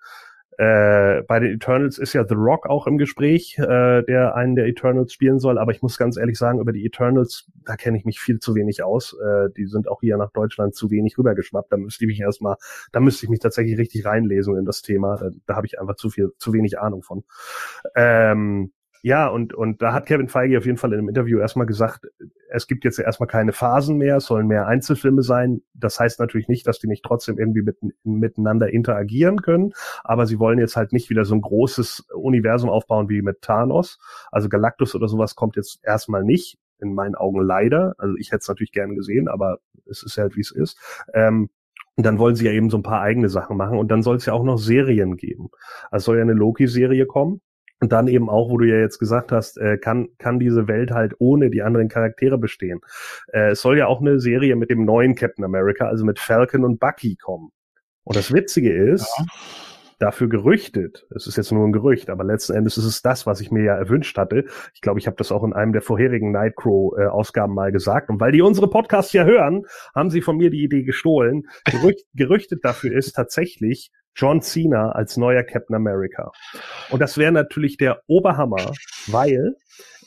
Äh, 0.58 1.22
bei 1.22 1.38
den 1.38 1.54
Eternals 1.54 1.98
ist 1.98 2.14
ja 2.14 2.26
The 2.26 2.34
Rock 2.34 2.66
auch 2.66 2.86
im 2.86 2.96
Gespräch, 2.96 3.58
äh, 3.58 4.02
der 4.02 4.34
einen 4.34 4.56
der 4.56 4.66
Eternals 4.66 5.12
spielen 5.12 5.38
soll. 5.38 5.58
Aber 5.58 5.72
ich 5.72 5.82
muss 5.82 5.98
ganz 5.98 6.16
ehrlich 6.16 6.38
sagen, 6.38 6.60
über 6.60 6.72
die 6.72 6.84
Eternals, 6.86 7.50
da 7.64 7.76
kenne 7.76 7.98
ich 7.98 8.04
mich 8.04 8.20
viel 8.20 8.38
zu 8.38 8.54
wenig 8.54 8.82
aus. 8.82 9.14
Äh, 9.14 9.50
die 9.56 9.66
sind 9.66 9.88
auch 9.88 10.00
hier 10.00 10.16
nach 10.16 10.30
Deutschland 10.32 10.74
zu 10.74 10.90
wenig 10.90 11.18
rübergeschwappt. 11.18 11.72
Da 11.72 11.76
müsste 11.76 12.04
ich 12.04 12.08
mich 12.08 12.20
erstmal, 12.20 12.56
da 12.92 13.00
müsste 13.00 13.26
ich 13.26 13.30
mich 13.30 13.40
tatsächlich 13.40 13.78
richtig 13.78 14.06
reinlesen 14.06 14.56
in 14.56 14.64
das 14.64 14.82
Thema. 14.82 15.16
Da, 15.16 15.30
da 15.46 15.56
habe 15.56 15.66
ich 15.66 15.78
einfach 15.78 15.96
zu 15.96 16.08
viel, 16.08 16.32
zu 16.38 16.52
wenig 16.52 16.78
Ahnung 16.78 17.02
von. 17.02 17.24
Ähm, 17.94 18.72
ja, 19.06 19.28
und, 19.28 19.54
und 19.54 19.82
da 19.82 19.92
hat 19.92 20.06
Kevin 20.06 20.26
Feige 20.26 20.58
auf 20.58 20.66
jeden 20.66 20.78
Fall 20.78 20.92
in 20.92 20.98
einem 20.98 21.08
Interview 21.08 21.38
erstmal 21.38 21.66
gesagt, 21.66 22.08
es 22.50 22.66
gibt 22.66 22.84
jetzt 22.84 22.98
erstmal 22.98 23.28
keine 23.28 23.52
Phasen 23.52 23.98
mehr, 23.98 24.16
es 24.16 24.26
sollen 24.26 24.48
mehr 24.48 24.66
Einzelfilme 24.66 25.22
sein. 25.22 25.62
Das 25.74 26.00
heißt 26.00 26.18
natürlich 26.18 26.48
nicht, 26.48 26.66
dass 26.66 26.80
die 26.80 26.88
nicht 26.88 27.04
trotzdem 27.04 27.38
irgendwie 27.38 27.62
mit, 27.62 27.78
miteinander 28.02 28.68
interagieren 28.68 29.42
können, 29.42 29.74
aber 30.02 30.26
sie 30.26 30.40
wollen 30.40 30.58
jetzt 30.58 30.74
halt 30.74 30.92
nicht 30.92 31.08
wieder 31.08 31.24
so 31.24 31.36
ein 31.36 31.40
großes 31.40 32.06
Universum 32.16 32.68
aufbauen 32.68 33.08
wie 33.08 33.22
mit 33.22 33.42
Thanos. 33.42 34.00
Also 34.32 34.48
Galactus 34.48 34.96
oder 34.96 35.06
sowas 35.06 35.36
kommt 35.36 35.54
jetzt 35.54 35.78
erstmal 35.84 36.24
nicht, 36.24 36.58
in 36.80 36.92
meinen 36.92 37.14
Augen 37.14 37.40
leider. 37.40 37.94
Also 37.98 38.16
ich 38.16 38.32
hätte 38.32 38.40
es 38.40 38.48
natürlich 38.48 38.72
gern 38.72 38.96
gesehen, 38.96 39.28
aber 39.28 39.58
es 39.88 40.02
ist 40.02 40.18
halt 40.18 40.34
wie 40.34 40.40
es 40.40 40.50
ist. 40.50 40.80
Ähm, 41.14 41.48
und 41.94 42.04
dann 42.04 42.18
wollen 42.18 42.34
sie 42.34 42.46
ja 42.46 42.50
eben 42.50 42.70
so 42.70 42.76
ein 42.76 42.82
paar 42.82 43.02
eigene 43.02 43.28
Sachen 43.28 43.56
machen 43.56 43.78
und 43.78 43.88
dann 43.88 44.02
soll 44.02 44.16
es 44.16 44.26
ja 44.26 44.32
auch 44.32 44.42
noch 44.42 44.58
Serien 44.58 45.16
geben. 45.16 45.50
Also 45.92 46.06
soll 46.06 46.16
ja 46.16 46.22
eine 46.22 46.32
Loki-Serie 46.32 47.06
kommen 47.06 47.40
Und 47.80 47.92
dann 47.92 48.08
eben 48.08 48.30
auch, 48.30 48.48
wo 48.48 48.56
du 48.56 48.64
ja 48.66 48.78
jetzt 48.78 48.98
gesagt 48.98 49.32
hast, 49.32 49.58
äh, 49.58 49.76
kann, 49.76 50.08
kann 50.18 50.38
diese 50.38 50.66
Welt 50.66 50.90
halt 50.90 51.14
ohne 51.18 51.50
die 51.50 51.62
anderen 51.62 51.88
Charaktere 51.88 52.38
bestehen. 52.38 52.80
Äh, 53.32 53.50
es 53.50 53.60
soll 53.60 53.76
ja 53.76 53.86
auch 53.86 54.00
eine 54.00 54.18
Serie 54.18 54.56
mit 54.56 54.70
dem 54.70 54.84
neuen 54.84 55.14
Captain 55.14 55.44
America, 55.44 55.86
also 55.86 56.04
mit 56.04 56.18
Falcon 56.18 56.64
und 56.64 56.80
Bucky 56.80 57.16
kommen. 57.16 57.50
Und 58.04 58.16
das 58.16 58.32
Witzige 58.32 58.72
ist, 58.72 59.12
ja. 59.18 59.24
Dafür 59.98 60.28
gerüchtet, 60.28 61.06
es 61.14 61.26
ist 61.26 61.36
jetzt 61.36 61.52
nur 61.52 61.66
ein 61.66 61.72
Gerücht, 61.72 62.10
aber 62.10 62.24
letzten 62.24 62.54
Endes 62.54 62.76
ist 62.76 62.84
es 62.84 63.02
das, 63.02 63.26
was 63.26 63.40
ich 63.40 63.50
mir 63.50 63.64
ja 63.64 63.76
erwünscht 63.76 64.18
hatte. 64.18 64.44
Ich 64.74 64.80
glaube, 64.80 64.98
ich 64.98 65.06
habe 65.06 65.16
das 65.16 65.32
auch 65.32 65.42
in 65.42 65.52
einem 65.52 65.72
der 65.72 65.82
vorherigen 65.82 66.32
Nightcrow-Ausgaben 66.32 67.54
mal 67.54 67.72
gesagt. 67.72 68.10
Und 68.10 68.20
weil 68.20 68.32
die 68.32 68.42
unsere 68.42 68.68
Podcasts 68.68 69.12
ja 69.12 69.24
hören, 69.24 69.64
haben 69.94 70.10
sie 70.10 70.20
von 70.20 70.36
mir 70.36 70.50
die 70.50 70.62
Idee 70.62 70.82
gestohlen. 70.82 71.44
Gerücht, 71.64 72.04
gerüchtet 72.14 72.60
dafür 72.64 72.96
ist 72.96 73.12
tatsächlich 73.12 73.90
John 74.14 74.40
Cena 74.40 74.90
als 74.92 75.16
neuer 75.16 75.42
Captain 75.42 75.76
America. 75.76 76.30
Und 76.90 77.00
das 77.00 77.18
wäre 77.18 77.32
natürlich 77.32 77.76
der 77.76 78.00
Oberhammer, 78.06 78.72
weil 79.06 79.54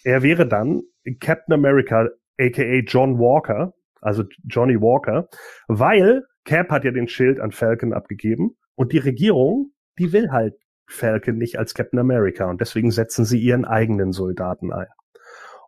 er 0.03 0.23
wäre 0.23 0.47
dann 0.47 0.81
Captain 1.19 1.53
America, 1.53 2.09
aka 2.39 2.81
John 2.87 3.19
Walker, 3.19 3.73
also 4.01 4.23
Johnny 4.45 4.79
Walker, 4.79 5.27
weil 5.67 6.23
Cap 6.45 6.69
hat 6.69 6.85
ja 6.85 6.91
den 6.91 7.07
Schild 7.07 7.39
an 7.39 7.51
Falcon 7.51 7.93
abgegeben 7.93 8.57
und 8.75 8.93
die 8.93 8.97
Regierung, 8.97 9.71
die 9.99 10.11
will 10.13 10.31
halt 10.31 10.55
Falcon 10.87 11.37
nicht 11.37 11.59
als 11.59 11.73
Captain 11.73 11.99
America 11.99 12.49
und 12.49 12.61
deswegen 12.61 12.91
setzen 12.91 13.25
sie 13.25 13.39
ihren 13.39 13.65
eigenen 13.65 14.11
Soldaten 14.11 14.73
ein. 14.73 14.87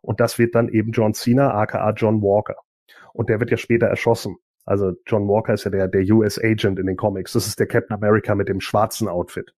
Und 0.00 0.18
das 0.18 0.38
wird 0.38 0.54
dann 0.54 0.68
eben 0.68 0.90
John 0.90 1.14
Cena, 1.14 1.54
aka 1.54 1.90
John 1.92 2.22
Walker. 2.22 2.56
Und 3.12 3.28
der 3.28 3.38
wird 3.38 3.50
ja 3.50 3.56
später 3.56 3.86
erschossen. 3.86 4.36
Also 4.64 4.92
John 5.06 5.28
Walker 5.28 5.54
ist 5.54 5.64
ja 5.64 5.70
der, 5.70 5.86
der 5.86 6.02
US 6.12 6.38
Agent 6.38 6.78
in 6.78 6.86
den 6.86 6.96
Comics. 6.96 7.32
Das 7.32 7.46
ist 7.46 7.60
der 7.60 7.66
Captain 7.66 7.94
America 7.94 8.34
mit 8.34 8.48
dem 8.48 8.60
schwarzen 8.60 9.06
Outfit. 9.08 9.54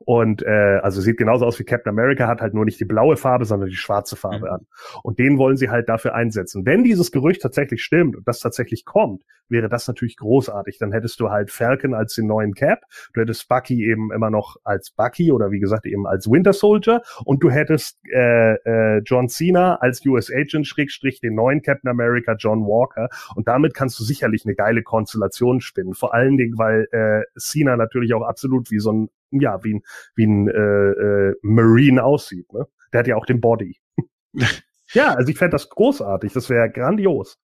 Und 0.00 0.42
äh, 0.42 0.80
also 0.82 1.00
sieht 1.00 1.16
genauso 1.16 1.46
aus 1.46 1.58
wie 1.58 1.64
Captain 1.64 1.90
America, 1.90 2.26
hat 2.26 2.40
halt 2.40 2.54
nur 2.54 2.64
nicht 2.64 2.80
die 2.80 2.84
blaue 2.84 3.16
Farbe, 3.16 3.44
sondern 3.44 3.68
die 3.68 3.76
schwarze 3.76 4.16
Farbe 4.16 4.46
mhm. 4.46 4.52
an. 4.52 4.66
Und 5.02 5.18
den 5.18 5.38
wollen 5.38 5.56
sie 5.56 5.70
halt 5.70 5.88
dafür 5.88 6.14
einsetzen. 6.14 6.66
Wenn 6.66 6.84
dieses 6.84 7.12
Gerücht 7.12 7.42
tatsächlich 7.42 7.82
stimmt 7.82 8.16
und 8.16 8.26
das 8.26 8.40
tatsächlich 8.40 8.84
kommt, 8.84 9.22
wäre 9.52 9.68
das 9.68 9.86
natürlich 9.86 10.16
großartig. 10.16 10.78
Dann 10.78 10.90
hättest 10.90 11.20
du 11.20 11.30
halt 11.30 11.52
Falcon 11.52 11.94
als 11.94 12.14
den 12.14 12.26
neuen 12.26 12.54
Cap, 12.54 12.80
du 13.12 13.20
hättest 13.20 13.48
Bucky 13.48 13.88
eben 13.88 14.12
immer 14.12 14.30
noch 14.30 14.56
als 14.64 14.90
Bucky 14.90 15.30
oder 15.30 15.52
wie 15.52 15.60
gesagt 15.60 15.86
eben 15.86 16.06
als 16.06 16.28
Winter 16.28 16.52
Soldier 16.52 17.02
und 17.24 17.42
du 17.42 17.50
hättest 17.50 17.98
äh, 18.12 18.54
äh, 18.54 19.02
John 19.04 19.28
Cena 19.28 19.76
als 19.76 20.04
US 20.06 20.32
Agent 20.32 20.66
Schrägstrich 20.66 21.20
den 21.20 21.34
neuen 21.34 21.62
Captain 21.62 21.90
America 21.90 22.34
John 22.36 22.62
Walker 22.62 23.08
und 23.36 23.46
damit 23.46 23.74
kannst 23.74 24.00
du 24.00 24.04
sicherlich 24.04 24.44
eine 24.44 24.54
geile 24.54 24.82
Konstellation 24.82 25.60
spinnen. 25.60 25.94
Vor 25.94 26.14
allen 26.14 26.36
Dingen, 26.36 26.58
weil 26.58 26.88
äh, 26.90 27.22
Cena 27.38 27.76
natürlich 27.76 28.14
auch 28.14 28.22
absolut 28.22 28.70
wie 28.70 28.80
so 28.80 28.92
ein 28.92 29.08
ja, 29.40 29.62
wie 29.64 29.74
ein, 29.74 29.82
wie 30.14 30.26
ein 30.26 30.48
äh, 30.48 30.52
äh, 30.52 31.34
Marine 31.42 32.04
aussieht. 32.04 32.52
Ne? 32.52 32.66
Der 32.92 33.00
hat 33.00 33.06
ja 33.06 33.16
auch 33.16 33.26
den 33.26 33.40
Body. 33.40 33.76
ja, 34.92 35.14
also 35.14 35.30
ich 35.30 35.38
fände 35.38 35.52
das 35.52 35.68
großartig. 35.68 36.32
Das 36.32 36.50
wäre 36.50 36.70
grandios. 36.70 37.38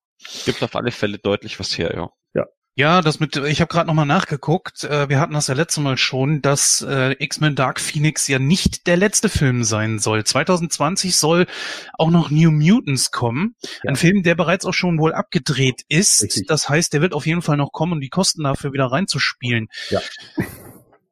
Gibt 0.45 0.61
auf 0.63 0.75
alle 0.75 0.91
Fälle 0.91 1.17
deutlich 1.17 1.59
was 1.59 1.77
her, 1.77 1.93
ja. 1.95 2.09
Ja. 2.33 2.47
Ja, 2.75 3.01
das 3.01 3.19
mit, 3.19 3.35
ich 3.35 3.59
habe 3.59 3.67
gerade 3.67 3.87
nochmal 3.87 4.05
nachgeguckt. 4.05 4.85
Äh, 4.85 5.09
wir 5.09 5.19
hatten 5.19 5.33
das 5.33 5.47
ja 5.47 5.53
letzte 5.53 5.81
Mal 5.81 5.97
schon, 5.97 6.41
dass 6.41 6.81
äh, 6.81 7.13
X-Men 7.19 7.55
Dark 7.55 7.79
Phoenix 7.81 8.27
ja 8.29 8.39
nicht 8.39 8.87
der 8.87 8.95
letzte 8.95 9.27
Film 9.27 9.65
sein 9.65 9.99
soll. 9.99 10.23
2020 10.23 11.17
soll 11.17 11.45
auch 11.97 12.09
noch 12.09 12.29
New 12.29 12.51
Mutants 12.51 13.11
kommen. 13.11 13.55
Ja. 13.83 13.89
Ein 13.89 13.95
Film, 13.97 14.23
der 14.23 14.35
bereits 14.35 14.65
auch 14.65 14.73
schon 14.73 14.97
wohl 14.97 15.13
abgedreht 15.13 15.81
ist. 15.89 16.23
Richtig. 16.23 16.47
Das 16.47 16.69
heißt, 16.69 16.93
der 16.93 17.01
wird 17.01 17.13
auf 17.13 17.25
jeden 17.25 17.41
Fall 17.41 17.57
noch 17.57 17.73
kommen, 17.73 17.93
um 17.93 18.01
die 18.01 18.09
Kosten 18.09 18.43
dafür 18.43 18.71
wieder 18.71 18.85
reinzuspielen. 18.85 19.67
Ja. 19.89 19.99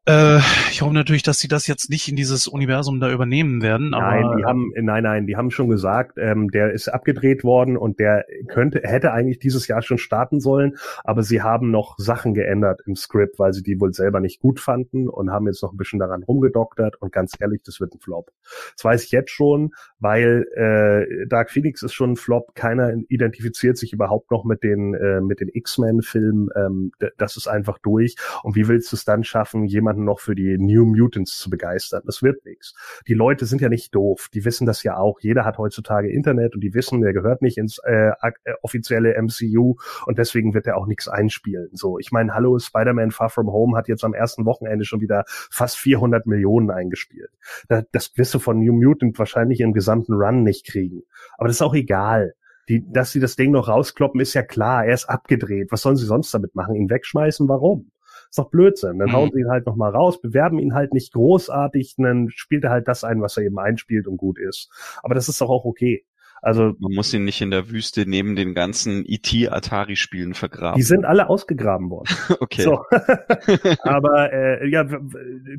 Äh, 0.08 0.38
ich 0.72 0.82
hoffe 0.82 0.94
natürlich, 0.94 1.24
dass 1.24 1.40
sie 1.40 1.50
das 1.50 1.68
jetzt 1.68 1.90
nicht 1.90 2.08
in 2.08 2.16
dieses 2.16 2.48
Universum 2.48 3.02
da 3.02 3.12
übernehmen 3.12 3.62
werden. 3.62 3.90
Nein, 3.90 4.24
die 4.38 4.46
haben, 4.46 4.72
nein, 4.74 5.04
nein, 5.04 5.28
die 5.28 5.36
haben 5.36 5.52
schon 5.52 5.68
gesagt, 5.68 6.18
ähm, 6.18 6.50
der 6.50 6.72
ist 6.72 6.88
abgedreht 6.88 7.44
worden 7.44 7.76
und 7.76 8.00
der 8.00 8.26
könnte, 8.48 8.80
hätte 8.84 9.12
eigentlich 9.12 9.40
dieses 9.40 9.68
Jahr 9.68 9.82
schon 9.82 9.98
starten 9.98 10.40
sollen, 10.40 10.78
aber 11.04 11.24
sie 11.24 11.42
haben 11.42 11.72
noch 11.72 11.96
Sachen 11.98 12.34
geändert 12.34 12.82
im 12.86 12.96
Skript, 12.96 13.38
weil 13.38 13.52
sie 13.52 13.64
die 13.64 13.82
wohl 13.82 13.94
selber 13.94 14.22
nicht 14.22 14.40
gut 14.40 14.62
fanden 14.62 15.10
und 15.10 15.30
haben 15.30 15.46
jetzt 15.48 15.62
noch 15.62 15.74
ein 15.74 15.78
bisschen 15.78 16.00
daran 16.00 16.24
rumgedoktert 16.24 17.02
und 17.02 17.12
ganz 17.12 17.34
ehrlich, 17.38 17.64
das 17.66 17.82
wird 17.82 17.94
ein 17.94 18.00
Flop. 18.00 18.32
Das 18.78 18.86
weiß 18.86 19.04
ich 19.04 19.12
jetzt 19.12 19.32
schon, 19.32 19.72
weil 20.00 20.46
äh, 20.56 21.28
Dark 21.28 21.52
Phoenix 21.52 21.84
ist 21.84 21.94
schon 21.94 22.12
ein 22.12 22.16
Flop. 22.16 22.56
Keiner 22.56 22.94
identifiziert 23.10 23.78
sich 23.78 23.92
überhaupt 23.92 24.32
noch 24.32 24.46
mit 24.46 24.64
den 24.64 24.94
äh, 24.94 25.20
mit 25.20 25.42
den 25.42 25.50
X-Men-Filmen. 25.52 26.50
Ähm, 26.56 26.92
das 27.18 27.36
ist 27.36 27.48
einfach 27.48 27.78
durch. 27.80 28.16
Und 28.44 28.56
wie 28.56 28.70
willst 28.70 28.94
du 28.94 28.96
es 28.96 29.04
dann 29.04 29.26
schaffen, 29.26 29.66
jemanden 29.66 29.97
jemanden 29.98 30.06
noch 30.06 30.20
für 30.20 30.36
die 30.36 30.58
New 30.58 30.86
Mutants 30.86 31.38
zu 31.38 31.50
begeistern. 31.50 32.02
Das 32.06 32.22
wird 32.22 32.46
nichts. 32.46 32.76
Die 33.08 33.14
Leute 33.14 33.46
sind 33.46 33.62
ja 33.62 33.70
nicht 33.70 33.94
doof. 33.94 34.30
Die 34.34 34.46
wissen 34.46 34.66
das 34.66 34.84
ja 34.84 34.98
auch. 34.98 35.20
Jeder 35.20 35.44
hat 35.46 35.58
heutzutage 35.58 36.12
Internet 36.12 36.56
und 36.56 36.62
die 36.62 36.74
wissen, 36.74 37.02
der 37.02 37.14
gehört 37.14 37.42
nicht 37.42 37.58
ins 37.58 37.80
äh, 37.80 38.12
äh 38.22 38.54
offizielle 38.62 39.16
MCU 39.22 39.76
und 40.06 40.18
deswegen 40.18 40.54
wird 40.54 40.68
er 40.68 40.78
auch 40.78 40.88
nichts 40.88 41.08
einspielen. 41.08 41.70
So, 41.74 42.00
ich 42.00 42.12
meine, 42.12 42.34
hallo, 42.34 42.60
Spider-Man 42.60 43.12
Far 43.12 43.30
From 43.30 43.48
Home 43.48 43.78
hat 43.78 43.88
jetzt 43.88 44.04
am 44.04 44.14
ersten 44.14 44.46
Wochenende 44.46 44.86
schon 44.86 45.02
wieder 45.02 45.24
fast 45.28 45.78
400 45.78 46.26
Millionen 46.28 46.70
eingespielt. 46.72 47.30
Das, 47.68 47.86
das 47.92 48.12
wirst 48.16 48.34
du 48.34 48.40
von 48.40 48.60
New 48.60 48.74
Mutant 48.74 49.18
wahrscheinlich 49.18 49.62
im 49.62 49.74
gesamten 49.74 50.14
Run 50.14 50.44
nicht 50.44 50.68
kriegen. 50.68 51.04
Aber 51.38 51.48
das 51.48 51.58
ist 51.58 51.62
auch 51.62 51.76
egal. 51.76 52.34
Die, 52.70 52.84
dass 52.92 53.12
sie 53.12 53.22
das 53.22 53.38
Ding 53.38 53.52
noch 53.52 53.70
rauskloppen, 53.70 54.20
ist 54.20 54.34
ja 54.34 54.44
klar. 54.44 54.86
Er 54.86 54.94
ist 54.94 55.06
abgedreht. 55.06 55.72
Was 55.72 55.82
sollen 55.82 55.96
sie 55.96 56.06
sonst 56.06 56.34
damit 56.34 56.54
machen? 56.54 56.76
Ihn 56.76 56.90
wegschmeißen? 56.90 57.48
Warum? 57.48 57.92
Ist 58.30 58.38
doch 58.38 58.50
Blödsinn. 58.50 59.00
Dann 59.00 59.10
mhm. 59.10 59.14
hauen 59.14 59.32
sie 59.34 59.42
ihn 59.42 59.50
halt 59.50 59.66
nochmal 59.66 59.92
raus, 59.92 60.22
bewerben 60.22 60.60
ihn 60.60 60.74
halt 60.74 60.94
nicht 60.94 61.14
großartig, 61.14 61.96
dann 61.98 62.30
spielt 62.30 62.64
er 62.64 62.72
halt 62.72 62.88
das 62.88 63.04
ein, 63.04 63.22
was 63.22 63.38
er 63.38 63.44
eben 63.44 63.60
einspielt 63.60 64.08
und 64.08 64.18
gut 64.18 64.40
ist. 64.40 64.70
Aber 65.04 65.16
das 65.16 65.30
ist 65.30 65.42
doch 65.42 65.50
auch 65.50 65.66
okay. 65.66 66.06
Also 66.48 66.76
man 66.80 66.94
muss 66.94 67.14
ihn 67.14 67.26
nicht 67.26 67.42
in 67.42 67.52
der 67.52 67.70
Wüste 67.72 68.06
neben 68.08 68.38
den 68.38 68.54
ganzen 68.54 69.04
ET 69.06 69.28
Atari 69.52 69.98
Spielen 69.98 70.34
vergraben. 70.34 70.78
Die 70.78 70.82
sind 70.82 71.04
alle 71.04 71.28
ausgegraben 71.28 71.90
worden. 71.90 72.08
okay. 72.40 72.62
So. 72.62 72.86
aber 73.84 74.32
äh, 74.32 74.70
ja, 74.70 74.86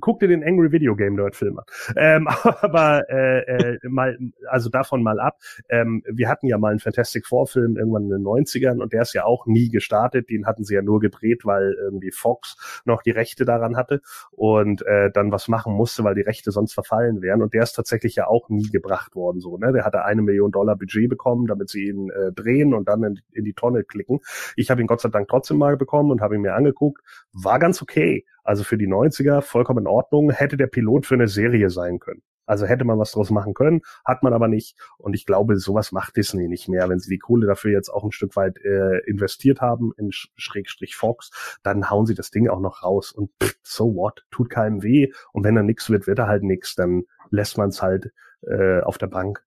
guck 0.01 0.21
dir 0.21 0.29
den 0.29 0.43
Angry 0.43 0.73
Video 0.73 0.97
Game 0.97 1.17
Nerd 1.17 1.37
Film 1.37 1.59
an. 1.59 1.65
Ähm, 1.95 2.27
aber 2.63 3.03
äh, 3.11 3.41
äh, 3.41 3.79
mal 3.83 4.17
also 4.49 4.71
davon 4.71 5.03
mal 5.03 5.21
ab. 5.21 5.37
Ähm, 5.69 6.03
wir 6.11 6.27
hatten 6.27 6.47
ja 6.47 6.57
mal 6.57 6.71
einen 6.71 6.81
Fantastic 6.81 7.27
Four 7.27 7.49
Film 7.49 7.77
irgendwann 7.77 8.05
in 8.05 8.11
den 8.11 8.23
90ern 8.23 8.81
und 8.81 8.95
der 8.95 9.03
ist 9.03 9.13
ja 9.13 9.27
auch 9.27 9.45
nie 9.45 9.69
gestartet. 9.69 10.31
Den 10.31 10.47
hatten 10.47 10.65
sie 10.65 10.75
ja 10.75 10.81
nur 10.81 11.01
gedreht, 11.01 11.45
weil 11.45 11.77
irgendwie 11.79 12.13
Fox 12.13 12.83
noch 12.87 13.03
die 13.03 13.11
Rechte 13.11 13.45
daran 13.45 13.77
hatte 13.77 14.01
und 14.31 14.87
äh, 14.87 15.11
dann 15.13 15.33
was 15.33 15.49
machen 15.49 15.75
musste, 15.75 16.03
weil 16.03 16.15
die 16.15 16.23
Rechte 16.23 16.51
sonst 16.51 16.73
verfallen 16.73 17.21
wären 17.21 17.43
und 17.43 17.53
der 17.53 17.65
ist 17.65 17.75
tatsächlich 17.75 18.15
ja 18.15 18.27
auch 18.27 18.49
nie 18.49 18.71
gebracht 18.71 19.15
worden 19.15 19.41
so, 19.41 19.59
ne? 19.59 19.71
Der 19.75 19.85
hatte 19.85 20.07
eine 20.07 20.23
Million 20.23 20.51
Dollar 20.51 20.78
Budget 20.79 21.09
bekommen, 21.09 21.47
damit 21.47 21.69
sie 21.69 21.89
ihn 21.89 22.11
äh, 22.11 22.33
drehen 22.33 22.75
und 22.75 22.89
dann 22.89 23.03
in, 23.03 23.21
in 23.33 23.45
die 23.45 23.55
Tonne 23.55 23.85
klicken. 23.85 24.21
Ich 24.57 24.71
habe 24.71 24.81
ihn 24.81 24.87
Gott 24.87 25.01
sei 25.01 25.09
Dank 25.09 25.29
trotzdem 25.29 25.59
mal 25.59 25.77
bekommen 25.77 26.11
und 26.11 26.21
habe 26.21 26.35
ihn 26.35 26.43
mir 26.43 26.55
angeguckt. 26.55 27.03
War 27.33 27.59
ganz 27.59 27.83
okay. 27.83 28.25
Also 28.45 28.65
für 28.65 28.79
die 28.79 28.89
90er 28.89 29.43
vollkommen 29.43 29.81
in 29.81 29.87
Ordnung. 29.87 30.31
Hätte 30.31 30.57
der 30.57 30.69
Pilot 30.69 31.07
für 31.07 31.15
eine 31.15 31.29
Serie 31.29 31.71
sein 31.71 31.99
können. 31.99 32.23
Also 32.49 32.65
hätte 32.65 32.85
man 32.85 32.99
was 32.99 33.13
draus 33.13 33.29
machen 33.31 33.53
können, 33.53 33.83
hat 34.07 34.23
man 34.23 34.33
aber 34.33 34.49
nicht. 34.49 34.75
Und 34.97 35.13
ich 35.13 35.27
glaube, 35.27 35.57
sowas 35.57 35.93
macht 35.93 36.17
Disney 36.17 36.49
nicht 36.49 36.67
mehr. 36.67 36.89
Wenn 36.89 36.99
sie 36.99 37.11
die 37.11 37.19
Kohle 37.19 37.47
dafür 37.47 37.73
jetzt 37.73 37.91
auch 37.91 38.05
ein 38.05 38.11
Stück 38.11 38.37
weit 38.37 38.59
äh, 38.65 39.01
investiert 39.07 39.61
haben 39.61 39.93
in 39.99 40.11
Schrägstrich 40.13 40.97
Fox, 40.97 41.31
dann 41.63 41.91
hauen 41.91 42.07
sie 42.07 42.15
das 42.15 42.31
Ding 42.31 42.49
auch 42.49 42.61
noch 42.61 42.83
raus. 42.83 43.13
Und 43.13 43.31
pff, 43.43 43.57
so 43.63 43.95
what? 43.95 44.25
Tut 44.31 44.49
keinem 44.49 44.83
weh. 44.83 45.13
Und 45.33 45.45
wenn 45.45 45.57
er 45.59 45.63
nix 45.63 45.91
wird, 45.91 46.07
wird 46.07 46.19
er 46.19 46.27
halt 46.27 46.43
nix. 46.43 46.75
Dann 46.75 47.05
lässt 47.31 47.59
man 47.59 47.69
es 47.69 47.83
halt 47.83 48.13
äh, 48.47 48.81
auf 48.81 48.97
der 48.97 49.09
Bank. 49.09 49.45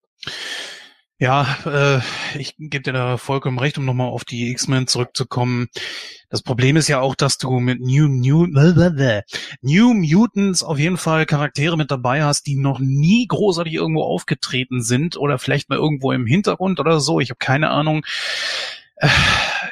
Ja, 1.21 1.45
äh, 1.67 1.99
ich 2.39 2.55
gebe 2.57 2.81
dir 2.81 2.93
da 2.93 3.17
vollkommen 3.17 3.59
recht, 3.59 3.77
um 3.77 3.85
nochmal 3.85 4.09
auf 4.09 4.25
die 4.25 4.49
X-Men 4.49 4.87
zurückzukommen. 4.87 5.67
Das 6.31 6.41
Problem 6.41 6.77
ist 6.77 6.87
ja 6.87 6.99
auch, 6.99 7.13
dass 7.13 7.37
du 7.37 7.59
mit 7.59 7.79
New, 7.79 8.07
New, 8.07 8.47
New 9.61 9.93
Mutants 9.93 10.63
auf 10.63 10.79
jeden 10.79 10.97
Fall 10.97 11.27
Charaktere 11.27 11.77
mit 11.77 11.91
dabei 11.91 12.23
hast, 12.23 12.47
die 12.47 12.55
noch 12.55 12.79
nie 12.79 13.27
großartig 13.27 13.75
irgendwo 13.75 14.01
aufgetreten 14.01 14.81
sind 14.81 15.15
oder 15.15 15.37
vielleicht 15.37 15.69
mal 15.69 15.77
irgendwo 15.77 16.11
im 16.11 16.25
Hintergrund 16.25 16.79
oder 16.79 16.99
so. 16.99 17.19
Ich 17.19 17.29
habe 17.29 17.37
keine 17.37 17.69
Ahnung. 17.69 18.03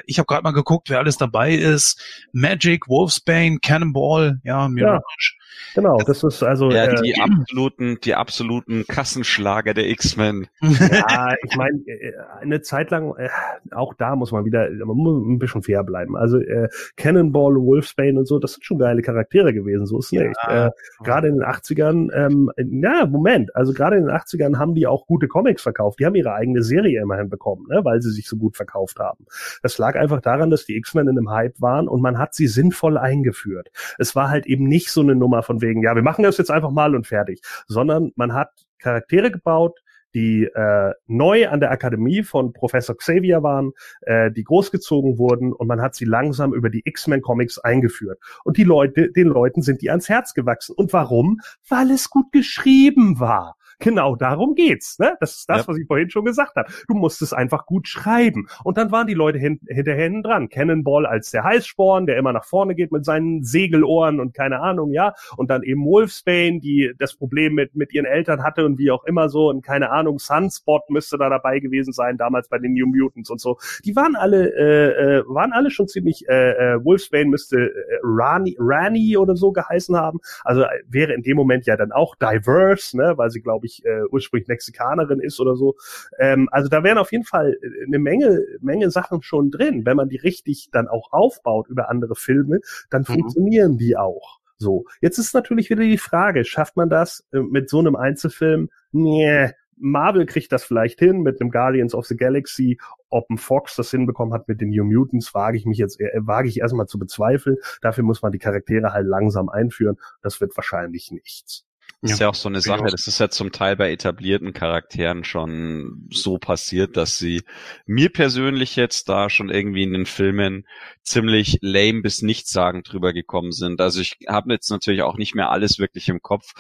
Ich 0.06 0.20
habe 0.20 0.28
gerade 0.28 0.44
mal 0.44 0.52
geguckt, 0.52 0.92
wer 0.92 1.00
alles 1.00 1.18
dabei 1.18 1.56
ist. 1.56 2.00
Magic, 2.32 2.88
Wolfsbane, 2.88 3.58
Cannonball, 3.60 4.40
ja, 4.44 4.68
Mirage. 4.68 5.39
Genau, 5.76 5.98
das 6.00 6.24
ist 6.24 6.44
also 6.44 6.72
ja, 6.72 6.86
äh, 6.86 7.02
die 7.02 7.20
absoluten, 7.20 8.00
die 8.04 8.16
absoluten 8.16 8.86
Kassenschlager 8.88 9.74
der 9.74 9.90
X-Men. 9.90 10.48
Ja, 10.62 11.34
ich 11.44 11.56
meine, 11.56 11.80
äh, 11.86 12.14
eine 12.42 12.62
Zeit 12.62 12.92
lang, 12.92 13.16
äh, 13.18 13.30
auch 13.72 13.94
da 13.94 14.16
muss 14.16 14.32
man 14.32 14.46
wieder, 14.46 14.70
man 14.72 14.98
muss 14.98 15.26
ein 15.26 15.40
bisschen 15.40 15.62
fair 15.62 15.84
bleiben. 15.84 16.16
Also 16.16 16.40
äh, 16.40 16.70
Cannonball, 16.98 17.56
Wolfsbane 17.56 18.18
und 18.18 18.28
so, 18.28 18.40
das 18.40 18.54
sind 18.54 18.66
schon 18.66 18.80
geile 18.80 19.02
Charaktere 19.02 19.54
gewesen, 19.54 19.86
so 19.86 20.00
ist 20.00 20.12
ja. 20.12 20.24
nicht. 20.24 20.40
Äh, 20.48 20.70
gerade 21.04 21.28
in 21.28 21.36
den 21.36 21.44
80ern, 21.44 22.10
ähm, 22.14 22.52
ja, 22.58 23.06
Moment, 23.06 23.56
also 23.56 23.74
gerade 23.74 23.98
in 23.98 24.06
den 24.06 24.16
80ern 24.16 24.58
haben 24.58 24.76
die 24.76 24.88
auch 24.88 25.06
gute 25.06 25.28
Comics 25.28 25.62
verkauft. 25.62 26.00
Die 26.00 26.06
haben 26.06 26.16
ihre 26.16 26.34
eigene 26.34 26.64
Serie 26.64 27.02
immerhin 27.02 27.30
bekommen, 27.30 27.66
ne, 27.70 27.82
weil 27.84 28.02
sie 28.02 28.12
sich 28.12 28.28
so 28.28 28.38
gut 28.38 28.56
verkauft 28.56 29.00
haben. 29.00 29.26
Das 29.62 29.78
lag 29.78 29.96
einfach 29.96 30.22
daran, 30.22 30.50
dass 30.50 30.66
die 30.66 30.76
X-Men 30.78 31.08
in 31.08 31.18
einem 31.18 31.30
Hype 31.30 31.60
waren 31.62 31.88
und 31.88 32.02
man 32.02 32.18
hat 32.18 32.34
sie 32.34 32.48
sinnvoll 32.48 32.98
eingeführt. 32.98 33.70
Es 33.98 34.16
war 34.16 34.30
halt 34.30 34.46
eben 34.48 34.66
nicht 34.66 34.92
so 34.92 35.02
eine 35.02 35.16
Nummer 35.16 35.39
mal 35.40 35.44
von 35.44 35.62
wegen, 35.62 35.82
ja, 35.82 35.96
wir 35.96 36.04
machen 36.04 36.24
das 36.24 36.38
jetzt 36.38 36.52
einfach 36.52 36.72
mal 36.72 36.96
und 36.96 37.08
fertig, 37.08 37.42
sondern 37.68 38.12
man 38.16 38.34
hat 38.34 38.50
Charaktere 38.78 39.32
gebaut, 39.32 39.80
die 40.16 40.44
äh, 40.44 40.94
neu 41.06 41.50
an 41.50 41.60
der 41.60 41.72
Akademie 41.72 42.24
von 42.24 42.52
Professor 42.52 42.98
Xavier 42.98 43.44
waren, 43.44 43.74
äh, 44.02 44.32
die 44.32 44.44
großgezogen 44.44 45.20
wurden 45.20 45.54
und 45.54 45.68
man 45.68 45.82
hat 45.82 45.94
sie 45.94 46.06
langsam 46.06 46.54
über 46.54 46.70
die 46.70 46.82
X-Men-Comics 46.84 47.60
eingeführt. 47.60 48.20
Und 48.44 48.58
die 48.58 48.64
Leute, 48.64 49.12
den 49.12 49.28
Leuten 49.28 49.62
sind 49.62 49.82
die 49.82 49.92
ans 49.92 50.10
Herz 50.10 50.34
gewachsen. 50.34 50.74
Und 50.76 50.94
warum? 50.94 51.42
Weil 51.68 51.92
es 51.92 52.10
gut 52.10 52.32
geschrieben 52.32 53.20
war. 53.20 53.56
Genau 53.80 54.16
darum 54.16 54.56
geht's. 54.56 55.00
Ne? 55.00 55.16
Das 55.20 55.38
ist 55.38 55.50
das, 55.50 55.62
ja. 55.62 55.68
was 55.68 55.78
ich 55.78 55.88
vorhin 55.88 56.10
schon 56.10 56.26
gesagt 56.26 56.56
habe. 56.58 56.70
Du 56.88 56.96
musst 56.96 57.22
es 57.22 57.34
einfach 57.34 57.66
gut 57.66 57.88
schreiben. 57.88 58.48
Und 58.64 58.78
dann 58.78 58.92
waren 58.92 59.08
die 59.08 59.14
Leute 59.14 59.40
hin, 59.40 59.60
hinterher 59.68 60.04
hinten 60.04 60.24
dran. 60.24 60.50
Cannonball 60.50 61.06
als 61.06 61.32
der 61.32 61.44
Heißsporn, 61.44 62.06
der 62.06 62.18
immer 62.18 62.34
nach 62.34 62.46
vorne 62.46 62.76
geht 62.76 62.92
mit 62.92 63.06
seinen 63.06 63.44
Segelohren 63.44 64.20
und 64.20 64.34
keine 64.34 64.60
Ahnung, 64.60 64.92
ja. 64.92 65.14
Und 65.38 65.50
dann 65.50 65.64
eben 65.64 65.86
Wolfsbane, 65.86 66.60
die 66.60 66.92
das 66.98 67.16
Problem 67.16 67.54
mit, 67.54 67.76
mit 67.76 67.94
ihren 67.94 68.06
Eltern 68.06 68.44
hatte 68.44 68.66
und 68.66 68.78
wie 68.80 68.92
auch 68.92 69.06
immer 69.06 69.30
so 69.30 69.50
und 69.50 69.62
keine 69.62 69.92
Ahnung, 69.92 70.20
Sunspot 70.20 70.90
müsste 70.90 71.18
da 71.18 71.30
dabei 71.30 71.60
gewesen 71.60 71.94
sein, 71.94 72.18
damals 72.18 72.50
bei 72.50 72.58
den 72.58 72.74
New 72.74 72.88
Mutants 72.88 73.30
und 73.30 73.40
so. 73.40 73.58
Die 73.86 73.96
waren 73.96 74.16
alle, 74.16 74.54
äh, 74.56 75.20
äh, 75.20 75.24
waren 75.28 75.54
alle 75.54 75.72
schon 75.72 75.88
ziemlich, 75.88 76.28
äh, 76.28 76.52
äh, 76.74 76.84
Wolfsbane 76.84 77.30
müsste 77.30 77.58
äh, 77.58 77.72
Rani, 78.04 78.58
Rani 78.60 79.16
oder 79.18 79.36
so 79.36 79.52
geheißen 79.52 79.96
haben. 79.96 80.20
Also 80.44 80.64
äh, 80.64 80.68
wäre 80.88 81.14
in 81.14 81.24
dem 81.24 81.38
Moment 81.38 81.66
ja 81.66 81.78
dann 81.78 81.92
auch 81.92 82.16
diverse, 82.16 82.98
ne, 82.98 83.14
weil 83.18 83.30
sie, 83.30 83.42
glaube 83.42 83.66
ich, 83.66 83.69
ich, 83.70 83.86
äh, 83.86 84.04
ursprünglich 84.12 84.48
Mexikanerin 84.48 85.20
ist 85.20 85.40
oder 85.40 85.56
so. 85.56 85.76
Ähm, 86.18 86.50
also 86.52 86.70
da 86.70 86.84
wären 86.84 86.98
auf 86.98 87.12
jeden 87.12 87.26
Fall 87.26 87.58
äh, 87.62 87.86
eine 87.86 88.00
Menge, 88.00 88.44
Menge 88.62 88.92
Sachen 88.92 89.22
schon 89.22 89.52
drin. 89.52 89.86
Wenn 89.86 89.98
man 89.98 90.10
die 90.10 90.18
richtig 90.18 90.70
dann 90.72 90.88
auch 90.88 91.12
aufbaut 91.12 91.68
über 91.70 91.90
andere 91.90 92.16
Filme, 92.16 92.60
dann 92.90 93.02
mhm. 93.02 93.14
funktionieren 93.14 93.78
die 93.78 93.98
auch. 93.98 94.40
So, 94.58 94.86
jetzt 95.00 95.18
ist 95.18 95.34
natürlich 95.34 95.70
wieder 95.70 95.84
die 95.84 95.98
Frage, 95.98 96.44
schafft 96.44 96.76
man 96.76 96.90
das 96.90 97.26
äh, 97.32 97.40
mit 97.40 97.70
so 97.70 97.80
einem 97.80 97.96
Einzelfilm? 97.96 98.70
Nee, 98.92 99.52
Marvel 99.80 100.26
kriegt 100.26 100.52
das 100.52 100.64
vielleicht 100.64 101.00
hin 101.00 101.22
mit 101.22 101.40
einem 101.40 101.52
Guardians 101.52 101.96
of 101.96 102.06
the 102.06 102.18
Galaxy. 102.18 102.78
Ob 103.10 103.30
ein 103.30 103.38
Fox 103.38 103.76
das 103.76 103.90
hinbekommen 103.92 104.34
hat 104.34 104.48
mit 104.48 104.62
den 104.62 104.70
New 104.70 104.84
Mutants, 104.84 105.34
wage 105.34 105.58
ich 105.58 105.66
mich 105.66 105.78
jetzt, 105.78 106.00
äh, 106.00 106.12
wage 106.16 106.50
ich 106.50 106.60
erstmal 106.60 106.88
zu 106.88 107.00
bezweifeln. 107.00 107.58
Dafür 107.82 108.04
muss 108.04 108.22
man 108.22 108.32
die 108.32 108.38
Charaktere 108.38 108.94
halt 108.94 109.08
langsam 109.08 109.50
einführen. 109.50 109.98
Das 110.22 110.42
wird 110.42 110.56
wahrscheinlich 110.58 111.12
nichts. 111.12 111.66
Das 112.02 112.12
ist 112.12 112.20
ja 112.20 112.30
auch 112.30 112.36
so 112.36 112.48
eine 112.48 112.62
Sache, 112.62 112.86
das 112.86 113.08
ist 113.08 113.20
ja 113.20 113.30
zum 113.30 113.52
Teil 113.52 113.76
bei 113.76 113.92
etablierten 113.92 114.54
Charakteren 114.54 115.26
schon 115.26 116.08
so 116.12 116.38
passiert, 116.38 116.96
dass 116.96 117.18
sie 117.18 117.44
mir 117.86 118.10
persönlich 118.10 118.78
jetzt 118.78 119.10
da 119.10 119.30
schon 119.30 119.50
irgendwie 119.50 119.84
in 119.84 119.92
den 119.92 120.06
Filmen 120.06 120.66
ziemlich 121.04 121.58
lame 121.62 122.02
bis 122.02 122.22
nichtssagend 122.22 122.92
drüber 122.92 123.12
gekommen 123.12 123.52
sind. 123.52 123.82
Also 123.82 124.00
ich 124.00 124.18
habe 124.30 124.54
jetzt 124.54 124.70
natürlich 124.70 125.02
auch 125.02 125.18
nicht 125.18 125.36
mehr 125.36 125.50
alles 125.52 125.78
wirklich 125.78 126.08
im 126.08 126.22
Kopf, 126.22 126.54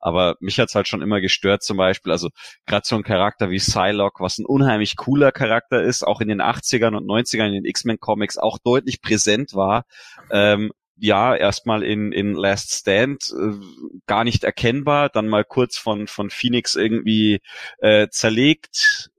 aber 0.00 0.36
mich 0.40 0.58
hat's 0.58 0.74
halt 0.74 0.88
schon 0.88 1.02
immer 1.02 1.20
gestört, 1.20 1.62
zum 1.62 1.76
Beispiel, 1.76 2.12
also 2.12 2.30
gerade 2.66 2.86
so 2.86 2.96
ein 2.96 3.02
Charakter 3.02 3.50
wie 3.50 3.58
Psylocke, 3.58 4.22
was 4.22 4.38
ein 4.38 4.46
unheimlich 4.46 4.96
cooler 4.96 5.32
Charakter 5.32 5.82
ist, 5.82 6.06
auch 6.06 6.20
in 6.20 6.28
den 6.28 6.40
80ern 6.40 6.96
und 6.96 7.06
90ern 7.06 7.48
in 7.48 7.54
den 7.54 7.64
X-Men-Comics 7.64 8.38
auch 8.38 8.58
deutlich 8.58 9.02
präsent 9.02 9.54
war, 9.54 9.84
ähm, 10.30 10.72
ja, 11.00 11.34
erstmal 11.34 11.82
in, 11.82 12.12
in 12.12 12.34
Last 12.34 12.72
Stand 12.72 13.32
äh, 13.36 13.54
gar 14.06 14.24
nicht 14.24 14.44
erkennbar, 14.44 15.08
dann 15.08 15.28
mal 15.28 15.44
kurz 15.44 15.78
von, 15.78 16.06
von 16.06 16.30
Phoenix 16.30 16.76
irgendwie 16.76 17.40
äh, 17.78 18.08
zerlegt 18.08 19.10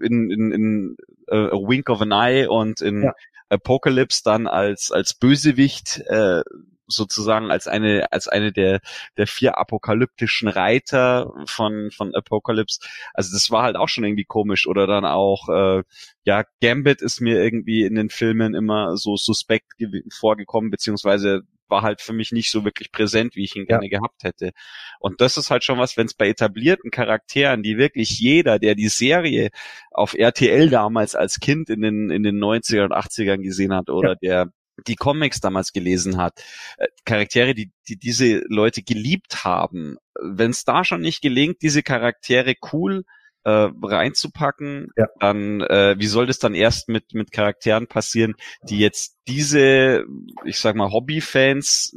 in, 0.00 0.30
in, 0.30 0.52
in 0.52 0.96
uh, 1.30 1.34
A 1.34 1.68
Wink 1.68 1.88
of 1.90 2.00
an 2.00 2.12
Eye 2.12 2.48
und 2.48 2.80
in 2.80 3.04
ja. 3.04 3.14
Apocalypse 3.48 4.22
dann 4.24 4.46
als, 4.46 4.92
als 4.92 5.14
Bösewicht 5.14 6.02
äh, 6.08 6.42
sozusagen 6.88 7.50
als 7.50 7.68
eine 7.68 8.10
als 8.12 8.28
eine 8.28 8.52
der 8.52 8.80
der 9.16 9.26
vier 9.26 9.58
apokalyptischen 9.58 10.48
Reiter 10.48 11.32
von 11.46 11.90
von 11.90 12.14
Apocalypse. 12.14 12.80
Also 13.14 13.32
das 13.32 13.50
war 13.50 13.62
halt 13.62 13.76
auch 13.76 13.88
schon 13.88 14.04
irgendwie 14.04 14.24
komisch 14.24 14.66
oder 14.66 14.86
dann 14.86 15.04
auch 15.04 15.48
äh, 15.48 15.82
ja 16.24 16.44
Gambit 16.60 17.02
ist 17.02 17.20
mir 17.20 17.42
irgendwie 17.42 17.82
in 17.82 17.94
den 17.94 18.10
Filmen 18.10 18.54
immer 18.54 18.96
so 18.96 19.16
suspekt 19.16 19.74
vorgekommen 20.10 20.70
beziehungsweise 20.70 21.42
war 21.68 21.82
halt 21.82 22.00
für 22.00 22.12
mich 22.12 22.32
nicht 22.32 22.50
so 22.50 22.64
wirklich 22.64 22.92
präsent, 22.92 23.36
wie 23.36 23.44
ich 23.44 23.56
ihn 23.56 23.66
gerne 23.66 23.86
ja. 23.86 23.98
gehabt 23.98 24.24
hätte. 24.24 24.52
Und 25.00 25.20
das 25.20 25.36
ist 25.36 25.50
halt 25.50 25.64
schon 25.64 25.78
was, 25.78 25.96
wenn 25.96 26.06
es 26.06 26.14
bei 26.14 26.28
etablierten 26.28 26.90
Charakteren, 26.90 27.62
die 27.62 27.78
wirklich 27.78 28.18
jeder, 28.18 28.58
der 28.58 28.74
die 28.74 28.88
Serie 28.88 29.50
auf 29.90 30.14
RTL 30.14 30.70
damals 30.70 31.14
als 31.14 31.40
Kind 31.40 31.70
in 31.70 31.82
den, 31.82 32.10
in 32.10 32.22
den 32.22 32.38
90er 32.38 32.84
und 32.84 32.92
80ern 32.92 33.42
gesehen 33.42 33.74
hat 33.74 33.90
oder 33.90 34.16
ja. 34.20 34.44
der 34.46 34.52
die 34.86 34.96
Comics 34.96 35.40
damals 35.40 35.72
gelesen 35.72 36.16
hat, 36.16 36.42
äh, 36.78 36.86
Charaktere, 37.04 37.54
die, 37.54 37.72
die 37.88 37.96
diese 37.96 38.42
Leute 38.48 38.82
geliebt 38.82 39.44
haben, 39.44 39.96
wenn 40.20 40.50
es 40.50 40.64
da 40.64 40.84
schon 40.84 41.00
nicht 41.00 41.22
gelingt, 41.22 41.62
diese 41.62 41.82
Charaktere 41.82 42.54
cool 42.72 43.04
äh, 43.44 43.68
reinzupacken, 43.82 44.88
ja. 44.96 45.06
dann 45.20 45.60
äh, 45.60 45.96
wie 45.98 46.06
soll 46.06 46.26
das 46.26 46.38
dann 46.38 46.54
erst 46.54 46.88
mit 46.88 47.14
mit 47.14 47.32
Charakteren 47.32 47.86
passieren, 47.86 48.34
die 48.62 48.78
jetzt 48.78 49.16
diese, 49.26 50.04
ich 50.44 50.58
sag 50.58 50.76
mal 50.76 50.92
Hobbyfans 50.92 51.96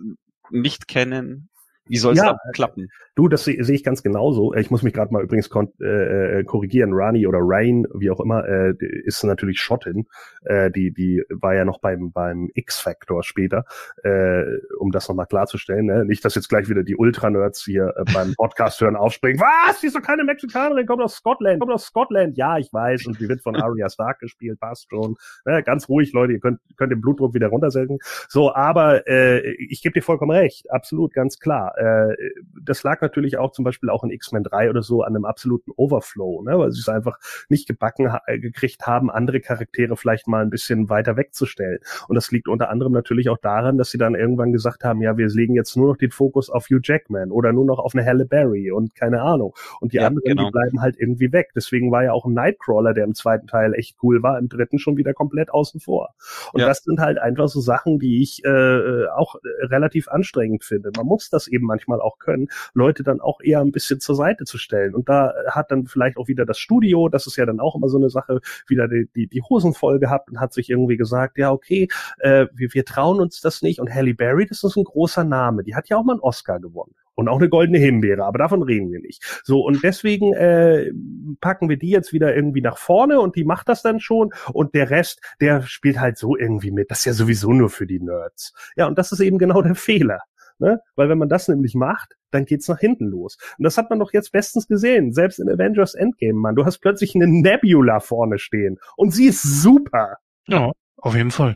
nicht 0.49 0.87
kennen? 0.87 1.49
Wie 1.87 1.97
soll 1.97 2.13
es 2.13 2.19
ja, 2.19 2.37
klappen? 2.53 2.89
Du, 3.15 3.27
das 3.27 3.43
sehe 3.43 3.61
seh 3.63 3.73
ich 3.73 3.83
ganz 3.83 4.03
genauso. 4.03 4.53
Ich 4.53 4.71
muss 4.71 4.83
mich 4.83 4.93
gerade 4.93 5.11
mal 5.11 5.23
übrigens 5.23 5.49
äh, 5.81 6.39
äh, 6.39 6.43
korrigieren. 6.45 6.91
Rani 6.93 7.27
oder 7.27 7.39
Rain, 7.41 7.85
wie 7.93 8.09
auch 8.09 8.19
immer, 8.19 8.47
äh, 8.47 8.73
ist 8.79 9.23
natürlich 9.23 9.59
Schottin. 9.59 10.07
Äh, 10.45 10.71
die, 10.71 10.93
die 10.93 11.23
war 11.29 11.53
ja 11.53 11.65
noch 11.65 11.79
beim, 11.79 12.11
beim 12.11 12.49
X-Factor 12.53 13.23
später, 13.23 13.65
äh, 14.03 14.43
um 14.79 14.91
das 14.91 15.09
nochmal 15.09 15.25
klarzustellen. 15.25 15.87
Ne? 15.87 16.05
Nicht, 16.05 16.23
dass 16.23 16.35
jetzt 16.35 16.47
gleich 16.47 16.69
wieder 16.69 16.83
die 16.83 16.95
Ultra-Nerds 16.95 17.65
hier 17.65 17.93
äh, 17.97 18.05
beim 18.13 18.33
Podcast 18.37 18.79
hören 18.79 18.95
aufspringen. 18.95 19.41
Was? 19.41 19.81
Die 19.81 19.87
ist 19.87 19.95
doch 19.95 20.01
keine 20.01 20.23
Mexikanerin, 20.23 20.85
kommt 20.85 21.01
aus 21.01 21.15
Scotland, 21.15 21.59
kommt 21.59 21.73
aus 21.73 21.85
Scotland. 21.85 22.37
Ja, 22.37 22.57
ich 22.57 22.71
weiß. 22.71 23.07
Und 23.07 23.19
die 23.19 23.27
wird 23.27 23.41
von 23.41 23.55
Arya 23.55 23.89
Stark 23.89 24.19
gespielt, 24.19 24.59
passt 24.59 24.89
schon. 24.89 25.17
Ne? 25.45 25.61
Ganz 25.63 25.89
ruhig, 25.89 26.13
Leute, 26.13 26.33
ihr 26.33 26.39
könnt, 26.39 26.61
könnt 26.77 26.93
den 26.93 27.01
Blutdruck 27.01 27.33
wieder 27.33 27.47
runtersenken. 27.47 27.99
So, 28.29 28.53
aber 28.53 29.05
äh, 29.07 29.51
ich 29.55 29.81
gebe 29.81 29.93
dir 29.93 30.01
vollkommen 30.01 30.31
recht. 30.31 30.71
Absolut, 30.71 31.13
ganz 31.13 31.39
klar. 31.39 31.70
Äh, 31.75 32.15
das 32.61 32.83
lag 32.83 33.01
natürlich 33.01 33.37
auch 33.37 33.51
zum 33.51 33.65
Beispiel 33.65 33.89
auch 33.89 34.03
in 34.03 34.11
X-Men 34.11 34.43
3 34.43 34.69
oder 34.69 34.83
so 34.83 35.03
an 35.03 35.15
einem 35.15 35.25
absoluten 35.25 35.71
Overflow, 35.75 36.43
ne? 36.43 36.57
weil 36.57 36.71
sie 36.71 36.79
es 36.79 36.89
einfach 36.89 37.19
nicht 37.49 37.67
gebacken 37.67 38.11
ha 38.11 38.21
gekriegt 38.27 38.85
haben, 38.87 39.09
andere 39.09 39.39
Charaktere 39.39 39.95
vielleicht 39.97 40.27
mal 40.27 40.41
ein 40.41 40.49
bisschen 40.49 40.89
weiter 40.89 41.17
wegzustellen. 41.17 41.79
Und 42.07 42.15
das 42.15 42.31
liegt 42.31 42.47
unter 42.47 42.69
anderem 42.69 42.93
natürlich 42.93 43.29
auch 43.29 43.37
daran, 43.37 43.77
dass 43.77 43.91
sie 43.91 43.97
dann 43.97 44.15
irgendwann 44.15 44.51
gesagt 44.51 44.83
haben, 44.83 45.01
ja, 45.01 45.17
wir 45.17 45.27
legen 45.27 45.55
jetzt 45.55 45.75
nur 45.75 45.87
noch 45.87 45.97
den 45.97 46.11
Fokus 46.11 46.49
auf 46.49 46.65
Hugh 46.65 46.81
Jackman 46.83 47.31
oder 47.31 47.53
nur 47.53 47.65
noch 47.65 47.79
auf 47.79 47.95
eine 47.95 48.05
Halle 48.05 48.25
Berry 48.25 48.71
und 48.71 48.95
keine 48.95 49.21
Ahnung. 49.21 49.53
Und 49.79 49.93
die 49.93 49.97
ja, 49.97 50.07
anderen, 50.07 50.23
genau. 50.25 50.45
die 50.45 50.51
bleiben 50.51 50.81
halt 50.81 50.95
irgendwie 50.99 51.31
weg. 51.31 51.51
Deswegen 51.55 51.91
war 51.91 52.03
ja 52.03 52.13
auch 52.13 52.25
ein 52.25 52.33
Nightcrawler, 52.33 52.93
der 52.93 53.05
im 53.05 53.13
zweiten 53.13 53.47
Teil 53.47 53.73
echt 53.73 53.97
cool 54.03 54.23
war, 54.23 54.37
im 54.39 54.49
dritten 54.49 54.79
schon 54.79 54.97
wieder 54.97 55.13
komplett 55.13 55.51
außen 55.51 55.79
vor. 55.79 56.13
Und 56.53 56.61
ja. 56.61 56.67
das 56.67 56.83
sind 56.83 56.99
halt 56.99 57.17
einfach 57.17 57.47
so 57.47 57.59
Sachen, 57.59 57.99
die 57.99 58.21
ich 58.21 58.43
äh, 58.45 59.07
auch 59.15 59.35
relativ 59.61 60.07
anstrengend 60.07 60.63
finde. 60.63 60.91
Man 60.95 61.05
muss 61.05 61.29
das 61.29 61.47
eben 61.47 61.60
manchmal 61.65 62.01
auch 62.01 62.19
können, 62.19 62.47
Leute 62.73 63.03
dann 63.03 63.21
auch 63.21 63.41
eher 63.41 63.61
ein 63.61 63.71
bisschen 63.71 63.99
zur 63.99 64.15
Seite 64.15 64.45
zu 64.45 64.57
stellen. 64.57 64.95
Und 64.95 65.09
da 65.09 65.33
hat 65.49 65.71
dann 65.71 65.85
vielleicht 65.85 66.17
auch 66.17 66.27
wieder 66.27 66.45
das 66.45 66.59
Studio, 66.59 67.09
das 67.09 67.27
ist 67.27 67.37
ja 67.37 67.45
dann 67.45 67.59
auch 67.59 67.75
immer 67.75 67.89
so 67.89 67.97
eine 67.97 68.09
Sache, 68.09 68.41
wieder 68.67 68.87
die, 68.87 69.09
die, 69.15 69.27
die 69.27 69.41
Hosen 69.41 69.73
voll 69.73 69.99
gehabt 69.99 70.29
und 70.29 70.39
hat 70.39 70.53
sich 70.53 70.69
irgendwie 70.69 70.97
gesagt, 70.97 71.37
ja, 71.37 71.51
okay, 71.51 71.87
äh, 72.19 72.47
wir, 72.53 72.73
wir 72.73 72.85
trauen 72.85 73.19
uns 73.19 73.41
das 73.41 73.61
nicht. 73.61 73.79
Und 73.79 73.93
Halle 73.93 74.13
Berry, 74.13 74.45
das 74.45 74.63
ist 74.63 74.75
ein 74.77 74.83
großer 74.83 75.23
Name. 75.23 75.63
Die 75.63 75.75
hat 75.75 75.89
ja 75.89 75.97
auch 75.97 76.03
mal 76.03 76.13
einen 76.13 76.21
Oscar 76.21 76.59
gewonnen 76.59 76.93
und 77.21 77.27
auch 77.27 77.37
eine 77.37 77.49
goldene 77.49 77.77
Himbeere, 77.77 78.25
aber 78.25 78.39
davon 78.39 78.63
reden 78.63 78.91
wir 78.91 78.99
nicht. 78.99 79.41
So, 79.43 79.61
und 79.61 79.83
deswegen 79.83 80.33
äh, 80.33 80.91
packen 81.39 81.69
wir 81.69 81.77
die 81.77 81.89
jetzt 81.89 82.13
wieder 82.13 82.35
irgendwie 82.35 82.61
nach 82.61 82.77
vorne 82.77 83.19
und 83.19 83.35
die 83.35 83.43
macht 83.43 83.69
das 83.69 83.81
dann 83.81 83.99
schon 83.99 84.31
und 84.53 84.73
der 84.73 84.89
Rest, 84.89 85.21
der 85.39 85.61
spielt 85.63 85.99
halt 85.99 86.17
so 86.17 86.37
irgendwie 86.37 86.71
mit. 86.71 86.91
Das 86.91 86.99
ist 86.99 87.05
ja 87.05 87.13
sowieso 87.13 87.53
nur 87.53 87.69
für 87.69 87.85
die 87.85 87.99
Nerds. 87.99 88.53
Ja, 88.75 88.87
und 88.87 88.97
das 88.97 89.11
ist 89.11 89.19
eben 89.19 89.37
genau 89.37 89.61
der 89.61 89.75
Fehler. 89.75 90.21
Ne? 90.61 90.79
Weil 90.95 91.09
wenn 91.09 91.17
man 91.17 91.27
das 91.27 91.47
nämlich 91.47 91.73
macht, 91.73 92.15
dann 92.29 92.45
geht's 92.45 92.67
nach 92.67 92.79
hinten 92.79 93.07
los. 93.07 93.37
Und 93.57 93.63
das 93.63 93.77
hat 93.77 93.89
man 93.89 93.99
doch 93.99 94.13
jetzt 94.13 94.31
bestens 94.31 94.67
gesehen. 94.67 95.11
Selbst 95.11 95.39
in 95.39 95.49
Avengers 95.49 95.95
Endgame, 95.95 96.39
Mann. 96.39 96.55
Du 96.55 96.65
hast 96.65 96.77
plötzlich 96.79 97.15
eine 97.15 97.27
Nebula 97.27 97.99
vorne 97.99 98.37
stehen. 98.37 98.77
Und 98.95 99.11
sie 99.11 99.25
ist 99.25 99.41
super. 99.41 100.17
Ja, 100.47 100.71
auf 100.97 101.15
jeden 101.15 101.31
Fall. 101.31 101.55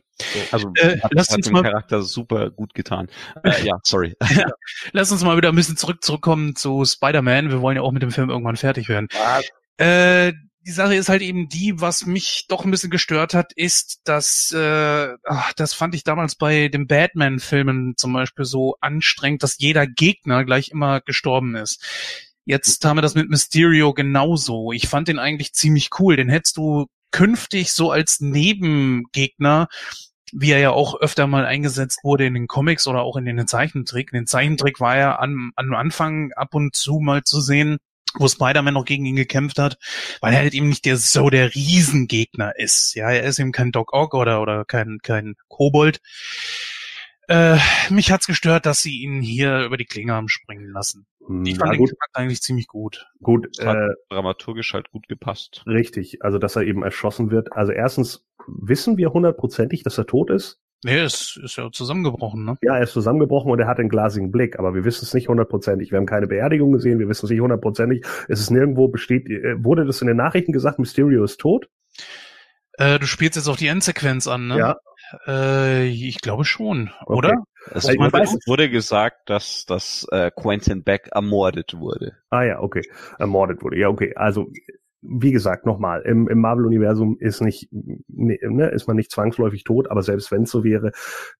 Also 0.52 0.72
äh, 0.76 1.00
hat, 1.02 1.12
lass 1.14 1.30
hat 1.30 1.38
uns 1.38 1.46
dem 1.46 1.54
mal 1.54 1.62
Charakter 1.62 2.02
super 2.02 2.50
gut 2.50 2.74
getan. 2.74 3.08
Äh, 3.44 3.64
ja, 3.64 3.78
sorry. 3.84 4.16
ja, 4.36 4.48
lass 4.92 5.12
uns 5.12 5.24
mal 5.24 5.38
wieder 5.38 5.50
ein 5.50 5.56
bisschen 5.56 5.78
zurück 5.78 6.04
zurückkommen 6.04 6.56
zu 6.56 6.84
Spider-Man. 6.84 7.52
Wir 7.52 7.62
wollen 7.62 7.76
ja 7.76 7.84
auch 7.84 7.92
mit 7.92 8.02
dem 8.02 8.10
Film 8.10 8.32
irgendwann 8.32 8.56
fertig 8.56 8.90
werden. 8.90 9.08
Äh, 9.78 10.34
die 10.66 10.72
Sache 10.72 10.96
ist 10.96 11.10
halt 11.10 11.22
eben 11.22 11.48
die, 11.48 11.80
was 11.80 12.06
mich 12.06 12.46
doch 12.50 12.66
ein 12.66 12.72
bisschen 12.72 12.90
gestört 12.90 13.36
hat, 13.36 13.54
ist, 13.54 14.02
dass 14.04 14.52
äh, 14.52 15.14
ach, 15.24 15.54
das 15.54 15.74
fand 15.74 15.94
ich 15.94 16.04
damals 16.04 16.36
bei 16.36 16.70
den 16.70 16.88
Batman-Filmen 16.88 17.94
zum 17.98 18.14
Beispiel 18.14 18.46
so 18.46 18.76
anstrengend, 18.82 19.44
dass 19.44 19.60
jeder 19.60 19.86
Gegner 19.86 20.44
gleich 20.44 20.70
immer 20.70 21.02
gestorben 21.02 21.56
ist. 21.56 21.84
Jetzt 22.46 22.84
haben 22.84 22.98
wir 22.98 23.04
das 23.04 23.16
mit 23.16 23.30
Mysterio 23.30 23.94
genauso. 23.94 24.72
Ich 24.72 24.88
fand 24.88 25.08
den 25.08 25.20
eigentlich 25.20 25.54
ziemlich 25.54 25.90
cool. 26.00 26.16
Den 26.16 26.30
hättest 26.30 26.58
du 26.58 26.88
künftig 27.12 27.72
so 27.72 27.92
als 27.92 28.20
Nebengegner 28.20 29.68
wie 30.38 30.52
er 30.52 30.60
ja 30.60 30.72
auch 30.72 31.00
öfter 31.00 31.28
mal 31.28 31.46
eingesetzt 31.46 32.00
wurde 32.04 32.26
in 32.26 32.34
den 32.34 32.48
Comics 32.48 32.88
oder 32.88 33.04
auch 33.04 33.16
in 33.16 33.26
den 33.26 33.48
Zeichentrick. 33.48 34.12
Den 34.12 34.28
Zeichentrick 34.28 34.82
war 34.82 34.98
er 34.98 35.20
an, 35.20 35.52
am 35.56 35.74
Anfang 35.74 36.34
ab 36.34 36.56
und 36.56 36.76
zu 36.76 37.00
mal 37.00 37.24
zu 37.24 37.40
sehen, 37.40 37.78
wo 38.18 38.28
Spider-Man 38.28 38.74
noch 38.74 38.86
gegen 38.86 39.06
ihn 39.06 39.16
gekämpft 39.16 39.60
hat, 39.60 39.78
weil 40.22 40.34
er 40.34 40.40
halt 40.40 40.54
eben 40.54 40.70
nicht 40.70 40.86
der 40.86 40.98
so 40.98 41.30
der 41.30 41.54
Riesengegner 41.56 42.58
ist. 42.58 42.96
Ja, 42.96 43.10
er 43.12 43.24
ist 43.24 43.40
eben 43.40 43.52
kein 43.52 43.72
Doc 43.72 43.94
Ock 43.94 44.14
oder 44.14 44.42
oder 44.42 44.66
kein 44.66 45.00
kein 45.02 45.36
Kobold. 45.48 46.00
Äh, 47.28 47.58
mich 47.90 48.12
hat's 48.12 48.28
gestört, 48.28 48.66
dass 48.68 48.84
sie 48.84 49.02
ihn 49.02 49.22
hier 49.22 49.62
über 49.62 49.78
die 49.78 49.86
Klinge 49.86 50.14
haben 50.14 50.30
springen 50.30 50.70
lassen. 50.70 51.08
Ich 51.44 51.58
fand 51.58 51.72
Na 51.72 51.78
den 51.78 51.88
Charakter 51.88 52.20
eigentlich 52.20 52.42
ziemlich 52.42 52.68
gut. 52.68 53.08
gut, 53.24 53.48
Das 53.58 53.66
hat 53.66 53.78
äh, 53.78 53.94
dramaturgisch 54.10 54.74
halt 54.74 54.92
gut 54.92 55.08
gepasst. 55.08 55.64
richtig. 55.66 56.20
Also, 56.22 56.38
dass 56.38 56.56
er 56.56 56.64
eben 56.64 56.84
erschossen 56.84 57.32
wird. 57.32 57.52
Also 57.54 57.72
erstens 57.72 58.26
wissen 58.48 58.98
wir 58.98 59.12
hundertprozentig, 59.12 59.82
dass 59.82 59.98
er 59.98 60.06
tot 60.06 60.30
ist. 60.30 60.60
Nee, 60.84 61.00
es 61.00 61.40
ist 61.42 61.56
ja 61.56 61.72
zusammengebrochen, 61.72 62.46
ne? 62.46 62.58
Ja, 62.62 62.78
er 62.78 62.84
ist 62.84 62.94
zusammengebrochen 62.94 63.52
und 63.52 63.60
er 63.60 63.68
hat 63.68 63.80
einen 63.80 63.90
glasigen 63.90 64.32
Blick, 64.32 64.60
aber 64.60 64.76
wir 64.76 64.86
wissen 64.86 65.04
es 65.06 65.14
nicht 65.14 65.30
hundertprozentig. 65.30 65.92
Wir 65.92 65.98
haben 65.98 66.06
keine 66.06 66.28
Beerdigung 66.28 66.72
gesehen, 66.74 67.00
wir 67.00 67.08
wissen 67.10 67.26
es 67.26 67.32
nicht 67.32 67.42
hundertprozentig. 67.42 68.06
Es 68.28 68.40
ist 68.40 68.52
nirgendwo 68.52 68.88
besteht, 68.88 69.28
äh, 69.28 69.64
wurde 69.64 69.86
das 69.86 70.02
in 70.02 70.08
den 70.08 70.18
Nachrichten 70.18 70.52
gesagt, 70.52 70.78
Mysterio 70.78 71.24
ist 71.24 71.40
tot? 71.40 71.70
Äh, 72.78 73.00
du 73.00 73.08
spielst 73.08 73.36
jetzt 73.36 73.48
auf 73.48 73.58
die 73.58 73.68
Endsequenz 73.68 74.28
an, 74.28 74.48
ne? 74.48 74.58
Ja. 74.60 74.78
Äh, 75.28 75.88
ich 75.88 76.20
glaube 76.20 76.46
schon, 76.46 76.92
Okay. 77.06 77.14
oder? 77.18 77.34
Es 77.72 77.86
Also 77.88 77.98
wurde, 78.00 78.28
wurde 78.46 78.70
gesagt, 78.70 79.30
dass, 79.30 79.66
dass 79.66 80.06
äh, 80.12 80.30
Quentin 80.36 80.84
Beck 80.84 81.10
ermordet 81.12 81.74
wurde. 81.78 82.18
Ah 82.30 82.44
ja, 82.44 82.60
okay. 82.60 82.82
Ermordet 83.18 83.64
wurde. 83.64 83.80
Ja, 83.80 83.88
okay. 83.90 84.14
Also, 84.16 84.52
wie 85.08 85.32
gesagt, 85.32 85.66
nochmal, 85.66 86.02
im, 86.02 86.28
im 86.28 86.40
Marvel-Universum 86.40 87.18
ist 87.20 87.42
nicht, 87.42 87.70
ne, 87.72 88.38
ne, 88.42 88.70
ist 88.70 88.88
man 88.88 88.96
nicht 88.96 89.12
zwangsläufig 89.12 89.64
tot, 89.64 89.90
aber 89.90 90.04
selbst 90.04 90.32
wenn 90.32 90.44
es 90.44 90.52
so 90.52 90.64
wäre, 90.64 90.92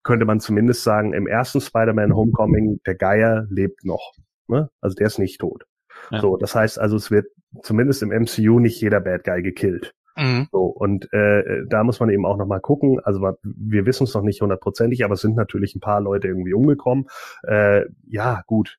könnte 0.04 0.26
man 0.26 0.40
zumindest 0.40 0.84
sagen, 0.84 1.14
im 1.14 1.28
ersten 1.28 1.62
Spider-Man 1.62 2.16
Homecoming, 2.16 2.80
der 2.86 2.96
Geier 2.96 3.46
lebt 3.50 3.86
noch. 3.86 4.14
Ne? 4.48 4.70
Also 4.82 4.96
der 4.96 5.08
ist 5.08 5.20
nicht 5.20 5.40
tot. 5.40 5.64
Ja. 6.12 6.20
So, 6.22 6.38
das 6.38 6.56
heißt 6.56 6.80
also, 6.80 6.96
es 6.96 7.12
wird 7.12 7.28
zumindest 7.64 8.04
im 8.04 8.10
MCU 8.10 8.60
nicht 8.60 8.80
jeder 8.82 9.02
Bad 9.02 9.24
Guy 9.24 9.42
gekillt. 9.42 9.94
Mhm. 10.18 10.48
So, 10.52 10.66
und 10.66 11.12
äh, 11.14 11.64
da 11.68 11.84
muss 11.84 12.00
man 12.00 12.10
eben 12.10 12.26
auch 12.26 12.38
nochmal 12.38 12.62
gucken. 12.62 13.00
Also 13.04 13.22
wir 13.44 13.86
wissen 13.86 14.06
es 14.06 14.14
noch 14.14 14.22
nicht 14.22 14.42
hundertprozentig, 14.42 15.04
aber 15.04 15.16
es 15.16 15.22
sind 15.22 15.36
natürlich 15.36 15.76
ein 15.76 15.82
paar 15.82 16.02
Leute 16.02 16.28
irgendwie 16.28 16.54
umgekommen. 16.54 17.08
Äh, 17.44 17.86
ja, 18.08 18.44
gut. 18.48 18.78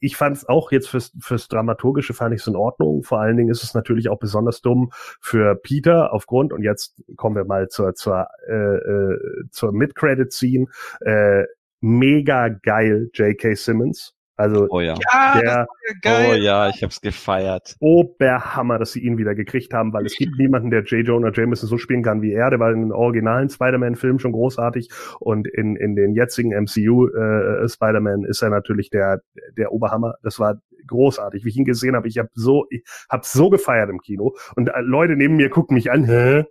Ich 0.00 0.16
fand 0.16 0.36
es 0.36 0.48
auch 0.48 0.72
jetzt 0.72 0.88
fürs, 0.88 1.12
fürs 1.20 1.48
Dramaturgische 1.48 2.14
fand 2.14 2.34
ich 2.34 2.40
es 2.42 2.46
in 2.46 2.56
Ordnung. 2.56 3.02
Vor 3.02 3.20
allen 3.20 3.36
Dingen 3.36 3.50
ist 3.50 3.62
es 3.62 3.74
natürlich 3.74 4.08
auch 4.08 4.18
besonders 4.18 4.60
dumm 4.60 4.90
für 5.20 5.54
Peter 5.54 6.12
aufgrund, 6.12 6.52
und 6.52 6.62
jetzt 6.62 7.02
kommen 7.16 7.36
wir 7.36 7.44
mal 7.44 7.68
zur, 7.68 7.94
zur, 7.94 8.26
äh, 8.48 8.54
äh, 8.54 9.18
zur 9.50 9.72
Mid-Credit-Scene. 9.72 10.66
Äh, 11.00 11.44
mega 11.80 12.48
geil, 12.48 13.10
J.K. 13.14 13.54
Simmons. 13.54 14.15
Also 14.36 14.66
Oh 14.68 14.80
ja. 14.80 14.94
Ja, 15.12 15.40
der 15.40 15.66
Oh 16.04 16.34
ja, 16.34 16.68
ich 16.68 16.82
hab's 16.82 17.00
gefeiert. 17.00 17.76
Oberhammer, 17.80 18.78
dass 18.78 18.92
sie 18.92 19.00
ihn 19.00 19.16
wieder 19.16 19.34
gekriegt 19.34 19.72
haben, 19.72 19.92
weil 19.92 20.04
es 20.06 20.16
gibt 20.16 20.38
niemanden, 20.38 20.70
der 20.70 20.82
J. 20.84 21.06
Jonah 21.06 21.32
Jameson 21.32 21.68
so 21.68 21.78
spielen 21.78 22.02
kann 22.02 22.20
wie 22.22 22.32
er. 22.32 22.50
Der 22.50 22.60
war 22.60 22.70
in 22.70 22.82
den 22.82 22.92
originalen 22.92 23.48
Spider-Man-Filmen 23.48 24.18
schon 24.18 24.32
großartig 24.32 24.90
und 25.20 25.48
in, 25.48 25.76
in 25.76 25.96
den 25.96 26.14
jetzigen 26.14 26.50
MCU 26.50 27.08
äh, 27.08 27.68
Spider-Man 27.68 28.24
ist 28.24 28.42
er 28.42 28.50
natürlich 28.50 28.90
der 28.90 29.22
der 29.56 29.72
Oberhammer. 29.72 30.14
Das 30.22 30.38
war 30.38 30.60
großartig, 30.86 31.44
wie 31.44 31.48
ich 31.48 31.56
ihn 31.56 31.64
gesehen 31.64 31.96
habe. 31.96 32.08
Ich 32.08 32.18
habe 32.18 32.28
so 32.34 32.66
ich 32.70 32.84
hab 33.08 33.24
so 33.24 33.48
gefeiert 33.48 33.90
im 33.90 34.00
Kino 34.00 34.36
und 34.54 34.68
äh, 34.68 34.80
Leute 34.80 35.16
neben 35.16 35.36
mir 35.36 35.48
gucken 35.48 35.74
mich 35.74 35.90
an. 35.90 36.04
Hä? 36.04 36.44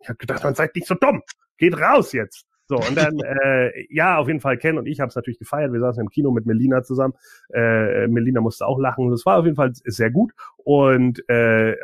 Ich 0.00 0.08
habe 0.08 0.18
gedacht, 0.18 0.44
man 0.44 0.54
seid 0.54 0.74
nicht 0.74 0.86
so 0.86 0.94
dumm. 0.94 1.22
Geht 1.56 1.78
raus 1.78 2.12
jetzt. 2.12 2.46
So, 2.66 2.76
und 2.76 2.96
dann, 2.96 3.18
äh, 3.44 3.86
ja, 3.88 4.18
auf 4.18 4.28
jeden 4.28 4.40
Fall 4.40 4.56
Ken 4.56 4.78
und 4.78 4.86
ich 4.86 5.00
haben 5.00 5.08
es 5.08 5.16
natürlich 5.16 5.38
gefeiert. 5.38 5.72
Wir 5.72 5.80
saßen 5.80 6.02
im 6.02 6.08
Kino 6.08 6.30
mit 6.30 6.46
Melina 6.46 6.82
zusammen. 6.82 7.14
Äh, 7.52 8.08
Melina 8.08 8.40
musste 8.40 8.66
auch 8.66 8.78
lachen. 8.78 9.10
Das 9.10 9.26
war 9.26 9.38
auf 9.38 9.44
jeden 9.44 9.56
Fall 9.56 9.72
sehr 9.72 10.10
gut. 10.10 10.32
Und 10.56 11.28
äh, 11.28 11.76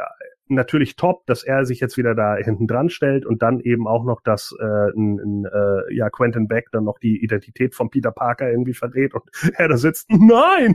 natürlich 0.49 0.97
top, 0.97 1.27
dass 1.27 1.43
er 1.43 1.65
sich 1.65 1.81
jetzt 1.81 1.97
wieder 1.97 2.15
da 2.15 2.37
hinten 2.37 2.67
dran 2.67 2.89
stellt 2.91 3.27
und 3.27 3.43
dann 3.43 3.61
eben 3.61 3.87
auch 3.87 4.05
noch, 4.05 4.21
dass 4.23 4.55
äh, 4.59 4.65
ein, 4.65 5.19
ein, 5.19 5.45
äh, 5.45 5.95
ja, 5.95 6.11
Quentin 6.11 6.49
Beck 6.49 6.69
dann 6.73 6.85
noch 6.85 6.99
die 6.99 7.23
Identität 7.23 7.75
von 7.75 7.91
Peter 7.91 8.11
Parker 8.11 8.51
irgendwie 8.51 8.75
verdreht 8.75 9.15
und 9.15 9.25
er 9.57 9.69
da 9.69 9.77
sitzt. 9.77 10.09
Nein! 10.11 10.75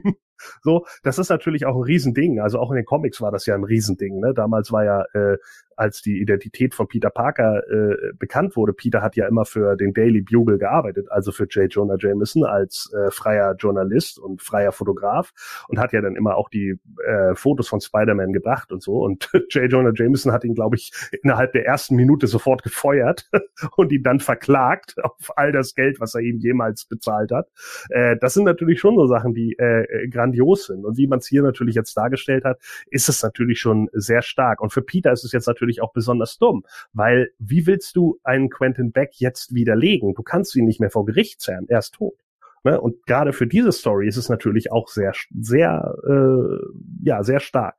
So, 0.61 0.85
das 1.03 1.19
ist 1.19 1.29
natürlich 1.29 1.65
auch 1.65 1.75
ein 1.75 1.83
Riesending. 1.83 2.39
Also 2.39 2.59
auch 2.59 2.69
in 2.71 2.75
den 2.75 2.85
Comics 2.85 3.21
war 3.21 3.31
das 3.31 3.45
ja 3.45 3.55
ein 3.55 3.63
Riesending. 3.63 4.19
Ne? 4.19 4.33
Damals 4.33 4.71
war 4.71 4.83
ja, 4.83 5.05
äh, 5.13 5.37
als 5.77 6.01
die 6.01 6.19
Identität 6.19 6.73
von 6.73 6.87
Peter 6.87 7.09
Parker 7.09 7.63
äh, 7.69 8.13
bekannt 8.17 8.55
wurde, 8.55 8.73
Peter 8.73 9.01
hat 9.01 9.15
ja 9.15 9.27
immer 9.27 9.45
für 9.45 9.75
den 9.75 9.93
Daily 9.93 10.21
Bugle 10.21 10.57
gearbeitet, 10.57 11.07
also 11.11 11.31
für 11.31 11.45
J. 11.45 11.71
Jonah 11.71 11.97
Jameson 11.99 12.43
als 12.45 12.91
äh, 12.93 13.11
freier 13.11 13.55
Journalist 13.55 14.19
und 14.19 14.41
freier 14.41 14.71
Fotograf 14.71 15.31
und 15.67 15.79
hat 15.79 15.93
ja 15.93 16.01
dann 16.01 16.15
immer 16.15 16.35
auch 16.35 16.49
die 16.49 16.79
äh, 17.05 17.35
Fotos 17.35 17.67
von 17.67 17.81
Spider-Man 17.81 18.33
gebracht 18.33 18.71
und 18.71 18.81
so. 18.81 19.03
Und 19.03 19.29
J. 19.49 19.71
Jonah 19.71 19.91
Jameson 19.93 20.31
hat 20.31 20.43
ihn, 20.43 20.55
glaube 20.55 20.75
ich, 20.75 20.91
innerhalb 21.21 21.53
der 21.53 21.65
ersten 21.65 21.95
Minute 21.95 22.27
sofort 22.27 22.63
gefeuert 22.63 23.29
und 23.77 23.91
ihn 23.91 24.03
dann 24.03 24.19
verklagt 24.19 24.95
auf 25.03 25.31
all 25.35 25.51
das 25.51 25.75
Geld, 25.75 25.99
was 25.99 26.15
er 26.15 26.21
ihm 26.21 26.37
jemals 26.39 26.85
bezahlt 26.85 27.31
hat. 27.31 27.49
Äh, 27.89 28.17
das 28.17 28.33
sind 28.33 28.43
natürlich 28.43 28.79
schon 28.79 28.95
so 28.95 29.07
Sachen, 29.07 29.33
die 29.33 29.53
äh, 29.53 30.07
grandios 30.09 30.67
sind. 30.67 30.85
Und 30.85 30.97
wie 30.97 31.07
man 31.07 31.19
es 31.19 31.27
hier 31.27 31.41
natürlich 31.41 31.75
jetzt 31.75 31.95
dargestellt 31.95 32.45
hat, 32.45 32.59
ist 32.89 33.09
es 33.09 33.23
natürlich 33.23 33.59
schon 33.59 33.89
sehr 33.93 34.21
stark. 34.21 34.61
Und 34.61 34.71
für 34.71 34.81
Peter 34.81 35.11
ist 35.11 35.23
es 35.23 35.31
jetzt 35.31 35.47
natürlich 35.47 35.62
auch 35.81 35.93
besonders 35.93 36.37
dumm, 36.37 36.63
weil 36.93 37.31
wie 37.39 37.65
willst 37.67 37.95
du 37.95 38.19
einen 38.23 38.49
Quentin 38.49 38.91
Beck 38.91 39.11
jetzt 39.15 39.53
widerlegen? 39.53 40.13
Du 40.13 40.23
kannst 40.23 40.55
ihn 40.55 40.65
nicht 40.65 40.79
mehr 40.79 40.89
vor 40.91 41.05
Gericht 41.05 41.41
zerren, 41.41 41.65
er 41.69 41.79
ist 41.79 41.93
tot. 41.93 42.15
Ne? 42.63 42.79
Und 42.79 43.05
gerade 43.05 43.33
für 43.33 43.47
diese 43.47 43.71
Story 43.71 44.07
ist 44.07 44.17
es 44.17 44.29
natürlich 44.29 44.71
auch 44.71 44.87
sehr, 44.87 45.13
sehr, 45.39 45.95
äh, 46.07 46.65
ja, 47.03 47.23
sehr 47.23 47.39
stark. 47.39 47.75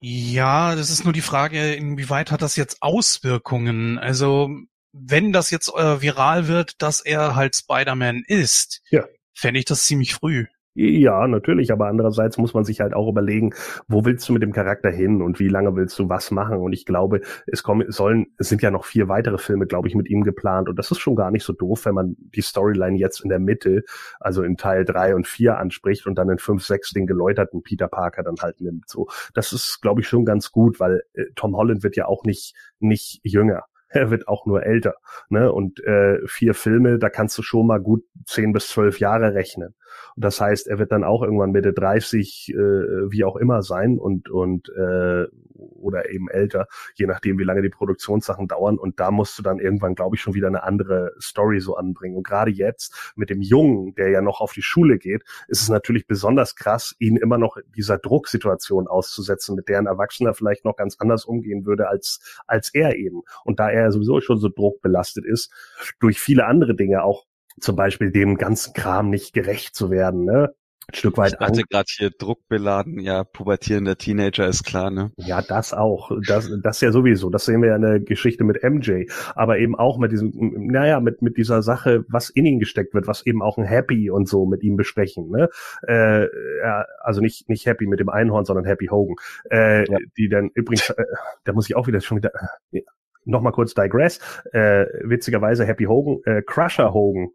Ja, 0.00 0.74
das 0.74 0.90
ist 0.90 1.04
nur 1.04 1.12
die 1.12 1.20
Frage, 1.22 1.74
inwieweit 1.74 2.30
hat 2.30 2.42
das 2.42 2.56
jetzt 2.56 2.78
Auswirkungen? 2.82 3.98
Also, 3.98 4.50
wenn 4.92 5.32
das 5.32 5.50
jetzt 5.50 5.72
äh, 5.74 6.00
viral 6.02 6.48
wird, 6.48 6.82
dass 6.82 7.00
er 7.00 7.34
halt 7.34 7.56
Spider-Man 7.56 8.22
ist, 8.26 8.82
Ja. 8.90 9.04
fände 9.34 9.58
ich 9.58 9.64
das 9.64 9.84
ziemlich 9.86 10.14
früh. 10.14 10.46
Ja, 10.78 11.26
natürlich, 11.26 11.72
aber 11.72 11.86
andererseits 11.86 12.36
muss 12.36 12.52
man 12.52 12.64
sich 12.64 12.80
halt 12.82 12.92
auch 12.92 13.08
überlegen, 13.08 13.54
wo 13.88 14.04
willst 14.04 14.28
du 14.28 14.34
mit 14.34 14.42
dem 14.42 14.52
Charakter 14.52 14.90
hin 14.90 15.22
und 15.22 15.40
wie 15.40 15.48
lange 15.48 15.74
willst 15.74 15.98
du 15.98 16.10
was 16.10 16.30
machen? 16.30 16.58
Und 16.58 16.74
ich 16.74 16.84
glaube, 16.84 17.22
es 17.46 17.62
kommen, 17.62 17.90
sollen, 17.90 18.26
es 18.36 18.50
sind 18.50 18.60
ja 18.60 18.70
noch 18.70 18.84
vier 18.84 19.08
weitere 19.08 19.38
Filme, 19.38 19.66
glaube 19.66 19.88
ich, 19.88 19.94
mit 19.94 20.10
ihm 20.10 20.22
geplant. 20.22 20.68
Und 20.68 20.78
das 20.78 20.90
ist 20.90 20.98
schon 20.98 21.16
gar 21.16 21.30
nicht 21.30 21.44
so 21.44 21.54
doof, 21.54 21.86
wenn 21.86 21.94
man 21.94 22.16
die 22.18 22.42
Storyline 22.42 22.98
jetzt 22.98 23.20
in 23.20 23.30
der 23.30 23.38
Mitte, 23.38 23.84
also 24.20 24.42
in 24.42 24.58
Teil 24.58 24.84
drei 24.84 25.14
und 25.14 25.26
vier 25.26 25.56
anspricht 25.56 26.06
und 26.06 26.18
dann 26.18 26.28
in 26.28 26.38
fünf, 26.38 26.62
sechs 26.62 26.90
den 26.90 27.06
geläuterten 27.06 27.62
Peter 27.62 27.88
Parker 27.88 28.22
dann 28.22 28.36
halt 28.42 28.60
nimmt. 28.60 28.86
So, 28.86 29.08
das 29.32 29.54
ist, 29.54 29.80
glaube 29.80 30.02
ich, 30.02 30.08
schon 30.08 30.26
ganz 30.26 30.52
gut, 30.52 30.78
weil 30.78 31.04
äh, 31.14 31.24
Tom 31.36 31.56
Holland 31.56 31.84
wird 31.84 31.96
ja 31.96 32.04
auch 32.04 32.24
nicht, 32.24 32.54
nicht 32.80 33.20
jünger. 33.22 33.64
Er 33.88 34.10
wird 34.10 34.28
auch 34.28 34.46
nur 34.46 34.64
älter. 34.64 34.96
Ne? 35.30 35.50
Und 35.50 35.82
äh, 35.84 36.18
vier 36.26 36.54
Filme, 36.54 36.98
da 36.98 37.08
kannst 37.08 37.38
du 37.38 37.42
schon 37.42 37.66
mal 37.66 37.80
gut 37.80 38.04
zehn 38.26 38.52
bis 38.52 38.68
zwölf 38.68 39.00
Jahre 39.00 39.32
rechnen. 39.32 39.74
Und 40.14 40.24
das 40.24 40.40
heißt, 40.40 40.66
er 40.68 40.78
wird 40.78 40.92
dann 40.92 41.04
auch 41.04 41.22
irgendwann 41.22 41.52
Mitte 41.52 41.72
30, 41.72 42.50
äh, 42.50 42.54
wie 42.54 43.24
auch 43.24 43.36
immer 43.36 43.62
sein 43.62 43.98
und 43.98 44.28
und 44.28 44.68
äh, 44.70 45.26
oder 45.58 46.10
eben 46.10 46.28
älter, 46.28 46.66
je 46.94 47.06
nachdem, 47.06 47.38
wie 47.38 47.44
lange 47.44 47.62
die 47.62 47.68
Produktionssachen 47.68 48.48
dauern. 48.48 48.78
Und 48.78 49.00
da 49.00 49.10
musst 49.10 49.38
du 49.38 49.42
dann 49.42 49.58
irgendwann, 49.58 49.94
glaube 49.94 50.16
ich, 50.16 50.22
schon 50.22 50.34
wieder 50.34 50.48
eine 50.48 50.62
andere 50.62 51.14
Story 51.20 51.60
so 51.60 51.76
anbringen. 51.76 52.16
Und 52.16 52.26
gerade 52.26 52.50
jetzt 52.50 53.12
mit 53.16 53.30
dem 53.30 53.40
Jungen, 53.40 53.94
der 53.94 54.10
ja 54.10 54.20
noch 54.20 54.40
auf 54.40 54.52
die 54.52 54.62
Schule 54.62 54.98
geht, 54.98 55.22
ist 55.48 55.62
es 55.62 55.68
natürlich 55.68 56.06
besonders 56.06 56.56
krass, 56.56 56.94
ihn 56.98 57.16
immer 57.16 57.38
noch 57.38 57.56
dieser 57.74 57.98
Drucksituation 57.98 58.86
auszusetzen, 58.86 59.56
mit 59.56 59.68
der 59.68 59.78
ein 59.78 59.86
Erwachsener 59.86 60.34
vielleicht 60.34 60.64
noch 60.64 60.76
ganz 60.76 60.96
anders 60.98 61.24
umgehen 61.24 61.64
würde 61.66 61.88
als 61.88 62.20
als 62.46 62.72
er 62.74 62.96
eben. 62.96 63.22
Und 63.44 63.60
da 63.60 63.70
er 63.70 63.92
sowieso 63.92 64.20
schon 64.20 64.38
so 64.38 64.48
druckbelastet 64.48 65.24
ist 65.24 65.52
durch 66.00 66.20
viele 66.20 66.46
andere 66.46 66.74
Dinge, 66.74 67.02
auch 67.02 67.26
zum 67.60 67.76
Beispiel 67.76 68.10
dem 68.10 68.36
ganzen 68.36 68.72
Kram 68.74 69.10
nicht 69.10 69.32
gerecht 69.32 69.74
zu 69.74 69.90
werden, 69.90 70.24
ne? 70.24 70.54
Ein 70.88 70.94
Stück 70.94 71.16
weit 71.16 71.32
Ich 71.32 71.40
Angst. 71.40 71.68
gerade 71.68 71.86
hier 71.88 72.10
druckbeladen, 72.16 73.00
ja, 73.00 73.24
pubertierender 73.24 73.98
Teenager 73.98 74.46
ist 74.46 74.62
klar, 74.62 74.92
ne? 74.92 75.10
Ja, 75.16 75.42
das 75.42 75.72
auch. 75.74 76.12
Das, 76.28 76.48
das 76.62 76.80
ja 76.80 76.92
sowieso. 76.92 77.28
Das 77.28 77.44
sehen 77.44 77.60
wir 77.60 77.70
ja 77.70 77.76
in 77.76 77.82
der 77.82 77.98
Geschichte 77.98 78.44
mit 78.44 78.62
MJ. 78.62 79.06
Aber 79.34 79.58
eben 79.58 79.74
auch 79.74 79.98
mit 79.98 80.12
diesem, 80.12 80.30
naja, 80.68 81.00
mit, 81.00 81.22
mit 81.22 81.38
dieser 81.38 81.62
Sache, 81.62 82.04
was 82.08 82.30
in 82.30 82.46
ihn 82.46 82.60
gesteckt 82.60 82.94
wird, 82.94 83.08
was 83.08 83.26
eben 83.26 83.42
auch 83.42 83.58
ein 83.58 83.64
Happy 83.64 84.10
und 84.10 84.28
so 84.28 84.46
mit 84.46 84.62
ihm 84.62 84.76
besprechen. 84.76 85.28
Ne? 85.28 85.48
Äh, 85.88 86.26
ja, 86.62 86.84
also 87.00 87.20
nicht, 87.20 87.48
nicht 87.48 87.66
Happy 87.66 87.88
mit 87.88 87.98
dem 87.98 88.08
Einhorn, 88.08 88.44
sondern 88.44 88.64
Happy 88.64 88.86
Hogan. 88.86 89.16
Äh, 89.50 89.90
Ja. 89.90 89.98
Die 90.16 90.28
dann 90.28 90.50
übrigens, 90.54 90.90
äh, 90.90 91.04
da 91.42 91.52
muss 91.52 91.68
ich 91.68 91.74
auch 91.74 91.88
wieder 91.88 92.00
schon 92.00 92.18
wieder, 92.18 92.30
äh, 92.70 92.82
nochmal 93.24 93.50
kurz 93.52 93.74
digress. 93.74 94.20
Äh, 94.52 94.86
witzigerweise 95.02 95.64
Happy 95.66 95.86
Hogan, 95.86 96.20
äh, 96.26 96.42
Crusher 96.42 96.94
Hogan. 96.94 97.30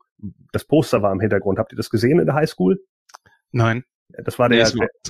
Das 0.51 0.65
Poster 0.65 1.01
war 1.01 1.11
im 1.11 1.19
Hintergrund. 1.19 1.59
Habt 1.59 1.73
ihr 1.73 1.77
das 1.77 1.89
gesehen 1.89 2.19
in 2.19 2.25
der 2.25 2.35
Highschool? 2.35 2.79
Nein. 3.51 3.83
Das 4.25 4.37
war 4.37 4.49
der, 4.49 4.57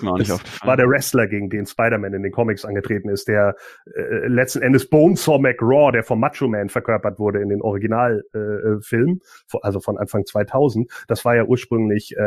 Nee, 0.03 0.09
das 0.19 0.29
war 0.67 0.77
der 0.77 0.87
Wrestler, 0.87 1.25
gegen 1.25 1.49
den 1.49 1.65
Spider-Man 1.65 2.13
in 2.13 2.21
den 2.21 2.31
Comics 2.31 2.63
angetreten 2.65 3.09
ist, 3.09 3.27
der 3.27 3.55
äh, 3.95 4.27
letzten 4.27 4.61
Endes 4.61 4.87
Bonesaw 4.91 5.39
McRaw, 5.39 5.91
der 5.91 6.03
vom 6.03 6.19
Macho 6.19 6.47
Man 6.47 6.69
verkörpert 6.69 7.17
wurde 7.17 7.41
in 7.41 7.49
den 7.49 7.63
Originalfilmen, 7.63 9.15
äh, 9.17 9.25
vor- 9.47 9.65
also 9.65 9.79
von 9.79 9.97
Anfang 9.97 10.25
2000. 10.27 10.87
Das 11.07 11.25
war 11.25 11.35
ja 11.35 11.45
ursprünglich 11.45 12.15
äh, 12.15 12.21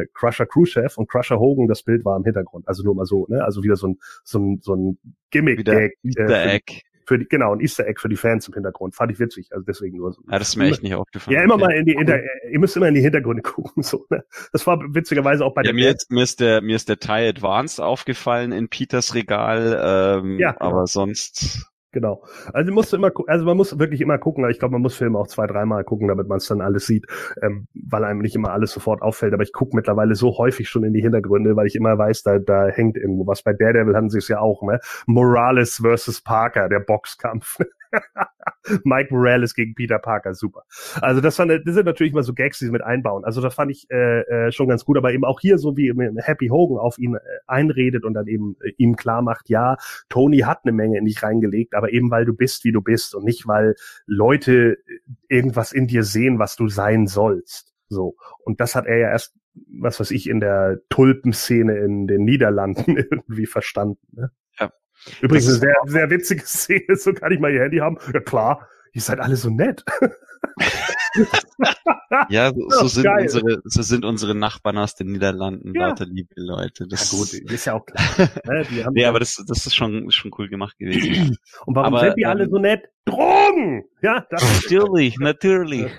äh, 0.00 0.06
Crusher 0.12 0.44
Khrushchev 0.44 0.98
und 0.98 1.08
Crusher 1.08 1.38
Hogan, 1.40 1.68
das 1.68 1.82
Bild 1.82 2.04
war 2.04 2.18
im 2.18 2.24
Hintergrund. 2.24 2.68
Also 2.68 2.82
nur 2.84 2.94
mal 2.94 3.06
so, 3.06 3.26
ne? 3.30 3.42
Also 3.42 3.62
wieder 3.62 3.76
so 3.76 3.88
ein, 3.88 3.98
so 4.22 4.38
ein, 4.38 4.58
so 4.60 4.74
ein 4.74 4.98
Gimmick-Gag. 5.30 5.94
Die- 6.02 6.18
Egg. 6.18 6.82
Für 7.10 7.18
die, 7.18 7.26
genau, 7.26 7.52
ein 7.52 7.58
Easter 7.60 7.88
Egg 7.88 7.98
für 8.00 8.08
die 8.08 8.14
Fans 8.14 8.46
im 8.46 8.54
Hintergrund. 8.54 8.94
Fand 8.94 9.10
ich 9.10 9.18
witzig. 9.18 9.48
Also 9.50 9.64
deswegen 9.64 9.96
nur 9.96 10.12
so. 10.12 10.22
Ja, 10.30 10.38
das 10.38 10.50
ist 10.50 10.56
mir 10.56 10.66
echt 10.68 10.80
nicht 10.84 10.94
aufgefallen. 10.94 11.36
Ja, 11.36 11.42
immer 11.42 11.54
Okay. 11.54 11.64
mal 11.64 11.72
in 11.72 11.84
die 11.86 11.96
Hinter 11.96 12.20
ihr 12.48 12.58
müsst 12.60 12.76
immer 12.76 12.86
in 12.86 12.94
die 12.94 13.00
Hintergründe 13.00 13.42
gucken. 13.50 13.82
So, 13.82 14.06
ne? 14.10 14.22
Das 14.52 14.64
war 14.68 14.78
witzigerweise 14.94 15.44
auch 15.44 15.52
bei 15.52 15.62
Ja, 15.62 15.72
der 15.72 15.74
mir, 15.74 15.90
ist, 15.90 16.08
mir, 16.12 16.22
ist 16.22 16.38
der, 16.38 16.60
mir 16.62 16.76
ist 16.76 16.88
der 16.88 17.00
Thai 17.00 17.28
Advanced 17.28 17.80
aufgefallen 17.80 18.52
in 18.52 18.68
Peters 18.68 19.16
Regal, 19.16 20.20
ähm, 20.22 20.38
Ja, 20.38 20.54
aber 20.60 20.86
sonst, 20.86 21.66
Genau. 21.92 22.22
Also 22.52 22.72
musst 22.72 22.92
du 22.92 22.96
immer, 22.96 23.10
also 23.26 23.44
man 23.44 23.56
muss 23.56 23.78
wirklich 23.78 24.00
immer 24.00 24.16
gucken. 24.18 24.48
Ich 24.48 24.60
glaube, 24.60 24.72
man 24.72 24.82
muss 24.82 24.96
Filme 24.96 25.18
auch 25.18 25.26
zwei, 25.26 25.46
dreimal 25.48 25.82
gucken, 25.82 26.06
damit 26.06 26.28
man 26.28 26.38
es 26.38 26.46
dann 26.46 26.60
alles 26.60 26.86
sieht, 26.86 27.06
ähm, 27.42 27.66
weil 27.74 28.04
einem 28.04 28.20
nicht 28.20 28.36
immer 28.36 28.52
alles 28.52 28.72
sofort 28.72 29.02
auffällt. 29.02 29.34
Aber 29.34 29.42
ich 29.42 29.52
gucke 29.52 29.74
mittlerweile 29.74 30.14
so 30.14 30.38
häufig 30.38 30.68
schon 30.68 30.84
in 30.84 30.92
die 30.92 31.02
Hintergründe, 31.02 31.56
weil 31.56 31.66
ich 31.66 31.74
immer 31.74 31.98
weiß, 31.98 32.22
da, 32.22 32.38
da 32.38 32.68
hängt 32.68 32.96
irgendwo 32.96 33.26
was. 33.26 33.42
Bei 33.42 33.52
Daredevil 33.52 33.96
hatten 33.96 34.10
sie 34.10 34.18
es 34.18 34.28
ja 34.28 34.38
auch, 34.38 34.62
ne? 34.62 34.78
Morales 35.06 35.78
versus 35.82 36.20
Parker, 36.20 36.68
der 36.68 36.80
Boxkampf. 36.80 37.58
Mike 38.84 39.12
Morales 39.12 39.54
gegen 39.54 39.74
Peter 39.74 39.98
Parker, 39.98 40.34
super. 40.34 40.62
Also 41.00 41.20
das, 41.20 41.38
waren, 41.38 41.48
das 41.48 41.74
sind 41.74 41.86
natürlich 41.86 42.12
immer 42.12 42.22
so 42.22 42.34
Gags, 42.34 42.58
die 42.58 42.66
sie 42.66 42.70
mit 42.70 42.82
einbauen. 42.82 43.24
Also 43.24 43.40
das 43.40 43.54
fand 43.54 43.70
ich 43.70 43.90
äh, 43.90 44.20
äh, 44.20 44.52
schon 44.52 44.68
ganz 44.68 44.84
gut, 44.84 44.96
aber 44.96 45.12
eben 45.12 45.24
auch 45.24 45.40
hier 45.40 45.58
so 45.58 45.76
wie 45.76 45.92
Happy 46.18 46.48
Hogan 46.48 46.78
auf 46.78 46.98
ihn 46.98 47.14
äh, 47.14 47.18
einredet 47.46 48.04
und 48.04 48.14
dann 48.14 48.26
eben 48.26 48.56
äh, 48.62 48.72
ihm 48.76 48.96
klar 48.96 49.22
macht, 49.22 49.48
ja, 49.48 49.76
Tony 50.08 50.38
hat 50.38 50.60
eine 50.64 50.72
Menge 50.72 50.98
in 50.98 51.04
dich 51.04 51.22
reingelegt, 51.22 51.74
aber 51.74 51.92
eben 51.92 52.10
weil 52.10 52.24
du 52.24 52.34
bist, 52.34 52.64
wie 52.64 52.72
du 52.72 52.82
bist 52.82 53.14
und 53.14 53.24
nicht, 53.24 53.46
weil 53.46 53.74
Leute 54.06 54.78
irgendwas 55.28 55.72
in 55.72 55.86
dir 55.86 56.02
sehen, 56.02 56.38
was 56.38 56.56
du 56.56 56.68
sein 56.68 57.06
sollst. 57.06 57.72
So. 57.88 58.16
Und 58.44 58.60
das 58.60 58.74
hat 58.74 58.86
er 58.86 58.98
ja 58.98 59.10
erst, 59.10 59.34
was 59.80 59.98
weiß 60.00 60.10
ich, 60.12 60.28
in 60.28 60.40
der 60.40 60.80
Tulpenszene 60.88 61.76
in 61.78 62.06
den 62.06 62.24
Niederlanden 62.24 62.96
irgendwie 63.10 63.46
verstanden. 63.46 64.06
Ne? 64.12 64.30
Ja. 65.06 65.12
Übrigens 65.22 65.48
eine 65.48 65.56
sehr, 65.58 65.74
sehr 65.86 66.10
witzige 66.10 66.42
Szene, 66.46 66.96
so 66.96 67.12
kann 67.12 67.32
ich 67.32 67.40
mal 67.40 67.52
ihr 67.52 67.62
Handy 67.62 67.78
haben. 67.78 67.98
Ja 68.12 68.20
klar, 68.20 68.68
ihr 68.92 69.00
seid 69.00 69.20
alle 69.20 69.36
so 69.36 69.50
nett. 69.50 69.84
ja, 72.28 72.52
so, 72.54 72.68
so, 72.68 72.80
Ja, 72.82 72.88
sind 72.88 73.04
geil. 73.04 73.22
unsere, 73.22 73.62
so 73.64 73.82
sind 73.82 74.04
unsere 74.04 74.34
Nachbarn 74.34 74.78
aus 74.78 74.94
den 74.94 75.12
Niederlanden, 75.12 75.74
Ja. 75.74 75.88
lauter 75.88 76.06
liebe 76.06 76.32
Leute. 76.36 76.84
Ja 76.84 76.88
Das, 76.88 77.10
gut, 77.10 77.32
ist 77.50 77.64
ja 77.66 77.74
auch 77.74 77.84
klar. 77.86 78.28
ne? 78.44 78.66
Nee, 78.92 79.04
aber 79.04 79.18
das, 79.20 79.42
das 79.46 79.66
ist 79.66 79.74
schon, 79.74 80.10
schon 80.10 80.30
cool 80.38 80.48
gemacht 80.48 80.78
gewesen. 80.78 81.36
und 81.66 81.74
warum 81.76 81.94
aber, 81.94 82.06
sind 82.06 82.16
die 82.16 82.26
alle 82.26 82.44
ähm, 82.44 82.50
so 82.50 82.58
nett? 82.58 82.88
Drogen! 83.04 83.84
Ja, 84.02 84.26
das 84.30 84.42
natürlich, 84.62 85.18
natürlich. 85.18 85.90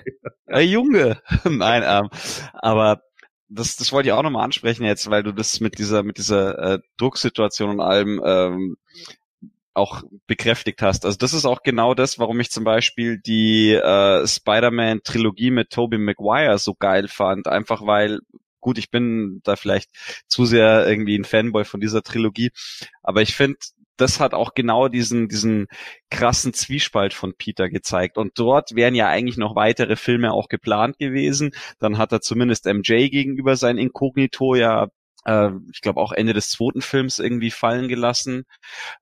Äh, 0.46 0.60
Junge. 0.60 1.20
Nein, 1.44 1.82
ähm, 1.84 2.08
aber 2.54 3.02
das, 3.54 3.76
das 3.76 3.92
wollte 3.92 4.08
ich 4.08 4.12
auch 4.12 4.22
nochmal 4.22 4.44
ansprechen 4.44 4.84
jetzt, 4.84 5.10
weil 5.10 5.22
du 5.22 5.32
das 5.32 5.60
mit 5.60 5.78
dieser, 5.78 6.02
mit 6.02 6.18
dieser 6.18 6.58
äh, 6.58 6.78
Drucksituation 6.96 7.70
und 7.70 7.80
allem 7.80 8.20
ähm, 8.24 8.76
auch 9.74 10.02
bekräftigt 10.26 10.82
hast. 10.82 11.04
Also 11.04 11.16
das 11.18 11.32
ist 11.32 11.46
auch 11.46 11.62
genau 11.62 11.94
das, 11.94 12.18
warum 12.18 12.40
ich 12.40 12.50
zum 12.50 12.64
Beispiel 12.64 13.18
die 13.18 13.72
äh, 13.72 14.26
Spider-Man-Trilogie 14.26 15.50
mit 15.50 15.70
Tobey 15.70 15.98
Maguire 15.98 16.58
so 16.58 16.74
geil 16.74 17.08
fand. 17.08 17.46
Einfach 17.48 17.86
weil, 17.86 18.20
gut, 18.60 18.78
ich 18.78 18.90
bin 18.90 19.40
da 19.44 19.56
vielleicht 19.56 19.90
zu 20.26 20.44
sehr 20.44 20.86
irgendwie 20.86 21.18
ein 21.18 21.24
Fanboy 21.24 21.64
von 21.64 21.80
dieser 21.80 22.02
Trilogie, 22.02 22.50
aber 23.02 23.22
ich 23.22 23.34
finde, 23.34 23.58
das 23.96 24.20
hat 24.20 24.34
auch 24.34 24.54
genau 24.54 24.88
diesen, 24.88 25.28
diesen 25.28 25.66
krassen 26.10 26.52
Zwiespalt 26.54 27.14
von 27.14 27.34
Peter 27.36 27.68
gezeigt. 27.68 28.18
Und 28.18 28.38
dort 28.38 28.74
wären 28.74 28.94
ja 28.94 29.08
eigentlich 29.08 29.36
noch 29.36 29.54
weitere 29.56 29.96
Filme 29.96 30.32
auch 30.32 30.48
geplant 30.48 30.98
gewesen. 30.98 31.52
Dann 31.78 31.98
hat 31.98 32.12
er 32.12 32.20
zumindest 32.20 32.66
MJ 32.66 33.08
gegenüber 33.08 33.56
sein 33.56 33.78
Inkognito 33.78 34.54
ja, 34.54 34.88
äh, 35.24 35.50
ich 35.72 35.80
glaube 35.80 36.00
auch 36.00 36.12
Ende 36.12 36.32
des 36.32 36.50
zweiten 36.50 36.82
Films 36.82 37.18
irgendwie 37.18 37.50
fallen 37.50 37.88
gelassen. 37.88 38.44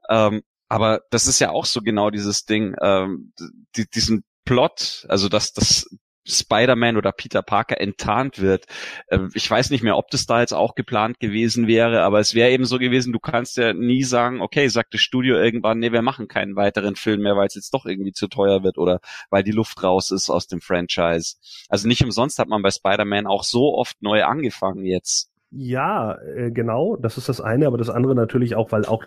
Ähm, 0.09 0.43
aber 0.69 1.03
das 1.11 1.27
ist 1.27 1.41
ja 1.41 1.51
auch 1.51 1.65
so 1.65 1.81
genau 1.81 2.11
dieses 2.11 2.45
Ding, 2.45 2.77
ähm, 2.81 3.33
die, 3.77 3.89
diesen 3.91 4.25
Plot, 4.45 5.07
also 5.09 5.29
dass 5.29 5.53
das 5.53 5.89
Spider-Man 6.31 6.97
oder 6.97 7.13
Peter 7.13 7.43
Parker 7.43 7.81
enttarnt 7.81 8.41
wird. 8.41 8.67
Äh, 9.09 9.19
Ich 9.35 9.51
weiß 9.51 9.71
nicht 9.71 9.83
mehr, 9.83 9.97
ob 9.97 10.11
das 10.11 10.27
da 10.27 10.41
jetzt 10.41 10.53
auch 10.53 10.75
geplant 10.75 11.21
gewesen 11.21 11.67
wäre, 11.67 12.03
aber 12.03 12.21
es 12.21 12.35
wäre 12.35 12.51
eben 12.51 12.65
so 12.65 12.79
gewesen, 12.79 13.13
du 13.13 13.19
kannst 13.21 13.57
ja 13.57 13.73
nie 13.73 14.03
sagen, 14.03 14.41
okay, 14.41 14.69
sagt 14.69 14.95
das 14.95 15.01
Studio 15.01 15.37
irgendwann, 15.37 15.79
nee, 15.79 15.93
wir 15.93 16.03
machen 16.03 16.29
keinen 16.29 16.57
weiteren 16.57 16.97
Film 16.97 17.23
mehr, 17.23 17.37
weil 17.37 17.47
es 17.49 17.55
jetzt 17.55 17.75
doch 17.75 17.87
irgendwie 17.87 18.13
zu 18.13 18.29
teuer 18.29 18.63
wird 18.63 18.79
oder 18.79 19.01
weil 19.31 19.43
die 19.43 19.53
Luft 19.53 19.83
raus 19.83 20.11
ist 20.11 20.31
aus 20.31 20.47
dem 20.47 20.61
Franchise. 20.61 21.37
Also 21.69 21.89
nicht 21.89 22.03
umsonst 22.05 22.39
hat 22.39 22.49
man 22.49 22.63
bei 22.63 22.71
Spider-Man 22.71 23.27
auch 23.27 23.45
so 23.45 23.75
oft 23.75 24.01
neu 24.03 24.25
angefangen 24.25 24.85
jetzt. 24.85 25.31
Ja, 25.53 26.15
äh, 26.23 26.53
genau, 26.53 26.97
das 26.97 27.19
ist 27.19 27.29
das 27.29 27.41
eine, 27.41 27.67
aber 27.67 27.77
das 27.77 27.91
andere 27.91 28.15
natürlich 28.15 28.55
auch, 28.55 28.71
weil 28.71 28.85
auch, 28.85 29.05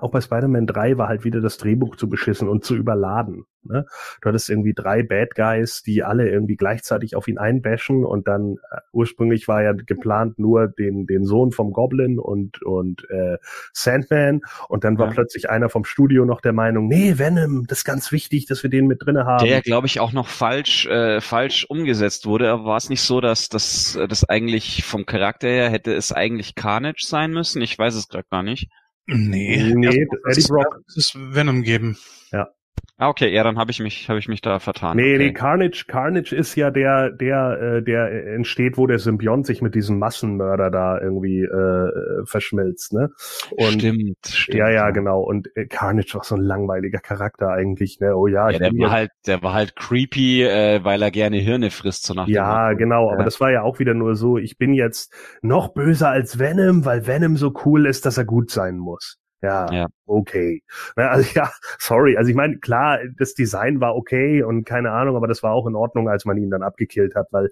auch 0.00 0.10
bei 0.10 0.20
Spider-Man 0.20 0.66
3 0.66 0.98
war 0.98 1.08
halt 1.08 1.24
wieder 1.24 1.40
das 1.40 1.58
Drehbuch 1.58 1.96
zu 1.96 2.08
beschissen 2.08 2.48
und 2.48 2.64
zu 2.64 2.76
überladen. 2.76 3.44
Ne? 3.62 3.84
Du 4.20 4.28
hattest 4.28 4.48
irgendwie 4.50 4.72
drei 4.74 5.02
Bad 5.02 5.34
Guys, 5.34 5.82
die 5.82 6.02
alle 6.02 6.28
irgendwie 6.28 6.56
gleichzeitig 6.56 7.14
auf 7.16 7.28
ihn 7.28 7.38
einbashen 7.38 8.04
und 8.04 8.26
dann 8.28 8.56
äh, 8.72 8.78
ursprünglich 8.92 9.48
war 9.48 9.62
ja 9.62 9.72
geplant 9.72 10.38
nur 10.38 10.68
den, 10.68 11.06
den 11.06 11.24
Sohn 11.24 11.52
vom 11.52 11.72
Goblin 11.72 12.18
und, 12.18 12.62
und 12.62 13.06
äh, 13.10 13.36
Sandman 13.72 14.40
und 14.68 14.84
dann 14.84 14.98
war 14.98 15.08
Ja. 15.08 15.12
plötzlich 15.12 15.50
einer 15.50 15.68
vom 15.68 15.84
Studio 15.84 16.24
noch 16.24 16.40
der 16.40 16.52
Meinung, 16.52 16.88
nee, 16.88 17.18
Venom, 17.18 17.66
das 17.66 17.78
ist 17.78 17.84
ganz 17.84 18.12
wichtig, 18.12 18.46
dass 18.46 18.62
wir 18.62 18.70
den 18.70 18.86
mit 18.86 19.04
drinne 19.04 19.26
haben. 19.26 19.46
Der, 19.46 19.60
glaube 19.62 19.86
ich, 19.86 20.00
auch 20.00 20.12
noch 20.12 20.28
falsch, 20.28 20.86
äh, 20.86 21.20
falsch 21.20 21.66
umgesetzt 21.68 22.26
wurde. 22.26 22.50
Aber 22.50 22.64
war 22.64 22.76
es 22.76 22.88
nicht 22.88 23.02
so, 23.02 23.20
dass 23.20 23.48
das, 23.48 23.96
äh, 23.96 24.08
das 24.08 24.28
eigentlich 24.28 24.84
vom 24.84 25.06
Charakter 25.06 25.48
her 25.48 25.70
hätte 25.70 25.92
es 25.94 26.12
eigentlich 26.12 26.54
Carnage 26.54 27.04
sein 27.06 27.30
müssen? 27.32 27.60
Ich 27.62 27.78
weiß 27.78 27.94
es 27.94 28.08
gerade 28.08 28.26
gar 28.30 28.42
nicht. 28.42 28.68
Nee, 29.06 29.72
Nee, 29.74 29.88
Eddie 29.88 30.06
muss 30.26 30.48
Brock. 30.48 30.80
es 30.88 30.96
es 30.96 31.14
Venom 31.16 31.62
geben. 31.62 31.98
Ah, 32.96 33.08
okay, 33.08 33.32
ja, 33.32 33.42
dann 33.42 33.58
habe 33.58 33.70
ich 33.70 33.80
mich, 33.80 34.08
habe 34.08 34.18
ich 34.18 34.28
mich 34.28 34.42
da 34.42 34.58
vertan. 34.58 34.96
Nee, 34.96 35.14
okay. 35.14 35.18
nee, 35.18 35.32
Carnage, 35.32 35.84
Carnage 35.88 36.34
ist 36.34 36.54
ja 36.56 36.70
der, 36.70 37.10
der, 37.10 37.76
äh, 37.78 37.82
der 37.82 38.34
entsteht, 38.34 38.76
wo 38.76 38.86
der 38.86 38.98
Symbiont 38.98 39.46
sich 39.46 39.62
mit 39.62 39.74
diesem 39.74 39.98
Massenmörder 39.98 40.70
da 40.70 41.00
irgendwie 41.00 41.42
äh, 41.42 42.24
verschmilzt, 42.26 42.92
ne? 42.92 43.10
Und 43.48 43.72
stimmt, 43.80 44.18
stimmt. 44.26 44.58
ja, 44.58 44.68
ja, 44.70 44.90
genau. 44.90 45.22
Und 45.22 45.48
äh, 45.56 45.66
Carnage 45.66 46.14
war 46.14 46.24
so 46.24 46.34
ein 46.34 46.42
langweiliger 46.42 46.98
Charakter 46.98 47.48
eigentlich, 47.50 48.00
ne? 48.00 48.16
Oh 48.16 48.26
ja, 48.26 48.50
Ja, 48.50 48.58
ich 48.58 48.58
der 48.58 48.70
bin 48.70 48.80
war 48.80 48.90
halt, 48.90 49.10
der 49.26 49.42
war 49.42 49.54
halt 49.54 49.76
creepy, 49.76 50.42
äh, 50.44 50.84
weil 50.84 51.00
er 51.02 51.10
gerne 51.10 51.38
Hirne 51.38 51.70
frisst, 51.70 52.04
so 52.04 52.12
nach 52.14 52.30
dem 52.30 52.32
ja, 52.34 52.72
genau, 52.74 53.10
aber 53.10 53.22
Ja. 53.22 53.24
das 53.24 53.40
war 53.40 53.50
ja 53.50 53.62
auch 53.62 53.78
wieder 53.78 53.94
nur 53.94 54.14
so, 54.16 54.38
ich 54.38 54.58
bin 54.58 54.74
jetzt 54.74 55.12
noch 55.42 55.74
böser 55.74 56.10
als 56.10 56.38
Venom, 56.38 56.84
weil 56.84 57.06
Venom 57.06 57.36
so 57.36 57.52
cool 57.64 57.86
ist, 57.86 58.06
dass 58.06 58.18
er 58.18 58.24
gut 58.24 58.50
sein 58.50 58.78
muss. 58.78 59.19
Ja, 59.42 59.72
Ja. 59.72 59.86
okay. 60.06 60.62
Also 60.96 61.28
ja, 61.34 61.50
sorry. 61.78 62.16
Also 62.16 62.30
ich 62.30 62.36
meine, 62.36 62.58
klar, 62.58 62.98
das 63.18 63.34
Design 63.34 63.80
war 63.80 63.96
okay 63.96 64.42
und 64.42 64.64
keine 64.64 64.90
Ahnung, 64.92 65.16
aber 65.16 65.26
das 65.26 65.42
war 65.42 65.52
auch 65.52 65.66
in 65.66 65.74
Ordnung, 65.74 66.08
als 66.08 66.24
man 66.24 66.36
ihn 66.36 66.50
dann 66.50 66.62
abgekillt 66.62 67.14
hat, 67.14 67.28
weil 67.30 67.50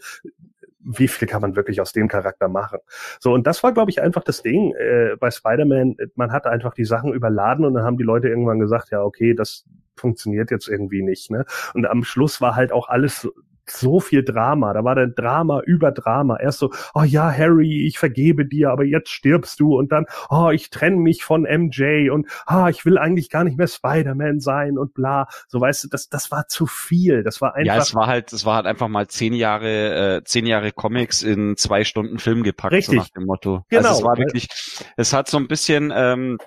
wie 0.81 1.09
viel 1.09 1.28
kann 1.28 1.43
man 1.43 1.56
wirklich 1.56 1.81
aus 1.81 1.93
dem 1.93 2.09
Charakter 2.09 2.48
machen? 2.48 2.78
So, 3.20 3.32
und 3.35 3.47
das 3.47 3.62
war, 3.62 3.73
glaube 3.73 3.90
ich, 3.90 4.01
einfach 4.01 4.23
das 4.24 4.43
Ding 4.43 4.74
äh, 4.74 5.16
bei 5.19 5.31
Spider-Man. 5.31 5.97
Man 6.15 6.32
hat 6.32 6.47
einfach 6.47 6.73
die 6.73 6.85
Sachen 6.85 7.12
überladen 7.12 7.65
und 7.65 7.74
dann 7.74 7.85
haben 7.85 7.98
die 7.98 8.05
Leute 8.05 8.28
irgendwann 8.28 8.59
gesagt, 8.59 8.90
ja, 8.90 9.02
okay, 9.02 9.35
das 9.35 9.65
funktioniert 9.97 10.51
jetzt 10.51 10.69
irgendwie 10.69 11.02
nicht. 11.02 11.31
Ne? 11.31 11.44
Und 11.74 11.86
am 11.86 12.05
Schluss 12.05 12.40
war 12.40 12.55
halt 12.55 12.73
auch 12.73 12.89
alles 12.89 13.28
so, 13.70 14.01
viel 14.01 14.24
Drama. 14.24 14.73
Da 14.73 14.85
war 14.85 14.95
dann 14.95 15.15
Drama 15.15 15.61
über 15.61 15.93
Drama. 15.93 16.39
Erst 16.39 16.59
so, 16.59 16.73
oh 16.95 17.03
ja, 17.03 17.31
Harry, 17.31 17.86
ich 17.86 17.99
vergebe 17.99 18.47
dir, 18.47 18.70
aber 18.70 18.85
jetzt 18.85 19.11
stirbst 19.11 19.61
du. 19.61 19.77
Und 19.77 19.93
dann, 19.93 20.07
oh, 20.31 20.51
ich 20.51 20.70
trenne 20.70 20.97
mich 20.97 21.24
von 21.24 21.43
MJ 21.43 22.11
und 22.11 22.27
ah, 22.47 22.69
ich 22.69 22.85
will 22.85 22.99
eigentlich 22.99 23.31
gar 23.31 23.45
nicht 23.45 23.57
mehr 23.59 23.69
Spider-Man 23.69 24.40
sein 24.40 24.78
und 24.78 24.95
bla. 24.95 25.28
So 25.49 25.61
weißt 25.61 25.85
du, 25.85 25.89
das, 25.89 26.09
das 26.09 26.31
war 26.31 26.47
zu 26.49 26.66
viel. 26.66 27.23
Das 27.23 27.40
war 27.40 27.55
einfach. 27.55 27.74
Ja, 27.74 27.81
es 27.81 27.95
war 27.95 28.07
halt, 28.07 28.32
es 28.32 28.45
war 28.45 28.57
halt 28.57 28.66
einfach 28.66 28.89
mal 28.89 29.07
zehn 29.09 29.32
Jahre, 29.32 30.16
äh, 30.19 30.24
zehn 30.24 30.47
Jahre 30.47 30.73
Comics 30.73 31.23
in 31.23 31.57
zwei 31.57 31.85
Stunden 31.85 32.19
Film 32.19 32.43
gepackt, 32.43 32.73
Richtig. 32.73 32.95
so 32.97 33.01
nach 33.03 33.11
dem 33.11 33.24
Motto. 33.24 33.65
Genau, 33.69 33.89
Also 33.89 34.01
es 34.01 34.05
war 34.05 34.12
weil- 34.12 34.24
wirklich, 34.24 34.49
es 34.97 35.12
hat 35.12 35.28
so 35.28 35.36
ein 35.39 35.49
bisschen, 35.49 35.93
ähm, 35.95 36.39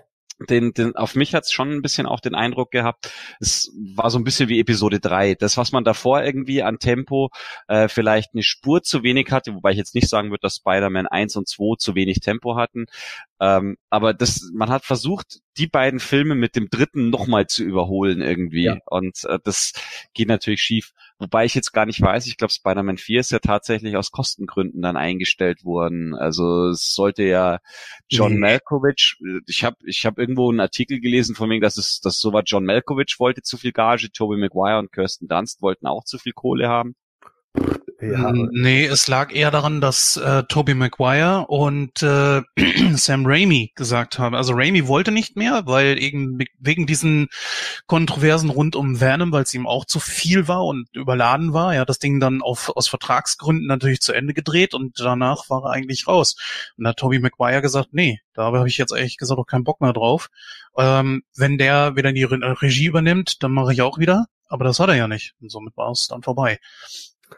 den, 0.49 0.73
den, 0.73 0.95
auf 0.95 1.15
mich 1.15 1.33
hat 1.33 1.43
es 1.43 1.51
schon 1.51 1.71
ein 1.71 1.81
bisschen 1.81 2.05
auch 2.05 2.19
den 2.19 2.35
Eindruck 2.35 2.71
gehabt, 2.71 3.11
es 3.39 3.71
war 3.95 4.09
so 4.09 4.17
ein 4.17 4.23
bisschen 4.23 4.49
wie 4.49 4.59
Episode 4.59 4.99
3. 4.99 5.35
Das, 5.35 5.57
was 5.57 5.71
man 5.71 5.83
davor 5.83 6.23
irgendwie 6.23 6.63
an 6.63 6.79
Tempo 6.79 7.29
äh, 7.67 7.87
vielleicht 7.87 8.33
eine 8.33 8.43
Spur 8.43 8.83
zu 8.83 9.03
wenig 9.03 9.31
hatte, 9.31 9.53
wobei 9.53 9.71
ich 9.71 9.77
jetzt 9.77 9.95
nicht 9.95 10.09
sagen 10.09 10.29
würde, 10.29 10.41
dass 10.41 10.57
Spider-Man 10.57 11.07
1 11.07 11.35
und 11.35 11.47
2 11.47 11.75
zu 11.77 11.95
wenig 11.95 12.19
Tempo 12.19 12.55
hatten. 12.55 12.85
Ähm, 13.39 13.77
aber 13.89 14.13
das, 14.13 14.51
man 14.53 14.69
hat 14.69 14.85
versucht, 14.85 15.39
die 15.57 15.67
beiden 15.67 15.99
Filme 15.99 16.35
mit 16.35 16.55
dem 16.55 16.69
dritten 16.69 17.09
nochmal 17.09 17.47
zu 17.47 17.63
überholen 17.63 18.21
irgendwie. 18.21 18.63
Ja. 18.65 18.77
Und 18.85 19.23
äh, 19.25 19.39
das 19.43 19.73
geht 20.13 20.27
natürlich 20.27 20.61
schief. 20.61 20.93
Wobei 21.19 21.45
ich 21.45 21.55
jetzt 21.55 21.71
gar 21.71 21.85
nicht 21.85 22.01
weiß, 22.01 22.25
ich 22.27 22.37
glaube 22.37 22.53
Spider-Man 22.53 22.97
4 22.97 23.19
ist 23.19 23.31
ja 23.31 23.39
tatsächlich 23.39 23.95
aus 23.95 24.11
Kostengründen 24.11 24.81
dann 24.81 24.97
eingestellt 24.97 25.63
worden. 25.63 26.15
Also 26.15 26.69
es 26.69 26.93
sollte 26.93 27.23
ja 27.23 27.59
John 28.09 28.33
Nee. 28.33 28.39
Malkovich, 28.39 29.17
ich 29.47 29.63
habe 29.63 29.75
ich 29.85 30.05
hab 30.05 30.17
irgendwo 30.17 30.49
einen 30.49 30.61
Artikel 30.61 30.99
gelesen 30.99 31.35
von 31.35 31.49
wegen, 31.49 31.61
dass 31.61 31.77
es 31.77 31.99
dass 31.99 32.19
so 32.19 32.33
war 32.33 32.43
John 32.45 32.65
Malkovich 32.65 33.17
wollte 33.19 33.41
zu 33.41 33.57
viel 33.57 33.71
Gage, 33.71 34.11
Tobey 34.11 34.37
Maguire 34.37 34.79
und 34.79 34.91
Kirsten 34.91 35.27
Dunst 35.27 35.61
wollten 35.61 35.85
auch 35.85 36.05
zu 36.05 36.17
viel 36.17 36.33
Kohle 36.33 36.69
haben. 36.69 36.95
Ja, 38.01 38.31
Nee, 38.33 38.85
es 38.85 39.07
lag 39.07 39.31
eher 39.33 39.51
daran, 39.51 39.79
dass 39.79 40.17
äh, 40.17 40.43
Tobey 40.43 40.73
Maguire 40.73 41.45
und 41.47 42.01
äh, 42.01 42.41
Sam 42.95 43.25
Raimi 43.25 43.71
gesagt 43.75 44.17
haben. 44.17 44.35
Also 44.35 44.53
Raimi 44.55 44.87
wollte 44.87 45.11
nicht 45.11 45.35
mehr, 45.35 45.63
weil 45.65 46.01
eben 46.01 46.39
wegen 46.57 46.87
diesen 46.87 47.27
Kontroversen 47.85 48.49
rund 48.49 48.75
um 48.75 48.99
Venom, 48.99 49.31
weil 49.31 49.43
es 49.43 49.53
ihm 49.53 49.67
auch 49.67 49.85
zu 49.85 49.99
viel 49.99 50.47
war 50.47 50.65
und 50.65 50.87
überladen 50.93 51.53
war. 51.53 51.75
Er 51.75 51.81
hat 51.81 51.89
das 51.89 51.99
Ding 51.99 52.19
dann 52.19 52.41
auf, 52.41 52.69
aus 52.75 52.87
Vertragsgründen 52.87 53.67
natürlich 53.67 54.01
zu 54.01 54.13
Ende 54.13 54.33
gedreht 54.33 54.73
und 54.73 54.99
danach 54.99 55.49
war 55.49 55.65
er 55.65 55.71
eigentlich 55.71 56.07
raus. 56.07 56.35
Und 56.77 56.85
da 56.85 56.89
hat 56.91 56.97
Tobey 56.97 57.19
Maguire 57.19 57.61
gesagt, 57.61 57.89
nee, 57.91 58.19
da 58.33 58.45
habe 58.45 58.67
ich 58.67 58.77
jetzt 58.77 58.93
ehrlich 58.93 59.17
gesagt 59.17 59.39
auch 59.39 59.45
keinen 59.45 59.63
Bock 59.63 59.79
mehr 59.79 59.93
drauf. 59.93 60.29
Ähm, 60.75 61.23
wenn 61.35 61.57
der 61.57 61.95
wieder 61.95 62.13
die 62.13 62.23
Re 62.23 62.39
Regie 62.61 62.85
übernimmt, 62.85 63.43
dann 63.43 63.51
mache 63.51 63.73
ich 63.73 63.81
auch 63.81 63.99
wieder. 63.99 64.25
Aber 64.47 64.65
das 64.65 64.79
hat 64.79 64.89
er 64.89 64.95
ja 64.95 65.07
nicht. 65.07 65.33
Und 65.39 65.49
somit 65.49 65.77
war 65.77 65.91
es 65.91 66.07
dann 66.07 66.23
vorbei. 66.23 66.59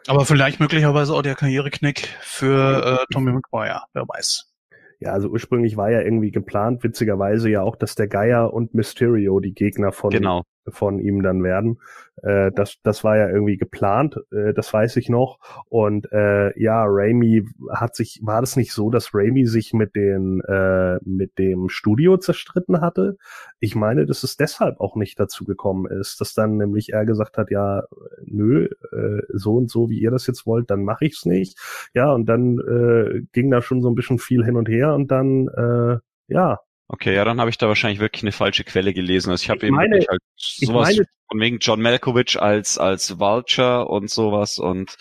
Aber 0.06 0.24
vielleicht 0.26 0.60
möglicherweise 0.60 1.14
auch 1.14 1.22
der 1.22 1.34
Karriereknick 1.34 2.08
für 2.20 3.00
äh, 3.08 3.12
Tommy 3.12 3.32
McGuire, 3.32 3.82
wer 3.92 4.02
weiß. 4.06 4.52
Ja, 5.00 5.12
also 5.12 5.28
ursprünglich 5.28 5.76
war 5.76 5.90
ja 5.90 6.00
irgendwie 6.00 6.30
geplant, 6.30 6.82
witzigerweise 6.82 7.50
ja 7.50 7.62
auch, 7.62 7.76
dass 7.76 7.94
der 7.94 8.08
Geier 8.08 8.52
und 8.52 8.74
Mysterio 8.74 9.40
die 9.40 9.52
Gegner 9.52 9.92
von, 9.92 10.10
Genau. 10.10 10.44
Von 10.68 10.98
ihm 10.98 11.22
dann 11.22 11.42
werden. 11.42 11.78
Äh, 12.22 12.52
das, 12.52 12.76
das 12.82 13.04
war 13.04 13.16
ja 13.16 13.28
irgendwie 13.28 13.56
geplant, 13.56 14.20
äh, 14.32 14.54
das 14.54 14.72
weiß 14.72 14.96
ich 14.96 15.08
noch. 15.08 15.38
Und 15.68 16.10
äh, 16.12 16.58
ja, 16.60 16.84
Raimi 16.86 17.44
hat 17.70 17.96
sich, 17.96 18.20
war 18.22 18.40
das 18.40 18.56
nicht 18.56 18.72
so, 18.72 18.90
dass 18.90 19.14
Raimi 19.14 19.46
sich 19.46 19.72
mit 19.72 19.94
den 19.94 20.40
äh, 20.42 20.98
mit 21.04 21.38
dem 21.38 21.68
Studio 21.68 22.16
zerstritten 22.16 22.80
hatte? 22.80 23.16
Ich 23.60 23.74
meine, 23.74 24.06
dass 24.06 24.22
es 24.22 24.36
deshalb 24.36 24.80
auch 24.80 24.96
nicht 24.96 25.18
dazu 25.18 25.44
gekommen 25.44 25.86
ist, 25.90 26.20
dass 26.20 26.34
dann 26.34 26.56
nämlich 26.56 26.92
er 26.92 27.04
gesagt 27.04 27.36
hat, 27.38 27.50
ja, 27.50 27.82
nö, 28.24 28.68
äh, 28.92 29.22
so 29.32 29.56
und 29.56 29.70
so, 29.70 29.90
wie 29.90 29.98
ihr 29.98 30.10
das 30.10 30.26
jetzt 30.26 30.46
wollt, 30.46 30.70
dann 30.70 30.84
mache 30.84 31.04
ich's 31.06 31.24
nicht. 31.26 31.58
Ja, 31.94 32.12
und 32.12 32.26
dann 32.26 32.58
äh, 32.58 33.22
ging 33.32 33.50
da 33.50 33.62
schon 33.62 33.82
so 33.82 33.88
ein 33.90 33.94
bisschen 33.94 34.18
viel 34.18 34.44
hin 34.44 34.56
und 34.56 34.68
her 34.68 34.94
und 34.94 35.10
dann, 35.10 35.48
äh, 35.48 35.98
ja, 36.28 36.60
Okay, 36.86 37.14
ja, 37.14 37.24
dann 37.24 37.40
habe 37.40 37.48
ich 37.48 37.56
da 37.56 37.66
wahrscheinlich 37.66 38.00
wirklich 38.00 38.22
eine 38.22 38.32
falsche 38.32 38.62
Quelle 38.62 38.92
gelesen. 38.92 39.30
Also 39.30 39.42
ich 39.42 39.50
habe 39.50 39.66
eben 39.66 39.74
meine- 39.76 39.92
wirklich 39.96 40.08
halt 40.08 40.20
sowas 40.36 40.90
meine- 40.90 41.06
von 41.30 41.40
wegen 41.40 41.58
John 41.58 41.80
Malkovich 41.80 42.40
als 42.40 42.76
als 42.76 43.18
Vulture 43.18 43.86
und 43.88 44.10
sowas 44.10 44.58
und 44.58 44.94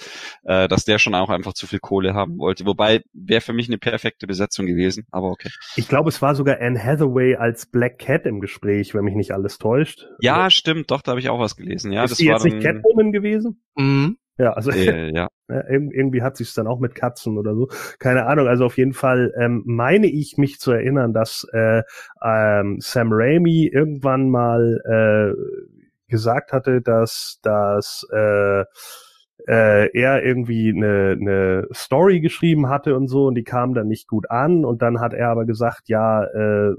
äh, 0.43 0.69
dass 0.69 0.85
der 0.85 0.97
schon 0.97 1.13
auch 1.13 1.29
einfach 1.29 1.53
zu 1.53 1.67
viel 1.67 1.79
Kohle 1.79 2.13
haben 2.13 2.37
wollte. 2.37 2.65
Wobei 2.65 3.01
wäre 3.11 3.41
für 3.41 3.51
mich 3.51 3.67
eine 3.67 3.77
perfekte 3.77 4.27
Besetzung 4.27 4.65
gewesen, 4.65 5.05
aber 5.11 5.27
okay. 5.27 5.49
ich 5.75 5.89
glaube, 5.89 6.07
es 6.07 6.21
war 6.21 6.35
sogar 6.35 6.61
Anne 6.61 6.81
Hathaway 6.81 7.35
als 7.35 7.65
Black 7.65 7.99
Cat 7.99 8.25
im 8.25 8.39
Gespräch, 8.39 8.93
wenn 8.93 9.03
mich 9.03 9.15
nicht 9.15 9.31
alles 9.33 9.57
täuscht. 9.57 10.05
Ja, 10.21 10.49
stimmt, 10.49 10.89
doch, 10.91 11.01
da 11.01 11.11
habe 11.11 11.19
ich 11.19 11.29
auch 11.29 11.39
was 11.39 11.57
gelesen. 11.57 11.91
Ja, 11.91 12.05
ist 12.05 12.11
das 12.11 12.17
die 12.19 12.27
war 12.27 12.35
jetzt 12.35 12.45
nicht 12.45 12.63
dann, 12.63 12.77
Catwoman 12.77 13.11
gewesen? 13.11 13.61
Mhm. 13.75 14.17
Ja, 14.37 14.53
also 14.53 14.71
äh, 14.71 15.11
ja. 15.13 15.27
Ja, 15.49 15.57
irg- 15.67 15.91
irgendwie 15.91 16.21
hat 16.21 16.37
sich's 16.37 16.53
dann 16.53 16.67
auch 16.67 16.79
mit 16.79 16.95
Katzen 16.95 17.37
oder 17.37 17.53
so. 17.53 17.67
Keine 17.99 18.25
Ahnung. 18.27 18.47
Also 18.47 18.65
auf 18.65 18.77
jeden 18.77 18.93
Fall 18.93 19.33
ähm, 19.37 19.61
meine 19.65 20.07
ich 20.07 20.37
mich 20.37 20.57
zu 20.59 20.71
erinnern, 20.71 21.13
dass 21.13 21.45
äh, 21.51 21.83
ähm, 22.23 22.77
Sam 22.79 23.09
Raimi 23.11 23.67
irgendwann 23.67 24.29
mal 24.29 24.79
äh, 25.37 26.09
gesagt 26.09 26.53
hatte, 26.53 26.81
dass 26.81 27.39
dass 27.43 28.07
äh, 28.13 28.61
äh, 29.47 29.89
er 29.97 30.23
irgendwie 30.23 30.69
eine, 30.69 31.17
eine 31.19 31.67
Story 31.73 32.21
geschrieben 32.21 32.69
hatte 32.69 32.95
und 32.95 33.07
so 33.09 33.27
und 33.27 33.35
die 33.35 33.43
kam 33.43 33.73
dann 33.73 33.87
nicht 33.89 34.07
gut 34.07 34.29
an 34.31 34.63
und 34.63 34.81
dann 34.81 35.01
hat 35.01 35.13
er 35.13 35.27
aber 35.29 35.45
gesagt, 35.45 35.89
ja, 35.89 36.23
äh, 36.23 36.73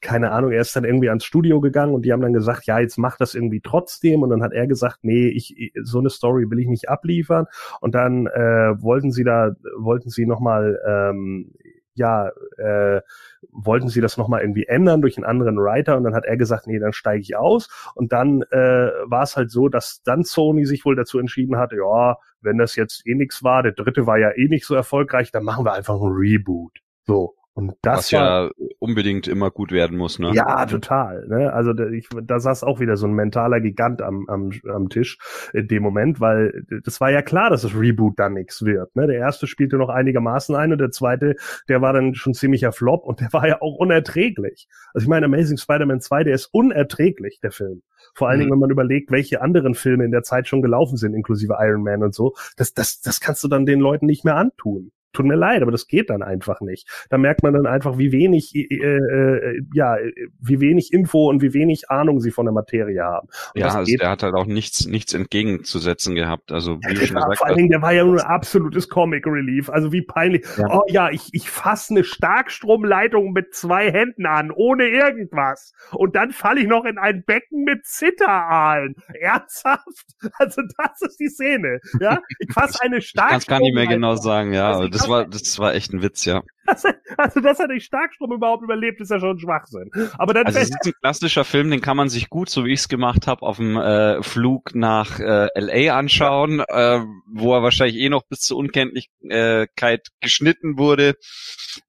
keine 0.00 0.30
Ahnung, 0.30 0.52
er 0.52 0.60
ist 0.60 0.74
dann 0.76 0.84
irgendwie 0.84 1.08
ans 1.08 1.24
Studio 1.24 1.60
gegangen 1.60 1.94
und 1.94 2.02
die 2.04 2.12
haben 2.12 2.22
dann 2.22 2.32
gesagt, 2.32 2.66
ja, 2.66 2.78
jetzt 2.78 2.98
mach 2.98 3.16
das 3.16 3.34
irgendwie 3.34 3.60
trotzdem 3.60 4.22
und 4.22 4.30
dann 4.30 4.42
hat 4.42 4.52
er 4.52 4.66
gesagt, 4.66 5.00
nee, 5.02 5.28
ich 5.28 5.72
so 5.82 5.98
eine 5.98 6.10
Story 6.10 6.50
will 6.50 6.58
ich 6.58 6.68
nicht 6.68 6.88
abliefern 6.88 7.46
und 7.80 7.94
dann 7.94 8.26
äh, 8.26 8.80
wollten 8.80 9.12
sie 9.12 9.24
da 9.24 9.54
wollten 9.78 10.10
sie 10.10 10.26
noch 10.26 10.40
mal 10.40 10.78
ähm, 10.86 11.52
ja, 11.94 12.30
äh, 12.56 13.02
wollten 13.50 13.88
sie 13.88 14.00
das 14.00 14.16
nochmal 14.16 14.40
irgendwie 14.40 14.66
ändern 14.66 15.02
durch 15.02 15.18
einen 15.18 15.26
anderen 15.26 15.58
Writer 15.58 15.96
und 15.96 16.04
dann 16.04 16.14
hat 16.14 16.24
er 16.24 16.36
gesagt, 16.36 16.66
nee, 16.66 16.78
dann 16.78 16.92
steige 16.92 17.20
ich 17.20 17.36
aus 17.36 17.68
und 17.94 18.12
dann 18.12 18.42
äh, 18.50 18.90
war 19.04 19.22
es 19.22 19.36
halt 19.36 19.50
so, 19.50 19.68
dass 19.68 20.02
dann 20.02 20.24
Sony 20.24 20.64
sich 20.64 20.84
wohl 20.84 20.96
dazu 20.96 21.18
entschieden 21.18 21.56
hatte, 21.58 21.76
ja, 21.76 22.16
wenn 22.40 22.58
das 22.58 22.76
jetzt 22.76 23.06
eh 23.06 23.14
nix 23.14 23.42
war, 23.44 23.62
der 23.62 23.72
dritte 23.72 24.06
war 24.06 24.18
ja 24.18 24.30
eh 24.30 24.48
nicht 24.48 24.64
so 24.64 24.74
erfolgreich, 24.74 25.32
dann 25.32 25.44
machen 25.44 25.64
wir 25.64 25.74
einfach 25.74 25.94
ein 25.94 26.12
Reboot. 26.12 26.78
So. 27.04 27.34
Und 27.54 27.74
das 27.82 27.98
was 27.98 28.12
war, 28.14 28.46
ja 28.46 28.50
unbedingt 28.78 29.28
immer 29.28 29.50
gut 29.50 29.72
werden 29.72 29.98
muss, 29.98 30.18
ne? 30.18 30.32
ja, 30.34 30.64
total. 30.64 31.26
Ne? 31.28 31.52
Also 31.52 31.74
da, 31.74 31.86
ich, 31.86 32.08
da 32.22 32.40
saß 32.40 32.64
auch 32.64 32.80
wieder 32.80 32.96
so 32.96 33.06
ein 33.06 33.12
mentaler 33.12 33.60
Gigant 33.60 34.00
am, 34.00 34.26
am, 34.28 34.50
am 34.68 34.88
Tisch 34.88 35.18
in 35.52 35.68
dem 35.68 35.82
Moment, 35.82 36.18
weil 36.18 36.64
das 36.84 37.00
war 37.00 37.10
ja 37.10 37.20
klar, 37.20 37.50
dass 37.50 37.62
das 37.62 37.74
Reboot 37.78 38.18
dann 38.18 38.32
nichts 38.32 38.64
wird. 38.64 38.96
Ne? 38.96 39.06
Der 39.06 39.18
erste 39.18 39.46
spielte 39.46 39.76
noch 39.76 39.90
einigermaßen 39.90 40.56
ein 40.56 40.72
und 40.72 40.78
der 40.78 40.90
zweite, 40.90 41.36
der 41.68 41.82
war 41.82 41.92
dann 41.92 42.14
schon 42.14 42.32
ziemlicher 42.32 42.72
Flop 42.72 43.04
und 43.04 43.20
der 43.20 43.32
war 43.32 43.46
ja 43.46 43.60
auch 43.60 43.76
unerträglich. 43.76 44.66
Also 44.94 45.04
ich 45.04 45.08
meine, 45.08 45.26
Amazing 45.26 45.58
Spider-Man 45.58 46.00
2, 46.00 46.24
der 46.24 46.34
ist 46.34 46.46
unerträglich, 46.52 47.38
der 47.42 47.52
Film. 47.52 47.82
Vor 48.14 48.28
allen 48.28 48.38
Mhm. 48.38 48.42
Dingen, 48.44 48.52
wenn 48.52 48.60
man 48.60 48.70
überlegt, 48.70 49.10
welche 49.10 49.42
anderen 49.42 49.74
Filme 49.74 50.04
in 50.04 50.10
der 50.10 50.22
Zeit 50.22 50.48
schon 50.48 50.62
gelaufen 50.62 50.96
sind, 50.96 51.14
inklusive 51.14 51.56
Iron 51.60 51.82
Man 51.82 52.02
und 52.02 52.14
so. 52.14 52.34
Das, 52.56 52.72
das, 52.72 53.00
das 53.00 53.20
kannst 53.20 53.44
du 53.44 53.48
dann 53.48 53.66
den 53.66 53.80
Leuten 53.80 54.06
nicht 54.06 54.24
mehr 54.24 54.36
antun. 54.36 54.90
Tut 55.12 55.26
mir 55.26 55.36
leid, 55.36 55.62
aber 55.62 55.70
das 55.70 55.86
geht 55.86 56.10
dann 56.10 56.22
einfach 56.22 56.60
nicht. 56.60 56.88
Da 57.10 57.18
merkt 57.18 57.42
man 57.42 57.52
dann 57.52 57.66
einfach, 57.66 57.98
wie 57.98 58.12
wenig, 58.12 58.54
äh, 58.54 58.62
äh, 58.62 59.62
ja, 59.74 59.96
wie 60.40 60.60
wenig 60.60 60.92
Info 60.92 61.28
und 61.28 61.42
wie 61.42 61.52
wenig 61.52 61.90
Ahnung 61.90 62.20
sie 62.20 62.30
von 62.30 62.46
der 62.46 62.52
Materie 62.52 63.02
haben. 63.02 63.28
Und 63.54 63.60
Ja, 63.60 63.68
also 63.68 63.94
der 63.94 64.10
hat 64.10 64.22
halt 64.22 64.34
auch 64.34 64.46
nichts, 64.46 64.86
nichts 64.86 65.12
entgegenzusetzen 65.12 66.14
gehabt. 66.14 66.52
Also 66.52 66.78
wie 66.80 66.94
du 66.94 67.06
schon 67.06 67.16
ja, 67.16 67.24
gesagt 67.24 67.38
vor 67.38 67.46
allen 67.46 67.56
Dingen, 67.56 67.70
der 67.70 67.82
war 67.82 67.92
ja 67.92 68.04
nur 68.04 68.14
ein 68.14 68.26
absolutes 68.26 68.88
Comic 68.88 69.26
Relief. 69.26 69.68
Also 69.68 69.92
wie 69.92 70.02
peinlich. 70.02 70.46
Ja. 70.56 70.66
Oh 70.70 70.82
ja, 70.88 71.10
ich, 71.10 71.28
ich 71.32 71.50
fasse 71.50 71.94
eine 71.94 72.04
Starkstromleitung 72.04 73.32
mit 73.32 73.54
zwei 73.54 73.90
Händen 73.90 74.26
an, 74.26 74.50
ohne 74.50 74.84
irgendwas. 74.88 75.72
Und 75.92 76.16
dann 76.16 76.32
falle 76.32 76.60
ich 76.60 76.66
noch 76.66 76.84
in 76.84 76.98
ein 76.98 77.24
Becken 77.24 77.64
mit 77.64 77.84
Zitteraalen. 77.84 78.96
Ernsthaft? 79.20 80.06
Also 80.38 80.62
das 80.78 81.02
ist 81.02 81.20
die 81.20 81.28
Szene. 81.28 81.80
Ja, 82.00 82.20
ich 82.38 82.52
fasse 82.52 82.80
eine 82.82 82.98
ich 82.98 83.12
kann 83.14 83.28
gar 83.46 83.60
nicht 83.60 83.74
mehr 83.74 83.86
genau 83.86 84.16
Starkstromleitung. 84.16 84.22
sagen, 84.22 84.52
ja. 84.52 84.72
Also 84.72 84.88
das 85.02 85.08
war, 85.08 85.26
das 85.26 85.58
war 85.58 85.74
echt 85.74 85.92
ein 85.92 86.02
Witz, 86.02 86.24
ja. 86.24 86.42
Also 87.18 87.40
dass 87.40 87.58
er 87.58 87.68
durch 87.68 87.84
Starkstrom 87.84 88.32
überhaupt 88.32 88.62
überlebt, 88.62 89.00
ist 89.00 89.10
ja 89.10 89.20
schon 89.20 89.38
Schwachsinn. 89.38 89.90
Aber 90.16 90.32
dann 90.32 90.46
Also 90.46 90.60
es 90.60 90.70
ist 90.70 90.86
ein 90.86 90.92
klassisher 91.00 91.44
Film, 91.44 91.70
den 91.70 91.80
kann 91.80 91.96
man 91.96 92.08
sich 92.08 92.30
gut, 92.30 92.48
so 92.48 92.64
wie 92.64 92.72
ich 92.72 92.80
es 92.80 92.88
gemacht 92.88 93.26
habe, 93.26 93.42
auf 93.42 93.56
dem 93.56 93.76
äh, 93.76 94.22
Flug 94.22 94.74
nach 94.74 95.18
äh, 95.18 95.48
LA 95.54 95.96
anschauen, 95.96 96.60
äh, 96.60 97.00
wo 97.26 97.54
er 97.54 97.62
wahrscheinlich 97.62 97.96
eh 97.96 98.08
noch 98.08 98.22
bis 98.28 98.40
zur 98.40 98.56
Unkenntlichkeit 98.58 100.08
geschnitten 100.20 100.78
wurde. 100.78 101.16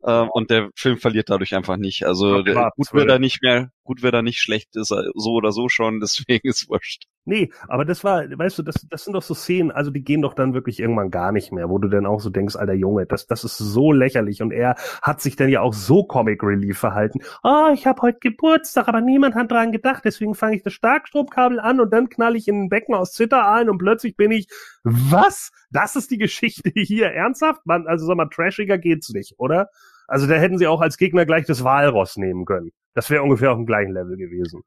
Äh, 0.02 0.26
und 0.32 0.50
der 0.50 0.70
Film 0.76 0.98
verliert 0.98 1.30
dadurch 1.30 1.56
einfach 1.56 1.78
nicht. 1.78 2.06
Also 2.06 2.38
Ja, 2.38 2.44
klar, 2.44 2.72
gut 2.76 2.94
wird 2.94 3.10
er 3.10 3.20
nicht 3.20 3.42
mehr, 3.42 3.70
gut 3.84 4.02
wird 4.02 4.14
er 4.14 4.22
nicht, 4.22 4.42
schlecht 4.42 4.76
ist 4.76 4.92
er 4.92 5.04
so 5.16 5.32
oder 5.32 5.52
so 5.52 5.70
schon, 5.70 6.00
deswegen 6.02 6.48
ist 6.48 6.70
wurscht. 6.70 7.06
Nee, 7.26 7.52
aber 7.70 7.86
das 7.86 8.04
war, 8.04 8.26
weißt 8.30 8.60
du, 8.60 8.64
das, 8.64 8.86
das 8.90 9.06
sind 9.06 9.14
doch 9.14 9.22
so 9.22 9.34
Szenen, 9.34 9.72
also 9.72 9.92
die 9.92 10.04
gehen 10.04 10.22
doch 10.22 10.34
dann 10.34 10.54
wirklich 10.54 10.82
irgendwann 10.82 11.10
gar 11.10 11.32
nicht 11.32 11.54
mehr, 11.54 11.70
wo 11.70 11.78
du 11.78 11.88
dann 11.88 12.06
auch 12.06 12.20
so 12.20 12.30
denkst, 12.30 12.58
alter 12.58 12.74
Junge, 12.74 13.06
das, 13.06 13.28
das 13.28 13.46
ist 13.46 13.58
so 13.58 13.94
lächerlich 13.94 14.42
und 14.42 14.52
er 14.52 14.76
hat 15.02 15.22
sich 15.22 15.38
dann 15.38 15.48
ja 15.48 15.62
auch 15.62 15.74
so 15.74 16.04
Comic 16.04 16.44
Relief 16.44 16.78
verhalten. 16.78 17.22
Oh, 17.42 17.70
ich 17.74 17.88
habe 17.88 18.02
heute 18.02 18.20
Geburtstag, 18.20 18.90
aber 18.90 19.00
niemand 19.00 19.36
hat 19.36 19.50
dran 19.52 19.72
gedacht, 19.72 20.04
deswegen 20.04 20.36
fange 20.36 20.58
ich 20.58 20.64
das 20.64 20.74
Starkstromkabel 20.74 21.62
an 21.62 21.80
und 21.80 21.94
dann 21.94 22.10
knall 22.10 22.36
ich 22.36 22.50
in 22.50 22.64
ein 22.64 22.70
Becken 22.70 22.94
aus 22.94 23.14
Zitteraalen 23.14 23.70
und 23.70 23.78
plötzlich 23.78 24.18
bin 24.18 24.32
ich, 24.32 24.48
was? 24.84 25.52
Das 25.72 25.96
ist 25.96 26.12
die 26.12 26.18
Geschichte 26.18 26.72
hier, 26.76 27.08
ernsthaft? 27.08 27.62
Man, 27.66 27.88
also 27.88 28.06
sag 28.06 28.18
mal, 28.18 28.28
trashiger 28.28 28.78
geht's 28.78 29.10
nicht, 29.10 29.36
oder? 29.38 29.70
Also 30.08 30.28
da 30.28 30.36
hätten 30.36 30.58
sie 30.58 30.68
auch 30.68 30.82
als 30.82 30.98
Gegner 30.98 31.26
gleich 31.26 31.46
das 31.46 31.64
Walross 31.64 32.18
nehmen 32.18 32.44
können. 32.44 32.72
Das 32.94 33.10
wäre 33.10 33.24
ungefähr 33.24 33.52
auf 33.52 33.58
dem 33.58 33.66
gleichen 33.66 33.94
Level 33.94 34.18
gewesen. 34.18 34.64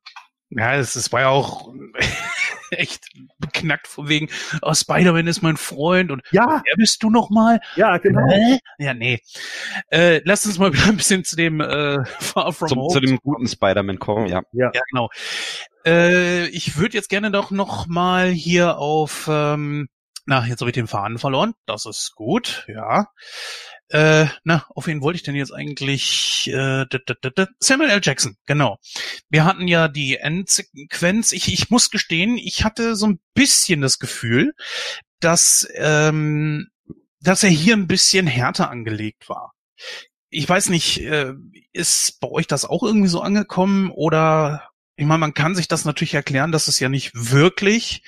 Ja, 0.51 0.75
es, 0.75 0.97
es 0.97 1.13
war 1.13 1.21
ja 1.21 1.29
auch 1.29 1.73
echt 2.71 3.09
beknackt 3.39 3.87
von 3.89 4.09
wegen, 4.09 4.29
oh, 4.63 4.75
Spider-Man 4.75 5.27
ist 5.27 5.43
mein 5.43 5.57
Freund 5.57 6.11
und 6.11 6.23
Ja, 6.31 6.63
wer 6.65 6.75
bist 6.77 7.03
du 7.03 7.11
noch 7.11 7.31
mal? 7.31 7.61
ja, 7.77 7.99
genau. 7.99 8.27
Hä? 8.29 8.59
Ja, 8.79 8.95
nee. 8.95 9.21
Äh, 9.91 10.21
lass 10.25 10.47
uns 10.47 10.59
mal 10.59 10.73
wieder 10.75 10.87
ein 10.87 10.97
bisschen 10.97 11.25
zu 11.25 11.37
dem 11.37 11.61
äh, 11.61 12.05
Far 12.19 12.53
From 12.53 12.69
Zum, 12.69 12.79
Home. 12.79 12.93
zu 12.93 13.01
dem 13.01 13.19
guten 13.19 13.47
Spider-Man 13.49 13.99
kommen, 13.99 14.27
ja. 14.27 14.43
Ja. 14.53 14.71
ja, 14.75 14.83
genau. 14.91 15.09
Äh, 15.85 16.47
ich 16.49 16.77
würde 16.77 16.95
jetzt 16.97 17.09
gerne 17.09 17.31
doch 17.31 17.51
noch 17.51 17.87
mal 17.87 18.29
hier 18.31 18.79
auf, 18.79 19.29
ähm, 19.31 19.89
na, 20.27 20.45
jetzt 20.47 20.61
habe 20.61 20.71
ich 20.71 20.75
den 20.75 20.89
Faden 20.89 21.19
verloren. 21.19 21.55
Das 21.67 21.87
ist 21.87 22.15
gut, 22.17 22.67
ja. 22.69 23.07
Äh, 23.89 24.27
na, 24.43 24.67
auf 24.75 24.87
wen 24.89 25.01
wollte 25.01 25.17
ich 25.17 25.23
denn 25.23 25.37
jetzt 25.37 25.53
eigentlich? 25.53 26.51
Äh, 26.53 26.87
Samuel 27.61 27.91
L. 27.91 28.01
Jackson, 28.03 28.37
genau. 28.47 28.79
Wir 29.29 29.45
hatten 29.45 29.69
ja 29.69 29.89
die 29.89 30.17
Endsequenz. 30.17 31.33
Ich, 31.33 31.53
ich 31.53 31.71
muss 31.71 31.91
gestehen, 31.91 32.37
ich 32.37 32.65
hatte 32.65 32.97
so 32.97 33.07
ein 33.07 33.21
bisschen 33.35 33.81
das 33.81 33.99
Gefühl, 33.99 34.55
dass, 35.21 35.69
ähm, 35.75 36.69
dass 37.21 37.45
er 37.45 37.51
hier 37.51 37.77
ein 37.77 37.87
bisschen 37.87 38.27
härter 38.27 38.71
angelegt 38.71 39.29
war. 39.29 39.53
Ich 40.31 40.49
weiß 40.49 40.69
nicht, 40.71 41.03
äh, 41.03 41.35
ist 41.73 42.19
bei 42.21 42.29
euch 42.29 42.49
das 42.49 42.65
auch 42.65 42.83
irgendwie 42.83 43.09
so 43.09 43.21
angekommen 43.21 43.91
oder 43.91 44.69
ich 44.97 45.07
meine, 45.07 45.19
man 45.19 45.35
kann 45.35 45.55
sich 45.55 45.69
das 45.69 45.85
natürlich 45.85 46.15
erklären, 46.15 46.53
dass 46.53 46.69
es 46.69 46.81
ja 46.81 46.89
nicht 46.89 47.13
wirklich 47.15 48.03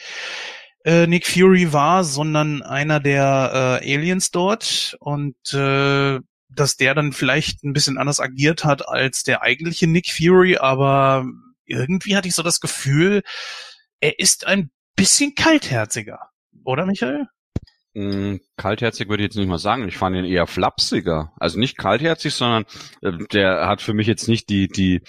Nick 0.84 1.26
Fury 1.26 1.72
war, 1.72 2.04
sondern 2.04 2.62
einer 2.62 3.00
der 3.00 3.80
äh, 3.82 3.94
Aliens 3.94 4.30
dort 4.30 4.96
und 5.00 5.36
äh, 5.52 6.20
dass 6.48 6.76
der 6.76 6.94
dann 6.94 7.12
vielleicht 7.12 7.62
ein 7.64 7.72
bisschen 7.72 7.98
anders 7.98 8.20
agiert 8.20 8.64
hat 8.64 8.88
als 8.88 9.22
der 9.22 9.42
eigentliche 9.42 9.86
Nick 9.86 10.10
Fury, 10.10 10.56
aber 10.56 11.26
irgendwie 11.66 12.16
hatte 12.16 12.28
ich 12.28 12.34
so 12.34 12.42
das 12.42 12.60
Gefühl, 12.60 13.22
er 14.00 14.18
ist 14.18 14.46
ein 14.46 14.70
bisschen 14.96 15.34
kaltherziger, 15.34 16.30
oder 16.64 16.86
Michael? 16.86 17.26
Mm, 17.94 18.36
kaltherzig 18.56 19.08
würde 19.08 19.22
ich 19.22 19.28
jetzt 19.28 19.36
nicht 19.36 19.48
mal 19.48 19.58
sagen. 19.58 19.88
Ich 19.88 19.96
fand 19.96 20.14
ihn 20.14 20.24
eher 20.24 20.46
flapsiger. 20.46 21.32
Also 21.38 21.58
nicht 21.58 21.78
kaltherzig, 21.78 22.34
sondern 22.34 22.64
äh, 23.02 23.12
der 23.32 23.66
hat 23.66 23.80
für 23.80 23.94
mich 23.94 24.06
jetzt 24.06 24.28
nicht 24.28 24.48
die 24.50 24.68
die 24.68 25.02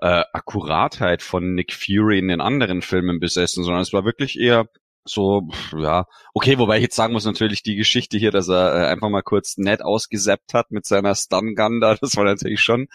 äh, 0.00 0.24
Akkuratheit 0.32 1.22
von 1.22 1.54
Nick 1.54 1.72
Fury 1.72 2.18
in 2.18 2.28
den 2.28 2.40
anderen 2.40 2.82
Filmen 2.82 3.20
besessen, 3.20 3.64
sondern 3.64 3.82
es 3.82 3.92
war 3.92 4.04
wirklich 4.04 4.38
eher 4.38 4.68
so, 5.04 5.48
ja, 5.76 6.06
okay, 6.32 6.58
wobei 6.58 6.76
ich 6.76 6.82
jetzt 6.82 6.96
sagen 6.96 7.12
muss, 7.12 7.24
natürlich 7.26 7.62
die 7.62 7.76
Geschichte 7.76 8.16
hier, 8.16 8.30
dass 8.30 8.48
er 8.48 8.74
äh, 8.74 8.86
einfach 8.86 9.10
mal 9.10 9.22
kurz 9.22 9.58
nett 9.58 9.82
ausgesappt 9.82 10.54
hat 10.54 10.70
mit 10.70 10.86
seiner 10.86 11.14
Stun 11.14 11.54
Gun 11.54 11.80
da, 11.80 11.94
das 12.00 12.16
war 12.16 12.24
natürlich 12.24 12.60
schon 12.60 12.88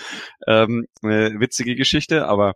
ähm, 0.48 0.88
eine 1.04 1.40
witzige 1.40 1.76
Geschichte, 1.76 2.28
aber 2.28 2.54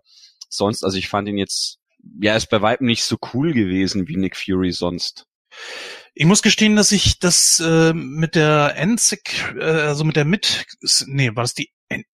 sonst, 0.50 0.84
also 0.84 0.98
ich 0.98 1.08
fand 1.08 1.28
ihn 1.28 1.38
jetzt, 1.38 1.78
ja, 2.22 2.36
ist 2.36 2.50
bei 2.50 2.62
weitem 2.62 2.88
nicht 2.88 3.04
so 3.04 3.18
cool 3.34 3.54
gewesen 3.54 4.08
wie 4.08 4.18
Nick 4.18 4.36
Fury 4.36 4.72
sonst. 4.72 5.26
Ich 6.16 6.26
muss 6.26 6.42
gestehen, 6.42 6.76
dass 6.76 6.92
ich 6.92 7.20
das 7.20 7.60
äh, 7.60 7.94
mit 7.94 8.36
der 8.36 8.74
Endsec, 8.76 9.56
äh, 9.58 9.64
also 9.64 10.04
mit 10.04 10.16
der 10.16 10.26
mit, 10.26 10.66
nee, 11.06 11.30
war 11.36 11.44
das 11.44 11.54
die, 11.54 11.70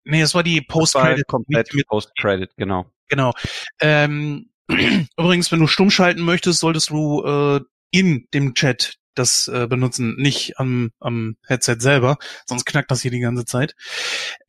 nee, 0.04 0.20
es 0.20 0.34
war 0.34 0.42
die 0.42 0.60
Post-Credit. 0.60 1.26
Komplett 1.26 1.70
Post-Credit, 1.86 2.50
genau. 2.56 2.86
Genau. 3.08 3.32
Ähm, 3.80 4.50
Übrigens, 4.68 5.50
wenn 5.50 5.60
du 5.60 5.66
stumm 5.66 5.90
schalten 5.90 6.22
möchtest, 6.22 6.60
solltest 6.60 6.90
du 6.90 7.24
äh, 7.24 7.60
in 7.90 8.26
dem 8.34 8.54
Chat 8.54 8.98
das 9.14 9.48
äh, 9.48 9.66
benutzen, 9.66 10.14
nicht 10.16 10.58
am, 10.58 10.90
am 11.00 11.36
Headset 11.46 11.76
selber, 11.80 12.18
sonst 12.46 12.64
knackt 12.64 12.90
das 12.90 13.02
hier 13.02 13.10
die 13.10 13.20
ganze 13.20 13.44
Zeit. 13.44 13.74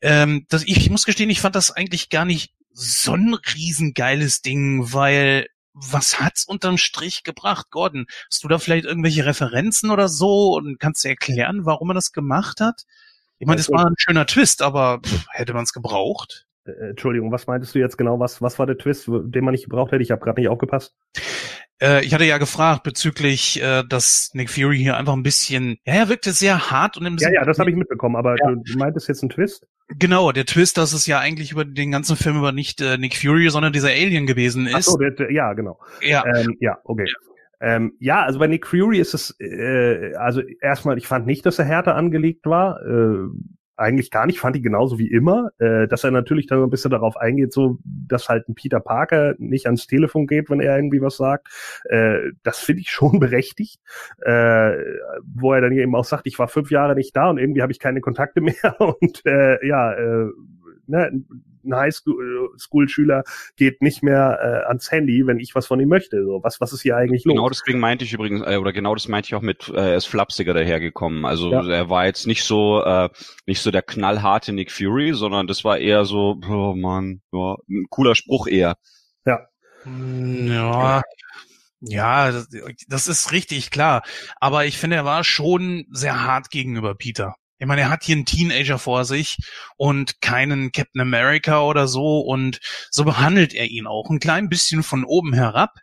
Ähm, 0.00 0.46
das, 0.48 0.62
ich, 0.62 0.76
ich 0.76 0.90
muss 0.90 1.04
gestehen, 1.04 1.30
ich 1.30 1.40
fand 1.40 1.56
das 1.56 1.72
eigentlich 1.72 2.08
gar 2.08 2.24
nicht 2.24 2.52
so 2.72 3.14
ein 3.14 3.34
riesengeiles 3.34 4.42
Ding, 4.42 4.92
weil 4.92 5.48
was 5.72 6.20
hat's 6.20 6.44
unterm 6.44 6.78
Strich 6.78 7.24
gebracht, 7.24 7.70
Gordon? 7.70 8.06
Hast 8.30 8.44
du 8.44 8.48
da 8.48 8.58
vielleicht 8.58 8.84
irgendwelche 8.84 9.24
Referenzen 9.24 9.90
oder 9.90 10.08
so 10.08 10.54
und 10.54 10.78
kannst 10.78 11.04
du 11.04 11.08
erklären, 11.08 11.64
warum 11.64 11.90
er 11.90 11.94
das 11.94 12.12
gemacht 12.12 12.60
hat? 12.60 12.84
Ich 13.38 13.46
meine, 13.46 13.56
das 13.56 13.70
war 13.70 13.86
ein 13.86 13.94
schöner 13.96 14.26
Twist, 14.26 14.62
aber 14.62 15.00
pff, 15.00 15.26
hätte 15.30 15.54
man 15.54 15.64
es 15.64 15.72
gebraucht? 15.72 16.46
Äh, 16.78 16.90
Entschuldigung, 16.90 17.32
was 17.32 17.46
meintest 17.46 17.74
du 17.74 17.78
jetzt 17.78 17.96
genau? 17.96 18.18
Was, 18.20 18.42
was 18.42 18.58
war 18.58 18.66
der 18.66 18.78
Twist, 18.78 19.08
den 19.08 19.44
man 19.44 19.52
nicht 19.52 19.64
gebraucht 19.64 19.92
hätte? 19.92 20.02
Ich 20.02 20.10
habe 20.10 20.20
gerade 20.20 20.40
nicht 20.40 20.50
aufgepasst. 20.50 20.94
Äh, 21.80 22.04
ich 22.04 22.12
hatte 22.12 22.24
ja 22.24 22.38
gefragt 22.38 22.82
bezüglich, 22.82 23.62
äh, 23.62 23.82
dass 23.88 24.30
Nick 24.34 24.50
Fury 24.50 24.78
hier 24.78 24.96
einfach 24.96 25.14
ein 25.14 25.22
bisschen, 25.22 25.78
ja, 25.84 25.94
er 25.94 26.08
wirkte 26.08 26.32
sehr 26.32 26.70
hart 26.70 26.96
und 26.96 27.06
im 27.06 27.16
Ja, 27.18 27.30
ja, 27.30 27.44
das 27.44 27.58
habe 27.58 27.70
ich 27.70 27.76
mitbekommen, 27.76 28.16
aber 28.16 28.36
ja. 28.38 28.52
du 28.54 28.78
meintest 28.78 29.08
jetzt 29.08 29.22
einen 29.22 29.30
Twist? 29.30 29.66
Genau, 29.98 30.30
der 30.30 30.44
Twist, 30.44 30.78
dass 30.78 30.92
es 30.92 31.06
ja 31.06 31.18
eigentlich 31.18 31.52
über 31.52 31.64
den 31.64 31.90
ganzen 31.90 32.16
Film 32.16 32.36
über 32.36 32.52
nicht 32.52 32.80
äh, 32.80 32.98
Nick 32.98 33.16
Fury, 33.16 33.48
sondern 33.48 33.72
dieser 33.72 33.88
Alien 33.88 34.26
gewesen 34.26 34.66
ist. 34.66 34.74
Ach 34.74 34.82
so, 34.82 34.98
der, 34.98 35.32
ja, 35.32 35.52
genau. 35.54 35.80
Ja, 36.02 36.22
ähm, 36.26 36.56
ja 36.60 36.78
okay. 36.84 37.06
Ja. 37.06 37.30
Ähm, 37.62 37.92
ja, 37.98 38.22
also 38.22 38.38
bei 38.38 38.46
Nick 38.46 38.66
Fury 38.66 38.98
ist 38.98 39.14
es, 39.14 39.36
äh, 39.38 40.14
also 40.14 40.42
erstmal, 40.60 40.96
ich 40.96 41.06
fand 41.06 41.26
nicht, 41.26 41.44
dass 41.44 41.58
er 41.58 41.66
härter 41.66 41.94
angelegt 41.94 42.46
war. 42.46 42.80
Äh, 42.82 43.28
eigentlich 43.80 44.10
gar 44.10 44.26
nicht, 44.26 44.38
fand 44.40 44.56
ich 44.56 44.62
genauso 44.62 44.98
wie 44.98 45.10
immer, 45.10 45.50
äh, 45.58 45.88
dass 45.88 46.04
er 46.04 46.10
natürlich 46.10 46.46
dann 46.46 46.62
ein 46.62 46.70
bisschen 46.70 46.90
darauf 46.90 47.16
eingeht, 47.16 47.52
so, 47.52 47.78
dass 47.84 48.28
halt 48.28 48.48
ein 48.48 48.54
Peter 48.54 48.80
Parker 48.80 49.34
nicht 49.38 49.66
ans 49.66 49.86
Telefon 49.86 50.26
geht, 50.26 50.50
wenn 50.50 50.60
er 50.60 50.76
irgendwie 50.76 51.00
was 51.00 51.16
sagt. 51.16 51.48
Äh, 51.84 52.32
das 52.42 52.58
finde 52.58 52.82
ich 52.82 52.90
schon 52.90 53.18
berechtigt, 53.18 53.80
äh, 54.20 54.72
wo 55.24 55.52
er 55.52 55.62
dann 55.62 55.72
eben 55.72 55.94
auch 55.94 56.04
sagt, 56.04 56.26
ich 56.26 56.38
war 56.38 56.48
fünf 56.48 56.70
Jahre 56.70 56.94
nicht 56.94 57.16
da 57.16 57.30
und 57.30 57.38
irgendwie 57.38 57.62
habe 57.62 57.72
ich 57.72 57.78
keine 57.78 58.00
Kontakte 58.00 58.40
mehr 58.42 58.76
und 58.78 59.24
äh, 59.24 59.66
ja, 59.66 59.92
äh, 59.92 60.28
ne, 60.86 61.24
ein 61.64 61.74
Highschool-Schüler 61.74 63.24
geht 63.56 63.82
nicht 63.82 64.02
mehr 64.02 64.38
äh, 64.42 64.68
ans 64.68 64.90
Handy, 64.90 65.26
wenn 65.26 65.38
ich 65.38 65.54
was 65.54 65.66
von 65.66 65.80
ihm 65.80 65.88
möchte. 65.88 66.24
So, 66.24 66.40
was, 66.42 66.60
was 66.60 66.72
ist 66.72 66.82
hier 66.82 66.96
eigentlich 66.96 67.24
genau 67.24 67.34
los? 67.34 67.40
Genau 67.40 67.48
deswegen 67.50 67.80
meinte 67.80 68.04
ich 68.04 68.12
übrigens, 68.12 68.42
äh, 68.46 68.56
oder 68.56 68.72
genau 68.72 68.94
das 68.94 69.08
meinte 69.08 69.28
ich 69.28 69.34
auch 69.34 69.42
mit, 69.42 69.68
äh, 69.68 69.90
er 69.90 69.96
ist 69.96 70.06
flapsiger 70.06 70.54
dahergekommen. 70.54 71.24
Also 71.24 71.50
ja. 71.50 71.68
er 71.68 71.90
war 71.90 72.06
jetzt 72.06 72.26
nicht 72.26 72.44
so, 72.44 72.82
äh, 72.82 73.08
nicht 73.46 73.60
so 73.60 73.70
der 73.70 73.82
knallharte 73.82 74.52
Nick 74.52 74.70
Fury, 74.70 75.12
sondern 75.14 75.46
das 75.46 75.64
war 75.64 75.78
eher 75.78 76.04
so, 76.04 76.40
oh 76.48 76.74
man, 76.74 77.22
ja, 77.32 77.56
ein 77.68 77.86
cooler 77.90 78.14
Spruch 78.14 78.46
eher. 78.46 78.76
Ja. 79.24 79.46
Ja. 79.86 81.02
Ja, 81.82 82.30
das, 82.30 82.48
das 82.88 83.08
ist 83.08 83.32
richtig, 83.32 83.70
klar. 83.70 84.02
Aber 84.38 84.66
ich 84.66 84.76
finde, 84.76 84.96
er 84.96 85.06
war 85.06 85.24
schon 85.24 85.86
sehr 85.90 86.22
hart 86.22 86.50
gegenüber 86.50 86.94
Peter. 86.94 87.36
Ich 87.60 87.66
meine, 87.66 87.82
er 87.82 87.90
hat 87.90 88.04
hier 88.04 88.16
einen 88.16 88.24
Teenager 88.24 88.78
vor 88.78 89.04
sich 89.04 89.36
und 89.76 90.22
keinen 90.22 90.72
Captain 90.72 91.02
America 91.02 91.60
oder 91.60 91.86
so 91.86 92.20
und 92.20 92.58
so 92.90 93.04
behandelt 93.04 93.52
er 93.52 93.66
ihn 93.66 93.86
auch 93.86 94.08
ein 94.08 94.18
klein 94.18 94.48
bisschen 94.48 94.82
von 94.82 95.04
oben 95.04 95.34
herab. 95.34 95.74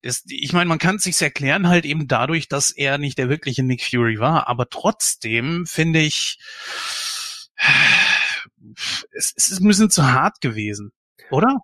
Ist, 0.00 0.30
ich 0.30 0.52
meine, 0.52 0.68
man 0.68 0.78
kann 0.78 0.96
es 0.96 1.02
sich 1.02 1.20
erklären 1.20 1.66
halt 1.66 1.86
eben 1.86 2.06
dadurch, 2.06 2.48
dass 2.48 2.70
er 2.70 2.98
nicht 2.98 3.18
der 3.18 3.28
wirkliche 3.28 3.64
Nick 3.64 3.82
Fury 3.82 4.20
war, 4.20 4.46
aber 4.46 4.68
trotzdem 4.68 5.66
finde 5.66 6.00
ich, 6.00 6.38
es, 9.10 9.34
es 9.36 9.50
ist 9.50 9.60
ein 9.60 9.66
bisschen 9.66 9.90
zu 9.90 10.12
hart 10.12 10.40
gewesen, 10.40 10.92
oder? 11.32 11.58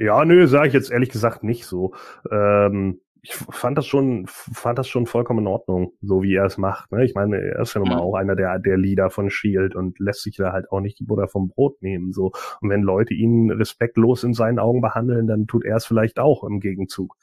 Ja, 0.00 0.24
nö, 0.24 0.46
sage 0.46 0.68
ich 0.68 0.74
jetzt 0.74 0.90
ehrlich 0.90 1.10
gesagt 1.10 1.44
nicht 1.44 1.66
so. 1.66 1.94
Ähm, 2.30 3.00
ich 3.22 3.34
fand 3.34 3.76
das 3.76 3.86
schon, 3.86 4.26
fand 4.26 4.78
das 4.78 4.88
schon 4.88 5.06
vollkommen 5.06 5.40
in 5.40 5.46
Ordnung, 5.46 5.92
so 6.00 6.22
wie 6.22 6.34
er 6.34 6.44
es 6.44 6.58
macht. 6.58 6.92
Ne? 6.92 7.04
Ich 7.04 7.14
meine, 7.14 7.38
er 7.38 7.60
ist 7.60 7.74
ja 7.74 7.80
nun 7.80 7.88
mal 7.88 7.96
mhm. 7.96 8.02
auch 8.02 8.14
einer 8.14 8.36
der, 8.36 8.58
der 8.58 8.76
Leader 8.76 9.10
von 9.10 9.30
Shield 9.30 9.74
und 9.74 9.98
lässt 9.98 10.22
sich 10.22 10.36
da 10.36 10.52
halt 10.52 10.70
auch 10.70 10.80
nicht 10.80 10.98
die 10.98 11.04
Butter 11.04 11.28
vom 11.28 11.48
Brot 11.48 11.82
nehmen. 11.82 12.12
So. 12.12 12.32
Und 12.60 12.70
wenn 12.70 12.82
Leute 12.82 13.14
ihn 13.14 13.50
respektlos 13.50 14.24
in 14.24 14.34
seinen 14.34 14.58
Augen 14.58 14.80
behandeln, 14.80 15.26
dann 15.26 15.46
tut 15.46 15.64
er 15.64 15.76
es 15.76 15.86
vielleicht 15.86 16.18
auch 16.18 16.44
im 16.44 16.60
Gegenzug. 16.60 17.16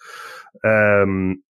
Ähm, 0.64 1.44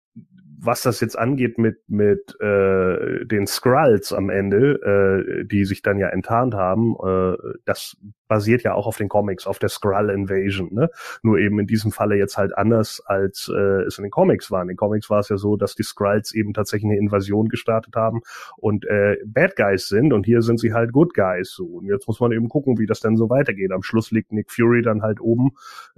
was 0.65 0.81
das 0.81 1.01
jetzt 1.01 1.17
angeht 1.17 1.57
mit 1.57 1.77
mit 1.87 2.39
äh, 2.39 3.25
den 3.25 3.47
Skrulls 3.47 4.13
am 4.13 4.29
Ende, 4.29 5.41
äh, 5.41 5.45
die 5.45 5.65
sich 5.65 5.81
dann 5.81 5.99
ja 5.99 6.07
enttarnt 6.07 6.53
haben, 6.53 6.95
äh, 7.03 7.35
das 7.65 7.97
basiert 8.27 8.63
ja 8.63 8.73
auch 8.73 8.87
auf 8.87 8.97
den 8.97 9.09
Comics, 9.09 9.47
auf 9.47 9.59
der 9.59 9.69
Skrull 9.69 10.09
Invasion. 10.09 10.73
Ne? 10.73 10.89
Nur 11.21 11.37
eben 11.37 11.59
in 11.59 11.67
diesem 11.67 11.91
Falle 11.91 12.15
jetzt 12.15 12.37
halt 12.37 12.57
anders, 12.57 13.01
als 13.05 13.51
äh, 13.53 13.83
es 13.83 13.97
in 13.97 14.03
den 14.03 14.11
Comics 14.11 14.51
war. 14.51 14.61
In 14.61 14.69
den 14.69 14.77
Comics 14.77 15.09
war 15.09 15.19
es 15.19 15.29
ja 15.29 15.37
so, 15.37 15.55
dass 15.55 15.75
die 15.75 15.83
Skrulls 15.83 16.33
eben 16.33 16.53
tatsächlich 16.53 16.91
eine 16.91 16.99
Invasion 16.99 17.49
gestartet 17.49 17.95
haben 17.95 18.21
und 18.57 18.85
äh, 18.85 19.17
Bad 19.25 19.55
Guys 19.55 19.87
sind 19.87 20.13
und 20.13 20.25
hier 20.25 20.41
sind 20.41 20.59
sie 20.59 20.73
halt 20.73 20.91
Good 20.91 21.13
Guys. 21.13 21.51
So. 21.51 21.65
Und 21.65 21.85
jetzt 21.85 22.07
muss 22.07 22.19
man 22.19 22.31
eben 22.31 22.49
gucken, 22.49 22.77
wie 22.79 22.85
das 22.85 22.99
dann 22.99 23.17
so 23.17 23.29
weitergeht. 23.29 23.71
Am 23.71 23.83
Schluss 23.83 24.11
liegt 24.11 24.31
Nick 24.31 24.51
Fury 24.51 24.81
dann 24.81 25.01
halt 25.01 25.19
oben 25.21 25.51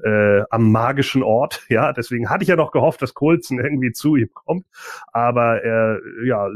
äh, 0.04 0.42
am 0.50 0.72
magischen 0.72 1.24
Ort. 1.24 1.64
Ja, 1.76 1.92
deswegen 1.92 2.30
hatte 2.30 2.44
ich 2.44 2.48
ja 2.48 2.56
noch 2.56 2.72
gehofft, 2.72 3.02
dass 3.02 3.14
Coulson 3.14 3.60
irgendwie 3.60 3.92
zu 3.92 4.16
ihm 4.16 4.30
kommt. 4.34 4.66
Aber 5.12 5.62
er 5.62 6.00
ja, 6.26 6.48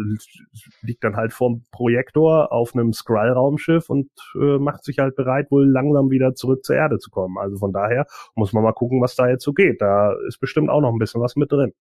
liegt 0.81 1.03
dann 1.03 1.17
halt 1.17 1.33
vorm 1.33 1.63
Projektor 1.71 2.53
auf 2.53 2.73
einem 2.73 2.93
Skrull-Raumschiff 2.93 3.89
und 3.89 4.09
äh, 4.35 4.59
macht 4.59 4.85
sich 4.85 4.99
halt 4.99 5.15
bereit, 5.15 5.51
wohl 5.51 5.68
langsam 5.71 6.09
wieder 6.09 6.35
zurück 6.35 6.63
zur 6.63 6.75
Erde 6.75 6.99
zu 6.99 7.09
kommen. 7.09 7.37
Also 7.37 7.57
von 7.57 7.73
daher 7.73 8.05
muss 8.35 8.53
man 8.53 8.63
mal 8.63 8.73
gucken, 8.73 9.01
was 9.01 9.15
da 9.15 9.27
jetzt 9.27 9.43
so 9.43 9.53
geht. 9.53 9.81
Da 9.81 10.13
ist 10.27 10.39
bestimmt 10.39 10.69
auch 10.69 10.81
noch 10.81 10.91
ein 10.91 10.99
bisschen 10.99 11.21
was 11.21 11.35
mit 11.35 11.51
drin. 11.51 11.73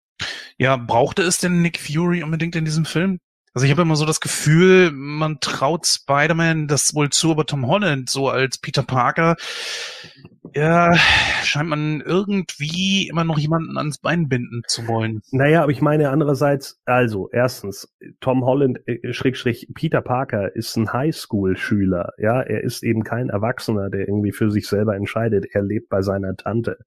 Ja, 0.59 0.77
brauchte 0.77 1.23
es 1.23 1.39
denn 1.39 1.62
Nick 1.62 1.78
Fury 1.78 2.23
unbedingt 2.23 2.56
in 2.56 2.65
diesem 2.65 2.85
Film? 2.85 3.19
Also 3.55 3.65
ich 3.65 3.73
habe 3.73 3.82
immer 3.82 3.97
so 3.97 4.05
das 4.05 4.20
Gefühl, 4.20 4.90
man 4.93 5.40
traut 5.40 5.86
Spider-Man 5.86 6.69
das 6.69 6.94
wohl 6.94 7.10
zu, 7.10 7.31
aber 7.31 7.47
Tom 7.47 7.66
Holland 7.66 8.10
so 8.10 8.28
als 8.28 8.59
Peter 8.59 8.82
Parker, 8.82 9.36
ja, 10.55 10.95
scheint 11.43 11.69
man 11.69 12.01
irgendwie 12.01 13.09
immer 13.09 13.25
noch 13.25 13.39
jemanden 13.39 13.77
ans 13.79 13.99
Bein 13.99 14.29
binden 14.29 14.62
zu 14.66 14.87
wollen. 14.87 15.23
Naja, 15.31 15.62
aber 15.62 15.73
ich 15.73 15.81
meine 15.81 16.11
andererseits, 16.11 16.81
also 16.85 17.29
erstens, 17.33 17.95
Tom 18.20 18.45
Holland, 18.45 18.81
äh, 18.87 19.12
Schrägstrich, 19.12 19.69
Peter 19.75 20.01
Parker 20.01 20.55
ist 20.55 20.77
ein 20.77 20.93
Highschool-Schüler, 20.93 22.12
ja, 22.19 22.41
er 22.41 22.65
ist 22.65 22.83
eben 22.83 23.05
kein 23.05 23.29
Erwachsener, 23.29 23.91
der 23.91 24.09
irgendwie 24.09 24.33
für 24.33 24.51
sich 24.51 24.66
selber 24.66 24.97
entscheidet, 24.97 25.47
er 25.53 25.62
lebt 25.62 25.89
bei 25.89 26.03
seiner 26.03 26.37
Tante. 26.37 26.79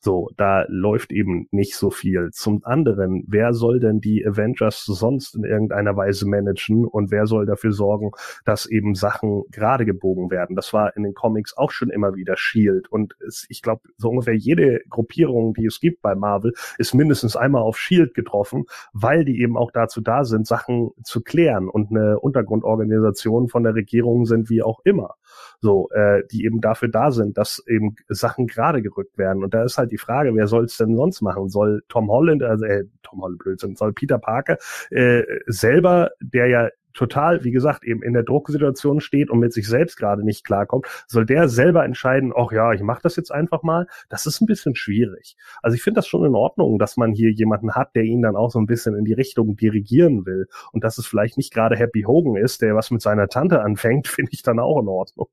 So, 0.00 0.30
da 0.36 0.64
läuft 0.68 1.12
eben 1.12 1.48
nicht 1.50 1.76
so 1.76 1.90
viel. 1.90 2.30
Zum 2.32 2.64
anderen, 2.64 3.24
wer 3.28 3.52
soll 3.52 3.80
denn 3.80 4.00
die 4.00 4.26
Avengers 4.26 4.84
sonst 4.84 5.34
in 5.34 5.44
irgendeiner 5.44 5.96
Weise 5.96 6.26
managen 6.28 6.84
und 6.84 7.10
wer 7.10 7.26
soll 7.26 7.46
dafür 7.46 7.72
sorgen, 7.72 8.10
dass 8.44 8.66
eben 8.66 8.94
Sachen 8.94 9.44
gerade 9.50 9.84
gebogen 9.84 10.30
werden? 10.30 10.56
Das 10.56 10.72
war 10.72 10.96
in 10.96 11.02
den 11.02 11.14
Comics 11.14 11.56
auch 11.56 11.70
schon 11.70 11.90
immer 11.90 12.14
wieder 12.14 12.36
Shield 12.36 12.88
und 12.90 13.14
es, 13.26 13.46
ich 13.48 13.62
glaube, 13.62 13.82
so 13.96 14.10
ungefähr 14.10 14.36
jede 14.36 14.80
Gruppierung, 14.88 15.54
die 15.54 15.66
es 15.66 15.80
gibt 15.80 16.02
bei 16.02 16.14
Marvel, 16.14 16.52
ist 16.78 16.94
mindestens 16.94 17.36
einmal 17.36 17.62
auf 17.62 17.78
Shield 17.78 18.14
getroffen, 18.14 18.64
weil 18.92 19.24
die 19.24 19.40
eben 19.40 19.56
auch 19.56 19.70
dazu 19.70 20.00
da 20.00 20.24
sind, 20.24 20.46
Sachen 20.46 20.90
zu 21.04 21.20
klären 21.20 21.68
und 21.68 21.90
eine 21.90 22.18
Untergrundorganisation 22.18 23.48
von 23.48 23.62
der 23.62 23.74
Regierung 23.74 24.24
sind, 24.24 24.50
wie 24.50 24.62
auch 24.62 24.80
immer 24.84 25.16
so, 25.60 25.90
äh, 25.90 26.22
die 26.30 26.44
eben 26.44 26.60
dafür 26.60 26.88
da 26.88 27.10
sind, 27.10 27.36
dass 27.36 27.62
eben 27.66 27.96
Sachen 28.08 28.46
gerade 28.46 28.82
gerückt 28.82 29.18
werden. 29.18 29.44
Und 29.44 29.54
da 29.54 29.64
ist 29.64 29.78
halt 29.78 29.92
die 29.92 29.98
Frage, 29.98 30.34
wer 30.34 30.46
soll 30.46 30.64
es 30.64 30.76
denn 30.76 30.96
sonst 30.96 31.20
machen? 31.20 31.48
Soll 31.48 31.82
Tom 31.88 32.10
Holland, 32.10 32.42
also 32.42 32.64
äh, 32.64 32.84
Tom 33.02 33.22
Holland 33.22 33.38
Blödsinn, 33.38 33.76
soll 33.76 33.92
Peter 33.92 34.18
Parker 34.18 34.58
äh, 34.90 35.22
selber, 35.46 36.10
der 36.20 36.46
ja 36.48 36.68
total, 36.94 37.44
wie 37.44 37.50
gesagt, 37.50 37.84
eben 37.84 38.02
in 38.02 38.12
der 38.12 38.22
Drucksituation 38.22 39.00
steht 39.00 39.30
und 39.30 39.38
mit 39.38 39.52
sich 39.52 39.66
selbst 39.66 39.96
gerade 39.96 40.24
nicht 40.24 40.44
klarkommt, 40.44 40.86
soll 41.06 41.26
der 41.26 41.48
selber 41.48 41.84
entscheiden, 41.84 42.32
ach 42.36 42.52
ja, 42.52 42.72
ich 42.72 42.82
mache 42.82 43.00
das 43.02 43.16
jetzt 43.16 43.32
einfach 43.32 43.62
mal. 43.62 43.86
Das 44.08 44.26
ist 44.26 44.40
ein 44.40 44.46
bisschen 44.46 44.74
schwierig. 44.74 45.36
Also 45.62 45.74
ich 45.74 45.82
finde 45.82 45.98
das 45.98 46.06
schon 46.06 46.24
in 46.24 46.34
Ordnung, 46.34 46.78
dass 46.78 46.96
man 46.96 47.12
hier 47.12 47.30
jemanden 47.30 47.74
hat, 47.74 47.94
der 47.94 48.04
ihn 48.04 48.22
dann 48.22 48.36
auch 48.36 48.50
so 48.50 48.58
ein 48.58 48.66
bisschen 48.66 48.94
in 48.94 49.04
die 49.04 49.14
Richtung 49.14 49.56
dirigieren 49.56 50.26
will. 50.26 50.46
Und 50.72 50.84
dass 50.84 50.98
es 50.98 51.06
vielleicht 51.06 51.36
nicht 51.36 51.52
gerade 51.52 51.76
Happy 51.76 52.02
Hogan 52.02 52.36
ist, 52.36 52.62
der 52.62 52.74
was 52.74 52.90
mit 52.90 53.02
seiner 53.02 53.28
Tante 53.28 53.62
anfängt, 53.62 54.08
finde 54.08 54.32
ich 54.32 54.42
dann 54.42 54.58
auch 54.58 54.80
in 54.80 54.88
Ordnung. 54.88 55.28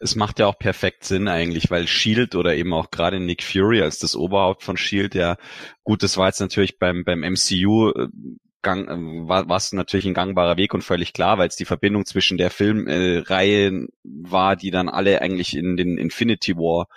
Es 0.00 0.16
macht 0.16 0.38
ja 0.38 0.46
auch 0.46 0.58
perfekt 0.58 1.04
Sinn 1.04 1.28
eigentlich, 1.28 1.70
weil 1.70 1.86
Shield 1.86 2.34
oder 2.34 2.54
eben 2.54 2.72
auch 2.72 2.90
gerade 2.90 3.20
Nick 3.20 3.42
Fury 3.42 3.82
als 3.82 3.98
das 3.98 4.16
Oberhaupt 4.16 4.62
von 4.62 4.78
Shield 4.78 5.14
ja 5.14 5.36
gut, 5.84 6.02
das 6.02 6.16
war 6.16 6.28
jetzt 6.28 6.40
natürlich 6.40 6.78
beim 6.78 7.04
beim 7.04 7.20
MCU 7.20 7.90
äh, 7.90 8.08
Gang, 8.62 8.88
äh, 8.88 9.28
war 9.28 9.56
es 9.56 9.72
natürlich 9.72 10.06
ein 10.06 10.14
gangbarer 10.14 10.56
Weg 10.56 10.74
und 10.74 10.82
völlig 10.82 11.12
klar, 11.12 11.38
weil 11.38 11.48
es 11.48 11.56
die 11.56 11.64
Verbindung 11.64 12.06
zwischen 12.06 12.38
der 12.38 12.50
Filmreihe 12.50 13.68
äh, 13.68 13.86
war, 14.02 14.56
die 14.56 14.70
dann 14.70 14.88
alle 14.88 15.22
eigentlich 15.22 15.56
in 15.56 15.76
den 15.76 15.98
Infinity 15.98 16.56
War 16.56 16.88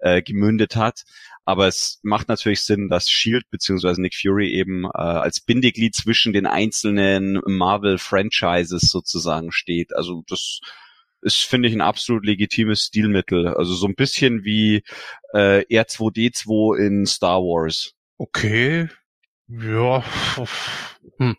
äh, 0.00 0.22
gemündet 0.22 0.76
hat. 0.76 1.04
Aber 1.44 1.66
es 1.66 1.98
macht 2.02 2.28
natürlich 2.28 2.62
Sinn, 2.62 2.88
dass 2.88 3.10
Shield 3.10 3.50
beziehungsweise 3.50 4.00
Nick 4.00 4.14
Fury 4.14 4.52
eben 4.52 4.84
äh, 4.84 4.88
als 4.98 5.40
Bindeglied 5.40 5.94
zwischen 5.94 6.32
den 6.32 6.46
einzelnen 6.46 7.40
Marvel-Franchises 7.44 8.82
sozusagen 8.82 9.50
steht. 9.50 9.94
Also 9.94 10.22
das 10.28 10.60
ist, 11.22 11.44
finde 11.44 11.68
ich, 11.68 11.74
ein 11.74 11.80
absolut 11.80 12.24
legitimes 12.24 12.84
Stilmittel. 12.84 13.48
Also 13.48 13.74
so 13.74 13.86
ein 13.86 13.94
bisschen 13.94 14.44
wie 14.44 14.84
äh, 15.32 15.64
R2D2 15.66 16.78
in 16.78 17.06
Star 17.06 17.40
Wars. 17.40 17.94
Okay, 18.16 18.88
ja. 19.50 20.04
Hm. 21.18 21.36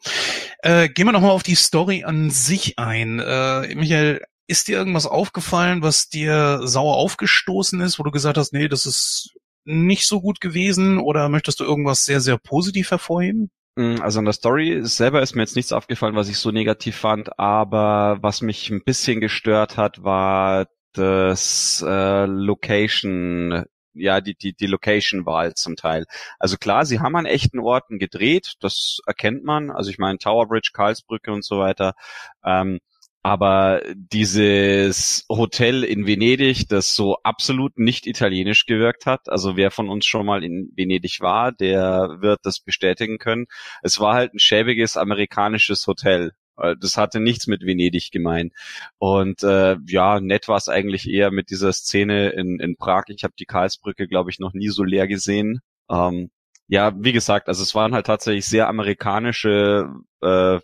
Äh, 0.60 0.90
gehen 0.90 1.06
wir 1.06 1.12
nochmal 1.12 1.32
auf 1.32 1.44
die 1.44 1.56
Story 1.56 2.04
an 2.04 2.30
sich 2.30 2.78
ein. 2.78 3.20
Äh, 3.20 3.76
Michael, 3.76 4.22
ist 4.48 4.68
dir 4.68 4.78
irgendwas 4.78 5.08
aufgefallen, 5.08 5.82
was 5.82 6.10
dir 6.10 6.60
sauer 6.68 6.98
aufgestoßen 6.98 7.80
ist, 7.82 8.00
wo 8.00 8.04
du 8.04 8.12
gesagt 8.12 8.38
hast, 8.38 8.52
nee, 8.52 8.68
das 8.68 8.86
ist 8.86 9.34
nicht 9.64 10.06
so 10.06 10.22
gut 10.22 10.42
gewesen 10.42 10.98
oder 10.98 11.30
möchtest 11.30 11.60
du 11.60 11.64
irgendwas 11.64 12.06
sehr, 12.06 12.20
sehr 12.20 12.38
positiv 12.38 12.92
hervorheben? 12.92 13.50
Hm, 13.78 14.02
also 14.02 14.20
an 14.20 14.26
der 14.26 14.34
Story 14.34 14.82
selber 14.84 15.22
ist 15.22 15.36
mir 15.36 15.44
jetzt 15.44 15.56
nichts 15.56 15.72
aufgefallen, 15.72 16.16
was 16.16 16.28
ich 16.28 16.38
so 16.38 16.52
negativ 16.52 16.98
fand, 16.98 17.40
aber 17.40 18.18
was 18.22 18.42
mich 18.42 18.70
ein 18.70 18.84
bisschen 18.84 19.22
gestört 19.22 19.78
hat, 19.78 20.04
war 20.04 20.68
das 20.94 21.84
äh, 21.88 22.26
Location 22.26 23.64
ja, 23.94 24.22
die, 24.22 24.36
die, 24.36 24.54
die 24.54 24.68
Location-Wahl 24.68 25.54
zum 25.56 25.76
Teil. 25.76 26.06
Also 26.40 26.58
klar, 26.58 26.86
sie 26.86 27.00
haben 27.00 27.16
an 27.16 27.26
echten 27.26 27.60
Orten 27.60 28.00
gedreht, 28.00 28.54
das 28.60 29.00
erkennt 29.06 29.44
man. 29.44 29.72
Also 29.72 29.90
ich 29.90 29.98
meine 29.98 30.18
Tower 30.18 30.48
Bridge, 30.48 30.72
Karlsbrücke 30.74 31.32
und 31.32 31.44
so 31.46 31.60
weiter. 31.60 31.94
Ähm, 32.46 32.80
aber 33.24 33.84
dieses 33.94 35.26
Hotel 35.30 35.84
in 35.84 36.08
Venedig, 36.08 36.68
das 36.70 36.96
so 36.96 37.18
absolut 37.24 37.78
nicht 37.78 38.08
italienisch 38.08 38.66
gewirkt 38.66 39.06
hat, 39.06 39.30
also 39.30 39.56
wer 39.56 39.70
von 39.70 39.90
uns 39.90 40.08
schon 40.08 40.26
mal 40.26 40.44
in 40.44 40.72
Venedig 40.76 41.20
war, 41.22 41.52
der 41.52 42.18
wird 42.22 42.40
das 42.44 42.60
bestätigen 42.60 43.20
können. 43.20 43.46
Es 43.84 44.00
war 44.00 44.16
halt 44.16 44.34
ein 44.34 44.40
schäbiges 44.40 44.98
amerikanisches 44.98 45.86
Hotel. 45.86 46.32
Das 46.80 46.98
hatte 46.98 47.20
nichts 47.20 47.48
mit 47.48 47.66
Venedig 47.66 48.12
gemein. 48.12 48.52
Und 48.98 49.44
äh, 49.44 49.78
ja, 49.88 50.20
nett 50.20 50.48
war 50.48 50.58
es 50.58 50.70
eigentlich 50.70 51.10
eher 51.10 51.32
mit 51.32 51.50
dieser 51.50 51.74
Szene 51.74 52.30
in, 52.30 52.60
in 52.60 52.78
Prag. 52.78 53.06
Ich 53.08 53.24
habe 53.24 53.34
die 53.38 53.46
Karlsbrücke, 53.46 54.08
glaube 54.08 54.30
ich, 54.30 54.40
noch 54.40 54.54
nie 54.54 54.70
so 54.70 54.84
leer 54.84 55.08
gesehen. 55.08 55.62
Ähm, 55.90 56.32
ja, 56.68 56.94
wie 56.98 57.12
gesagt, 57.12 57.50
also 57.50 57.64
es 57.64 57.76
waren 57.76 57.94
halt 57.94 58.06
tatsächlich 58.06 58.46
sehr 58.46 58.70
amerikanische 58.70 59.90
äh, 60.22 60.60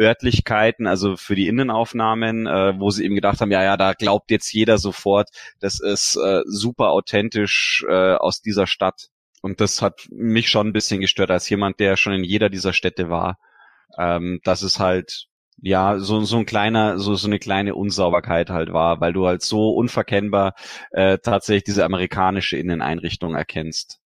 Örtlichkeiten, 0.00 0.86
also 0.86 1.16
für 1.16 1.34
die 1.34 1.48
Innenaufnahmen, 1.48 2.46
äh, 2.46 2.78
wo 2.78 2.90
sie 2.90 3.04
eben 3.04 3.14
gedacht 3.14 3.40
haben, 3.40 3.50
ja, 3.50 3.62
ja, 3.62 3.76
da 3.76 3.92
glaubt 3.92 4.30
jetzt 4.30 4.50
jeder 4.52 4.78
sofort, 4.78 5.28
das 5.60 5.78
ist 5.78 6.16
äh, 6.16 6.40
super 6.46 6.88
authentisch 6.90 7.84
äh, 7.86 8.14
aus 8.14 8.40
dieser 8.40 8.66
Stadt. 8.66 9.08
Und 9.42 9.60
das 9.60 9.82
hat 9.82 10.08
mich 10.10 10.48
schon 10.48 10.68
ein 10.68 10.72
bisschen 10.72 11.00
gestört 11.00 11.30
als 11.30 11.48
jemand, 11.50 11.80
der 11.80 11.96
schon 11.96 12.14
in 12.14 12.24
jeder 12.24 12.48
dieser 12.48 12.72
Städte 12.72 13.10
war. 13.10 13.38
Ähm, 13.98 14.40
dass 14.44 14.62
es 14.62 14.78
halt 14.78 15.26
ja, 15.62 15.98
so, 15.98 16.20
so 16.22 16.38
ein 16.38 16.46
kleiner, 16.46 16.98
so, 16.98 17.14
so 17.14 17.26
eine 17.26 17.38
kleine 17.38 17.74
Unsauberkeit 17.74 18.50
halt 18.50 18.72
war, 18.72 19.00
weil 19.00 19.12
du 19.12 19.26
halt 19.26 19.42
so 19.42 19.70
unverkennbar 19.70 20.54
äh, 20.90 21.18
tatsächlich 21.18 21.64
diese 21.64 21.84
amerikanische 21.84 22.56
Inneneinrichtung 22.56 23.34
erkennst. 23.34 24.00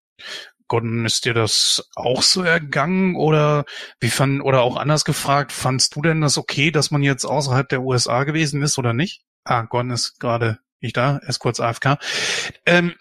Gordon, 0.67 1.05
ist 1.05 1.25
dir 1.25 1.33
das 1.33 1.89
auch 1.95 2.23
so 2.23 2.41
ergangen 2.41 3.15
oder 3.15 3.65
wie 3.99 4.09
fand, 4.09 4.41
oder 4.41 4.61
auch 4.61 4.77
anders 4.77 5.05
gefragt, 5.05 5.51
fandst 5.51 5.95
du 5.95 6.01
denn 6.01 6.21
das 6.21 6.37
okay, 6.37 6.71
dass 6.71 6.89
man 6.89 7.03
jetzt 7.03 7.25
außerhalb 7.25 7.69
der 7.69 7.81
USA 7.81 8.23
gewesen 8.23 8.61
ist 8.63 8.77
oder 8.77 8.93
nicht? 8.93 9.21
Ah, 9.43 9.61
Gordon 9.63 9.91
ist 9.91 10.19
gerade 10.19 10.57
nicht 10.81 10.97
da, 10.97 11.17
er 11.17 11.29
ist 11.29 11.39
kurz 11.39 11.59
AFK. 11.59 11.97
Ähm, 12.65 12.95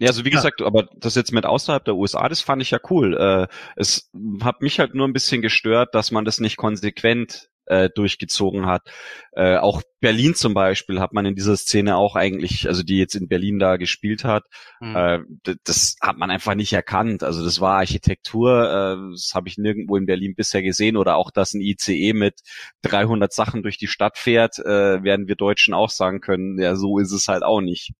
Ja, 0.00 0.08
also 0.08 0.24
wie 0.24 0.30
gesagt, 0.30 0.62
aber 0.62 0.88
das 0.96 1.14
jetzt 1.14 1.30
mit 1.30 1.44
außerhalb 1.44 1.84
der 1.84 1.94
USA, 1.94 2.26
das 2.30 2.40
fand 2.40 2.62
ich 2.62 2.70
ja 2.70 2.78
cool. 2.88 3.18
Äh, 3.18 3.54
es 3.76 4.10
hat 4.42 4.62
mich 4.62 4.80
halt 4.80 4.94
nur 4.94 5.06
ein 5.06 5.12
bisschen 5.12 5.42
gestört, 5.42 5.94
dass 5.94 6.10
man 6.10 6.24
das 6.24 6.40
nicht 6.40 6.56
konsequent 6.56 7.49
äh, 7.70 7.88
durchgezogen 7.88 8.66
hat. 8.66 8.90
Äh, 9.32 9.56
auch 9.56 9.82
Berlin 10.00 10.34
zum 10.34 10.54
Beispiel 10.54 11.00
hat 11.00 11.12
man 11.12 11.24
in 11.24 11.36
dieser 11.36 11.56
Szene 11.56 11.96
auch 11.96 12.16
eigentlich, 12.16 12.66
also 12.66 12.82
die 12.82 12.98
jetzt 12.98 13.14
in 13.14 13.28
Berlin 13.28 13.58
da 13.58 13.76
gespielt 13.76 14.24
hat, 14.24 14.44
mhm. 14.80 14.96
äh, 14.96 15.54
das 15.64 15.96
hat 16.00 16.16
man 16.16 16.30
einfach 16.30 16.54
nicht 16.54 16.72
erkannt. 16.72 17.22
Also 17.22 17.44
das 17.44 17.60
war 17.60 17.76
Architektur, 17.76 18.64
äh, 18.64 19.12
das 19.12 19.32
habe 19.34 19.48
ich 19.48 19.56
nirgendwo 19.56 19.96
in 19.96 20.06
Berlin 20.06 20.34
bisher 20.34 20.62
gesehen 20.62 20.96
oder 20.96 21.16
auch, 21.16 21.30
dass 21.30 21.54
ein 21.54 21.60
ICE 21.60 22.12
mit 22.12 22.40
300 22.82 23.32
Sachen 23.32 23.62
durch 23.62 23.78
die 23.78 23.88
Stadt 23.88 24.18
fährt, 24.18 24.58
äh, 24.58 25.02
werden 25.04 25.28
wir 25.28 25.36
Deutschen 25.36 25.72
auch 25.72 25.90
sagen 25.90 26.20
können, 26.20 26.58
ja, 26.60 26.74
so 26.74 26.98
ist 26.98 27.12
es 27.12 27.28
halt 27.28 27.44
auch 27.44 27.60
nicht. 27.60 27.92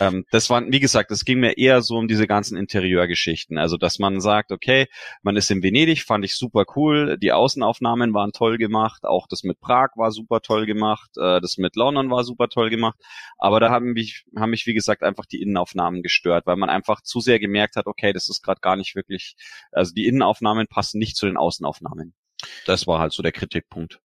Ähm, 0.00 0.24
das 0.30 0.50
war, 0.50 0.62
wie 0.66 0.80
gesagt, 0.80 1.10
es 1.10 1.24
ging 1.24 1.40
mir 1.40 1.58
eher 1.58 1.82
so 1.82 1.96
um 1.96 2.08
diese 2.08 2.26
ganzen 2.26 2.56
Interieurgeschichten. 2.56 3.58
Also, 3.58 3.76
dass 3.76 3.98
man 3.98 4.20
sagt, 4.20 4.52
okay, 4.52 4.86
man 5.22 5.36
ist 5.36 5.50
in 5.50 5.62
Venedig, 5.62 6.02
fand 6.02 6.24
ich 6.24 6.36
super 6.36 6.64
cool. 6.76 7.18
Die 7.18 7.32
Außenaufnahmen 7.32 8.14
waren 8.14 8.32
toll 8.32 8.58
gemacht. 8.58 9.04
Auch 9.04 9.26
das 9.28 9.42
mit 9.42 9.60
Prag 9.60 9.90
war 9.96 10.10
super 10.12 10.40
toll 10.40 10.66
gemacht. 10.66 11.10
Äh, 11.16 11.40
das 11.40 11.58
mit 11.58 11.76
London 11.76 12.10
war 12.10 12.24
super 12.24 12.48
toll 12.48 12.70
gemacht. 12.70 12.98
Aber 13.38 13.60
da 13.60 13.70
haben 13.70 13.92
mich, 13.92 14.24
haben 14.36 14.50
mich, 14.50 14.66
wie 14.66 14.74
gesagt, 14.74 15.02
einfach 15.02 15.26
die 15.26 15.42
Innenaufnahmen 15.42 16.02
gestört, 16.02 16.46
weil 16.46 16.56
man 16.56 16.70
einfach 16.70 17.02
zu 17.02 17.20
sehr 17.20 17.38
gemerkt 17.38 17.76
hat, 17.76 17.86
okay, 17.86 18.12
das 18.12 18.28
ist 18.28 18.42
gerade 18.42 18.60
gar 18.60 18.76
nicht 18.76 18.94
wirklich, 18.94 19.36
also 19.72 19.92
die 19.92 20.06
Innenaufnahmen 20.06 20.66
passen 20.66 20.98
nicht 20.98 21.16
zu 21.16 21.26
den 21.26 21.36
Außenaufnahmen. 21.36 22.14
Das 22.66 22.86
war 22.86 23.00
halt 23.00 23.12
so 23.12 23.22
der 23.22 23.32
Kritikpunkt. 23.32 24.00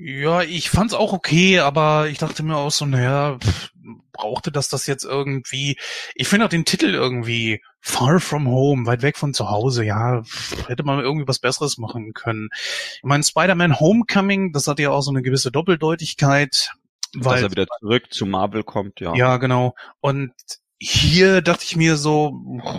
Ja, 0.00 0.42
ich 0.42 0.70
fand's 0.70 0.94
auch 0.94 1.12
okay, 1.12 1.58
aber 1.58 2.08
ich 2.08 2.18
dachte 2.18 2.44
mir 2.44 2.56
auch 2.56 2.70
so, 2.70 2.86
naja, 2.86 3.36
pff, 3.38 3.72
brauchte 4.12 4.52
das 4.52 4.68
das 4.68 4.86
jetzt 4.86 5.04
irgendwie? 5.04 5.76
Ich 6.14 6.28
finde 6.28 6.46
auch 6.46 6.50
den 6.50 6.64
Titel 6.64 6.94
irgendwie 6.94 7.60
Far 7.80 8.20
From 8.20 8.46
Home, 8.46 8.86
weit 8.86 9.02
weg 9.02 9.16
von 9.16 9.34
zu 9.34 9.50
Hause. 9.50 9.84
Ja, 9.84 10.22
pff, 10.22 10.68
hätte 10.68 10.84
man 10.84 11.00
irgendwie 11.00 11.26
was 11.26 11.40
Besseres 11.40 11.78
machen 11.78 12.12
können. 12.14 12.48
Ich 12.96 13.02
meine, 13.02 13.24
Spider-Man 13.24 13.80
Homecoming, 13.80 14.52
das 14.52 14.68
hat 14.68 14.78
ja 14.78 14.90
auch 14.90 15.02
so 15.02 15.10
eine 15.10 15.22
gewisse 15.22 15.50
Doppeldeutigkeit. 15.50 16.70
Weil, 17.14 17.34
Dass 17.34 17.42
er 17.42 17.50
wieder 17.50 17.66
zurück 17.80 18.04
zu 18.10 18.24
Marvel 18.24 18.62
kommt, 18.62 19.00
ja. 19.00 19.14
Ja, 19.16 19.36
genau. 19.38 19.74
Und 20.00 20.32
hier 20.78 21.42
dachte 21.42 21.64
ich 21.64 21.74
mir 21.74 21.96
so, 21.96 22.34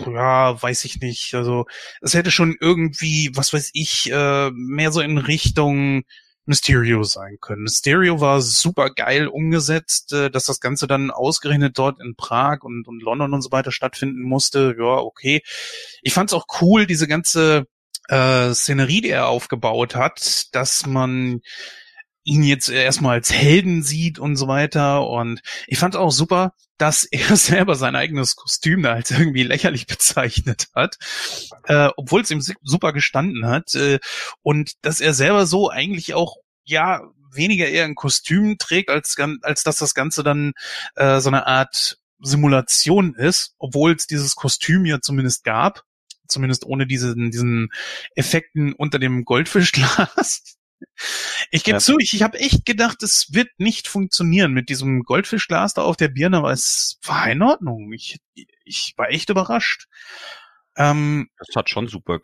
ja, 0.08 0.62
weiß 0.62 0.86
ich 0.86 1.02
nicht. 1.02 1.34
Also 1.34 1.66
es 2.00 2.14
hätte 2.14 2.32
schon 2.32 2.56
irgendwie, 2.62 3.32
was 3.34 3.52
weiß 3.52 3.72
ich, 3.74 4.10
äh, 4.10 4.52
mehr 4.52 4.94
so 4.94 5.02
in 5.02 5.18
Richtung 5.18 6.04
Mysterio 6.45 7.03
sein 7.03 7.38
können. 7.40 7.64
Mysterio 7.64 8.22
war 8.22 8.41
super 8.41 8.90
geil 8.90 9.28
umgesetzt, 9.28 10.14
äh, 10.14 10.32
dass 10.32 10.45
das 10.45 10.60
Ganze 10.60 10.88
dann 10.88 11.11
ausgerechnet 11.11 11.78
dort 11.78 12.02
in 12.02 12.16
Prag 12.16 12.64
und, 12.64 12.88
und 12.88 13.02
London 13.02 13.34
und 13.34 13.41
so 13.41 13.52
weiter 13.52 13.72
stattfinden 13.72 14.22
musste. 14.22 14.76
Ja, 14.78 14.98
okay. 14.98 15.41
Ich 16.02 16.14
fand 16.14 16.30
es 16.30 16.34
auch 16.34 16.45
cool, 16.61 16.86
diese 16.86 17.07
ganze 17.07 17.68
äh, 18.07 18.53
Szenerie, 18.53 19.02
die 19.02 19.10
er 19.10 19.28
aufgebaut 19.28 19.95
hat, 19.95 20.53
dass 20.53 20.86
man 20.86 21.41
ihn 22.30 22.44
jetzt 22.44 22.70
erstmal 22.70 23.16
als 23.16 23.34
Helden 23.34 23.82
sieht 23.82 24.20
und 24.20 24.36
so 24.36 24.48
weiter. 24.48 25.08
Und 25.08 25.42
ich 25.68 25.80
fand 25.80 25.96
auch 25.96 26.12
super, 26.12 26.54
dass 26.78 27.04
er 27.12 27.36
selber 27.36 27.76
sein 27.76 27.96
eigenes 27.96 28.36
Kostüm 28.36 28.84
da 28.84 28.94
als 28.94 29.12
irgendwie 29.12 29.44
lächerlich 29.44 29.88
bezeichnet 29.88 30.68
hat, 30.76 30.98
äh, 31.66 31.90
obwohl 31.98 32.22
es 32.22 32.32
ihm 32.32 32.42
super 32.62 32.94
gestanden 32.94 33.48
hat. 33.48 33.74
Äh, 33.76 34.00
und 34.44 34.74
dass 34.84 35.02
er 35.02 35.14
selber 35.14 35.46
so 35.46 35.70
eigentlich 35.70 36.14
auch, 36.14 36.38
ja, 36.64 37.02
weniger 37.32 37.68
eher 37.68 37.86
ein 37.86 37.96
Kostüm 37.96 38.58
trägt, 38.58 38.90
als, 38.90 39.16
als 39.42 39.64
dass 39.64 39.78
das 39.78 39.94
Ganze 39.94 40.24
dann 40.24 40.54
äh, 40.96 41.20
so 41.20 41.30
eine 41.30 41.46
Art 41.46 41.98
Simulation 42.22 43.16
ist, 43.16 43.54
obwohl 43.60 43.94
es 43.94 44.08
dieses 44.08 44.36
Kostüm 44.36 44.86
ja 44.86 45.00
zumindest 45.02 45.44
gab. 45.44 45.84
Zumindest 46.28 46.64
ohne 46.64 46.86
diesen, 46.86 47.32
diesen 47.32 47.70
Effekten 48.14 48.74
unter 48.74 49.00
dem 49.00 49.26
Goldfischglas. 49.26 50.59
Ich 51.52 51.64
gebe 51.64 51.78
ja. 51.78 51.80
zu, 51.80 51.98
ich, 52.00 52.14
ich 52.14 52.22
habe 52.22 52.40
echt 52.40 52.66
gedacht, 52.66 53.02
es 53.04 53.34
wird 53.34 53.50
nicht 53.58 53.88
funktionieren 53.88 54.52
mit 54.54 54.70
diesem 54.70 55.04
Goldfischglas 55.04 55.74
da 55.74 55.82
auf 55.82 55.98
der 55.98 56.10
Birne, 56.10 56.38
aber 56.38 56.52
es 56.52 57.00
war 57.04 57.30
in 57.30 57.42
Ordnung. 57.42 57.92
Ich, 57.94 58.20
ich 58.64 58.94
war 58.98 59.10
echt 59.10 59.30
überrascht. 59.30 59.88
Ähm, 60.78 61.30
das 61.38 61.56
hat 61.56 61.70
schon 61.70 61.88
super, 61.88 62.20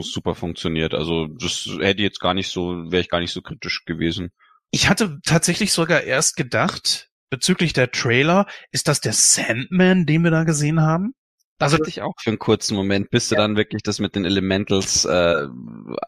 super 0.00 0.34
funktioniert. 0.34 0.94
Also 0.94 1.26
das 1.26 1.68
hätte 1.80 2.02
jetzt 2.02 2.20
gar 2.20 2.34
nicht 2.34 2.48
so, 2.48 2.90
wäre 2.90 3.00
ich 3.00 3.08
gar 3.08 3.20
nicht 3.20 3.32
so 3.32 3.42
kritisch 3.42 3.84
gewesen. 3.84 4.30
Ich 4.70 4.88
hatte 4.88 5.18
tatsächlich 5.24 5.72
sogar 5.72 6.02
erst 6.02 6.36
gedacht, 6.36 7.10
bezüglich 7.28 7.72
der 7.72 7.90
Trailer, 7.90 8.46
ist 8.72 8.88
das 8.88 9.00
der 9.00 9.12
Sandman, 9.12 10.06
den 10.06 10.24
wir 10.24 10.30
da 10.30 10.44
gesehen 10.44 10.80
haben? 10.80 11.14
Also 11.58 11.76
hatte 11.76 11.90
ich 11.90 12.00
auch 12.00 12.14
für 12.18 12.30
einen 12.30 12.38
kurzen 12.38 12.74
Moment, 12.74 13.10
bis 13.10 13.28
sie 13.28 13.36
dann 13.36 13.56
wirklich 13.56 13.82
das 13.82 13.98
mit 13.98 14.14
den 14.14 14.24
Elementals 14.24 15.04
äh, 15.04 15.46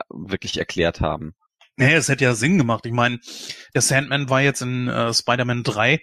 wirklich 0.09 0.59
erklärt 0.59 1.01
haben. 1.01 1.35
Naja, 1.77 1.97
es 1.97 2.09
hätte 2.09 2.25
ja 2.25 2.35
Sinn 2.35 2.59
gemacht. 2.59 2.85
Ich 2.87 2.93
meine, 2.93 3.19
der 3.75 3.83
Sandman 3.83 4.29
war 4.29 4.43
jetzt 4.43 4.61
in 4.61 4.89
äh, 4.89 5.13
Spider-Man 5.13 5.63
3. 5.63 6.01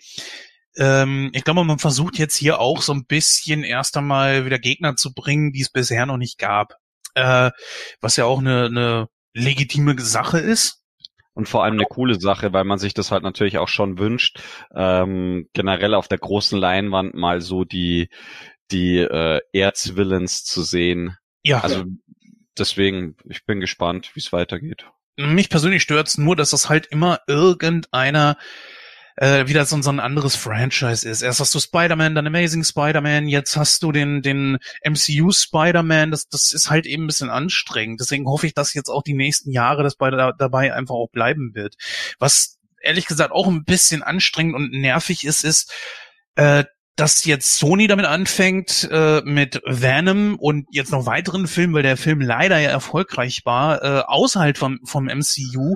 Ähm, 0.78 1.30
ich 1.34 1.44
glaube, 1.44 1.64
man 1.64 1.80
versucht 1.80 2.18
jetzt 2.18 2.36
hier 2.36 2.60
auch 2.60 2.82
so 2.82 2.94
ein 2.94 3.06
bisschen 3.06 3.64
erst 3.64 3.96
einmal 3.98 4.46
wieder 4.46 4.60
Gegner 4.60 4.96
zu 4.96 5.14
bringen, 5.14 5.52
die 5.52 5.62
es 5.62 5.70
bisher 5.70 6.06
noch 6.06 6.18
nicht 6.18 6.38
gab. 6.40 6.74
Äh, 7.16 7.52
was 8.02 8.16
ja 8.16 8.26
auch 8.26 8.40
eine, 8.40 8.66
eine 8.66 9.08
legitime 9.34 10.00
Sache 10.00 10.40
ist. 10.40 10.84
Und 11.34 11.48
vor 11.48 11.64
allem 11.64 11.76
eine 11.76 11.86
coole 11.86 12.20
Sache, 12.20 12.52
weil 12.52 12.66
man 12.66 12.80
sich 12.80 12.94
das 12.94 13.12
halt 13.12 13.24
natürlich 13.24 13.60
auch 13.60 13.68
schon 13.68 13.98
wünscht, 13.98 14.42
ähm, 14.76 15.48
generell 15.54 15.94
auf 15.94 16.08
der 16.08 16.18
großen 16.18 16.60
Leinwand 16.60 17.14
mal 17.14 17.40
so 17.40 17.64
die, 17.64 18.10
die 18.72 18.98
äh, 18.98 19.40
Erzvillains 19.54 20.44
zu 20.44 20.64
sehen. 20.64 21.16
Ja. 21.44 21.62
Also 21.62 21.86
deswegen, 22.58 23.16
ich 23.30 23.46
bin 23.46 23.60
gespannt, 23.62 24.12
wie 24.16 24.20
es 24.20 24.34
weitergeht 24.34 24.88
mich 25.28 25.50
persönlich 25.50 25.84
stört's 25.84 26.18
nur, 26.18 26.36
dass 26.36 26.52
das 26.52 26.70
halt 26.70 26.88
immer 26.88 27.20
irgendeiner 27.28 28.38
äh, 29.20 29.48
wieder 29.48 29.66
so, 29.66 29.82
so 29.82 29.90
ein 29.90 30.00
anderes 30.00 30.36
Franchise 30.36 31.08
ist. 31.08 31.22
Erst 31.22 31.42
hast 31.42 31.54
du 31.54 31.60
Spider-Man, 31.60 32.16
dann 32.16 32.26
Amazing 32.26 32.64
Spider-Man, 32.64 33.28
jetzt 33.28 33.58
hast 33.58 33.84
du 33.84 33.92
den, 33.92 34.22
den 34.22 34.58
MCU 34.84 35.32
Spider-Man. 35.32 36.12
Das, 36.12 36.30
das 36.30 36.54
ist 36.54 36.70
halt 36.70 36.86
eben 36.86 37.04
ein 37.04 37.08
bisschen 37.08 37.30
anstrengend. 37.30 38.00
Deswegen 38.00 38.28
hoffe 38.28 38.48
ich, 38.48 38.54
dass 38.54 38.74
jetzt 38.74 38.90
auch 38.90 39.04
die 39.04 39.14
nächsten 39.14 39.52
Jahre 39.52 39.84
das 39.84 39.96
bei, 39.96 40.10
dabei 40.10 40.74
einfach 40.74 40.96
auch 40.96 41.10
bleiben 41.10 41.52
wird. 41.54 41.76
Was 42.18 42.58
ehrlich 42.82 43.08
gesagt 43.08 43.34
auch 43.34 43.48
ein 43.48 43.66
bisschen 43.66 44.04
anstrengend 44.04 44.56
und 44.56 44.72
nervig 44.72 45.26
ist, 45.26 45.44
ist, 45.44 45.74
äh, 46.36 46.64
dass 47.00 47.24
jetzt 47.24 47.58
Sony 47.58 47.88
damit 47.88 48.06
anfängt 48.06 48.88
äh, 48.92 49.22
mit 49.24 49.62
Venom 49.66 50.36
und 50.36 50.68
jetzt 50.72 50.92
noch 50.92 51.06
weiteren 51.06 51.48
Filmen, 51.48 51.74
weil 51.74 51.84
der 51.84 51.98
Film 51.98 52.20
leider 52.20 52.60
ja 52.60 52.70
erfolgreich 52.70 53.46
war, 53.46 53.84
äh, 53.84 54.04
außerhalb 54.06 54.58
vom, 54.58 54.80
vom 54.84 55.06
MCU 55.06 55.76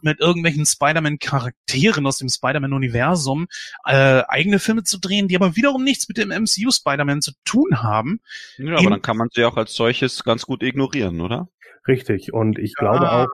mit 0.00 0.20
irgendwelchen 0.20 0.66
Spider-Man-Charakteren 0.66 2.06
aus 2.06 2.18
dem 2.18 2.28
Spider-Man-Universum 2.28 3.46
äh, 3.84 4.22
eigene 4.28 4.58
Filme 4.58 4.84
zu 4.84 4.98
drehen, 4.98 5.28
die 5.28 5.36
aber 5.36 5.56
wiederum 5.56 5.82
nichts 5.82 6.06
mit 6.08 6.18
dem 6.18 6.28
MCU 6.28 6.70
Spider-Man 6.70 7.22
zu 7.22 7.32
tun 7.44 7.82
haben. 7.82 8.20
Ja, 8.58 8.76
aber 8.76 8.90
dann 8.90 9.02
kann 9.02 9.16
man 9.16 9.28
sie 9.32 9.44
auch 9.44 9.56
als 9.56 9.74
solches 9.74 10.22
ganz 10.22 10.44
gut 10.46 10.62
ignorieren, 10.62 11.20
oder? 11.20 11.48
Richtig. 11.86 12.32
Und 12.32 12.58
ich 12.58 12.74
ja. 12.80 12.86
glaube 12.86 13.10
auch, 13.10 13.28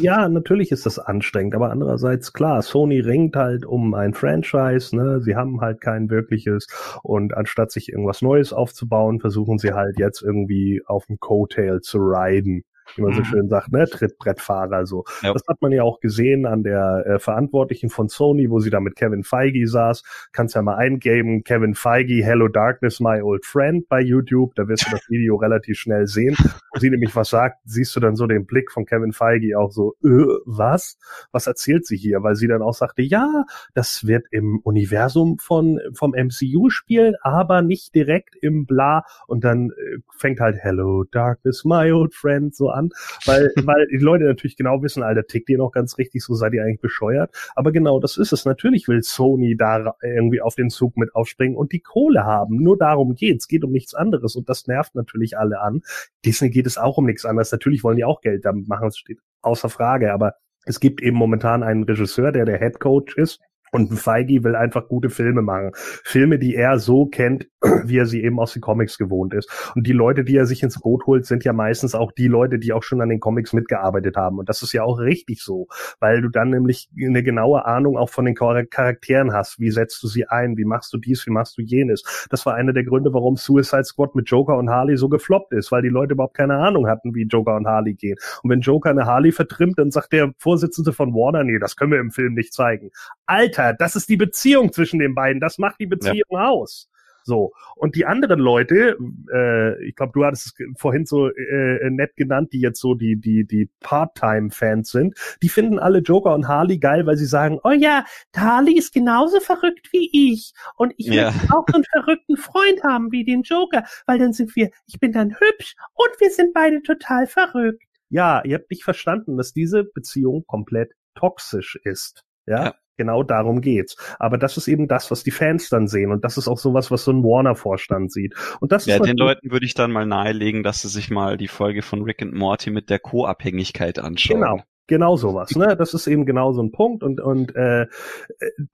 ja, 0.00 0.28
natürlich 0.28 0.72
ist 0.72 0.86
das 0.86 0.98
anstrengend, 0.98 1.54
aber 1.54 1.70
andererseits 1.70 2.32
klar, 2.32 2.62
Sony 2.62 3.00
ringt 3.00 3.36
halt 3.36 3.64
um 3.66 3.94
ein 3.94 4.14
Franchise, 4.14 4.96
ne? 4.96 5.20
Sie 5.20 5.36
haben 5.36 5.60
halt 5.60 5.80
kein 5.80 6.10
wirkliches 6.10 6.66
und 7.02 7.34
anstatt 7.34 7.70
sich 7.70 7.90
irgendwas 7.90 8.22
Neues 8.22 8.52
aufzubauen, 8.52 9.20
versuchen 9.20 9.58
sie 9.58 9.72
halt 9.72 9.98
jetzt 9.98 10.22
irgendwie 10.22 10.82
auf 10.86 11.06
dem 11.06 11.18
Coattail 11.18 11.80
zu 11.80 11.98
riden 11.98 12.64
wie 12.96 13.02
man 13.02 13.12
so 13.12 13.20
mhm. 13.20 13.24
schön 13.24 13.48
sagt, 13.48 13.72
ne, 13.72 13.86
Trittbrettfahrer 13.86 14.86
so. 14.86 15.04
Ja. 15.22 15.32
Das 15.32 15.42
hat 15.48 15.60
man 15.62 15.72
ja 15.72 15.82
auch 15.82 16.00
gesehen 16.00 16.46
an 16.46 16.62
der 16.62 17.04
äh, 17.06 17.18
Verantwortlichen 17.18 17.90
von 17.90 18.08
Sony, 18.08 18.50
wo 18.50 18.60
sie 18.60 18.70
da 18.70 18.80
mit 18.80 18.96
Kevin 18.96 19.24
Feige 19.24 19.66
saß. 19.66 20.02
Kannst 20.32 20.54
ja 20.54 20.62
mal 20.62 20.76
eingeben, 20.76 21.44
Kevin 21.44 21.74
Feige, 21.74 22.24
Hello 22.24 22.48
Darkness, 22.48 23.00
my 23.00 23.20
old 23.22 23.44
friend 23.44 23.88
bei 23.88 24.00
YouTube. 24.00 24.54
Da 24.54 24.68
wirst 24.68 24.86
du 24.86 24.90
das 24.90 25.08
Video 25.08 25.36
relativ 25.36 25.78
schnell 25.78 26.06
sehen. 26.06 26.36
Wo 26.72 26.80
sie 26.80 26.90
nämlich 26.90 27.14
was 27.16 27.30
sagt, 27.30 27.58
siehst 27.64 27.94
du 27.96 28.00
dann 28.00 28.16
so 28.16 28.26
den 28.26 28.46
Blick 28.46 28.70
von 28.70 28.84
Kevin 28.86 29.12
Feige 29.12 29.58
auch 29.58 29.70
so, 29.70 29.94
äh, 30.04 30.26
was? 30.46 30.98
Was 31.32 31.46
erzählt 31.46 31.86
sie 31.86 31.96
hier? 31.96 32.22
Weil 32.22 32.36
sie 32.36 32.48
dann 32.48 32.62
auch 32.62 32.74
sagte, 32.74 33.02
ja, 33.02 33.44
das 33.74 34.06
wird 34.06 34.26
im 34.30 34.60
Universum 34.62 35.38
von 35.38 35.80
vom 35.94 36.12
MCU 36.12 36.70
spielen, 36.70 37.14
aber 37.22 37.62
nicht 37.62 37.94
direkt 37.94 38.36
im 38.40 38.66
Bla. 38.66 39.04
Und 39.26 39.44
dann 39.44 39.70
äh, 39.70 39.98
fängt 40.16 40.40
halt 40.40 40.56
Hello 40.58 41.04
Darkness, 41.04 41.64
my 41.64 41.92
old 41.92 42.14
friend 42.14 42.54
so 42.54 42.70
an, 42.70 42.81
weil, 43.24 43.52
weil 43.64 43.86
die 43.88 43.98
Leute 43.98 44.24
natürlich 44.24 44.56
genau 44.56 44.82
wissen, 44.82 45.02
Alter, 45.02 45.26
tickt 45.26 45.48
ihr 45.48 45.58
noch 45.58 45.72
ganz 45.72 45.98
richtig, 45.98 46.22
so 46.22 46.34
seid 46.34 46.52
ihr 46.54 46.62
eigentlich 46.62 46.80
bescheuert. 46.80 47.30
Aber 47.54 47.72
genau 47.72 48.00
das 48.00 48.16
ist 48.16 48.32
es. 48.32 48.44
Natürlich 48.44 48.88
will 48.88 49.02
Sony 49.02 49.56
da 49.56 49.94
irgendwie 50.02 50.40
auf 50.40 50.54
den 50.54 50.70
Zug 50.70 50.96
mit 50.96 51.14
aufspringen 51.14 51.56
und 51.56 51.72
die 51.72 51.80
Kohle 51.80 52.24
haben. 52.24 52.56
Nur 52.56 52.78
darum 52.78 53.14
geht's. 53.14 53.48
Geht 53.48 53.64
um 53.64 53.72
nichts 53.72 53.94
anderes. 53.94 54.36
Und 54.36 54.48
das 54.48 54.66
nervt 54.66 54.94
natürlich 54.94 55.38
alle 55.38 55.60
an. 55.60 55.82
Disney 56.24 56.50
geht 56.50 56.66
es 56.66 56.78
auch 56.78 56.98
um 56.98 57.06
nichts 57.06 57.24
anderes. 57.24 57.52
Natürlich 57.52 57.84
wollen 57.84 57.96
die 57.96 58.04
auch 58.04 58.20
Geld 58.20 58.44
damit 58.44 58.68
machen. 58.68 58.88
Es 58.88 58.98
steht 58.98 59.18
außer 59.42 59.68
Frage. 59.68 60.12
Aber 60.12 60.34
es 60.64 60.80
gibt 60.80 61.02
eben 61.02 61.16
momentan 61.16 61.62
einen 61.62 61.84
Regisseur, 61.84 62.32
der 62.32 62.44
der 62.44 62.58
Head 62.58 62.80
Coach 62.80 63.16
ist 63.16 63.40
und 63.72 63.98
Feige 63.98 64.44
will 64.44 64.54
einfach 64.54 64.86
gute 64.86 65.08
Filme 65.08 65.42
machen. 65.42 65.70
Filme, 65.74 66.38
die 66.38 66.54
er 66.54 66.78
so 66.78 67.06
kennt, 67.06 67.48
wie 67.84 67.96
er 67.96 68.06
sie 68.06 68.22
eben 68.22 68.38
aus 68.38 68.52
den 68.52 68.60
Comics 68.60 68.98
gewohnt 68.98 69.32
ist. 69.34 69.50
Und 69.74 69.86
die 69.86 69.92
Leute, 69.92 70.24
die 70.24 70.36
er 70.36 70.46
sich 70.46 70.62
ins 70.62 70.78
Boot 70.78 71.06
holt, 71.06 71.24
sind 71.24 71.42
ja 71.44 71.54
meistens 71.54 71.94
auch 71.94 72.12
die 72.12 72.28
Leute, 72.28 72.58
die 72.58 72.72
auch 72.72 72.82
schon 72.82 73.00
an 73.00 73.08
den 73.08 73.18
Comics 73.20 73.54
mitgearbeitet 73.54 74.16
haben. 74.16 74.38
Und 74.38 74.48
das 74.48 74.62
ist 74.62 74.72
ja 74.74 74.82
auch 74.82 74.98
richtig 74.98 75.42
so, 75.42 75.68
weil 76.00 76.20
du 76.20 76.28
dann 76.28 76.50
nämlich 76.50 76.90
eine 77.00 77.22
genaue 77.22 77.64
Ahnung 77.64 77.96
auch 77.96 78.10
von 78.10 78.26
den 78.26 78.34
Charakteren 78.34 79.32
hast. 79.32 79.58
Wie 79.58 79.70
setzt 79.70 80.02
du 80.02 80.06
sie 80.06 80.28
ein? 80.28 80.58
Wie 80.58 80.66
machst 80.66 80.92
du 80.92 80.98
dies? 80.98 81.26
Wie 81.26 81.30
machst 81.30 81.56
du 81.56 81.62
jenes? 81.62 82.26
Das 82.30 82.44
war 82.44 82.54
einer 82.54 82.74
der 82.74 82.84
Gründe, 82.84 83.14
warum 83.14 83.36
Suicide 83.36 83.84
Squad 83.84 84.14
mit 84.14 84.28
Joker 84.28 84.58
und 84.58 84.68
Harley 84.68 84.98
so 84.98 85.08
gefloppt 85.08 85.52
ist, 85.54 85.72
weil 85.72 85.80
die 85.80 85.88
Leute 85.88 86.12
überhaupt 86.12 86.36
keine 86.36 86.56
Ahnung 86.56 86.88
hatten, 86.88 87.14
wie 87.14 87.22
Joker 87.22 87.56
und 87.56 87.66
Harley 87.66 87.94
gehen. 87.94 88.18
Und 88.42 88.50
wenn 88.50 88.60
Joker 88.60 88.90
eine 88.90 89.06
Harley 89.06 89.32
vertrimmt, 89.32 89.78
dann 89.78 89.90
sagt 89.90 90.12
der 90.12 90.32
Vorsitzende 90.36 90.92
von 90.92 91.14
Warner, 91.14 91.42
nee, 91.42 91.58
das 91.58 91.76
können 91.76 91.92
wir 91.92 92.00
im 92.00 92.10
Film 92.10 92.34
nicht 92.34 92.52
zeigen. 92.52 92.90
Alter, 93.26 93.74
das 93.74 93.96
ist 93.96 94.08
die 94.08 94.16
Beziehung 94.16 94.72
zwischen 94.72 94.98
den 94.98 95.14
beiden. 95.14 95.40
Das 95.40 95.58
macht 95.58 95.80
die 95.80 95.86
Beziehung 95.86 96.30
ja. 96.30 96.48
aus. 96.48 96.88
So. 97.24 97.52
Und 97.76 97.94
die 97.94 98.06
anderen 98.06 98.40
Leute, 98.40 98.96
äh, 99.32 99.84
ich 99.84 99.94
glaube, 99.94 100.12
du 100.14 100.24
hattest 100.24 100.46
es 100.46 100.54
vorhin 100.76 101.06
so 101.06 101.28
äh, 101.28 101.90
nett 101.90 102.16
genannt, 102.16 102.52
die 102.52 102.60
jetzt 102.60 102.80
so 102.80 102.94
die, 102.94 103.16
die, 103.16 103.46
die 103.46 103.70
Part-Time-Fans 103.80 104.90
sind, 104.90 105.16
die 105.42 105.48
finden 105.48 105.78
alle 105.78 105.98
Joker 105.98 106.34
und 106.34 106.48
Harley 106.48 106.78
geil, 106.78 107.06
weil 107.06 107.16
sie 107.16 107.26
sagen, 107.26 107.58
oh 107.64 107.70
ja, 107.70 108.04
Harley 108.36 108.76
ist 108.76 108.92
genauso 108.92 109.40
verrückt 109.40 109.88
wie 109.92 110.32
ich. 110.32 110.52
Und 110.76 110.94
ich 110.96 111.08
will 111.08 111.16
ja. 111.16 111.28
auch 111.50 111.64
so 111.68 111.74
einen 111.74 111.84
verrückten 111.84 112.36
Freund 112.36 112.82
haben 112.82 113.12
wie 113.12 113.24
den 113.24 113.42
Joker, 113.42 113.84
weil 114.06 114.18
dann 114.18 114.32
sind 114.32 114.54
wir, 114.56 114.70
ich 114.86 114.98
bin 114.98 115.12
dann 115.12 115.34
hübsch 115.38 115.74
und 115.94 116.20
wir 116.20 116.30
sind 116.30 116.52
beide 116.54 116.82
total 116.82 117.26
verrückt. 117.26 117.82
Ja, 118.08 118.42
ihr 118.44 118.56
habt 118.56 118.70
nicht 118.70 118.84
verstanden, 118.84 119.36
dass 119.38 119.52
diese 119.52 119.84
Beziehung 119.84 120.44
komplett 120.46 120.92
toxisch 121.14 121.78
ist. 121.84 122.24
ja. 122.46 122.64
ja. 122.64 122.74
Genau 122.96 123.22
darum 123.22 123.60
geht's. 123.60 123.96
Aber 124.18 124.38
das 124.38 124.56
ist 124.56 124.68
eben 124.68 124.88
das, 124.88 125.10
was 125.10 125.22
die 125.22 125.30
Fans 125.30 125.68
dann 125.68 125.88
sehen. 125.88 126.12
Und 126.12 126.24
das 126.24 126.36
ist 126.36 126.48
auch 126.48 126.58
sowas, 126.58 126.90
was 126.90 127.04
so 127.04 127.12
ein 127.12 127.22
Warner-Vorstand 127.22 128.12
sieht. 128.12 128.34
Und 128.60 128.72
das 128.72 128.86
ja, 128.86 128.96
ist 128.96 129.06
den 129.06 129.16
Leuten 129.16 129.50
würde 129.50 129.66
ich 129.66 129.74
dann 129.74 129.92
mal 129.92 130.06
nahelegen, 130.06 130.62
dass 130.62 130.82
sie 130.82 130.88
sich 130.88 131.10
mal 131.10 131.36
die 131.36 131.48
Folge 131.48 131.82
von 131.82 132.02
Rick 132.02 132.22
and 132.22 132.34
Morty 132.34 132.70
mit 132.70 132.90
der 132.90 132.98
Co-Abhängigkeit 132.98 133.98
anschauen. 133.98 134.40
Genau. 134.40 134.62
Genau 134.88 135.16
sowas, 135.16 135.54
ne? 135.54 135.76
Das 135.76 135.94
ist 135.94 136.08
eben 136.08 136.26
genau 136.26 136.52
so 136.52 136.60
ein 136.60 136.72
Punkt 136.72 137.04
und 137.04 137.20
und 137.20 137.54
äh, 137.54 137.86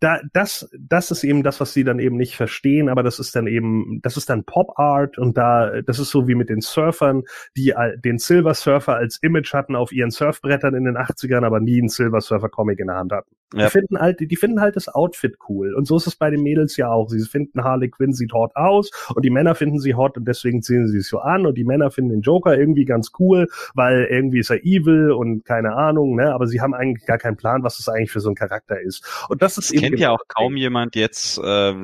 da 0.01 0.21
das 0.33 0.69
das 0.77 1.11
ist 1.11 1.23
eben 1.23 1.43
das, 1.43 1.61
was 1.61 1.75
sie 1.75 1.85
dann 1.85 1.99
eben 1.99 2.17
nicht 2.17 2.35
verstehen, 2.35 2.89
aber 2.89 3.03
das 3.03 3.19
ist 3.19 3.37
dann 3.37 3.47
eben 3.47 4.01
das 4.03 4.17
ist 4.17 4.31
dann 4.31 4.45
Pop 4.45 4.79
Art 4.79 5.19
und 5.19 5.37
da 5.37 5.83
das 5.83 5.99
ist 5.99 6.09
so 6.09 6.27
wie 6.27 6.35
mit 6.35 6.49
den 6.49 6.63
Surfern, 6.63 7.25
die 7.59 7.75
den 8.03 8.17
Silver 8.17 8.55
Surfer 8.55 8.97
als 8.97 9.19
Image 9.23 9.53
hatten 9.53 9.77
auf 9.77 9.93
ihren 9.93 10.11
Surfbrettern 10.11 10.75
in 10.75 10.85
den 10.85 10.97
80ern, 10.97 11.45
aber 11.45 11.61
nie 11.61 11.79
einen 11.79 11.91
Silver 11.91 12.23
Surfer 12.23 12.49
Comic 12.49 12.81
in 12.81 12.87
der 12.87 12.97
Hand 12.97 13.13
hatten. 13.13 13.31
Ja. 13.55 13.67
Die 13.67 13.71
finden 13.71 13.99
halt 13.99 14.21
die 14.21 14.37
finden 14.37 14.61
halt 14.61 14.77
das 14.77 14.89
Outfit 14.89 15.37
cool 15.49 15.75
und 15.75 15.87
so 15.87 15.97
ist 15.97 16.07
es 16.07 16.17
bei 16.17 16.31
den 16.31 16.43
Mädels 16.43 16.77
ja 16.77 16.91
auch. 16.91 17.09
Sie 17.09 17.21
finden 17.21 17.65
Harley 17.65 17.89
Quinn 17.89 18.13
sieht 18.13 18.33
hot 18.33 18.55
aus 18.57 18.91
und 19.15 19.25
die 19.25 19.31
Männer 19.31 19.55
finden 19.55 19.79
sie 19.81 19.95
hot 19.95 20.17
und 20.19 20.27
deswegen 20.27 20.63
ziehen 20.63 20.87
sie 20.89 20.99
es 20.99 21.09
so 21.09 21.19
an 21.21 21.47
und 21.47 21.57
die 21.57 21.65
Männer 21.65 21.91
finden 21.91 22.11
den 22.11 22.21
Joker 22.21 22.59
irgendwie 22.59 22.85
ganz 22.85 23.13
cool, 23.19 23.47
weil 23.75 24.07
irgendwie 24.11 24.41
ist 24.41 24.51
er 24.51 24.65
evil 24.65 25.13
und 25.13 25.45
keine 25.45 25.75
Ahnung 25.75 26.17
ne? 26.17 26.35
aber 26.35 26.47
sie 26.47 26.61
haben 26.61 26.75
eigentlich 26.75 27.07
gar 27.07 27.19
keinen 27.19 27.37
Plan, 27.37 27.63
was 27.63 27.79
das 27.79 27.89
eigentlich 27.89 28.11
für 28.11 28.21
so 28.21 28.29
ein 28.29 28.35
Charakter 28.35 28.81
ist. 28.81 29.05
Und 29.29 29.41
das 29.41 29.57
ist 29.57 29.73
das 29.73 29.81
kennt 29.81 29.99
ja 29.99 30.11
auch 30.11 30.23
kaum 30.29 30.57
jemand 30.57 30.95
jetzt, 30.95 31.39
äh, 31.39 31.75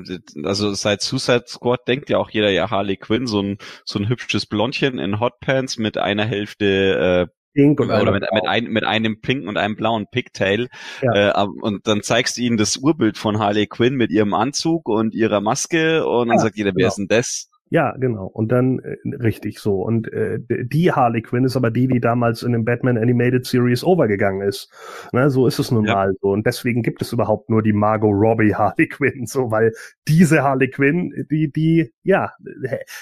also 0.42 0.74
seit 0.74 1.00
Suicide 1.02 1.44
Squad 1.46 1.88
denkt 1.88 2.10
ja 2.10 2.18
auch 2.18 2.30
jeder 2.30 2.50
ja 2.50 2.70
Harley 2.70 2.96
Quinn, 2.96 3.26
so 3.26 3.40
ein 3.40 3.58
so 3.84 3.98
ein 3.98 4.08
hübsches 4.08 4.46
Blondchen 4.46 4.98
in 4.98 5.20
Hotpants 5.20 5.78
mit 5.78 5.98
einer 5.98 6.24
Hälfte 6.24 7.28
äh, 7.30 7.43
Pink 7.54 7.80
und 7.80 7.90
oder 7.90 8.12
mit, 8.12 8.24
mit, 8.32 8.46
ein, 8.46 8.64
mit 8.64 8.84
einem 8.84 9.20
pinken 9.20 9.48
und 9.48 9.56
einem 9.56 9.76
blauen 9.76 10.06
Pigtail. 10.10 10.68
Ja. 11.00 11.44
Äh, 11.44 11.46
und 11.46 11.86
dann 11.86 12.02
zeigst 12.02 12.36
du 12.36 12.42
ihnen 12.42 12.56
das 12.56 12.76
Urbild 12.76 13.16
von 13.16 13.38
Harley 13.38 13.66
Quinn 13.66 13.94
mit 13.94 14.10
ihrem 14.10 14.34
Anzug 14.34 14.88
und 14.88 15.14
ihrer 15.14 15.40
Maske 15.40 16.06
und 16.06 16.28
dann 16.28 16.38
ja, 16.38 16.42
sagt 16.42 16.56
jeder, 16.56 16.70
wer 16.70 16.74
genau. 16.74 16.88
ist 16.88 16.96
denn 16.96 17.08
das? 17.08 17.48
Ja, 17.74 17.90
genau. 17.98 18.26
Und 18.26 18.52
dann 18.52 18.78
äh, 18.78 19.16
richtig 19.16 19.58
so. 19.58 19.82
Und 19.82 20.06
äh, 20.12 20.38
die 20.48 20.92
Harley 20.92 21.22
Quinn 21.22 21.42
ist 21.42 21.56
aber 21.56 21.72
die, 21.72 21.88
die 21.88 21.98
damals 21.98 22.44
in 22.44 22.52
dem 22.52 22.64
Batman 22.64 22.96
Animated 22.96 23.44
Series 23.46 23.82
overgegangen 23.82 24.46
ist. 24.46 24.70
Ne, 25.10 25.28
so 25.28 25.48
ist 25.48 25.58
es 25.58 25.72
nun 25.72 25.84
ja. 25.84 25.94
mal 25.96 26.12
so. 26.20 26.28
Und 26.28 26.46
deswegen 26.46 26.84
gibt 26.84 27.02
es 27.02 27.12
überhaupt 27.12 27.50
nur 27.50 27.64
die 27.64 27.72
Margot 27.72 28.12
Robbie 28.14 28.54
Harley 28.54 28.86
Quinn, 28.86 29.26
so 29.26 29.50
weil 29.50 29.72
diese 30.06 30.44
Harley 30.44 30.70
Quinn, 30.70 31.26
die, 31.32 31.50
die, 31.50 31.92
ja, 32.04 32.30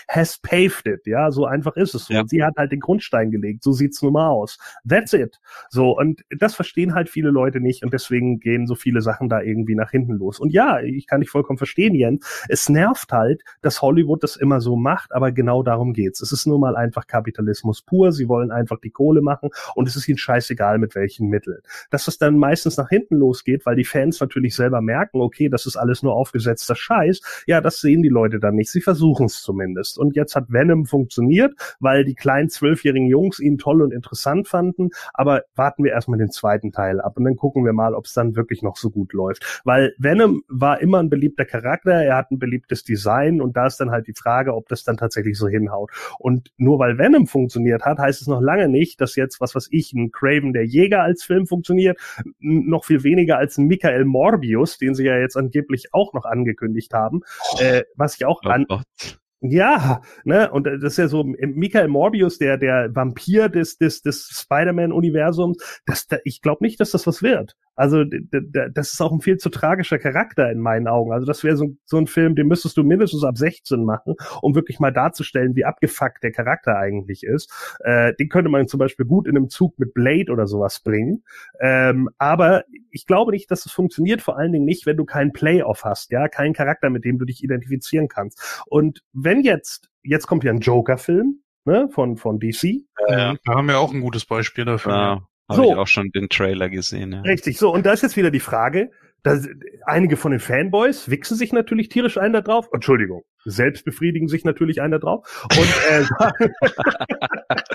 has 0.09 0.39
paved 0.39 0.87
it, 0.87 1.03
ja, 1.05 1.31
so 1.31 1.45
einfach 1.45 1.77
ist 1.77 1.95
es 1.95 2.07
so. 2.07 2.15
Ja. 2.15 2.23
Und 2.23 2.31
sie 2.31 2.43
hat 2.43 2.55
halt 2.57 2.73
den 2.73 2.81
Grundstein 2.81 3.31
gelegt. 3.31 3.63
So 3.65 3.73
sieht's 3.73 4.01
nun 4.01 4.15
mal 4.15 4.29
aus. 4.29 4.57
That's 4.89 5.13
it. 5.13 5.39
So 5.69 5.95
und 5.99 6.23
das 6.31 6.55
verstehen 6.55 6.95
halt 6.95 7.11
viele 7.11 7.29
Leute 7.29 7.61
nicht 7.61 7.85
und 7.85 7.93
deswegen 7.93 8.41
gehen 8.41 8.67
so 8.67 8.75
viele 8.75 9.03
Sachen 9.03 9.29
da 9.29 9.43
irgendwie 9.43 9.75
nach 9.75 9.91
hinten 9.91 10.15
los. 10.15 10.41
Und 10.41 10.51
ja, 10.51 10.81
ich 10.81 11.07
kann 11.07 11.21
dich 11.21 11.29
vollkommen 11.29 11.59
verstehen, 11.59 11.95
Jens. 11.95 12.47
Es 12.49 12.71
nervt 12.71 13.13
halt, 13.13 13.43
dass 13.61 13.83
Hollywood 13.83 14.23
das 14.23 14.37
immer 14.37 14.62
so 14.63 14.77
macht, 14.77 15.13
aber 15.13 15.31
genau 15.33 15.63
darum 15.63 15.93
geht's. 15.93 16.23
Es 16.23 16.33
ist 16.33 16.47
nun 16.47 16.61
mal 16.61 16.77
einfach 16.77 17.07
Kapitalismus 17.07 17.83
pur. 17.83 18.13
Sie 18.13 18.29
wollen 18.29 18.51
einfach 18.51 18.81
die 18.81 18.91
Kohle 18.91 19.21
machen 19.21 19.51
und 19.75 19.87
es 19.87 19.97
ist 19.97 20.09
ihnen 20.09 20.17
scheißegal 20.19 20.79
mit 20.79 20.95
welchen 20.95 21.29
Mitteln. 21.29 21.61
Dass 21.91 22.09
es 22.09 22.17
dann 22.17 22.39
meistens 22.39 22.79
nach 22.79 22.89
hinten 22.89 23.17
losgeht, 23.17 23.67
weil 23.67 23.77
die 23.77 23.85
Fans 23.85 24.21
natürlich 24.21 24.55
selber 24.55 24.81
merken, 24.81 25.21
okay, 25.21 25.51
das 25.51 25.67
ist 25.67 25.77
alles 25.77 26.03
nur 26.03 26.15
aufgesetzter 26.15 26.75
Scheiß. 26.75 27.45
Ja, 27.47 27.61
das 27.61 27.81
sehen 27.81 28.03
die 28.03 28.09
Leute 28.09 28.41
dann 28.41 28.55
nicht. 28.55 28.71
Sie 28.71 28.81
versuchen 28.81 29.27
es 29.27 29.43
zumindest. 29.43 29.99
Und 29.99 30.17
jetzt 30.17 30.37
hat 30.37 30.53
Venom 30.53 30.87
funktioniert, 30.87 31.55
weil 31.81 32.05
die 32.05 32.15
kleinen 32.15 32.49
zwölfjährigen 32.49 33.09
Jungs 33.09 33.39
ihn 33.41 33.59
toll 33.59 33.83
und 33.83 33.93
interessant 33.93 34.49
fanden. 34.49 34.91
Aber 35.13 35.43
warten 35.55 35.85
wir 35.85 35.93
erstmal 35.93 36.19
den 36.19 36.31
zweiten 36.31 36.73
Teil 36.73 37.01
ab 37.01 37.17
und 37.17 37.25
dann 37.25 37.37
gucken 37.37 37.65
wir 37.65 37.73
mal, 37.73 37.95
ob 37.95 38.07
es 38.07 38.13
dann 38.13 38.37
wirklich 38.37 38.63
noch 38.63 38.77
so 38.77 38.91
gut 38.91 39.13
läuft. 39.13 39.63
Weil 39.65 39.95
Venom 39.99 40.43
war 40.49 40.81
immer 40.81 40.99
ein 40.99 41.11
beliebter 41.11 41.45
Charakter. 41.45 41.93
Er 41.93 42.17
hat 42.17 42.31
ein 42.31 42.39
beliebtes 42.39 42.85
Design 42.85 43.41
und 43.41 43.57
da 43.57 43.67
ist 43.67 43.81
dann 43.81 43.91
halt 43.91 44.07
die 44.07 44.15
Frage, 44.15 44.42
Frage, 44.43 44.55
ob 44.55 44.69
das 44.69 44.85
dann 44.85 44.97
tatsächlich 44.97 45.39
so 45.39 45.49
hinhaut. 45.49 45.91
Und 46.19 46.51
nur 46.57 46.79
weil 46.79 46.99
Venom 46.99 47.27
funktioniert 47.27 47.85
hat, 47.85 47.99
heißt 47.99 48.21
es 48.21 48.27
noch 48.27 48.41
lange 48.41 48.69
nicht, 48.69 49.01
dass 49.01 49.17
jetzt, 49.17 49.41
was 49.41 49.55
weiß 49.55 49.69
ich, 49.71 49.93
ein 49.93 50.11
Craven 50.11 50.53
der 50.53 50.65
Jäger 50.65 51.03
als 51.03 51.23
Film 51.23 51.47
funktioniert, 51.47 51.99
noch 52.41 52.85
viel 52.85 53.05
weniger 53.05 53.39
als 53.39 53.59
ein 53.59 53.67
Michael 53.67 54.05
Morbius, 54.05 54.79
den 54.79 54.95
sie 54.95 55.05
ja 55.05 55.19
jetzt 55.19 55.37
angeblich 55.37 55.93
auch 55.93 56.13
noch 56.13 56.25
angekündigt 56.25 56.93
haben, 56.93 57.21
oh, 57.55 57.61
äh, 57.61 57.85
was 57.97 58.17
ich 58.17 58.25
auch 58.25 58.41
oh 58.45 58.49
an, 58.49 58.65
Gott. 58.69 59.19
Ja, 59.45 60.03
ne, 60.23 60.53
und 60.53 60.69
das 60.69 60.93
ist 60.93 60.99
ja 60.99 61.09
so 61.09 61.25
Michael 61.25 61.89
Morbius, 61.89 62.39
der 62.39 62.59
der 62.59 62.95
Vampir 62.95 63.49
des 63.49 63.77
des 63.77 64.01
des 64.01 64.29
Spider-Man-Universums. 64.29 65.83
Das, 65.85 66.07
ich 66.23 66.43
glaube 66.43 66.65
nicht, 66.65 66.79
dass 66.79 66.93
das 66.93 67.09
was 67.09 67.25
wird. 67.25 67.57
Also 67.75 68.05
das 68.05 68.93
ist 68.93 69.01
auch 69.01 69.13
ein 69.13 69.21
viel 69.21 69.39
zu 69.39 69.49
tragischer 69.49 69.99
Charakter 69.99 70.51
in 70.51 70.61
meinen 70.61 70.87
Augen. 70.87 71.13
Also 71.13 71.27
das 71.27 71.43
wäre 71.43 71.57
so, 71.57 71.77
so 71.85 71.97
ein 71.97 72.07
Film, 72.07 72.35
den 72.35 72.47
müsstest 72.47 72.77
du 72.77 72.85
mindestens 72.85 73.25
ab 73.25 73.39
16 73.39 73.85
machen, 73.85 74.15
um 74.41 74.55
wirklich 74.55 74.79
mal 74.79 74.93
darzustellen, 74.93 75.57
wie 75.57 75.65
abgefuckt 75.65 76.23
der 76.23 76.33
Charakter 76.33 76.79
eigentlich 76.79 77.23
ist. 77.23 77.53
Äh, 77.81 78.15
den 78.15 78.29
könnte 78.29 78.51
man 78.51 78.69
zum 78.69 78.79
Beispiel 78.79 79.07
gut 79.07 79.27
in 79.27 79.37
einem 79.37 79.49
Zug 79.49 79.79
mit 79.79 79.95
Blade 79.95 80.31
oder 80.31 80.47
sowas 80.47 80.81
bringen. 80.81 81.25
Ähm, 81.61 82.11
aber 82.19 82.65
ich 82.91 83.07
glaube 83.07 83.33
nicht, 83.33 83.51
dass 83.51 83.67
es 83.67 83.73
funktioniert, 83.73 84.23
vor 84.23 84.39
allen 84.39 84.53
Dingen 84.53 84.65
nicht, 84.65 84.87
wenn 84.87 84.97
du 84.97 85.05
keinen 85.05 85.33
Playoff 85.33 85.85
hast, 85.85 86.11
ja, 86.11 86.29
keinen 86.29 86.53
Charakter, 86.53 86.91
mit 86.91 87.05
dem 87.05 87.19
du 87.19 87.25
dich 87.25 87.43
identifizieren 87.43 88.09
kannst. 88.09 88.63
Und 88.67 89.03
wenn 89.13 89.43
jetzt, 89.43 89.91
jetzt 90.03 90.27
kommt 90.27 90.45
ja 90.45 90.53
ein 90.53 90.61
Joker-Film, 90.61 91.43
ne, 91.65 91.89
von, 91.91 92.17
von 92.17 92.39
DC. 92.39 92.85
Ja, 93.09 93.35
da 93.45 93.55
haben 93.55 93.69
wir 93.69 93.79
auch 93.79 93.93
ein 93.93 94.01
gutes 94.01 94.25
Beispiel 94.25 94.65
dafür. 94.65 94.93
Ja. 94.93 95.29
Habe 95.49 95.63
so. 95.63 95.73
ich 95.73 95.77
auch 95.77 95.87
schon 95.87 96.11
den 96.11 96.29
Trailer 96.29 96.69
gesehen. 96.69 97.13
Ja. 97.13 97.21
Richtig, 97.23 97.59
so. 97.59 97.73
Und 97.73 97.87
da 97.87 97.93
ist 97.93 98.03
jetzt 98.03 98.17
wieder 98.17 98.31
die 98.31 98.41
Frage, 98.41 98.91
da, 99.23 99.39
einige 99.87 100.17
von 100.17 100.33
den 100.33 100.41
Fanboys 100.41 101.09
wichsen 101.09 101.37
sich 101.37 101.53
natürlich 101.53 101.89
tierisch 101.89 102.19
ein 102.19 102.33
da 102.33 102.41
drauf. 102.41 102.69
Entschuldigung, 102.73 103.23
selbst 103.45 103.85
befriedigen 103.85 104.29
sich 104.29 104.45
natürlich 104.45 104.83
ein 104.83 104.91
da 104.91 104.99
drauf. 104.99 105.47
Und, 105.57 105.69
äh, 105.91 106.05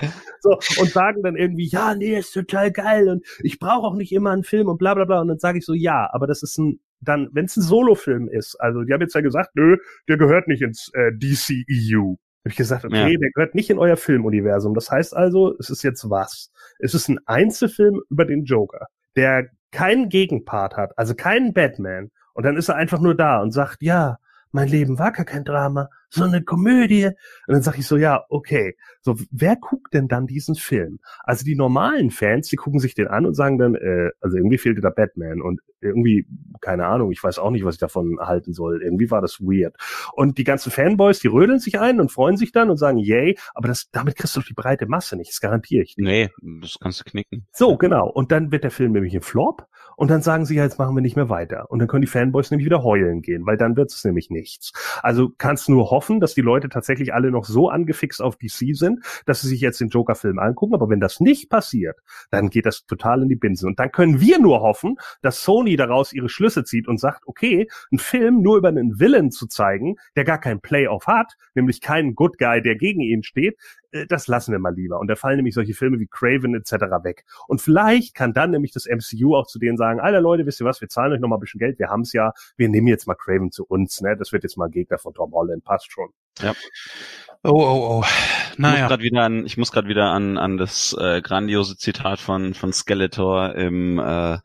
so, 0.40 0.58
und 0.80 0.90
sagen 0.90 1.22
dann 1.22 1.36
irgendwie, 1.36 1.66
ja, 1.66 1.94
nee, 1.94 2.18
ist 2.18 2.32
total 2.32 2.70
geil 2.70 3.08
und 3.08 3.24
ich 3.42 3.58
brauche 3.58 3.86
auch 3.86 3.94
nicht 3.94 4.12
immer 4.12 4.30
einen 4.30 4.44
Film 4.44 4.68
und 4.68 4.78
bla 4.78 4.94
bla 4.94 5.04
bla. 5.06 5.20
Und 5.20 5.28
dann 5.28 5.38
sage 5.38 5.58
ich 5.58 5.64
so, 5.64 5.72
ja, 5.72 6.08
aber 6.12 6.26
das 6.26 6.42
ist 6.42 6.58
ein, 6.58 6.80
dann, 7.00 7.28
wenn 7.32 7.46
es 7.46 7.56
ein 7.56 7.62
Solo-Film 7.62 8.28
ist, 8.28 8.56
also 8.60 8.82
die 8.82 8.92
haben 8.92 9.00
jetzt 9.00 9.14
ja 9.14 9.22
gesagt, 9.22 9.50
nö, 9.54 9.78
der 10.08 10.18
gehört 10.18 10.48
nicht 10.48 10.62
ins 10.62 10.90
äh, 10.92 11.12
DCEU. 11.12 12.16
Habe 12.44 12.50
ich 12.50 12.56
gesagt, 12.56 12.84
okay, 12.84 13.12
ja. 13.12 13.18
der 13.18 13.30
gehört 13.34 13.54
nicht 13.54 13.70
in 13.70 13.78
euer 13.78 13.96
Filmuniversum. 13.96 14.74
Das 14.74 14.90
heißt 14.90 15.16
also, 15.16 15.56
es 15.58 15.70
ist 15.70 15.82
jetzt 15.82 16.08
was? 16.10 16.50
Es 16.78 16.94
ist 16.94 17.08
ein 17.08 17.18
Einzelfilm 17.26 18.02
über 18.10 18.24
den 18.24 18.44
Joker, 18.44 18.86
der 19.16 19.48
keinen 19.70 20.08
Gegenpart 20.08 20.76
hat, 20.76 20.96
also 20.96 21.14
keinen 21.14 21.52
Batman. 21.52 22.10
Und 22.34 22.44
dann 22.44 22.56
ist 22.56 22.68
er 22.68 22.76
einfach 22.76 23.00
nur 23.00 23.14
da 23.16 23.42
und 23.42 23.50
sagt, 23.50 23.82
ja, 23.82 24.18
mein 24.52 24.68
Leben 24.68 24.98
war 24.98 25.12
gar 25.12 25.24
kein 25.24 25.44
Drama, 25.44 25.88
so 26.10 26.24
eine 26.24 26.42
Komödie. 26.42 27.06
Und 27.06 27.54
dann 27.54 27.62
sag 27.62 27.78
ich 27.78 27.86
so, 27.86 27.96
ja, 27.96 28.24
okay. 28.28 28.76
So, 29.02 29.16
wer 29.30 29.56
guckt 29.56 29.94
denn 29.94 30.08
dann 30.08 30.26
diesen 30.26 30.54
Film? 30.54 30.98
Also 31.22 31.44
die 31.44 31.54
normalen 31.54 32.10
Fans, 32.10 32.48
die 32.48 32.56
gucken 32.56 32.80
sich 32.80 32.94
den 32.94 33.08
an 33.08 33.26
und 33.26 33.34
sagen 33.34 33.58
dann, 33.58 33.74
äh, 33.74 34.10
also 34.20 34.36
irgendwie 34.36 34.58
fehlte 34.58 34.80
da 34.80 34.90
Batman 34.90 35.40
und 35.40 35.60
irgendwie, 35.80 36.26
keine 36.60 36.86
Ahnung, 36.86 37.12
ich 37.12 37.22
weiß 37.22 37.38
auch 37.38 37.50
nicht, 37.50 37.64
was 37.64 37.76
ich 37.76 37.80
davon 37.80 38.18
halten 38.20 38.52
soll. 38.52 38.82
Irgendwie 38.82 39.10
war 39.10 39.20
das 39.20 39.40
weird. 39.40 39.76
Und 40.14 40.38
die 40.38 40.44
ganzen 40.44 40.72
Fanboys, 40.72 41.20
die 41.20 41.28
rödeln 41.28 41.60
sich 41.60 41.78
ein 41.78 42.00
und 42.00 42.10
freuen 42.10 42.36
sich 42.36 42.52
dann 42.52 42.70
und 42.70 42.78
sagen, 42.78 42.98
yay, 42.98 43.38
aber 43.54 43.68
das, 43.68 43.90
damit 43.90 44.16
kriegst 44.16 44.36
du 44.36 44.40
die 44.40 44.54
breite 44.54 44.86
Masse 44.86 45.16
nicht, 45.16 45.30
das 45.30 45.40
garantiere 45.40 45.84
ich 45.84 45.96
nicht. 45.96 46.06
Nee, 46.06 46.30
das 46.60 46.78
kannst 46.80 47.00
du 47.00 47.04
knicken. 47.04 47.46
So, 47.52 47.76
genau. 47.76 48.08
Und 48.08 48.32
dann 48.32 48.50
wird 48.50 48.64
der 48.64 48.70
Film 48.70 48.92
nämlich 48.92 49.14
ein 49.14 49.22
Flop 49.22 49.66
und 49.98 50.12
dann 50.12 50.22
sagen 50.22 50.46
sie, 50.46 50.54
ja, 50.54 50.62
jetzt 50.62 50.78
machen 50.78 50.94
wir 50.94 51.00
nicht 51.00 51.16
mehr 51.16 51.28
weiter. 51.28 51.72
Und 51.72 51.80
dann 51.80 51.88
können 51.88 52.02
die 52.02 52.06
Fanboys 52.06 52.52
nämlich 52.52 52.64
wieder 52.64 52.84
heulen 52.84 53.20
gehen, 53.20 53.44
weil 53.46 53.56
dann 53.56 53.76
wird 53.76 53.90
es 53.90 54.04
nämlich 54.04 54.30
nichts. 54.30 54.72
Also 55.02 55.32
kannst 55.36 55.68
nur 55.68 55.90
hoffen, 55.90 56.20
dass 56.20 56.34
die 56.34 56.40
Leute 56.40 56.68
tatsächlich 56.68 57.12
alle 57.14 57.32
noch 57.32 57.44
so 57.44 57.68
angefixt 57.68 58.22
auf 58.22 58.36
DC 58.36 58.76
sind, 58.76 59.00
dass 59.26 59.40
sie 59.40 59.48
sich 59.48 59.60
jetzt 59.60 59.80
den 59.80 59.88
Joker-Film 59.88 60.38
angucken. 60.38 60.74
Aber 60.74 60.88
wenn 60.88 61.00
das 61.00 61.18
nicht 61.18 61.50
passiert, 61.50 61.98
dann 62.30 62.48
geht 62.48 62.64
das 62.64 62.86
total 62.86 63.22
in 63.22 63.28
die 63.28 63.34
Binsen. 63.34 63.66
Und 63.66 63.80
dann 63.80 63.90
können 63.90 64.20
wir 64.20 64.38
nur 64.38 64.60
hoffen, 64.60 64.98
dass 65.20 65.42
Sony 65.42 65.74
daraus 65.74 66.12
ihre 66.12 66.28
Schlüsse 66.28 66.62
zieht 66.62 66.86
und 66.86 67.00
sagt, 67.00 67.26
okay, 67.26 67.66
einen 67.90 67.98
Film 67.98 68.40
nur 68.40 68.56
über 68.56 68.68
einen 68.68 69.00
Villain 69.00 69.32
zu 69.32 69.48
zeigen, 69.48 69.96
der 70.14 70.22
gar 70.22 70.38
kein 70.38 70.60
Playoff 70.60 71.08
hat, 71.08 71.32
nämlich 71.54 71.80
keinen 71.80 72.14
Good 72.14 72.38
Guy, 72.38 72.62
der 72.62 72.76
gegen 72.76 73.00
ihn 73.00 73.24
steht, 73.24 73.56
das 74.08 74.26
lassen 74.26 74.52
wir 74.52 74.58
mal 74.58 74.74
lieber. 74.74 75.00
Und 75.00 75.08
da 75.08 75.16
fallen 75.16 75.36
nämlich 75.36 75.54
solche 75.54 75.74
Filme 75.74 75.98
wie 75.98 76.06
Craven 76.06 76.54
etc. 76.54 76.72
weg. 77.02 77.24
Und 77.46 77.60
vielleicht 77.60 78.14
kann 78.14 78.32
dann 78.32 78.50
nämlich 78.50 78.72
das 78.72 78.86
MCU 78.86 79.34
auch 79.34 79.46
zu 79.46 79.58
denen 79.58 79.76
sagen, 79.76 80.00
alter 80.00 80.20
Leute, 80.20 80.46
wisst 80.46 80.60
ihr 80.60 80.66
was, 80.66 80.80
wir 80.80 80.88
zahlen 80.88 81.12
euch 81.12 81.20
noch 81.20 81.28
mal 81.28 81.36
ein 81.36 81.40
bisschen 81.40 81.58
Geld, 81.58 81.78
wir 81.78 81.88
haben's 81.88 82.12
ja, 82.12 82.32
wir 82.56 82.68
nehmen 82.68 82.88
jetzt 82.88 83.06
mal 83.06 83.14
Craven 83.14 83.50
zu 83.50 83.64
uns, 83.64 84.00
ne? 84.00 84.16
Das 84.16 84.32
wird 84.32 84.42
jetzt 84.42 84.56
mal 84.56 84.68
Gegner 84.68 84.98
von 84.98 85.14
Tom 85.14 85.32
Holland, 85.32 85.64
passt 85.64 85.90
schon. 85.90 86.10
Ja. 86.40 86.54
Oh, 87.44 87.50
oh, 87.50 88.00
oh. 88.00 88.04
Naja. 88.56 88.74
Ich 88.74 88.80
muss 88.82 88.88
gerade 88.88 89.02
wieder 89.04 89.22
an, 89.22 89.46
ich 89.46 89.56
muss 89.56 89.72
gerade 89.72 89.88
wieder 89.88 90.10
an, 90.10 90.38
an 90.38 90.56
das 90.56 90.96
äh, 90.98 91.22
grandiose 91.22 91.76
Zitat 91.76 92.18
von, 92.18 92.54
von 92.54 92.72
Skeletor 92.72 93.54
im 93.54 93.98
äh, 93.98 94.38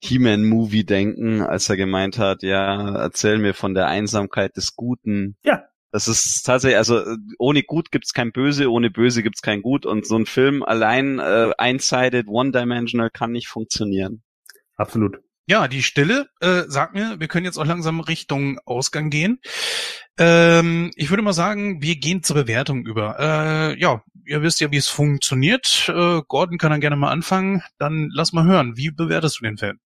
He-Man-Movie 0.00 0.84
denken, 0.84 1.42
als 1.42 1.68
er 1.68 1.76
gemeint 1.76 2.18
hat, 2.18 2.42
ja, 2.42 2.96
erzähl 2.96 3.38
mir 3.38 3.54
von 3.54 3.74
der 3.74 3.88
Einsamkeit 3.88 4.56
des 4.56 4.76
Guten. 4.76 5.36
Ja. 5.42 5.64
Das 5.96 6.08
ist 6.08 6.42
tatsächlich, 6.42 6.76
also 6.76 7.16
ohne 7.38 7.62
Gut 7.62 7.90
gibt's 7.90 8.12
kein 8.12 8.30
Böse, 8.30 8.70
ohne 8.70 8.90
Böse 8.90 9.22
gibt's 9.22 9.40
kein 9.40 9.62
Gut 9.62 9.86
und 9.86 10.06
so 10.06 10.18
ein 10.18 10.26
Film 10.26 10.62
allein 10.62 11.18
äh, 11.18 11.52
einseited, 11.56 12.28
one-dimensional 12.28 13.08
kann 13.08 13.32
nicht 13.32 13.48
funktionieren. 13.48 14.22
Absolut. 14.74 15.20
Ja, 15.46 15.68
die 15.68 15.82
Stille 15.82 16.28
äh, 16.40 16.64
sagt 16.68 16.92
mir, 16.92 17.18
wir 17.18 17.28
können 17.28 17.46
jetzt 17.46 17.56
auch 17.56 17.64
langsam 17.64 18.00
Richtung 18.00 18.58
Ausgang 18.66 19.08
gehen. 19.08 19.40
Ähm, 20.18 20.90
ich 20.96 21.08
würde 21.08 21.22
mal 21.22 21.32
sagen, 21.32 21.80
wir 21.80 21.96
gehen 21.96 22.22
zur 22.22 22.36
Bewertung 22.36 22.84
über. 22.84 23.16
Äh, 23.18 23.80
ja, 23.80 24.02
ihr 24.26 24.42
wisst 24.42 24.60
ja, 24.60 24.70
wie 24.70 24.76
es 24.76 24.88
funktioniert. 24.88 25.88
Äh, 25.88 26.20
Gordon 26.28 26.58
kann 26.58 26.72
dann 26.72 26.82
gerne 26.82 26.96
mal 26.96 27.10
anfangen. 27.10 27.62
Dann 27.78 28.10
lass 28.12 28.34
mal 28.34 28.44
hören. 28.44 28.76
Wie 28.76 28.90
bewertest 28.90 29.40
du 29.40 29.44
den 29.44 29.56
Film? 29.56 29.78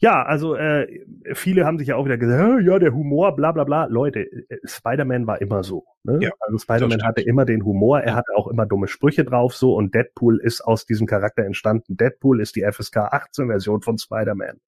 Ja, 0.00 0.22
also 0.22 0.54
äh, 0.54 0.86
viele 1.34 1.66
haben 1.66 1.78
sich 1.78 1.88
ja 1.88 1.96
auch 1.96 2.04
wieder 2.04 2.18
gesagt, 2.18 2.62
ja, 2.62 2.78
der 2.78 2.94
Humor, 2.94 3.34
bla 3.34 3.50
bla 3.50 3.64
bla. 3.64 3.86
Leute, 3.86 4.20
äh, 4.20 4.58
Spider-Man 4.64 5.26
war 5.26 5.40
immer 5.40 5.64
so. 5.64 5.86
Ne? 6.04 6.20
Ja, 6.22 6.30
also 6.38 6.56
Spider-Man 6.56 7.02
hatte 7.02 7.22
immer 7.22 7.44
den 7.44 7.64
Humor, 7.64 8.00
er 8.00 8.14
hatte 8.14 8.30
auch 8.36 8.46
immer 8.46 8.64
dumme 8.64 8.86
Sprüche 8.86 9.24
drauf 9.24 9.56
so 9.56 9.74
und 9.74 9.94
Deadpool 9.94 10.40
ist 10.40 10.60
aus 10.60 10.86
diesem 10.86 11.08
Charakter 11.08 11.44
entstanden. 11.44 11.96
Deadpool 11.96 12.40
ist 12.40 12.54
die 12.54 12.62
FSK 12.62 12.96
18 12.98 13.48
Version 13.48 13.82
von 13.82 13.98
Spider-Man. 13.98 14.60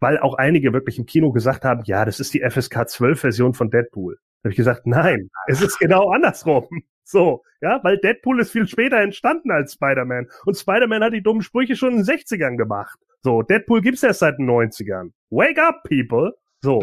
Weil 0.00 0.18
auch 0.18 0.34
einige 0.34 0.72
wirklich 0.72 0.98
im 0.98 1.04
Kino 1.04 1.32
gesagt 1.32 1.64
haben, 1.64 1.82
ja, 1.84 2.06
das 2.06 2.18
ist 2.18 2.32
die 2.32 2.40
FSK 2.40 2.88
12 2.88 3.20
Version 3.20 3.52
von 3.52 3.70
Deadpool. 3.70 4.16
Da 4.42 4.48
habe 4.48 4.52
ich 4.52 4.56
gesagt, 4.56 4.86
nein, 4.86 5.30
es 5.48 5.60
ist 5.60 5.78
genau 5.78 6.10
andersrum. 6.10 6.66
So, 7.04 7.42
ja, 7.60 7.80
weil 7.82 7.98
Deadpool 7.98 8.40
ist 8.40 8.52
viel 8.52 8.66
später 8.66 8.96
entstanden 8.98 9.50
als 9.50 9.74
Spider-Man. 9.74 10.28
Und 10.46 10.56
Spider-Man 10.56 11.02
hat 11.02 11.12
die 11.12 11.22
dummen 11.22 11.42
Sprüche 11.42 11.76
schon 11.76 11.90
in 11.90 11.96
den 11.96 12.06
60ern 12.06 12.56
gemacht. 12.56 12.98
So, 13.24 13.42
Deadpool 13.42 13.80
gibt's 13.80 14.02
erst 14.02 14.20
seit 14.20 14.38
den 14.38 14.50
90ern. 14.50 15.12
Wake 15.30 15.58
up, 15.58 15.82
people! 15.84 16.32
So. 16.60 16.82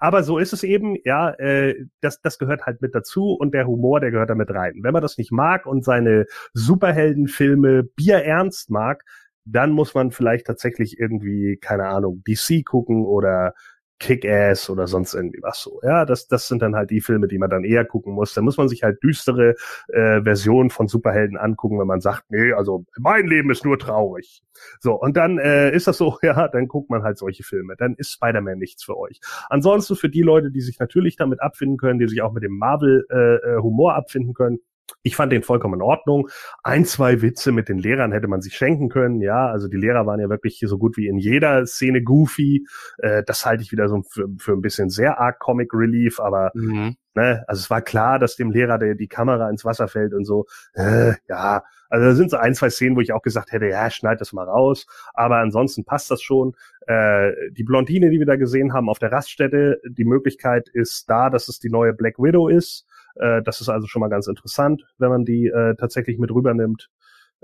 Aber 0.00 0.22
so 0.22 0.38
ist 0.38 0.52
es 0.52 0.62
eben, 0.62 0.96
ja, 1.04 1.30
äh, 1.30 1.86
das, 2.00 2.20
das 2.20 2.38
gehört 2.38 2.66
halt 2.66 2.82
mit 2.82 2.94
dazu 2.94 3.32
und 3.32 3.54
der 3.54 3.66
Humor, 3.66 4.00
der 4.00 4.10
gehört 4.10 4.28
da 4.28 4.34
mit 4.34 4.50
rein. 4.50 4.74
Wenn 4.82 4.92
man 4.92 5.00
das 5.02 5.16
nicht 5.16 5.32
mag 5.32 5.64
und 5.64 5.84
seine 5.84 6.26
Superheldenfilme 6.52 7.84
bierernst 7.96 8.70
mag, 8.70 9.02
dann 9.46 9.70
muss 9.70 9.94
man 9.94 10.10
vielleicht 10.10 10.46
tatsächlich 10.46 10.98
irgendwie, 10.98 11.56
keine 11.56 11.86
Ahnung, 11.86 12.22
DC 12.26 12.64
gucken 12.64 13.04
oder 13.04 13.54
Kick-Ass 13.98 14.70
oder 14.70 14.86
sonst 14.86 15.14
irgendwie 15.14 15.40
was 15.42 15.60
so. 15.60 15.80
Ja, 15.82 16.04
das, 16.04 16.26
das 16.26 16.48
sind 16.48 16.62
dann 16.62 16.74
halt 16.74 16.90
die 16.90 17.00
Filme, 17.00 17.28
die 17.28 17.38
man 17.38 17.50
dann 17.50 17.64
eher 17.64 17.84
gucken 17.84 18.12
muss. 18.12 18.34
Da 18.34 18.42
muss 18.42 18.56
man 18.56 18.68
sich 18.68 18.82
halt 18.82 19.02
düstere 19.02 19.54
äh, 19.88 20.22
Versionen 20.22 20.70
von 20.70 20.88
Superhelden 20.88 21.36
angucken, 21.36 21.78
wenn 21.78 21.86
man 21.86 22.00
sagt, 22.00 22.24
nee, 22.30 22.52
also 22.52 22.84
mein 22.98 23.26
Leben 23.26 23.50
ist 23.50 23.64
nur 23.64 23.78
traurig. 23.78 24.42
So, 24.80 24.94
und 24.94 25.16
dann 25.16 25.38
äh, 25.38 25.74
ist 25.74 25.86
das 25.86 25.98
so, 25.98 26.18
ja, 26.22 26.48
dann 26.48 26.68
guckt 26.68 26.90
man 26.90 27.02
halt 27.02 27.18
solche 27.18 27.44
Filme. 27.44 27.76
Dann 27.76 27.94
ist 27.94 28.12
Spider-Man 28.12 28.58
nichts 28.58 28.84
für 28.84 28.96
euch. 28.96 29.20
Ansonsten 29.48 29.96
für 29.96 30.08
die 30.08 30.22
Leute, 30.22 30.50
die 30.50 30.60
sich 30.60 30.78
natürlich 30.78 31.16
damit 31.16 31.40
abfinden 31.40 31.76
können, 31.76 31.98
die 31.98 32.08
sich 32.08 32.22
auch 32.22 32.32
mit 32.32 32.42
dem 32.42 32.56
Marvel-Humor 32.58 33.92
äh, 33.92 33.96
abfinden 33.96 34.34
können, 34.34 34.58
ich 35.02 35.16
fand 35.16 35.32
den 35.32 35.42
vollkommen 35.42 35.74
in 35.74 35.82
Ordnung. 35.82 36.28
Ein, 36.62 36.84
zwei 36.84 37.22
Witze 37.22 37.52
mit 37.52 37.68
den 37.68 37.78
Lehrern 37.78 38.12
hätte 38.12 38.28
man 38.28 38.40
sich 38.40 38.56
schenken 38.56 38.88
können. 38.88 39.20
Ja, 39.20 39.48
also 39.48 39.68
die 39.68 39.76
Lehrer 39.76 40.06
waren 40.06 40.20
ja 40.20 40.28
wirklich 40.28 40.62
so 40.66 40.78
gut 40.78 40.96
wie 40.96 41.08
in 41.08 41.18
jeder 41.18 41.66
Szene 41.66 42.02
goofy. 42.02 42.66
Äh, 42.98 43.22
das 43.24 43.44
halte 43.44 43.62
ich 43.62 43.72
wieder 43.72 43.88
so 43.88 44.02
für, 44.08 44.28
für 44.38 44.52
ein 44.52 44.62
bisschen 44.62 44.90
sehr 44.90 45.20
arg 45.20 45.38
Comic 45.40 45.72
Relief, 45.74 46.20
aber 46.20 46.52
mhm. 46.54 46.96
ne, 47.14 47.44
also 47.46 47.60
es 47.60 47.70
war 47.70 47.82
klar, 47.82 48.18
dass 48.18 48.36
dem 48.36 48.50
Lehrer 48.50 48.78
der, 48.78 48.94
die 48.94 49.08
Kamera 49.08 49.50
ins 49.50 49.64
Wasser 49.64 49.88
fällt 49.88 50.14
und 50.14 50.24
so. 50.24 50.46
Äh, 50.74 51.12
ja, 51.28 51.62
also 51.90 52.06
da 52.06 52.14
sind 52.14 52.30
so 52.30 52.38
ein, 52.38 52.54
zwei 52.54 52.70
Szenen, 52.70 52.96
wo 52.96 53.00
ich 53.00 53.12
auch 53.12 53.22
gesagt 53.22 53.52
hätte, 53.52 53.66
ja, 53.66 53.90
schneid 53.90 54.20
das 54.20 54.32
mal 54.32 54.48
raus. 54.48 54.86
Aber 55.12 55.36
ansonsten 55.36 55.84
passt 55.84 56.10
das 56.10 56.22
schon. 56.22 56.54
Äh, 56.86 57.32
die 57.52 57.64
Blondine, 57.64 58.10
die 58.10 58.18
wir 58.18 58.26
da 58.26 58.36
gesehen 58.36 58.72
haben 58.72 58.88
auf 58.88 58.98
der 58.98 59.12
Raststätte, 59.12 59.80
die 59.86 60.04
Möglichkeit 60.04 60.68
ist 60.68 61.08
da, 61.08 61.30
dass 61.30 61.48
es 61.48 61.58
die 61.58 61.70
neue 61.70 61.92
Black 61.92 62.18
Widow 62.18 62.48
ist. 62.48 62.86
Äh, 63.16 63.42
das 63.42 63.60
ist 63.60 63.68
also 63.68 63.86
schon 63.86 64.00
mal 64.00 64.08
ganz 64.08 64.26
interessant, 64.26 64.82
wenn 64.98 65.10
man 65.10 65.24
die 65.24 65.46
äh, 65.46 65.74
tatsächlich 65.76 66.18
mit 66.18 66.30
rübernimmt. 66.30 66.90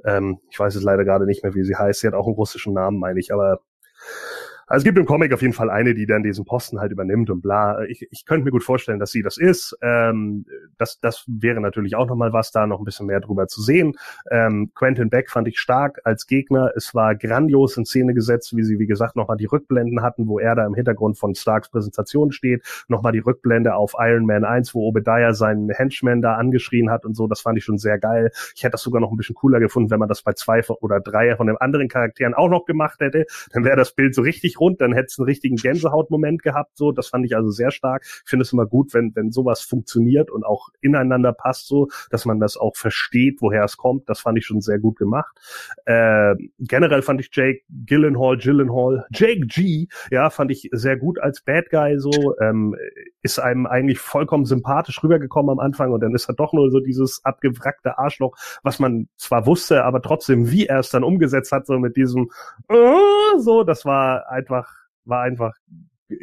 Ähm, 0.05 0.38
ich 0.51 0.59
weiß 0.59 0.74
jetzt 0.74 0.84
leider 0.84 1.05
gerade 1.05 1.26
nicht 1.26 1.42
mehr, 1.42 1.55
wie 1.55 1.64
sie 1.64 1.76
heißt. 1.76 2.01
Sie 2.01 2.06
hat 2.06 2.14
auch 2.14 2.26
einen 2.26 2.36
russischen 2.36 2.74
Namen, 2.74 2.98
meine 2.98 3.20
ich, 3.20 3.32
aber 3.32 3.60
also 4.70 4.82
es 4.82 4.84
gibt 4.84 4.98
im 4.98 5.05
Comic 5.05 5.32
auf 5.32 5.42
jeden 5.42 5.52
Fall 5.52 5.68
eine, 5.68 5.94
die 5.94 6.06
dann 6.06 6.22
diesen 6.22 6.44
Posten 6.44 6.78
halt 6.78 6.92
übernimmt 6.92 7.28
und 7.28 7.40
bla. 7.40 7.82
Ich, 7.86 8.06
ich 8.12 8.24
könnte 8.24 8.44
mir 8.44 8.52
gut 8.52 8.62
vorstellen, 8.62 9.01
dass 9.01 9.10
sie 9.10 9.20
das 9.20 9.36
ist. 9.36 9.76
Ähm, 9.82 10.47
das, 10.78 11.01
das 11.01 11.24
wäre 11.26 11.60
natürlich 11.60 11.97
auch 11.97 12.06
nochmal 12.06 12.32
was, 12.32 12.52
da 12.52 12.68
noch 12.68 12.78
ein 12.78 12.84
bisschen 12.84 13.06
mehr 13.06 13.18
drüber 13.18 13.48
zu 13.48 13.62
sehen. 13.62 13.97
Ähm, 14.30 14.70
Quentin 14.76 15.10
Beck 15.10 15.28
fand 15.28 15.48
ich 15.48 15.59
stark 15.59 16.01
als 16.05 16.28
Gegner. 16.28 16.70
Es 16.76 16.94
war 16.94 17.16
grandios 17.16 17.76
in 17.76 17.84
Szene 17.84 18.14
gesetzt, 18.14 18.56
wie 18.56 18.62
sie, 18.62 18.78
wie 18.78 18.86
gesagt, 18.86 19.16
nochmal 19.16 19.38
die 19.38 19.47
Rückblenden 19.47 20.02
hatten, 20.02 20.28
wo 20.28 20.38
er 20.38 20.55
da 20.55 20.64
im 20.64 20.74
Hintergrund 20.74 21.18
von 21.18 21.34
Starks 21.34 21.68
Präsentation 21.68 22.30
steht. 22.30 22.62
Nochmal 22.86 23.10
die 23.10 23.18
Rückblende 23.18 23.74
auf 23.74 23.97
Iron 23.98 24.24
Man 24.24 24.44
1, 24.44 24.72
wo 24.72 24.86
Obadiah 24.86 25.34
seinen 25.34 25.68
Henchman 25.70 26.22
da 26.22 26.36
angeschrien 26.36 26.90
hat 26.92 27.05
und 27.05 27.16
so. 27.16 27.26
Das 27.26 27.40
fand 27.40 27.59
ich 27.59 27.64
schon 27.64 27.78
sehr 27.78 27.98
geil. 27.98 28.30
Ich 28.55 28.62
hätte 28.62 28.72
das 28.72 28.82
sogar 28.82 29.01
noch 29.01 29.10
ein 29.10 29.16
bisschen 29.16 29.34
cooler 29.34 29.59
gefunden, 29.59 29.90
wenn 29.90 29.98
man 29.98 30.09
das 30.09 30.22
bei 30.22 30.32
zwei 30.34 30.62
oder 30.80 31.01
drei 31.01 31.34
von 31.34 31.48
den 31.48 31.56
anderen 31.56 31.88
Charakteren 31.88 32.34
auch 32.34 32.48
noch 32.48 32.66
gemacht 32.66 33.01
hätte. 33.01 33.26
Dann 33.52 33.64
wäre 33.64 33.76
das 33.76 33.90
Bild 33.97 34.14
so 34.14 34.22
richtig 34.22 34.59
rund, 34.60 34.80
dann 34.80 34.92
hätte 34.92 35.06
es 35.06 35.18
einen 35.18 35.26
richtigen 35.26 35.56
Gänsehautmoment 35.56 36.42
gehabt. 36.42 36.76
So, 36.76 36.92
das 36.92 37.08
fand 37.08 37.24
ich 37.26 37.36
also 37.36 37.50
sehr 37.50 37.70
stark. 37.70 38.02
Ich 38.04 38.30
finde 38.30 38.44
es 38.44 38.52
immer 38.52 38.66
gut, 38.66 38.94
wenn 38.94 39.12
wenn 39.14 39.32
sowas 39.32 39.60
funktioniert 39.62 40.30
und 40.30 40.44
auch 40.44 40.68
ineinander 40.80 41.32
passt, 41.32 41.66
so, 41.66 41.88
dass 42.10 42.24
man 42.24 42.40
das 42.40 42.56
auch 42.56 42.76
versteht, 42.76 43.38
woher 43.40 43.64
es 43.64 43.76
kommt. 43.76 44.08
Das 44.08 44.20
fand 44.20 44.38
ich 44.38 44.46
schon 44.46 44.60
sehr 44.60 44.78
gut 44.78 44.96
gemacht. 44.98 45.36
Äh, 45.86 46.34
generell 46.58 47.02
fand 47.02 47.20
ich 47.20 47.30
Jake 47.32 47.62
Gyllenhaal, 47.86 48.36
Gyllenhaal, 48.36 49.06
Jake 49.10 49.46
G, 49.46 49.88
ja, 50.10 50.30
fand 50.30 50.50
ich 50.50 50.68
sehr 50.72 50.96
gut 50.96 51.18
als 51.18 51.42
Bad 51.42 51.70
Guy. 51.70 51.98
So 51.98 52.36
ähm, 52.40 52.76
ist 53.22 53.38
einem 53.38 53.66
eigentlich 53.66 53.98
vollkommen 53.98 54.44
sympathisch 54.44 55.02
rübergekommen 55.02 55.50
am 55.50 55.58
Anfang 55.58 55.92
und 55.92 56.00
dann 56.00 56.14
ist 56.14 56.28
er 56.28 56.34
doch 56.34 56.52
nur 56.52 56.70
so 56.70 56.80
dieses 56.80 57.24
abgewrackte 57.24 57.98
Arschloch, 57.98 58.36
was 58.62 58.78
man 58.78 59.08
zwar 59.16 59.46
wusste, 59.46 59.84
aber 59.84 60.02
trotzdem, 60.02 60.50
wie 60.50 60.66
er 60.66 60.80
es 60.80 60.90
dann 60.90 61.04
umgesetzt 61.04 61.52
hat, 61.52 61.66
so 61.66 61.78
mit 61.78 61.96
diesem 61.96 62.30
uh, 62.70 63.38
so, 63.38 63.64
das 63.64 63.84
war 63.84 64.30
einfach 64.30 64.49
war 64.51 65.22
einfach 65.22 65.52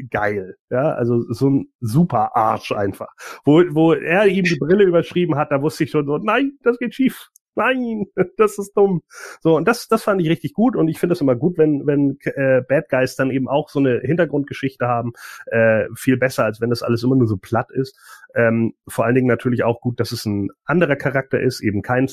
geil. 0.09 0.55
Ja, 0.69 0.93
also 0.93 1.21
so 1.31 1.49
ein 1.49 1.71
super 1.79 2.35
Arsch 2.35 2.71
einfach. 2.71 3.13
Wo, 3.45 3.63
wo 3.71 3.93
er 3.93 4.27
ihm 4.27 4.45
die 4.45 4.57
Brille 4.57 4.83
überschrieben 4.83 5.35
hat, 5.35 5.51
da 5.51 5.61
wusste 5.61 5.85
ich 5.85 5.91
schon 5.91 6.05
so, 6.05 6.17
nein, 6.17 6.53
das 6.63 6.77
geht 6.77 6.95
schief. 6.95 7.29
Nein, 7.55 8.05
das 8.37 8.57
ist 8.59 8.73
dumm. 8.73 9.01
So, 9.41 9.55
und 9.55 9.67
das, 9.67 9.87
das 9.87 10.03
fand 10.03 10.21
ich 10.21 10.29
richtig 10.29 10.53
gut 10.53 10.75
und 10.75 10.87
ich 10.87 10.99
finde 10.99 11.13
es 11.13 11.21
immer 11.21 11.35
gut, 11.35 11.57
wenn, 11.57 11.87
wenn 11.87 12.17
äh, 12.23 12.61
Bad 12.61 12.89
Guys 12.89 13.15
dann 13.15 13.31
eben 13.31 13.47
auch 13.47 13.69
so 13.69 13.79
eine 13.79 13.99
Hintergrundgeschichte 13.99 14.87
haben. 14.87 15.13
Äh, 15.47 15.85
viel 15.95 16.17
besser, 16.17 16.45
als 16.45 16.61
wenn 16.61 16.69
das 16.69 16.83
alles 16.83 17.03
immer 17.03 17.15
nur 17.15 17.27
so 17.27 17.37
platt 17.37 17.71
ist. 17.71 17.97
Ähm, 18.35 18.75
vor 18.87 19.05
allen 19.05 19.15
Dingen 19.15 19.27
natürlich 19.27 19.63
auch 19.63 19.81
gut, 19.81 19.99
dass 19.99 20.11
es 20.11 20.25
ein 20.25 20.49
anderer 20.65 20.95
Charakter 20.95 21.39
ist, 21.39 21.61
eben 21.61 21.81
kein 21.81 22.07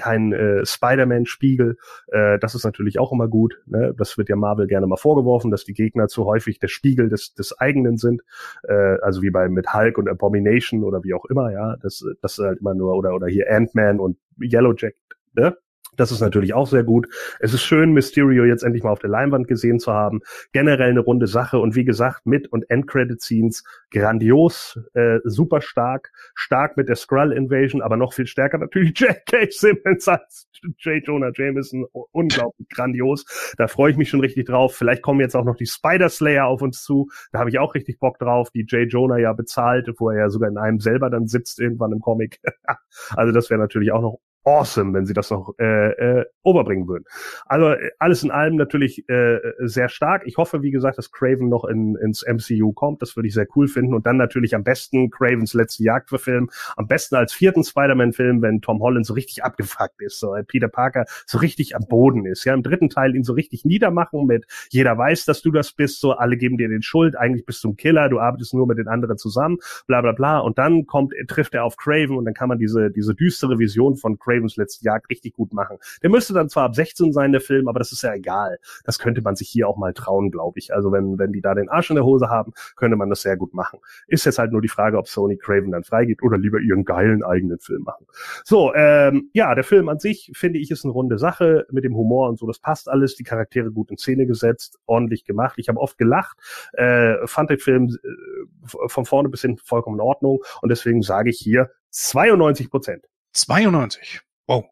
kein 0.00 0.32
äh, 0.32 0.64
Spider-Man-Spiegel. 0.64 1.76
Äh, 2.08 2.38
das 2.38 2.54
ist 2.54 2.64
natürlich 2.64 2.98
auch 2.98 3.12
immer 3.12 3.28
gut. 3.28 3.60
Ne? 3.66 3.94
Das 3.96 4.16
wird 4.16 4.28
ja 4.28 4.36
Marvel 4.36 4.66
gerne 4.66 4.86
mal 4.86 4.96
vorgeworfen, 4.96 5.50
dass 5.50 5.64
die 5.64 5.74
Gegner 5.74 6.08
zu 6.08 6.24
häufig 6.24 6.58
der 6.58 6.68
Spiegel 6.68 7.08
des, 7.08 7.34
des 7.34 7.58
eigenen 7.58 7.98
sind. 7.98 8.22
Äh, 8.64 8.96
also 9.02 9.22
wie 9.22 9.30
bei 9.30 9.48
mit 9.48 9.74
Hulk 9.74 9.98
und 9.98 10.08
Abomination 10.08 10.84
oder 10.84 11.04
wie 11.04 11.14
auch 11.14 11.26
immer, 11.26 11.52
ja. 11.52 11.76
Das, 11.82 12.04
das 12.22 12.38
ist 12.38 12.44
halt 12.44 12.60
immer 12.60 12.74
nur, 12.74 12.94
oder, 12.94 13.14
oder 13.14 13.26
hier 13.26 13.50
Ant-Man 13.50 14.00
und 14.00 14.16
Yellow 14.40 14.74
Jack, 14.76 14.94
ne? 15.34 15.56
Das 16.00 16.10
ist 16.10 16.20
natürlich 16.20 16.54
auch 16.54 16.66
sehr 16.66 16.82
gut. 16.82 17.08
Es 17.40 17.52
ist 17.52 17.62
schön, 17.62 17.92
Mysterio 17.92 18.46
jetzt 18.46 18.62
endlich 18.62 18.82
mal 18.82 18.90
auf 18.90 19.00
der 19.00 19.10
Leinwand 19.10 19.46
gesehen 19.46 19.78
zu 19.78 19.92
haben. 19.92 20.20
Generell 20.52 20.88
eine 20.88 21.00
runde 21.00 21.26
Sache 21.26 21.58
und 21.58 21.76
wie 21.76 21.84
gesagt, 21.84 22.24
mit 22.24 22.48
und 22.48 22.70
Endcredit-Scenes 22.70 23.64
grandios, 23.90 24.80
äh, 24.94 25.18
super 25.24 25.60
stark, 25.60 26.10
stark 26.34 26.78
mit 26.78 26.88
der 26.88 26.96
Skrull 26.96 27.32
Invasion, 27.32 27.82
aber 27.82 27.98
noch 27.98 28.14
viel 28.14 28.26
stärker 28.26 28.56
natürlich 28.56 28.98
J.K. 28.98 29.48
Simmons 29.50 30.08
als 30.08 30.48
J. 30.78 31.06
Jonah 31.06 31.32
Jameson. 31.34 31.84
Unglaublich 32.12 32.68
grandios. 32.70 33.54
Da 33.58 33.68
freue 33.68 33.90
ich 33.90 33.98
mich 33.98 34.08
schon 34.08 34.20
richtig 34.20 34.46
drauf. 34.46 34.74
Vielleicht 34.74 35.02
kommen 35.02 35.20
jetzt 35.20 35.36
auch 35.36 35.44
noch 35.44 35.56
die 35.56 35.66
Spider-Slayer 35.66 36.46
auf 36.46 36.62
uns 36.62 36.82
zu. 36.82 37.10
Da 37.30 37.40
habe 37.40 37.50
ich 37.50 37.58
auch 37.58 37.74
richtig 37.74 37.98
Bock 37.98 38.18
drauf, 38.18 38.48
die 38.50 38.64
J. 38.66 38.90
Jonah 38.90 39.18
ja 39.18 39.34
bezahlt, 39.34 39.90
wo 39.98 40.08
er 40.08 40.18
ja 40.18 40.30
sogar 40.30 40.48
in 40.48 40.56
einem 40.56 40.80
selber 40.80 41.10
dann 41.10 41.26
sitzt 41.26 41.60
irgendwann 41.60 41.92
im 41.92 42.00
Comic. 42.00 42.40
also 43.10 43.32
das 43.32 43.50
wäre 43.50 43.60
natürlich 43.60 43.92
auch 43.92 44.00
noch 44.00 44.18
awesome, 44.44 44.94
wenn 44.94 45.06
sie 45.06 45.14
das 45.14 45.30
noch 45.30 45.54
äh, 45.58 46.20
äh, 46.20 46.24
overbringen 46.42 46.88
würden. 46.88 47.04
Also 47.46 47.70
äh, 47.70 47.90
alles 47.98 48.22
in 48.22 48.30
allem 48.30 48.56
natürlich 48.56 49.08
äh, 49.08 49.38
sehr 49.58 49.88
stark. 49.88 50.22
Ich 50.24 50.36
hoffe, 50.36 50.62
wie 50.62 50.70
gesagt, 50.70 50.98
dass 50.98 51.12
Craven 51.12 51.48
noch 51.48 51.64
in, 51.64 51.96
ins 51.96 52.24
MCU 52.26 52.72
kommt. 52.72 53.02
Das 53.02 53.16
würde 53.16 53.28
ich 53.28 53.34
sehr 53.34 53.46
cool 53.54 53.68
finden. 53.68 53.94
Und 53.94 54.06
dann 54.06 54.16
natürlich 54.16 54.54
am 54.54 54.64
besten 54.64 55.10
Cravens 55.10 55.54
letzte 55.54 55.84
Jagd 55.84 56.08
für 56.08 56.18
Film. 56.18 56.50
Am 56.76 56.86
besten 56.86 57.16
als 57.16 57.32
vierten 57.32 57.64
Spider-Man-Film, 57.64 58.40
wenn 58.42 58.60
Tom 58.60 58.80
Holland 58.80 59.06
so 59.06 59.14
richtig 59.14 59.44
abgefuckt 59.44 60.00
ist, 60.00 60.18
so 60.18 60.34
äh, 60.34 60.42
Peter 60.44 60.68
Parker 60.68 61.04
so 61.26 61.38
richtig 61.38 61.76
am 61.76 61.86
Boden 61.88 62.24
ist. 62.24 62.44
Ja, 62.44 62.54
im 62.54 62.62
dritten 62.62 62.88
Teil 62.88 63.14
ihn 63.14 63.24
so 63.24 63.34
richtig 63.34 63.64
niedermachen 63.64 64.26
mit 64.26 64.46
jeder 64.70 64.96
weiß, 64.96 65.24
dass 65.26 65.42
du 65.42 65.50
das 65.50 65.72
bist, 65.72 66.00
so 66.00 66.12
alle 66.12 66.36
geben 66.36 66.56
dir 66.56 66.68
den 66.68 66.82
Schuld, 66.82 67.16
eigentlich 67.16 67.44
bist 67.44 67.62
du 67.64 67.70
ein 67.70 67.76
Killer, 67.76 68.08
du 68.08 68.20
arbeitest 68.20 68.54
nur 68.54 68.66
mit 68.66 68.78
den 68.78 68.88
anderen 68.88 69.18
zusammen, 69.18 69.58
bla 69.86 70.00
bla 70.00 70.12
bla. 70.12 70.38
Und 70.38 70.58
dann 70.58 70.86
kommt, 70.86 71.12
trifft 71.28 71.54
er 71.54 71.64
auf 71.64 71.76
Craven 71.76 72.16
und 72.16 72.24
dann 72.24 72.34
kann 72.34 72.48
man 72.48 72.58
diese, 72.58 72.90
diese 72.90 73.14
düstere 73.14 73.58
Vision 73.58 73.96
von 73.96 74.18
Craven 74.18 74.29
Cravens 74.30 74.56
letzte 74.56 74.84
Jagd 74.84 75.10
richtig 75.10 75.34
gut 75.34 75.52
machen. 75.52 75.78
Der 76.02 76.10
müsste 76.10 76.32
dann 76.32 76.48
zwar 76.48 76.64
ab 76.64 76.74
16 76.74 77.12
sein, 77.12 77.32
der 77.32 77.40
Film, 77.40 77.68
aber 77.68 77.78
das 77.78 77.92
ist 77.92 78.02
ja 78.02 78.14
egal. 78.14 78.58
Das 78.84 78.98
könnte 78.98 79.22
man 79.22 79.36
sich 79.36 79.48
hier 79.48 79.68
auch 79.68 79.76
mal 79.76 79.92
trauen, 79.92 80.30
glaube 80.30 80.58
ich. 80.58 80.72
Also 80.72 80.92
wenn, 80.92 81.18
wenn 81.18 81.32
die 81.32 81.40
da 81.40 81.54
den 81.54 81.68
Arsch 81.68 81.90
in 81.90 81.96
der 81.96 82.04
Hose 82.04 82.28
haben, 82.28 82.52
könnte 82.76 82.96
man 82.96 83.10
das 83.10 83.22
sehr 83.22 83.36
gut 83.36 83.54
machen. 83.54 83.80
Ist 84.06 84.24
jetzt 84.24 84.38
halt 84.38 84.52
nur 84.52 84.62
die 84.62 84.68
Frage, 84.68 84.98
ob 84.98 85.08
Sony 85.08 85.36
Craven 85.36 85.72
dann 85.72 85.84
freigibt 85.84 86.22
oder 86.22 86.38
lieber 86.38 86.58
ihren 86.58 86.84
geilen 86.84 87.22
eigenen 87.22 87.58
Film 87.58 87.82
machen. 87.82 88.06
So, 88.44 88.72
ähm, 88.74 89.30
ja, 89.32 89.54
der 89.54 89.64
Film 89.64 89.88
an 89.88 89.98
sich, 89.98 90.30
finde 90.34 90.58
ich, 90.58 90.70
ist 90.70 90.84
eine 90.84 90.92
runde 90.92 91.18
Sache 91.18 91.66
mit 91.70 91.84
dem 91.84 91.96
Humor 91.96 92.28
und 92.28 92.38
so. 92.38 92.46
Das 92.46 92.58
passt 92.58 92.88
alles. 92.88 93.16
Die 93.16 93.24
Charaktere 93.24 93.70
gut 93.70 93.90
in 93.90 93.96
Szene 93.96 94.26
gesetzt, 94.26 94.78
ordentlich 94.86 95.24
gemacht. 95.24 95.54
Ich 95.56 95.68
habe 95.68 95.80
oft 95.80 95.98
gelacht, 95.98 96.38
äh, 96.72 97.26
fand 97.26 97.50
den 97.50 97.58
Film 97.58 97.88
äh, 97.88 98.88
von 98.88 99.04
vorne 99.04 99.28
bis 99.28 99.42
hin 99.42 99.58
vollkommen 99.58 99.96
in 99.96 100.00
Ordnung 100.00 100.42
und 100.62 100.68
deswegen 100.68 101.02
sage 101.02 101.30
ich 101.30 101.38
hier 101.38 101.70
92 101.90 102.70
Prozent. 102.70 103.04
92. 103.32 104.20
Wow. 104.46 104.66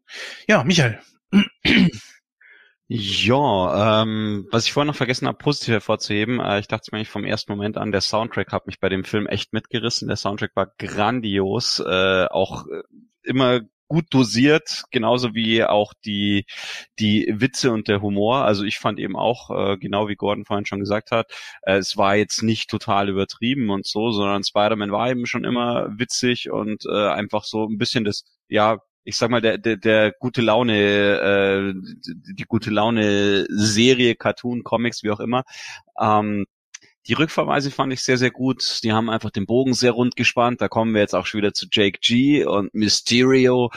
Ja, 0.49 0.65
Michael. 0.65 1.01
Ja, 2.91 4.03
ähm, 4.03 4.49
was 4.51 4.65
ich 4.65 4.73
vorhin 4.73 4.87
noch 4.87 4.97
vergessen 4.97 5.29
habe, 5.29 5.37
positiv 5.37 5.75
hervorzuheben, 5.75 6.41
äh, 6.41 6.59
ich 6.59 6.69
dachte 6.69 6.89
mir 6.91 6.97
eigentlich 6.97 7.11
vom 7.11 7.25
ersten 7.25 7.53
Moment 7.53 7.77
an, 7.77 7.93
der 7.93 8.01
Soundtrack 8.01 8.51
hat 8.51 8.67
mich 8.67 8.81
bei 8.81 8.89
dem 8.89 9.05
Film 9.05 9.27
echt 9.27 9.53
mitgerissen. 9.53 10.09
Der 10.09 10.17
Soundtrack 10.17 10.53
war 10.57 10.73
grandios, 10.79 11.81
äh, 11.81 12.25
auch 12.31 12.67
äh, 12.67 12.83
immer 13.25 13.61
gut 13.89 14.07
dosiert, 14.11 14.85
genauso 14.91 15.35
wie 15.35 15.65
auch 15.65 15.93
die 16.05 16.45
die 16.99 17.33
Witze 17.37 17.73
und 17.73 17.89
der 17.89 18.03
Humor. 18.03 18.45
Also 18.45 18.65
ich 18.65 18.79
fand 18.79 18.99
eben 18.99 19.17
auch, 19.17 19.51
äh, 19.51 19.77
genau 19.79 20.09
wie 20.09 20.17
Gordon 20.17 20.45
vorhin 20.45 20.67
schon 20.67 20.81
gesagt 20.81 21.11
hat, 21.11 21.31
äh, 21.63 21.77
es 21.79 21.97
war 21.97 22.17
jetzt 22.17 22.43
nicht 22.43 22.71
total 22.71 23.09
übertrieben 23.09 23.71
und 23.71 23.87
so, 23.87 24.11
sondern 24.13 24.45
Spider-Man 24.45 24.93
war 24.93 25.11
eben 25.11 25.27
schon 25.27 25.45
immer 25.45 25.89
witzig 25.99 26.51
und 26.51 26.85
äh, 26.87 27.09
einfach 27.09 27.45
so 27.45 27.65
ein 27.67 27.79
bisschen 27.79 28.05
das, 28.05 28.25
ja, 28.49 28.79
ich 29.05 29.17
sag 29.17 29.31
mal, 29.31 29.41
der, 29.41 29.57
der, 29.59 29.79
der 29.79 30.13
gute 30.21 30.43
Laune, 30.43 30.75
äh, 30.75 31.75
die 32.37 32.45
gute 32.47 32.71
Laune 32.71 33.47
Serie, 33.49 34.15
Cartoon, 34.17 34.65
Comics, 34.65 35.03
wie 35.03 35.11
auch 35.11 35.21
immer. 35.21 35.45
Ähm, 35.99 36.45
die 37.09 37.15
Rückverweise 37.15 37.71
fand 37.71 37.93
ich 37.93 38.03
sehr, 38.03 38.19
sehr 38.19 38.31
gut. 38.31 38.81
Die 38.85 38.93
haben 38.93 39.09
einfach 39.09 39.31
den 39.31 39.47
Bogen 39.47 39.73
sehr 39.73 39.93
rund 39.93 40.15
gespannt. 40.15 40.61
Da 40.61 40.69
kommen 40.69 40.93
wir 40.93 41.01
jetzt 41.01 41.15
auch 41.15 41.27
schon 41.27 41.39
wieder 41.39 41.55
zu 41.55 41.67
Jake 41.71 41.99
G 42.01 42.45
und 42.45 42.75
Mysterio. 42.75 43.71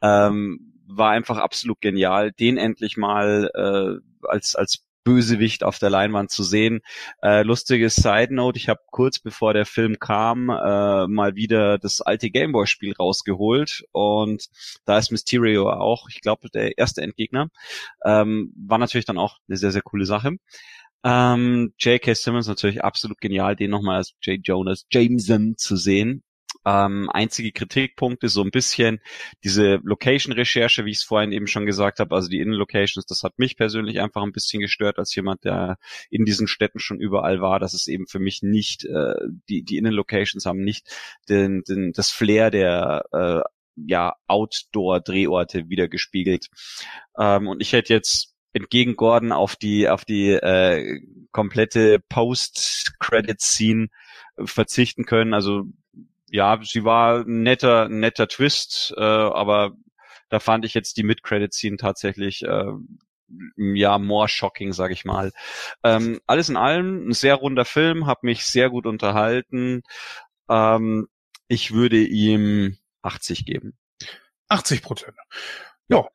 Ähm, 0.00 0.72
war 0.86 1.10
einfach 1.10 1.36
absolut 1.36 1.80
genial, 1.82 2.32
den 2.32 2.56
endlich 2.56 2.96
mal 2.96 3.50
äh, 3.54 4.26
als, 4.26 4.56
als 4.56 4.84
Bösewicht 5.04 5.64
auf 5.64 5.78
der 5.78 5.90
Leinwand 5.90 6.30
zu 6.30 6.42
sehen. 6.42 6.80
Äh, 7.22 7.42
lustige 7.42 7.88
Side 7.88 8.34
Note, 8.34 8.58
ich 8.58 8.68
habe 8.68 8.80
kurz 8.90 9.18
bevor 9.18 9.54
der 9.54 9.64
Film 9.64 9.98
kam, 9.98 10.50
äh, 10.50 11.06
mal 11.06 11.34
wieder 11.34 11.78
das 11.78 12.00
alte 12.00 12.30
Gameboy-Spiel 12.30 12.94
rausgeholt 12.94 13.84
und 13.92 14.48
da 14.84 14.98
ist 14.98 15.10
Mysterio 15.10 15.70
auch, 15.70 16.08
ich 16.10 16.20
glaube, 16.20 16.50
der 16.50 16.76
erste 16.76 17.00
Endgegner. 17.00 17.48
Ähm, 18.04 18.52
war 18.56 18.78
natürlich 18.78 19.06
dann 19.06 19.18
auch 19.18 19.38
eine 19.48 19.56
sehr, 19.56 19.72
sehr 19.72 19.82
coole 19.82 20.04
Sache. 20.04 20.36
Ähm, 21.08 21.72
J.K. 21.78 22.14
Simmons 22.14 22.48
natürlich 22.48 22.84
absolut 22.84 23.18
genial, 23.18 23.56
den 23.56 23.70
nochmal 23.70 23.96
als 23.96 24.12
J. 24.20 24.46
Jonas 24.46 24.84
Jameson 24.90 25.56
zu 25.56 25.76
sehen. 25.76 26.22
Ähm, 26.66 27.08
einzige 27.10 27.50
Kritikpunkte 27.50 28.28
so 28.28 28.42
ein 28.42 28.50
bisschen 28.50 29.00
diese 29.42 29.80
Location-Recherche, 29.84 30.84
wie 30.84 30.90
ich 30.90 30.98
es 30.98 31.04
vorhin 31.04 31.32
eben 31.32 31.46
schon 31.46 31.64
gesagt 31.64 31.98
habe, 31.98 32.14
also 32.14 32.28
die 32.28 32.40
Innenlocations, 32.40 33.06
das 33.06 33.22
hat 33.22 33.38
mich 33.38 33.56
persönlich 33.56 34.00
einfach 34.00 34.22
ein 34.22 34.32
bisschen 34.32 34.60
gestört 34.60 34.98
als 34.98 35.14
jemand, 35.14 35.44
der 35.44 35.78
in 36.10 36.26
diesen 36.26 36.46
Städten 36.46 36.78
schon 36.78 37.00
überall 37.00 37.40
war, 37.40 37.58
dass 37.58 37.72
es 37.72 37.86
eben 37.86 38.06
für 38.06 38.18
mich 38.18 38.42
nicht, 38.42 38.84
äh, 38.84 39.14
die, 39.48 39.62
die 39.62 39.78
Innenlocations 39.78 40.44
haben 40.44 40.62
nicht 40.62 40.88
den, 41.30 41.62
den, 41.62 41.92
das 41.92 42.10
Flair 42.10 42.50
der 42.50 43.04
äh, 43.12 43.40
ja, 43.76 44.14
Outdoor-Drehorte 44.26 45.70
wiedergespiegelt. 45.70 46.48
Ähm, 47.18 47.48
und 47.48 47.62
ich 47.62 47.72
hätte 47.72 47.94
jetzt 47.94 48.34
entgegen 48.52 48.96
Gordon 48.96 49.32
auf 49.32 49.56
die 49.56 49.88
auf 49.88 50.04
die 50.04 50.30
äh, 50.30 51.00
komplette 51.32 52.00
Post-Credit-Scene 52.08 53.88
verzichten 54.44 55.04
können. 55.04 55.34
Also 55.34 55.64
ja, 56.30 56.58
sie 56.62 56.84
war 56.84 57.20
ein 57.20 57.42
netter, 57.42 57.88
netter 57.88 58.28
Twist, 58.28 58.94
äh, 58.96 59.02
aber 59.02 59.72
da 60.28 60.40
fand 60.40 60.64
ich 60.64 60.74
jetzt 60.74 60.96
die 60.96 61.02
Mid-Credit-Scene 61.02 61.76
tatsächlich 61.76 62.42
äh, 62.42 62.72
ja 63.56 63.98
more 63.98 64.28
shocking, 64.28 64.72
sag 64.72 64.90
ich 64.90 65.04
mal. 65.04 65.32
Ähm, 65.84 66.20
alles 66.26 66.48
in 66.48 66.56
allem 66.56 67.08
ein 67.08 67.12
sehr 67.12 67.34
runder 67.34 67.64
Film, 67.64 68.06
hat 68.06 68.22
mich 68.22 68.44
sehr 68.44 68.70
gut 68.70 68.86
unterhalten. 68.86 69.82
Ähm, 70.48 71.08
ich 71.48 71.72
würde 71.72 71.98
ihm 72.02 72.78
80 73.02 73.46
geben. 73.46 73.76
80 74.48 74.82
Prozent. 74.82 75.16
Ja, 75.88 76.06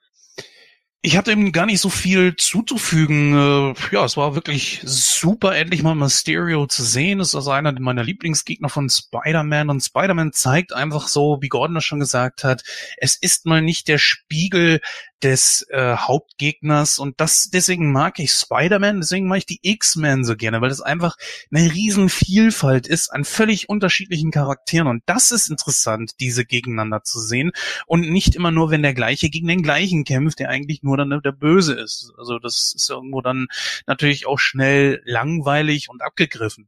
ich 1.06 1.18
hatte 1.18 1.34
ihm 1.34 1.52
gar 1.52 1.66
nicht 1.66 1.82
so 1.82 1.90
viel 1.90 2.38
zuzufügen. 2.38 3.34
Äh, 3.34 3.74
ja, 3.92 4.06
es 4.06 4.16
war 4.16 4.36
wirklich 4.36 4.80
super, 4.86 5.54
endlich 5.54 5.84
mal 5.84 5.96
Mysterio 5.96 6.66
zu 6.66 6.82
sehen. 6.82 7.20
Es 7.20 7.30
ist 7.30 7.36
also 7.36 7.52
einer 7.52 7.78
meiner 7.78 8.04
Lieblingsgegner 8.06 8.70
von 8.70 8.90
Spider-Man 8.90 9.70
und 9.70 9.82
Spider-Man 9.82 10.32
zeigt 10.32 10.72
einfach 10.72 11.10
so, 11.10 11.40
wie 11.42 11.50
Gordon 11.50 11.76
das 11.76 11.84
schon 11.84 12.00
gesagt 12.00 12.46
hat, 12.46 12.64
es 12.96 13.16
ist 13.16 13.46
mal 13.46 13.62
nicht 13.62 13.90
der 13.90 13.98
Spiegel 13.98 14.80
des 15.24 15.66
äh, 15.70 15.96
Hauptgegners 15.96 17.00
und 17.00 17.20
das 17.20 17.50
deswegen 17.50 17.92
mag 17.92 18.20
ich 18.20 18.32
Spider-Man, 18.32 19.00
deswegen 19.00 19.28
mag 19.28 19.40
ich 19.40 19.46
die 19.46 19.60
X-Men 19.62 20.26
so 20.26 20.36
gerne, 20.36 20.60
weil 20.60 20.70
das 20.70 20.82
einfach 20.82 21.16
eine 21.52 21.72
riesen 21.74 22.10
Vielfalt 22.10 22.88
ist 22.88 23.10
an 23.10 23.24
völlig 23.24 23.70
unterschiedlichen 23.70 24.32
Charakteren 24.32 24.88
und 24.88 25.04
das 25.06 25.32
ist 25.32 25.50
interessant, 25.50 26.12
diese 26.20 26.46
gegeneinander 26.46 27.04
zu 27.04 27.20
sehen 27.20 27.52
und 27.88 28.02
nicht 28.10 28.36
immer 28.36 28.52
nur, 28.52 28.70
wenn 28.70 28.84
der 28.84 28.94
gleiche 28.94 29.30
gegen 29.30 29.48
den 29.48 29.64
gleichen 29.64 30.04
kämpft, 30.04 30.40
der 30.40 30.50
eigentlich 30.50 30.84
nur 30.84 30.93
dann 30.98 31.22
der 31.24 31.32
Böse 31.32 31.74
ist. 31.74 32.14
Also 32.18 32.40
das 32.40 32.74
ist 32.76 32.90
irgendwo 32.90 33.22
dann 33.22 33.48
natürlich 33.88 34.28
auch 34.28 34.40
schnell 34.40 35.02
langweilig 35.06 35.90
und 35.90 36.02
abgegriffen. 36.02 36.68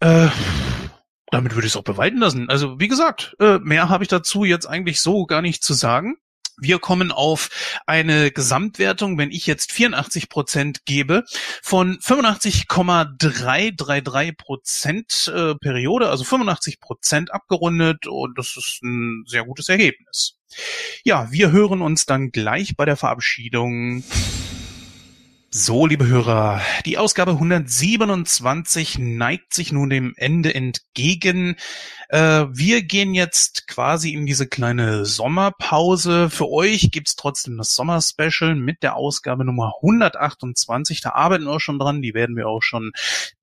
Äh, 0.00 0.28
damit 1.30 1.54
würde 1.54 1.66
ich 1.66 1.72
es 1.72 1.76
auch 1.76 1.84
bewalten 1.84 2.18
lassen. 2.18 2.48
Also 2.48 2.78
wie 2.78 2.88
gesagt, 2.88 3.34
äh, 3.40 3.58
mehr 3.58 3.88
habe 3.88 4.04
ich 4.04 4.08
dazu 4.08 4.44
jetzt 4.44 4.66
eigentlich 4.66 5.00
so 5.00 5.26
gar 5.26 5.42
nicht 5.42 5.64
zu 5.64 5.74
sagen. 5.74 6.16
Wir 6.58 6.78
kommen 6.78 7.12
auf 7.12 7.50
eine 7.86 8.30
Gesamtwertung, 8.30 9.16
wenn 9.18 9.30
ich 9.30 9.46
jetzt 9.46 9.72
84 9.72 10.28
Prozent 10.28 10.84
gebe, 10.84 11.24
von 11.62 11.98
85,333 12.00 14.36
Prozent 14.36 15.32
äh, 15.34 15.54
Periode, 15.56 16.10
also 16.10 16.24
85 16.24 16.80
Prozent 16.80 17.32
abgerundet 17.32 18.06
und 18.06 18.38
das 18.38 18.56
ist 18.56 18.80
ein 18.82 19.24
sehr 19.26 19.44
gutes 19.44 19.68
Ergebnis. 19.68 20.36
Ja, 21.04 21.30
wir 21.32 21.50
hören 21.50 21.82
uns 21.82 22.06
dann 22.06 22.30
gleich 22.30 22.76
bei 22.76 22.84
der 22.84 22.96
Verabschiedung. 22.96 24.04
So, 25.56 25.86
liebe 25.86 26.08
Hörer, 26.08 26.60
die 26.84 26.98
Ausgabe 26.98 27.30
127 27.30 28.98
neigt 28.98 29.54
sich 29.54 29.70
nun 29.70 29.88
dem 29.88 30.12
Ende 30.16 30.52
entgegen. 30.52 31.54
Äh, 32.08 32.46
wir 32.50 32.82
gehen 32.82 33.14
jetzt 33.14 33.68
quasi 33.68 34.14
in 34.14 34.26
diese 34.26 34.48
kleine 34.48 35.04
Sommerpause. 35.04 36.28
Für 36.28 36.50
euch 36.50 36.90
gibt's 36.90 37.14
trotzdem 37.14 37.56
das 37.56 37.76
Sommerspecial 37.76 38.56
mit 38.56 38.82
der 38.82 38.96
Ausgabe 38.96 39.44
Nummer 39.44 39.74
128. 39.80 41.02
Da 41.02 41.10
arbeiten 41.10 41.44
wir 41.44 41.52
auch 41.52 41.60
schon 41.60 41.78
dran. 41.78 42.02
Die 42.02 42.14
werden 42.14 42.34
wir 42.34 42.48
auch 42.48 42.64
schon 42.64 42.90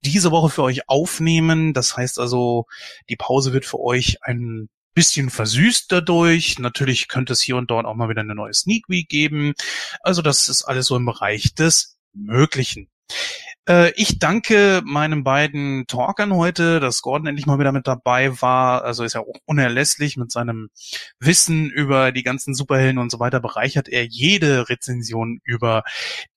diese 0.01 0.31
Woche 0.31 0.49
für 0.49 0.63
euch 0.63 0.89
aufnehmen. 0.89 1.73
Das 1.73 1.95
heißt 1.95 2.19
also, 2.19 2.65
die 3.07 3.15
Pause 3.15 3.53
wird 3.53 3.63
für 3.63 3.79
euch 3.79 4.17
ein 4.23 4.67
bisschen 4.93 5.29
versüßt 5.29 5.89
dadurch. 5.89 6.59
Natürlich 6.59 7.07
könnte 7.07 7.31
es 7.31 7.39
hier 7.39 7.55
und 7.55 7.71
dort 7.71 7.85
auch 7.85 7.95
mal 7.95 8.09
wieder 8.09 8.19
eine 8.19 8.35
neue 8.35 8.53
Sneak 8.53 8.89
Week 8.89 9.07
geben. 9.07 9.53
Also 10.01 10.21
das 10.21 10.49
ist 10.49 10.63
alles 10.63 10.87
so 10.87 10.97
im 10.97 11.05
Bereich 11.05 11.55
des 11.55 11.97
Möglichen. 12.13 12.89
Äh, 13.67 13.91
ich 13.95 14.19
danke 14.19 14.81
meinen 14.83 15.23
beiden 15.23 15.85
Talkern 15.87 16.33
heute, 16.33 16.79
dass 16.79 17.01
Gordon 17.01 17.27
endlich 17.27 17.45
mal 17.45 17.59
wieder 17.59 17.71
mit 17.71 17.87
dabei 17.87 18.41
war. 18.41 18.83
Also 18.83 19.03
ist 19.03 19.13
ja 19.13 19.21
auch 19.21 19.35
unerlässlich 19.45 20.17
mit 20.17 20.31
seinem 20.31 20.69
Wissen 21.19 21.69
über 21.69 22.11
die 22.11 22.23
ganzen 22.23 22.55
Superhelden 22.55 22.97
und 22.97 23.11
so 23.11 23.19
weiter 23.19 23.39
bereichert 23.39 23.87
er 23.87 24.05
jede 24.05 24.69
Rezension 24.69 25.39
über 25.43 25.83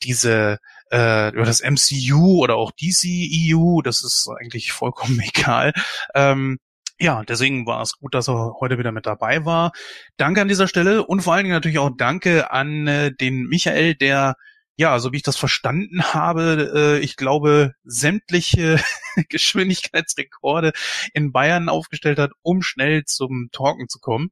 diese 0.03 0.59
äh, 0.93 1.31
über 1.35 1.45
das 1.45 1.63
MCU 1.63 2.43
oder 2.43 2.57
auch 2.57 2.73
DCEU. 2.73 3.81
Das 3.83 4.05
ist 4.05 4.29
eigentlich 4.29 4.73
vollkommen 4.73 5.21
egal. 5.35 5.73
Ähm, 6.15 6.59
ja, 7.01 7.25
deswegen 7.25 7.67
war 7.67 7.83
es 7.83 7.99
gut, 7.99 8.15
dass 8.15 8.29
er 8.29 8.55
heute 8.61 8.79
wieder 8.79 8.93
mit 8.93 9.07
dabei 9.07 9.45
war. 9.45 9.73
Danke 10.17 10.41
an 10.41 10.49
dieser 10.49 10.69
Stelle 10.69 11.05
und 11.05 11.23
vor 11.23 11.35
allen 11.35 11.45
Dingen 11.45 11.55
natürlich 11.55 11.79
auch 11.79 11.91
danke 11.97 12.53
an 12.53 12.87
äh, 12.87 13.13
den 13.13 13.47
Michael, 13.47 13.95
der 13.95 14.37
ja, 14.77 14.99
so 14.99 15.13
wie 15.13 15.19
ich 15.19 15.23
das 15.23 15.37
verstanden 15.37 16.03
habe, 16.03 16.73
äh, 16.75 16.99
ich 16.99 17.17
glaube, 17.17 17.75
sämtliche 17.85 18.81
Geschwindigkeitsrekorde 19.29 20.73
in 21.13 21.33
Bayern 21.33 21.69
aufgestellt 21.69 22.19
hat, 22.19 22.33
um 22.43 22.63
schnell 22.63 23.05
zum 23.05 23.51
Talken 23.53 23.89
zu 23.89 23.99
kommen. 24.01 24.31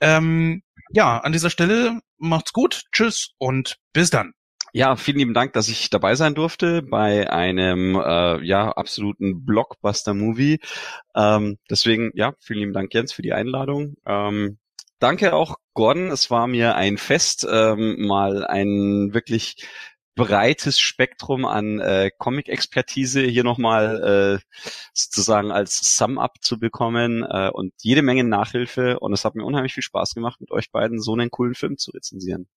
Ähm, 0.00 0.62
ja, 0.90 1.18
an 1.18 1.32
dieser 1.32 1.50
Stelle 1.50 2.00
macht's 2.18 2.52
gut, 2.52 2.84
tschüss 2.92 3.30
und 3.38 3.76
bis 3.92 4.10
dann. 4.10 4.32
Ja, 4.72 4.96
vielen 4.96 5.18
lieben 5.18 5.34
Dank, 5.34 5.54
dass 5.54 5.68
ich 5.68 5.88
dabei 5.88 6.16
sein 6.16 6.34
durfte 6.34 6.82
bei 6.82 7.30
einem 7.30 7.94
äh, 7.96 8.44
ja 8.44 8.70
absoluten 8.72 9.44
Blockbuster-Movie. 9.46 10.60
Ähm, 11.14 11.56
deswegen 11.70 12.10
ja, 12.14 12.34
vielen 12.40 12.58
lieben 12.60 12.72
Dank 12.74 12.92
Jens 12.92 13.12
für 13.12 13.22
die 13.22 13.32
Einladung. 13.32 13.94
Ähm, 14.04 14.58
Danke 14.98 15.34
auch, 15.34 15.56
Gordon. 15.74 16.10
Es 16.10 16.30
war 16.30 16.46
mir 16.46 16.74
ein 16.74 16.96
Fest, 16.96 17.46
ähm, 17.50 18.06
mal 18.06 18.46
ein 18.46 19.12
wirklich 19.12 19.56
breites 20.14 20.80
Spektrum 20.80 21.44
an 21.44 21.78
äh, 21.80 22.10
Comic-Expertise 22.16 23.20
hier 23.22 23.44
nochmal 23.44 24.40
äh, 24.40 24.60
sozusagen 24.94 25.52
als 25.52 25.96
Sum-Up 25.98 26.36
zu 26.40 26.58
bekommen 26.58 27.22
äh, 27.28 27.50
und 27.50 27.74
jede 27.82 28.00
Menge 28.02 28.24
Nachhilfe. 28.24 28.98
Und 29.00 29.12
es 29.12 29.24
hat 29.26 29.34
mir 29.34 29.44
unheimlich 29.44 29.74
viel 29.74 29.82
Spaß 29.82 30.14
gemacht, 30.14 30.40
mit 30.40 30.50
euch 30.50 30.72
beiden 30.72 31.00
so 31.00 31.12
einen 31.12 31.30
coolen 31.30 31.54
Film 31.54 31.76
zu 31.76 31.90
rezensieren. 31.90 32.48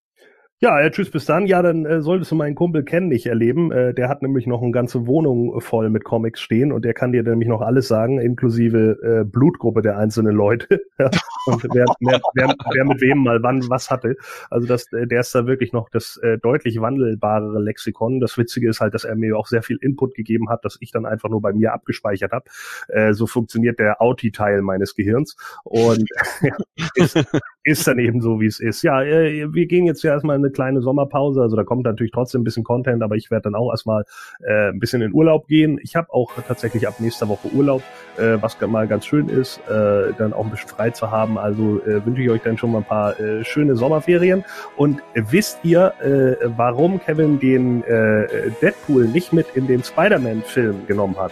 Ja, 0.61 0.77
äh, 0.77 0.91
tschüss, 0.91 1.09
bis 1.09 1.23
dann. 1.23 1.47
Ja, 1.47 1.61
dann 1.61 1.85
äh, 1.85 2.01
solltest 2.01 2.31
du 2.31 2.35
meinen 2.35 2.53
Kumpel 2.53 2.83
Ken 2.83 3.07
nicht 3.07 3.25
erleben. 3.27 3.71
Äh, 3.71 3.93
der 3.93 4.09
hat 4.09 4.21
nämlich 4.21 4.45
noch 4.45 4.61
eine 4.61 4.71
ganze 4.71 5.07
Wohnung 5.07 5.61
voll 5.61 5.89
mit 5.89 6.03
Comics 6.03 6.41
stehen 6.41 6.73
und 6.73 6.83
der 6.83 6.93
kann 6.93 7.13
dir 7.13 7.23
nämlich 7.23 7.47
noch 7.47 7.61
alles 7.61 7.87
sagen, 7.87 8.19
inklusive 8.19 8.97
äh, 9.01 9.23
Blutgruppe 9.23 9.81
der 9.81 9.97
einzelnen 9.97 10.35
Leute. 10.35 10.81
und 11.45 11.63
wer, 11.73 11.85
wer, 12.01 12.19
wer, 12.33 12.55
wer 12.73 12.85
mit 12.85 12.99
wem 12.99 13.19
mal 13.19 13.41
wann 13.41 13.69
was 13.69 13.89
hatte. 13.89 14.17
Also 14.49 14.67
das, 14.67 14.91
äh, 14.91 15.07
der 15.07 15.21
ist 15.21 15.33
da 15.33 15.47
wirklich 15.47 15.71
noch 15.71 15.87
das 15.89 16.17
äh, 16.23 16.37
deutlich 16.37 16.81
wandelbarere 16.81 17.61
Lexikon. 17.61 18.19
Das 18.19 18.37
Witzige 18.37 18.69
ist 18.69 18.81
halt, 18.81 18.93
dass 18.93 19.05
er 19.05 19.15
mir 19.15 19.37
auch 19.37 19.47
sehr 19.47 19.63
viel 19.63 19.77
Input 19.77 20.13
gegeben 20.13 20.49
hat, 20.49 20.65
dass 20.65 20.75
ich 20.81 20.91
dann 20.91 21.05
einfach 21.05 21.29
nur 21.29 21.41
bei 21.41 21.53
mir 21.53 21.71
abgespeichert 21.71 22.33
habe. 22.33 22.43
Äh, 22.89 23.13
so 23.13 23.27
funktioniert 23.27 23.79
der 23.79 24.01
Auti-Teil 24.01 24.61
meines 24.61 24.93
Gehirns 24.93 25.37
und 25.63 26.03
ja, 26.41 26.57
ist, 26.95 27.15
ist 27.63 27.87
dann 27.87 27.99
eben 27.99 28.21
so, 28.21 28.39
wie 28.39 28.45
es 28.45 28.59
ist. 28.59 28.83
Ja, 28.83 29.03
äh, 29.03 29.53
wir 29.53 29.65
gehen 29.65 29.85
jetzt 29.85 30.01
ja 30.03 30.13
erstmal 30.13 30.37
in 30.37 30.43
eine 30.43 30.51
kleine 30.51 30.81
Sommerpause, 30.81 31.41
also 31.41 31.55
da 31.55 31.63
kommt 31.63 31.83
natürlich 31.83 32.11
trotzdem 32.11 32.41
ein 32.41 32.43
bisschen 32.43 32.63
Content, 32.63 33.03
aber 33.03 33.15
ich 33.15 33.31
werde 33.31 33.43
dann 33.43 33.55
auch 33.55 33.71
erstmal 33.71 34.05
äh, 34.45 34.69
ein 34.69 34.79
bisschen 34.79 35.01
in 35.01 35.13
Urlaub 35.13 35.47
gehen. 35.47 35.79
Ich 35.83 35.95
habe 35.95 36.11
auch 36.13 36.31
tatsächlich 36.47 36.87
ab 36.87 36.99
nächster 36.99 37.27
Woche 37.27 37.49
Urlaub, 37.53 37.83
äh, 38.17 38.37
was 38.41 38.59
mal 38.61 38.87
ganz 38.87 39.05
schön 39.05 39.27
ist, 39.29 39.59
äh, 39.69 40.13
dann 40.17 40.33
auch 40.33 40.45
ein 40.45 40.51
bisschen 40.51 40.69
frei 40.69 40.89
zu 40.91 41.11
haben. 41.11 41.37
Also 41.37 41.81
äh, 41.85 42.05
wünsche 42.05 42.21
ich 42.21 42.29
euch 42.29 42.41
dann 42.41 42.57
schon 42.57 42.71
mal 42.71 42.79
ein 42.79 42.85
paar 42.85 43.19
äh, 43.19 43.43
schöne 43.43 43.75
Sommerferien. 43.75 44.43
Und 44.77 45.01
wisst 45.13 45.59
ihr, 45.63 45.93
äh, 46.01 46.45
warum 46.57 46.99
Kevin 46.99 47.39
den 47.39 47.83
äh, 47.83 48.51
Deadpool 48.61 49.07
nicht 49.07 49.33
mit 49.33 49.47
in 49.55 49.67
den 49.67 49.83
Spider-Man-Film 49.83 50.87
genommen 50.87 51.17
hat? 51.17 51.31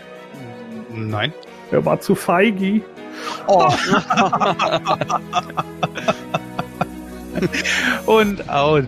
Nein. 0.94 1.34
Er 1.72 1.86
war 1.86 2.00
zu 2.00 2.16
feigi. 2.16 2.82
Oh. 3.48 3.72
Und 8.12 8.50
out. 8.50 8.86